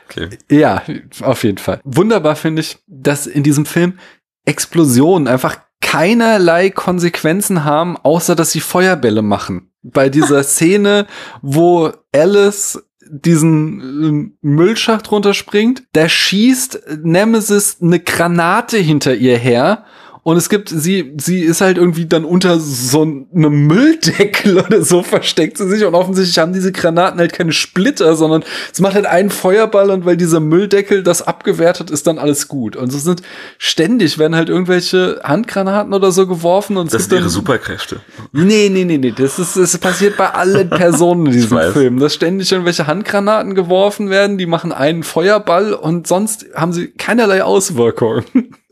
Okay. 0.09 0.31
Ja, 0.51 0.83
auf 1.23 1.45
jeden 1.45 1.59
Fall. 1.59 1.81
Wunderbar 1.85 2.37
finde 2.37 2.61
ich, 2.61 2.79
dass 2.87 3.27
in 3.27 3.43
diesem 3.43 3.67
Film 3.67 3.99
Explosionen 4.45 5.29
einfach 5.29 5.59
keinerlei 5.81 6.71
Konsequenzen 6.71 7.65
haben, 7.65 7.97
außer 7.97 8.35
dass 8.35 8.53
sie 8.53 8.61
Feuerbälle 8.61 9.23
machen. 9.23 9.71
Bei 9.83 10.09
dieser 10.09 10.43
Szene, 10.45 11.07
wo 11.43 11.93
Alice 12.13 12.83
diesen 13.09 13.81
ähm, 13.81 14.39
Müllschacht 14.41 15.11
runterspringt, 15.11 15.85
da 15.93 16.09
schießt 16.09 16.99
Nemesis 17.03 17.79
eine 17.81 18.01
Granate 18.01 18.79
hinter 18.79 19.15
ihr 19.15 19.39
her 19.39 19.85
und 20.27 20.37
es 20.37 20.49
gibt, 20.49 20.71
sie, 20.71 21.15
sie 21.19 21.43
ist 21.43 21.61
halt 21.61 21.79
irgendwie 21.79 22.07
dann 22.07 22.25
unter 22.25 22.59
so 22.59 23.03
einem 23.03 23.69
Mülldeckel 23.69 24.59
oder 24.67 24.83
so 24.83 25.05
versteckt 25.05 25.57
sie 25.57 25.69
sich. 25.69 25.85
Und 25.85 25.95
offensichtlich 25.95 26.37
haben 26.41 26.53
diese 26.53 26.73
Granaten 26.73 27.21
halt 27.21 27.33
keine 27.33 27.53
Splitter, 27.53 28.17
sondern 28.17 28.43
es 28.73 28.81
macht 28.81 28.97
halt 28.97 29.07
einen 29.07 29.31
Feuerball 29.31 29.89
und 29.89 30.05
weil 30.05 30.17
dieser 30.17 30.41
Mülldeckel 30.41 31.05
das 31.05 31.23
abgewertet, 31.23 31.93
ist 31.93 32.09
dann 32.09 32.19
alles 32.19 32.49
gut. 32.49 32.75
Und 32.75 32.91
so 32.91 32.99
sind 32.99 33.23
ständig 33.59 34.19
werden 34.19 34.35
halt 34.35 34.49
irgendwelche 34.49 35.21
Handgranaten 35.23 35.95
oder 35.95 36.11
so 36.11 36.27
geworfen 36.27 36.77
und 36.77 36.93
das 36.93 37.05
sind 37.05 37.21
ihre 37.21 37.29
Superkräfte. 37.29 38.01
Nee, 38.33 38.69
nee, 38.69 38.83
nee, 38.83 38.99
nee. 38.99 39.15
Das 39.17 39.39
ist, 39.39 39.57
das 39.57 39.79
passiert 39.79 40.17
bei 40.17 40.31
allen 40.31 40.71
Personen 40.71 41.27
in 41.27 41.33
diesem 41.35 41.61
Film, 41.73 42.01
dass 42.01 42.15
ständig 42.15 42.51
irgendwelche 42.51 42.89
Handgranaten 42.89 43.55
geworfen 43.55 44.11
werden, 44.11 44.39
die 44.39 44.47
machen 44.47 44.73
einen 44.73 45.05
Feuerball 45.05 45.73
und 45.73 46.09
sonst 46.09 46.47
haben 46.57 46.73
sie 46.73 46.89
keinerlei 46.89 47.45
Auswirkungen. 47.45 48.25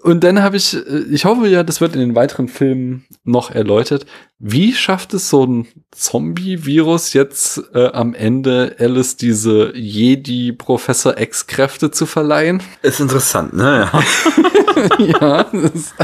Und 0.04 0.22
dann 0.22 0.42
habe 0.42 0.58
ich, 0.58 0.76
äh, 0.76 0.98
ich 1.10 1.24
hoffe 1.24 1.48
ja, 1.48 1.62
das 1.62 1.80
wird 1.80 1.94
in 1.94 2.00
den 2.00 2.14
weiteren 2.14 2.48
Filmen 2.48 3.06
noch 3.24 3.50
erläutert. 3.50 4.04
Wie 4.38 4.74
schafft 4.74 5.14
es 5.14 5.30
so 5.30 5.46
ein 5.46 5.66
Zombie-Virus 5.92 7.14
jetzt 7.14 7.62
äh, 7.72 7.86
am 7.86 8.12
Ende 8.12 8.76
Alice 8.78 9.16
diese 9.16 9.74
Jedi-Professor 9.74 11.18
X-Kräfte 11.18 11.90
zu 11.90 12.04
verleihen? 12.04 12.62
Ist 12.82 13.00
interessant, 13.00 13.54
ne? 13.54 13.88
Ja. 13.90 14.02
ja, 14.98 15.44
das 15.44 15.94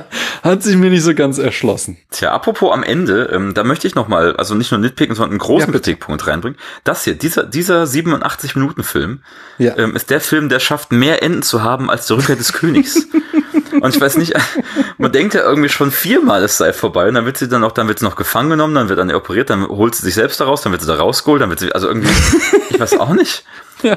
hat 0.42 0.62
sich 0.62 0.76
mir 0.76 0.88
nicht 0.88 1.02
so 1.02 1.14
ganz 1.14 1.36
erschlossen. 1.36 1.98
Tja, 2.10 2.32
apropos 2.32 2.72
am 2.72 2.82
Ende, 2.82 3.28
ähm, 3.34 3.52
da 3.52 3.64
möchte 3.64 3.86
ich 3.86 3.94
noch 3.94 4.08
mal, 4.08 4.34
also 4.36 4.54
nicht 4.54 4.70
nur 4.70 4.80
nitpicken, 4.80 5.14
sondern 5.14 5.32
einen 5.32 5.40
großen 5.40 5.68
ja, 5.68 5.72
Kritikpunkt 5.72 6.26
reinbringen. 6.26 6.58
Das 6.84 7.04
hier, 7.04 7.16
dieser, 7.16 7.44
dieser 7.44 7.82
87-Minuten-Film 7.82 9.20
ja. 9.58 9.76
ähm, 9.76 9.94
ist 9.94 10.08
der 10.08 10.22
Film, 10.22 10.48
der 10.48 10.60
schafft, 10.60 10.90
mehr 10.90 11.22
Enden 11.22 11.42
zu 11.42 11.62
haben 11.62 11.90
als 11.90 12.06
der 12.06 12.16
Rückkehr 12.16 12.36
des 12.36 12.54
Königs. 12.54 13.06
Und 13.72 13.94
ich 13.94 14.00
weiß 14.00 14.16
nicht, 14.16 14.34
man 14.98 15.12
denkt 15.12 15.34
ja 15.34 15.42
irgendwie 15.42 15.68
schon 15.68 15.90
viermal, 15.90 16.42
es 16.42 16.58
sei 16.58 16.72
vorbei. 16.72 17.08
Und 17.08 17.14
dann 17.14 17.26
wird 17.26 17.38
sie 17.38 17.48
dann 17.48 17.64
auch, 17.64 17.72
dann 17.72 17.88
wird 17.88 17.98
sie 17.98 18.04
noch 18.04 18.16
gefangen 18.16 18.50
genommen, 18.50 18.74
dann 18.74 18.88
wird 18.88 18.98
dann 18.98 19.12
operiert, 19.12 19.50
dann 19.50 19.66
holt 19.68 19.94
sie 19.94 20.02
sich 20.02 20.14
selbst 20.14 20.40
daraus, 20.40 20.62
dann 20.62 20.72
wird 20.72 20.82
sie 20.82 20.88
da 20.88 20.96
rausgeholt, 20.96 21.42
dann 21.42 21.50
wird 21.50 21.60
sie, 21.60 21.72
also 21.72 21.88
irgendwie, 21.88 22.10
ich 22.70 22.80
weiß 22.80 22.98
auch 22.98 23.12
nicht. 23.12 23.44
Ja. 23.82 23.96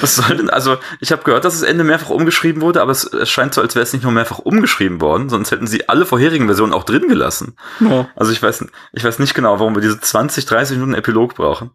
Was 0.00 0.16
soll 0.16 0.36
denn, 0.36 0.50
also 0.50 0.78
ich 1.00 1.12
habe 1.12 1.22
gehört, 1.22 1.44
dass 1.44 1.60
das 1.60 1.62
Ende 1.62 1.84
mehrfach 1.84 2.10
umgeschrieben 2.10 2.60
wurde, 2.60 2.82
aber 2.82 2.90
es, 2.90 3.04
es 3.04 3.30
scheint 3.30 3.54
so, 3.54 3.60
als 3.60 3.76
wäre 3.76 3.84
es 3.84 3.92
nicht 3.92 4.02
nur 4.02 4.10
mehrfach 4.10 4.40
umgeschrieben 4.40 5.00
worden, 5.00 5.28
sonst 5.28 5.52
hätten 5.52 5.68
sie 5.68 5.88
alle 5.88 6.04
vorherigen 6.04 6.46
Versionen 6.46 6.72
auch 6.72 6.82
drin 6.82 7.08
gelassen. 7.08 7.56
Ja. 7.78 8.08
Also 8.16 8.32
ich 8.32 8.42
weiß, 8.42 8.66
ich 8.92 9.04
weiß 9.04 9.20
nicht 9.20 9.34
genau, 9.34 9.60
warum 9.60 9.76
wir 9.76 9.80
diese 9.80 10.00
20, 10.00 10.44
30 10.44 10.76
Minuten 10.76 10.94
Epilog 10.94 11.36
brauchen. 11.36 11.70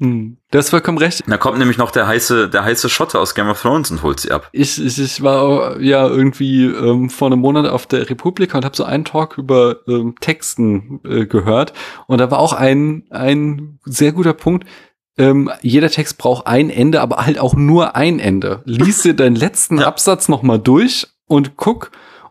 Hm. 0.00 0.36
Du 0.50 0.58
hast 0.58 0.70
vollkommen 0.70 0.98
recht. 0.98 1.24
Da 1.26 1.36
kommt 1.36 1.58
nämlich 1.58 1.76
noch 1.76 1.90
der 1.90 2.06
heiße, 2.06 2.48
der 2.48 2.64
heiße 2.64 2.88
Schotte 2.88 3.18
aus 3.18 3.34
Game 3.34 3.48
of 3.48 3.60
Thrones 3.60 3.90
und 3.90 4.02
holt 4.02 4.20
sie 4.20 4.30
ab. 4.30 4.48
Ich, 4.52 4.82
ich, 4.84 4.98
ich 4.98 5.22
war 5.22 5.80
ja 5.80 6.06
irgendwie 6.06 6.66
ähm, 6.66 7.10
vor 7.10 7.26
einem 7.26 7.40
Monat 7.40 7.66
auf 7.66 7.86
der 7.86 8.08
Republik 8.08 8.54
und 8.54 8.64
habe 8.64 8.76
so 8.76 8.84
einen 8.84 9.04
Talk 9.04 9.38
über 9.38 9.78
ähm, 9.88 10.14
Texten 10.20 11.00
äh, 11.04 11.26
gehört. 11.26 11.72
Und 12.06 12.18
da 12.18 12.30
war 12.30 12.38
auch 12.38 12.52
ein, 12.52 13.04
ein 13.10 13.80
sehr 13.84 14.12
guter 14.12 14.34
Punkt. 14.34 14.68
Ähm, 15.16 15.50
jeder 15.62 15.90
Text 15.90 16.16
braucht 16.16 16.46
ein 16.46 16.70
Ende, 16.70 17.00
aber 17.00 17.26
halt 17.26 17.40
auch 17.40 17.54
nur 17.54 17.96
ein 17.96 18.20
Ende. 18.20 18.62
Lies 18.66 19.02
dir 19.02 19.14
deinen 19.14 19.34
letzten 19.34 19.78
ja. 19.78 19.88
Absatz 19.88 20.28
nochmal 20.28 20.60
durch 20.60 21.08
und 21.26 21.56
guck, 21.56 21.90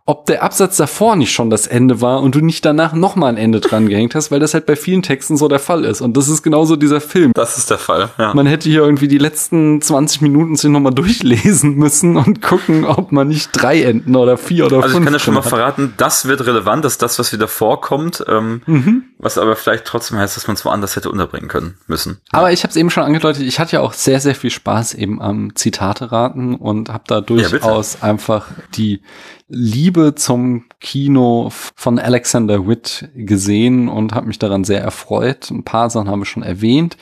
ob 0.09 0.25
der 0.25 0.41
Absatz 0.41 0.77
davor 0.77 1.17
nicht 1.17 1.33
schon 1.33 1.49
das 1.49 1.67
Ende 1.67 1.99
war 1.99 2.21
und 2.21 2.33
du 2.33 2.39
nicht 2.39 2.63
danach 2.63 2.93
nochmal 2.93 3.33
ein 3.33 3.37
Ende 3.37 3.59
dran 3.59 3.89
gehängt 3.89 4.15
hast, 4.15 4.31
weil 4.31 4.39
das 4.39 4.53
halt 4.53 4.65
bei 4.65 4.77
vielen 4.77 5.03
Texten 5.03 5.35
so 5.35 5.49
der 5.49 5.59
Fall 5.59 5.83
ist. 5.83 5.99
Und 5.99 6.15
das 6.15 6.29
ist 6.29 6.43
genauso 6.43 6.77
dieser 6.77 7.01
Film. 7.01 7.33
Das 7.35 7.57
ist 7.57 7.69
der 7.69 7.77
Fall, 7.77 8.09
ja. 8.17 8.33
Man 8.33 8.45
hätte 8.45 8.69
hier 8.69 8.83
irgendwie 8.83 9.09
die 9.09 9.17
letzten 9.17 9.81
20 9.81 10.21
Minuten 10.21 10.55
sich 10.55 10.71
nochmal 10.71 10.93
durchlesen 10.93 11.75
müssen 11.75 12.15
und 12.15 12.41
gucken, 12.41 12.85
ob 12.85 13.11
man 13.11 13.27
nicht 13.27 13.49
drei 13.51 13.81
Enden 13.81 14.15
oder 14.15 14.37
vier 14.37 14.67
oder 14.67 14.77
also 14.77 14.95
fünf 14.95 14.95
Also 14.95 14.99
ich 14.99 15.03
kann 15.03 15.13
ja 15.13 15.19
schon 15.19 15.33
mal 15.33 15.43
hat. 15.43 15.49
verraten, 15.49 15.93
das 15.97 16.25
wird 16.25 16.45
relevant, 16.45 16.85
dass 16.85 16.97
das, 16.97 17.19
was 17.19 17.33
wieder 17.33 17.49
vorkommt, 17.49 18.23
ähm, 18.29 18.61
mhm. 18.65 19.03
was 19.17 19.37
aber 19.37 19.57
vielleicht 19.57 19.83
trotzdem 19.83 20.17
heißt, 20.17 20.37
dass 20.37 20.47
man 20.47 20.55
es 20.55 20.63
woanders 20.63 20.95
hätte 20.95 21.11
unterbringen 21.11 21.49
können 21.49 21.79
müssen. 21.87 22.21
Ja. 22.31 22.39
Aber 22.39 22.53
ich 22.53 22.63
habe 22.63 22.71
es 22.71 22.77
eben 22.77 22.89
schon 22.89 23.03
angedeutet, 23.03 23.43
ich 23.43 23.59
hatte 23.59 23.73
ja 23.73 23.81
auch 23.81 23.91
sehr, 23.91 24.21
sehr 24.21 24.35
viel 24.35 24.51
Spaß 24.51 24.93
eben 24.93 25.21
am 25.21 25.53
Zitate 25.55 26.13
raten 26.13 26.55
und 26.55 26.87
habe 26.87 27.03
da 27.07 27.19
durchaus 27.19 27.95
ja, 27.95 28.03
einfach 28.03 28.45
die 28.73 29.01
Liebe 29.49 30.13
zum 30.15 30.65
Kino 30.81 31.49
von 31.51 31.99
Alexander 31.99 32.67
Witt 32.67 33.09
gesehen 33.15 33.87
und 33.87 34.13
habe 34.13 34.27
mich 34.27 34.39
daran 34.39 34.65
sehr 34.65 34.81
erfreut. 34.81 35.49
Ein 35.49 35.63
paar 35.63 35.89
Sachen 35.89 36.09
haben 36.09 36.19
wir 36.19 36.25
schon 36.25 36.43
erwähnt 36.43 36.97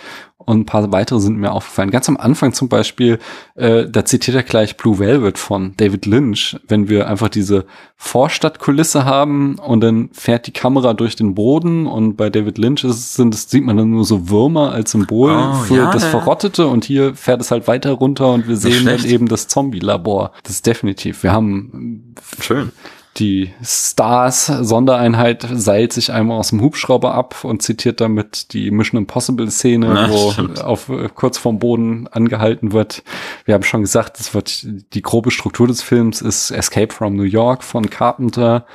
und 0.45 0.61
ein 0.61 0.65
paar 0.65 0.91
weitere 0.91 1.19
sind 1.19 1.37
mir 1.37 1.51
aufgefallen. 1.51 1.91
Ganz 1.91 2.07
am 2.07 2.17
Anfang 2.17 2.53
zum 2.53 2.69
Beispiel, 2.69 3.19
äh, 3.55 3.85
da 3.89 4.05
zitiert 4.05 4.35
er 4.35 4.43
gleich 4.43 4.77
Blue 4.77 4.99
Velvet 4.99 5.37
von 5.37 5.73
David 5.77 6.05
Lynch, 6.05 6.57
wenn 6.67 6.87
wir 6.87 7.07
einfach 7.07 7.29
diese 7.29 7.65
Vorstadtkulisse 7.97 9.05
haben 9.05 9.55
und 9.55 9.81
dann 9.81 10.09
fährt 10.11 10.47
die 10.47 10.51
Kamera 10.53 10.93
durch 10.93 11.15
den 11.15 11.33
Boden 11.33 11.87
und 11.87 12.15
bei 12.15 12.29
David 12.29 12.57
Lynch 12.57 12.83
ist, 12.83 13.15
sind, 13.15 13.33
das 13.33 13.49
sieht 13.49 13.63
man 13.63 13.77
dann 13.77 13.89
nur 13.89 14.05
so 14.05 14.29
Würmer 14.29 14.71
als 14.71 14.91
Symbol 14.91 15.31
oh, 15.31 15.53
für 15.63 15.77
ja, 15.77 15.91
das 15.91 16.03
ja. 16.03 16.09
Verrottete 16.09 16.67
und 16.67 16.85
hier 16.85 17.15
fährt 17.15 17.41
es 17.41 17.51
halt 17.51 17.67
weiter 17.67 17.91
runter 17.91 18.31
und 18.33 18.47
wir 18.47 18.57
sehen 18.57 18.85
dann 18.85 19.03
eben 19.05 19.27
das 19.27 19.47
Zombie-Labor. 19.47 20.31
Das 20.43 20.53
ist 20.53 20.65
definitiv. 20.65 21.23
Wir 21.23 21.31
haben 21.31 22.13
Schön 22.39 22.71
die 23.17 23.53
Stars 23.63 24.47
Sondereinheit 24.47 25.47
seilt 25.53 25.93
sich 25.93 26.11
einmal 26.11 26.37
aus 26.37 26.49
dem 26.49 26.61
Hubschrauber 26.61 27.13
ab 27.13 27.43
und 27.43 27.61
zitiert 27.61 28.01
damit 28.01 28.51
die 28.53 28.71
Mission 28.71 28.99
Impossible 29.01 29.49
Szene, 29.49 29.91
Na, 29.93 30.09
wo 30.09 30.31
stimmt. 30.31 30.61
auf 30.61 30.91
kurz 31.15 31.37
vorm 31.37 31.59
Boden 31.59 32.07
angehalten 32.07 32.73
wird. 32.73 33.03
Wir 33.45 33.53
haben 33.53 33.63
schon 33.63 33.81
gesagt, 33.81 34.19
es 34.19 34.33
wird 34.33 34.67
die 34.93 35.01
grobe 35.01 35.31
Struktur 35.31 35.67
des 35.67 35.81
Films 35.81 36.21
ist 36.21 36.51
Escape 36.51 36.93
from 36.93 37.15
New 37.15 37.23
York 37.23 37.63
von 37.63 37.89
Carpenter. 37.89 38.65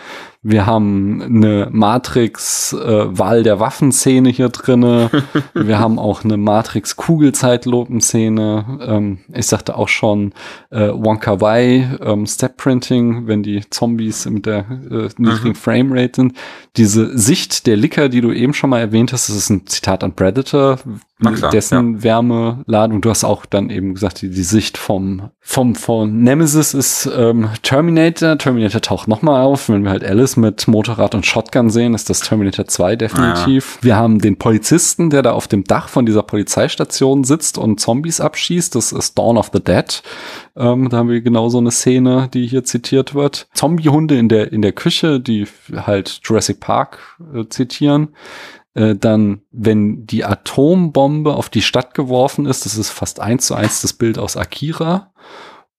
Wir 0.43 0.64
haben 0.64 1.20
eine 1.20 1.68
Matrix-Wahl 1.70 3.41
äh, 3.41 3.43
der 3.43 3.61
Waffenszene 3.61 4.30
hier 4.30 4.49
drinne. 4.49 5.11
Wir 5.55 5.78
haben 5.78 5.99
auch 5.99 6.24
eine 6.24 6.38
Matrix-Kugelzeitlopen-Szene. 6.38 8.78
Ähm, 8.80 9.18
ich 9.34 9.47
sagte 9.47 9.76
auch 9.76 9.88
schon 9.88 10.32
äh, 10.70 10.88
Wonka 10.88 11.43
Wai, 11.43 11.99
ähm, 12.01 12.26
Step-Printing, 12.26 13.26
wenn 13.26 13.43
die 13.43 13.68
Zombies 13.68 14.24
mit 14.24 14.47
der 14.47 14.61
äh, 14.61 15.11
niedrigen 15.18 15.49
mhm. 15.49 15.57
Framerate 15.57 16.22
sind. 16.22 16.32
Diese 16.78 17.18
Sicht 17.18 17.66
der 17.66 17.76
Licker, 17.76 18.09
die 18.09 18.22
du 18.22 18.32
eben 18.32 18.55
schon 18.55 18.70
mal 18.70 18.80
erwähnt 18.80 19.12
hast, 19.12 19.28
das 19.28 19.36
ist 19.36 19.51
ein 19.51 19.66
Zitat 19.66 20.03
an 20.03 20.14
Predator, 20.14 20.78
klar, 21.21 21.51
dessen 21.51 22.03
Wärmeladung. 22.03 23.01
Du 23.01 23.11
hast 23.11 23.25
auch 23.25 23.47
dann 23.47 23.71
eben 23.71 23.95
gesagt, 23.95 24.23
die, 24.23 24.31
die 24.31 24.43
Sicht 24.43 24.79
vom, 24.79 25.31
vom, 25.41 25.75
von 25.75 26.23
Nemesis 26.23 26.75
ist 26.75 27.11
ähm, 27.14 27.49
Terminator. 27.62 28.39
Terminator 28.39 28.81
taucht 28.81 29.09
nochmal 29.09 29.43
auf. 29.43 29.68
Wenn 29.68 29.85
wir 29.85 29.91
halt 29.91 30.05
Alice 30.05 30.37
mit 30.37 30.66
Motorrad 30.68 31.14
und 31.14 31.27
Shotgun 31.27 31.71
sehen, 31.71 31.95
ist 31.95 32.11
das 32.11 32.21
Terminator 32.21 32.66
2 32.66 32.97
definitiv. 32.97 33.79
Wir 33.83 33.97
haben 33.97 34.18
den 34.21 34.37
Polizisten, 34.37 35.11
der 35.11 35.23
da 35.23 35.33
auf 35.33 35.49
dem 35.49 35.64
Dach 35.64 35.89
von 35.89 36.07
dieser 36.07 36.23
Polizeistation 36.23 37.25
sitzt 37.25 37.59
und 37.59 37.81
Zombies 37.81 38.21
abschießt. 38.21 38.75
Das 38.75 38.93
ist 38.93 39.18
Dawn 39.18 39.37
of 39.37 39.51
the 39.53 39.62
Dead. 39.62 40.03
Ähm, 40.57 40.89
da 40.89 40.99
haben 40.99 41.09
wir 41.09 41.21
genau 41.21 41.49
so 41.49 41.59
eine 41.59 41.71
Szene, 41.71 42.29
die 42.33 42.47
hier 42.47 42.64
zitiert 42.64 43.14
wird. 43.14 43.49
Zombiehunde 43.55 44.18
in 44.18 44.29
der, 44.29 44.53
in 44.53 44.62
der 44.62 44.73
Küche, 44.73 45.21
die 45.21 45.47
halt 45.75 46.21
Jurassic 46.25 46.61
Park 46.61 46.99
äh, 47.35 47.47
zitieren. 47.49 48.09
Äh, 48.75 48.95
dann, 48.95 49.43
wenn 49.51 50.07
die 50.07 50.25
Atombombe 50.25 51.35
auf 51.35 51.49
die 51.49 51.62
Stadt 51.62 51.95
geworfen 51.95 52.47
ist, 52.47 52.66
das 52.66 52.77
ist 52.77 52.91
fast 52.91 53.21
eins 53.21 53.47
zu 53.47 53.55
eins 53.55 53.83
das 53.83 53.93
Bild 53.93 54.18
aus 54.18 54.37
Akira. 54.37 55.12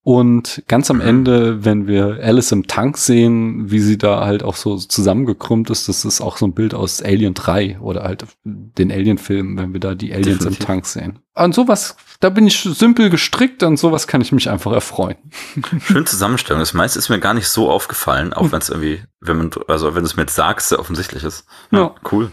Und 0.04 0.64
ganz 0.68 0.90
am 0.90 1.00
Ende, 1.00 1.64
wenn 1.64 1.86
wir 1.86 2.20
Alice 2.24 2.52
im 2.52 2.66
Tank 2.66 2.98
sehen, 2.98 3.70
wie 3.70 3.80
sie 3.80 4.00
da 4.00 4.26
halt 4.26 4.42
auch 4.42 4.56
so 4.56 4.78
zusammengekrümmt 4.78 5.70
ist, 5.70 5.88
das 5.90 6.06
ist 6.06 6.22
auch 6.22 6.38
so 6.38 6.48
ein 6.48 6.54
Bild 6.54 6.74
aus 6.74 7.04
Alien 7.04 7.36
3 7.36 7.80
oder 7.80 8.02
halt 8.02 8.26
den 8.44 8.92
Alien-Film, 8.92 9.60
wenn 9.60 9.74
wir 9.74 9.80
da 9.80 9.94
die 9.94 10.12
Aliens 10.12 10.40
Definitiv. 10.40 10.60
im 10.60 10.66
Tank 10.66 10.86
sehen. 10.88 11.20
An 11.36 11.54
sowas, 11.54 11.98
da 12.20 12.32
bin 12.32 12.48
ich 12.48 12.62
simpel 12.62 13.12
gestrickt, 13.12 13.62
an 13.62 13.78
sowas 13.78 14.08
kann 14.08 14.22
ich 14.22 14.32
mich 14.32 14.50
einfach 14.50 14.72
erfreuen. 14.72 15.18
Schöne 15.86 16.06
Zusammenstellung. 16.06 16.62
Das 16.62 16.74
meiste 16.74 16.98
ist 16.98 17.10
mir 17.10 17.20
gar 17.20 17.36
nicht 17.36 17.48
so 17.48 17.70
aufgefallen, 17.70 18.34
auch 18.34 18.52
wenn 18.52 18.60
es 18.60 18.70
irgendwie, 18.70 19.04
wenn 19.20 19.38
man, 19.38 19.52
also 19.68 19.94
wenn 19.94 20.02
du 20.02 20.10
es 20.10 20.16
mir 20.16 20.24
jetzt 20.24 20.36
sagst, 20.36 20.70
sehr 20.70 20.80
offensichtlich 20.80 21.24
ist. 21.24 21.46
Ja. 21.70 21.94
Cool. 22.12 22.32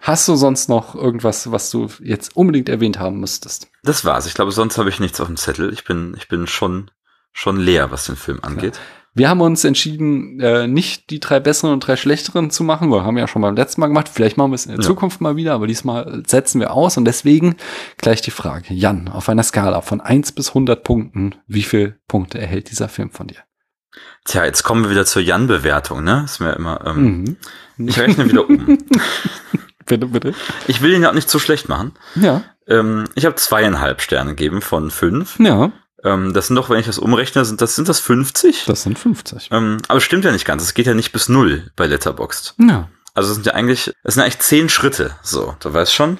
Hast 0.00 0.28
du 0.28 0.36
sonst 0.36 0.68
noch 0.68 0.94
irgendwas, 0.94 1.50
was 1.50 1.70
du 1.70 1.88
jetzt 2.02 2.36
unbedingt 2.36 2.68
erwähnt 2.68 2.98
haben 2.98 3.20
müsstest? 3.20 3.68
Das 3.82 4.04
war's. 4.04 4.26
Ich 4.26 4.34
glaube, 4.34 4.52
sonst 4.52 4.76
habe 4.78 4.88
ich 4.90 5.00
nichts 5.00 5.20
auf 5.20 5.28
dem 5.28 5.36
Zettel. 5.36 5.72
Ich 5.72 5.84
bin, 5.84 6.14
ich 6.16 6.28
bin 6.28 6.46
schon, 6.46 6.90
schon 7.32 7.56
leer, 7.58 7.90
was 7.90 8.04
den 8.04 8.16
Film 8.16 8.40
angeht. 8.42 8.78
Wir 9.14 9.30
haben 9.30 9.40
uns 9.40 9.64
entschieden, 9.64 10.38
äh, 10.40 10.68
nicht 10.68 11.10
die 11.10 11.18
drei 11.18 11.40
besseren 11.40 11.72
und 11.72 11.80
drei 11.80 11.96
schlechteren 11.96 12.50
zu 12.50 12.62
machen. 12.62 12.90
Wir 12.90 13.02
haben 13.02 13.16
ja 13.18 13.26
schon 13.26 13.42
beim 13.42 13.56
letzten 13.56 13.80
Mal 13.80 13.86
gemacht. 13.88 14.08
Vielleicht 14.12 14.36
machen 14.36 14.50
wir 14.52 14.56
es 14.56 14.66
in 14.66 14.72
der 14.72 14.80
Ja. 14.80 14.86
Zukunft 14.86 15.20
mal 15.20 15.36
wieder, 15.36 15.54
aber 15.54 15.66
diesmal 15.66 16.22
setzen 16.26 16.60
wir 16.60 16.72
aus. 16.72 16.96
Und 16.98 17.06
deswegen 17.06 17.56
gleich 17.96 18.20
die 18.20 18.30
Frage. 18.30 18.74
Jan, 18.74 19.08
auf 19.08 19.28
einer 19.28 19.42
Skala 19.42 19.80
von 19.80 20.00
1 20.00 20.32
bis 20.32 20.50
100 20.50 20.84
Punkten, 20.84 21.34
wie 21.46 21.62
viel 21.62 21.98
Punkte 22.06 22.38
erhält 22.38 22.70
dieser 22.70 22.88
Film 22.88 23.10
von 23.10 23.26
dir? 23.26 23.38
Tja, 24.26 24.44
jetzt 24.44 24.62
kommen 24.62 24.84
wir 24.84 24.90
wieder 24.90 25.06
zur 25.06 25.22
Jan-Bewertung, 25.22 26.04
ne? 26.04 26.22
Ist 26.26 26.38
mir 26.40 26.52
immer, 26.52 26.86
ähm, 26.86 27.36
Mhm. 27.78 27.88
ich 27.88 27.98
rechne 27.98 28.28
wieder 28.30 28.48
um. 28.48 28.78
Bitte, 29.88 30.06
bitte. 30.06 30.34
Ich 30.66 30.80
will 30.82 30.92
ihn 30.92 31.02
ja 31.02 31.10
auch 31.10 31.14
nicht 31.14 31.28
zu 31.30 31.38
schlecht 31.38 31.68
machen. 31.68 31.92
Ja, 32.14 32.42
Ähm, 32.66 33.04
ich 33.14 33.24
habe 33.24 33.34
zweieinhalb 33.36 34.00
Sterne 34.02 34.30
gegeben 34.30 34.60
von 34.62 34.90
fünf. 34.90 35.38
ja, 35.38 35.72
Ähm, 36.04 36.32
das 36.34 36.46
sind 36.48 36.56
doch, 36.56 36.68
wenn 36.70 36.78
ich 36.78 36.86
das 36.86 36.98
umrechne, 36.98 37.44
sind 37.44 37.60
das, 37.60 37.74
sind 37.74 37.88
das 37.88 37.98
50? 38.00 38.64
das 38.66 38.82
sind 38.82 38.98
50. 38.98 39.48
Ähm, 39.50 39.78
aber 39.88 40.00
stimmt 40.00 40.24
ja 40.24 40.32
nicht 40.32 40.44
ganz. 40.44 40.62
Es 40.62 40.74
geht 40.74 40.86
ja 40.86 40.94
nicht 40.94 41.12
bis 41.12 41.28
null 41.28 41.70
bei 41.76 41.86
Letterboxd. 41.86 42.54
Ja, 42.58 42.88
Also 43.14 43.30
es 43.30 43.34
sind 43.36 43.46
ja 43.46 43.54
eigentlich, 43.54 43.92
es 44.04 44.14
sind 44.14 44.22
eigentlich 44.22 44.38
zehn 44.40 44.68
Schritte. 44.68 45.10
So, 45.22 45.56
du 45.60 45.72
weißt 45.72 45.92
schon. 45.92 46.18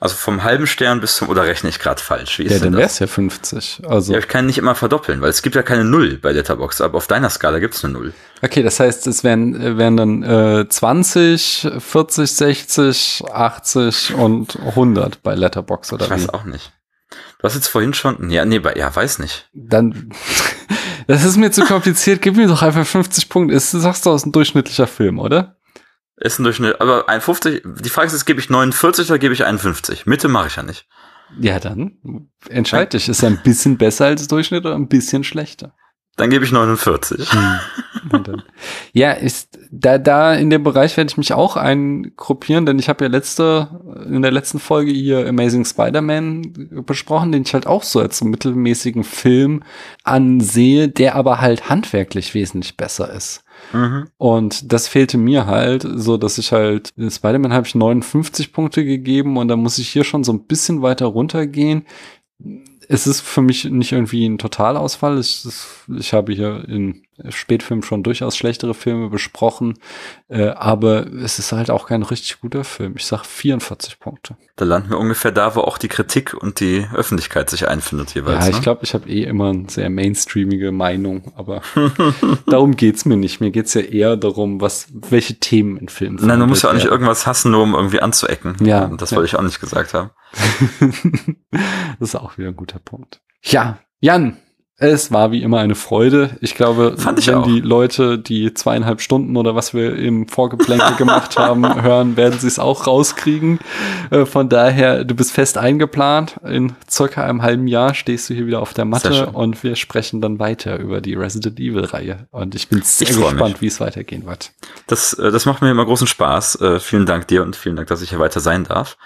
Also 0.00 0.14
vom 0.14 0.44
halben 0.44 0.68
Stern 0.68 1.00
bis 1.00 1.16
zum, 1.16 1.28
oder 1.28 1.44
rechne 1.44 1.70
ich 1.70 1.80
gerade 1.80 2.00
falsch? 2.00 2.38
Wie 2.38 2.44
ist 2.44 2.52
ja 2.52 2.58
denn 2.58 2.72
dann 2.72 2.80
das? 2.82 2.92
wär's 2.92 2.98
ja 3.00 3.06
50. 3.08 3.82
Also, 3.88 4.12
Ja, 4.12 4.20
ich 4.20 4.28
kann 4.28 4.46
nicht 4.46 4.58
immer 4.58 4.76
verdoppeln, 4.76 5.20
weil 5.20 5.30
es 5.30 5.42
gibt 5.42 5.56
ja 5.56 5.62
keine 5.62 5.82
Null 5.84 6.18
bei 6.22 6.30
Letterboxd, 6.30 6.82
aber 6.82 6.98
auf 6.98 7.08
deiner 7.08 7.30
Skala 7.30 7.58
gibt's 7.58 7.84
eine 7.84 7.94
Null. 7.94 8.12
okay, 8.40 8.62
das 8.62 8.78
heißt, 8.78 9.08
es 9.08 9.24
wären, 9.24 9.60
äh, 9.60 9.76
wären 9.76 9.96
dann 9.96 10.22
äh, 10.22 10.68
20, 10.68 11.68
40, 11.80 12.30
60, 12.32 13.24
80 13.32 14.14
und 14.14 14.56
100 14.60 15.20
bei 15.24 15.34
Letterbox 15.34 15.92
oder 15.92 16.04
Ich 16.04 16.10
weiß 16.12 16.24
wie? 16.24 16.30
auch 16.30 16.44
nicht. 16.44 16.72
Du 17.10 17.44
hast 17.44 17.54
jetzt 17.56 17.68
vorhin 17.68 17.92
schon, 17.94 18.30
ja, 18.30 18.44
nee, 18.44 18.60
bei, 18.60 18.74
ja, 18.74 18.94
weiß 18.94 19.18
nicht. 19.18 19.48
Dann, 19.52 20.10
das 21.08 21.24
ist 21.24 21.36
mir 21.36 21.50
zu 21.50 21.64
kompliziert. 21.64 22.22
Gib 22.22 22.36
mir 22.36 22.46
doch 22.46 22.62
einfach 22.62 22.86
50 22.86 23.28
Punkte. 23.28 23.54
Ist, 23.56 23.72
sagst 23.72 24.06
du 24.06 24.10
aus 24.10 24.24
ein 24.26 24.32
durchschnittlicher 24.32 24.86
Film, 24.86 25.18
oder? 25.18 25.56
Ist 26.20 26.38
ein 26.38 26.44
Durchschnitt, 26.44 26.80
aber 26.80 27.08
ein 27.08 27.20
50, 27.20 27.62
die 27.64 27.88
Frage 27.90 28.08
ist 28.08 28.12
jetzt, 28.12 28.26
gebe 28.26 28.40
ich 28.40 28.50
49 28.50 29.08
oder 29.08 29.18
gebe 29.18 29.34
ich 29.34 29.44
51? 29.44 30.06
Mitte 30.06 30.28
mache 30.28 30.48
ich 30.48 30.56
ja 30.56 30.62
nicht. 30.62 30.86
Ja, 31.38 31.60
dann 31.60 31.98
entscheid 32.48 32.92
dich. 32.92 33.08
Ist 33.08 33.22
er 33.22 33.30
ein 33.30 33.42
bisschen 33.42 33.78
besser 33.78 34.06
als 34.06 34.26
Durchschnitt 34.28 34.64
oder 34.64 34.74
ein 34.74 34.88
bisschen 34.88 35.24
schlechter? 35.24 35.74
Dann 36.16 36.30
gebe 36.30 36.44
ich 36.44 36.50
49. 36.50 37.28
Und 38.10 38.26
dann, 38.26 38.42
ja, 38.92 39.12
ist, 39.12 39.56
da, 39.70 39.98
da 39.98 40.34
in 40.34 40.50
dem 40.50 40.64
Bereich 40.64 40.96
werde 40.96 41.10
ich 41.10 41.16
mich 41.16 41.32
auch 41.32 41.56
eingruppieren, 41.56 42.66
denn 42.66 42.78
ich 42.80 42.88
habe 42.88 43.04
ja 43.04 43.10
letzte, 43.10 43.68
in 44.06 44.22
der 44.22 44.32
letzten 44.32 44.58
Folge 44.58 44.90
hier 44.90 45.28
Amazing 45.28 45.64
Spider-Man 45.64 46.84
besprochen, 46.84 47.30
den 47.30 47.42
ich 47.42 47.54
halt 47.54 47.68
auch 47.68 47.84
so 47.84 48.00
als 48.00 48.18
so 48.18 48.24
mittelmäßigen 48.24 49.04
Film 49.04 49.62
ansehe, 50.02 50.88
der 50.88 51.14
aber 51.14 51.40
halt 51.40 51.68
handwerklich 51.68 52.34
wesentlich 52.34 52.76
besser 52.76 53.12
ist. 53.12 53.44
Mhm. 53.72 54.08
Und 54.16 54.72
das 54.72 54.88
fehlte 54.88 55.18
mir 55.18 55.46
halt, 55.46 55.86
so 55.94 56.16
dass 56.16 56.38
ich 56.38 56.52
halt, 56.52 56.90
in 56.96 57.10
Spider-Man 57.10 57.52
habe 57.52 57.66
ich 57.66 57.74
59 57.74 58.52
Punkte 58.52 58.84
gegeben 58.84 59.36
und 59.36 59.48
da 59.48 59.56
muss 59.56 59.78
ich 59.78 59.88
hier 59.88 60.04
schon 60.04 60.24
so 60.24 60.32
ein 60.32 60.44
bisschen 60.44 60.82
weiter 60.82 61.06
runtergehen. 61.06 61.84
Es 62.90 63.06
ist 63.06 63.20
für 63.20 63.42
mich 63.42 63.64
nicht 63.64 63.92
irgendwie 63.92 64.26
ein 64.26 64.38
Totalausfall. 64.38 65.20
Ich, 65.20 65.46
ich 65.94 66.12
habe 66.14 66.32
hier 66.32 66.66
in 66.66 67.02
Spätfilmen 67.28 67.82
schon 67.82 68.02
durchaus 68.02 68.36
schlechtere 68.36 68.74
Filme 68.74 69.10
besprochen, 69.10 69.74
äh, 70.28 70.48
aber 70.48 71.06
es 71.06 71.38
ist 71.38 71.52
halt 71.52 71.68
auch 71.68 71.88
kein 71.88 72.02
richtig 72.02 72.40
guter 72.40 72.64
Film. 72.64 72.94
Ich 72.96 73.06
sag 73.06 73.24
44 73.24 73.98
Punkte. 73.98 74.36
Da 74.56 74.64
landen 74.64 74.90
wir 74.90 74.98
ungefähr 74.98 75.32
da, 75.32 75.54
wo 75.54 75.60
auch 75.60 75.78
die 75.78 75.88
Kritik 75.88 76.32
und 76.32 76.60
die 76.60 76.86
Öffentlichkeit 76.94 77.50
sich 77.50 77.68
einfindet 77.68 78.14
jeweils. 78.14 78.44
ja, 78.44 78.50
ich 78.50 78.56
ne? 78.56 78.62
glaube, 78.62 78.84
ich 78.84 78.94
habe 78.94 79.08
eh 79.08 79.24
immer 79.24 79.50
eine 79.50 79.68
sehr 79.68 79.90
mainstreamige 79.90 80.72
Meinung, 80.72 81.32
aber 81.36 81.60
darum 82.46 82.76
geht's 82.76 83.04
mir 83.04 83.16
nicht. 83.16 83.40
Mir 83.40 83.50
geht's 83.50 83.74
ja 83.74 83.82
eher 83.82 84.16
darum, 84.16 84.60
was, 84.60 84.86
welche 85.10 85.34
Themen 85.34 85.76
in 85.76 85.88
Filmen 85.88 86.18
Nein, 86.22 86.40
du 86.40 86.46
musst 86.46 86.62
ja 86.62 86.70
auch 86.70 86.74
nicht 86.74 86.86
irgendwas 86.86 87.26
hassen, 87.26 87.50
nur 87.50 87.64
um 87.64 87.74
irgendwie 87.74 88.00
anzuecken. 88.00 88.56
Ja, 88.64 88.84
Und 88.84 89.02
Das 89.02 89.10
ja. 89.10 89.16
wollte 89.16 89.28
ich 89.28 89.36
auch 89.36 89.42
nicht 89.42 89.60
gesagt 89.60 89.92
haben. 89.92 90.10
das 91.98 92.10
ist 92.10 92.14
auch 92.16 92.38
wieder 92.38 92.48
ein 92.48 92.56
guter 92.56 92.78
Punkt. 92.78 93.20
Ja, 93.42 93.78
Jan, 94.00 94.36
es 94.80 95.10
war 95.10 95.32
wie 95.32 95.42
immer 95.42 95.58
eine 95.58 95.74
Freude. 95.74 96.30
Ich 96.40 96.54
glaube, 96.54 96.94
Fand 96.96 97.18
ich 97.18 97.26
wenn 97.26 97.34
auch. 97.34 97.46
die 97.46 97.60
Leute 97.60 98.16
die 98.16 98.54
zweieinhalb 98.54 99.00
Stunden 99.00 99.36
oder 99.36 99.56
was 99.56 99.74
wir 99.74 99.96
im 99.96 100.28
Vorgeplänkel 100.28 100.94
gemacht 100.98 101.36
haben, 101.36 101.82
hören, 101.82 102.16
werden 102.16 102.38
sie 102.38 102.46
es 102.46 102.60
auch 102.60 102.86
rauskriegen. 102.86 103.58
Äh, 104.10 104.24
Von 104.24 104.48
daher, 104.48 105.02
du 105.04 105.16
bist 105.16 105.32
fest 105.32 105.58
eingeplant. 105.58 106.36
In 106.44 106.76
circa 106.88 107.24
einem 107.24 107.42
halben 107.42 107.66
Jahr 107.66 107.92
stehst 107.94 108.30
du 108.30 108.34
hier 108.34 108.46
wieder 108.46 108.62
auf 108.62 108.72
der 108.72 108.84
Matte 108.84 109.30
und 109.32 109.64
wir 109.64 109.74
sprechen 109.74 110.20
dann 110.20 110.38
weiter 110.38 110.78
über 110.78 111.00
die 111.00 111.14
Resident 111.14 111.58
Evil 111.58 111.84
Reihe. 111.84 112.28
Und 112.30 112.54
ich 112.54 112.68
bin 112.68 112.80
sehr 112.82 113.08
Ich 113.08 113.16
gespannt, 113.16 113.60
wie 113.60 113.66
es 113.66 113.80
weitergehen 113.80 114.26
wird. 114.26 114.52
Das, 114.86 115.12
äh, 115.14 115.32
das 115.32 115.44
macht 115.44 115.60
mir 115.60 115.72
immer 115.72 115.86
großen 115.86 116.06
Spaß. 116.06 116.60
Äh, 116.60 116.78
vielen 116.78 117.04
Dank 117.04 117.26
dir 117.26 117.42
und 117.42 117.56
vielen 117.56 117.74
Dank, 117.74 117.88
dass 117.88 118.00
ich 118.00 118.10
hier 118.10 118.20
weiter 118.20 118.38
sein 118.38 118.62
darf. 118.62 118.96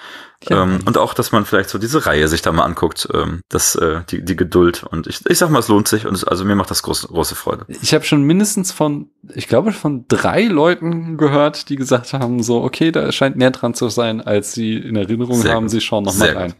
Ähm, 0.50 0.80
und 0.84 0.98
auch, 0.98 1.14
dass 1.14 1.32
man 1.32 1.44
vielleicht 1.44 1.70
so 1.70 1.78
diese 1.78 2.06
Reihe 2.06 2.28
sich 2.28 2.42
da 2.42 2.52
mal 2.52 2.64
anguckt, 2.64 3.08
ähm, 3.12 3.40
das, 3.48 3.74
äh, 3.76 4.00
die, 4.10 4.24
die 4.24 4.36
Geduld. 4.36 4.82
Und 4.84 5.06
ich, 5.06 5.20
ich 5.26 5.38
sag 5.38 5.50
mal, 5.50 5.58
es 5.58 5.68
lohnt 5.68 5.88
sich 5.88 6.06
und 6.06 6.14
es, 6.14 6.24
also 6.24 6.44
mir 6.44 6.54
macht 6.54 6.70
das 6.70 6.82
große, 6.82 7.08
große 7.08 7.34
Freude. 7.34 7.66
Ich 7.68 7.94
habe 7.94 8.04
schon 8.04 8.22
mindestens 8.22 8.72
von, 8.72 9.08
ich 9.34 9.48
glaube, 9.48 9.72
von 9.72 10.06
drei 10.08 10.44
Leuten 10.44 11.16
gehört, 11.16 11.68
die 11.68 11.76
gesagt 11.76 12.12
haben, 12.12 12.42
so, 12.42 12.62
okay, 12.62 12.92
da 12.92 13.12
scheint 13.12 13.36
mehr 13.36 13.50
dran 13.50 13.74
zu 13.74 13.88
sein, 13.88 14.20
als 14.20 14.52
sie 14.52 14.76
in 14.76 14.96
Erinnerung 14.96 15.40
Sehr 15.40 15.54
haben. 15.54 15.64
gut. 15.64 15.70
Sie 15.70 15.80
schauen 15.80 16.04
noch 16.04 16.14
mal 16.14 16.26
Sehr 16.26 16.36
rein. 16.36 16.54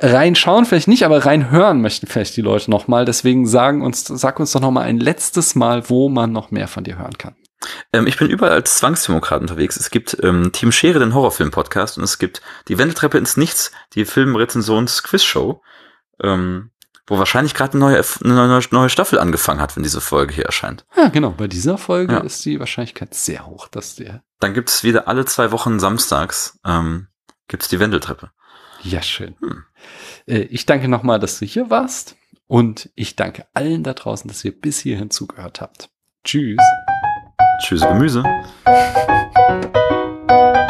Reinschauen 0.00 0.64
vielleicht 0.64 0.88
nicht, 0.88 1.04
aber 1.04 1.24
reinhören 1.24 1.80
möchten 1.80 2.06
vielleicht 2.06 2.36
die 2.36 2.42
Leute 2.42 2.70
noch 2.70 2.88
mal. 2.88 3.04
Deswegen 3.04 3.46
sagen 3.46 3.82
uns, 3.82 4.04
sag 4.04 4.40
uns 4.40 4.52
doch 4.52 4.60
noch 4.60 4.70
mal 4.70 4.82
ein 4.82 4.98
letztes 4.98 5.54
Mal, 5.54 5.88
wo 5.88 6.08
man 6.08 6.32
noch 6.32 6.50
mehr 6.50 6.68
von 6.68 6.84
dir 6.84 6.98
hören 6.98 7.16
kann. 7.16 7.34
Ähm, 7.92 8.06
ich 8.06 8.16
bin 8.16 8.28
überall 8.30 8.52
als 8.52 8.76
Zwangsdemokrat 8.78 9.40
unterwegs. 9.40 9.76
Es 9.76 9.90
gibt 9.90 10.16
ähm, 10.22 10.52
Team 10.52 10.72
Schere, 10.72 10.98
den 10.98 11.14
Horrorfilm-Podcast, 11.14 11.98
und 11.98 12.04
es 12.04 12.18
gibt 12.18 12.42
die 12.68 12.78
Wendeltreppe 12.78 13.18
ins 13.18 13.36
Nichts, 13.36 13.72
die 13.94 14.04
Filmrezensions-Quiz-Show, 14.04 15.62
ähm, 16.22 16.70
wo 17.06 17.18
wahrscheinlich 17.18 17.54
gerade 17.54 17.72
eine 17.72 17.80
neue, 17.80 18.04
eine 18.24 18.34
neue, 18.34 18.62
neue 18.70 18.88
Staffel 18.88 19.18
angefangen 19.18 19.60
hat, 19.60 19.76
wenn 19.76 19.82
diese 19.82 20.00
Folge 20.00 20.34
hier 20.34 20.46
erscheint. 20.46 20.86
Ja, 20.96 21.08
genau. 21.08 21.30
Bei 21.30 21.48
dieser 21.48 21.76
Folge 21.78 22.14
Ja. 22.14 22.20
ist 22.20 22.44
die 22.44 22.58
Wahrscheinlichkeit 22.60 23.14
sehr 23.14 23.46
hoch, 23.46 23.68
dass 23.68 23.94
der. 23.96 24.22
Dann 24.40 24.54
gibt 24.54 24.70
es 24.70 24.84
wieder 24.84 25.06
alle 25.08 25.24
zwei 25.26 25.52
Wochen 25.52 25.78
samstags 25.80 26.58
ähm, 26.64 27.08
gibt's 27.48 27.68
die 27.68 27.78
Wendeltreppe. 27.80 28.30
Ja, 28.82 29.02
schön. 29.02 29.36
Hm. 29.40 29.64
Äh, 30.26 30.40
Ich 30.44 30.64
danke 30.66 30.88
noch 30.88 31.02
mal, 31.02 31.18
dass 31.18 31.38
du 31.38 31.44
hier 31.46 31.68
warst. 31.70 32.16
Und 32.46 32.90
ich 32.94 33.16
danke 33.16 33.46
allen 33.54 33.82
da 33.82 33.94
draußen, 33.94 34.28
dass 34.28 34.44
ihr 34.44 34.52
bis 34.58 34.78
hierhin 34.80 35.10
zugehört 35.10 35.60
habt. 35.62 35.88
Tschüss. 36.24 36.58
Tschüss 37.60 37.80
Gemüse. 37.82 38.22
Hein 38.66 40.63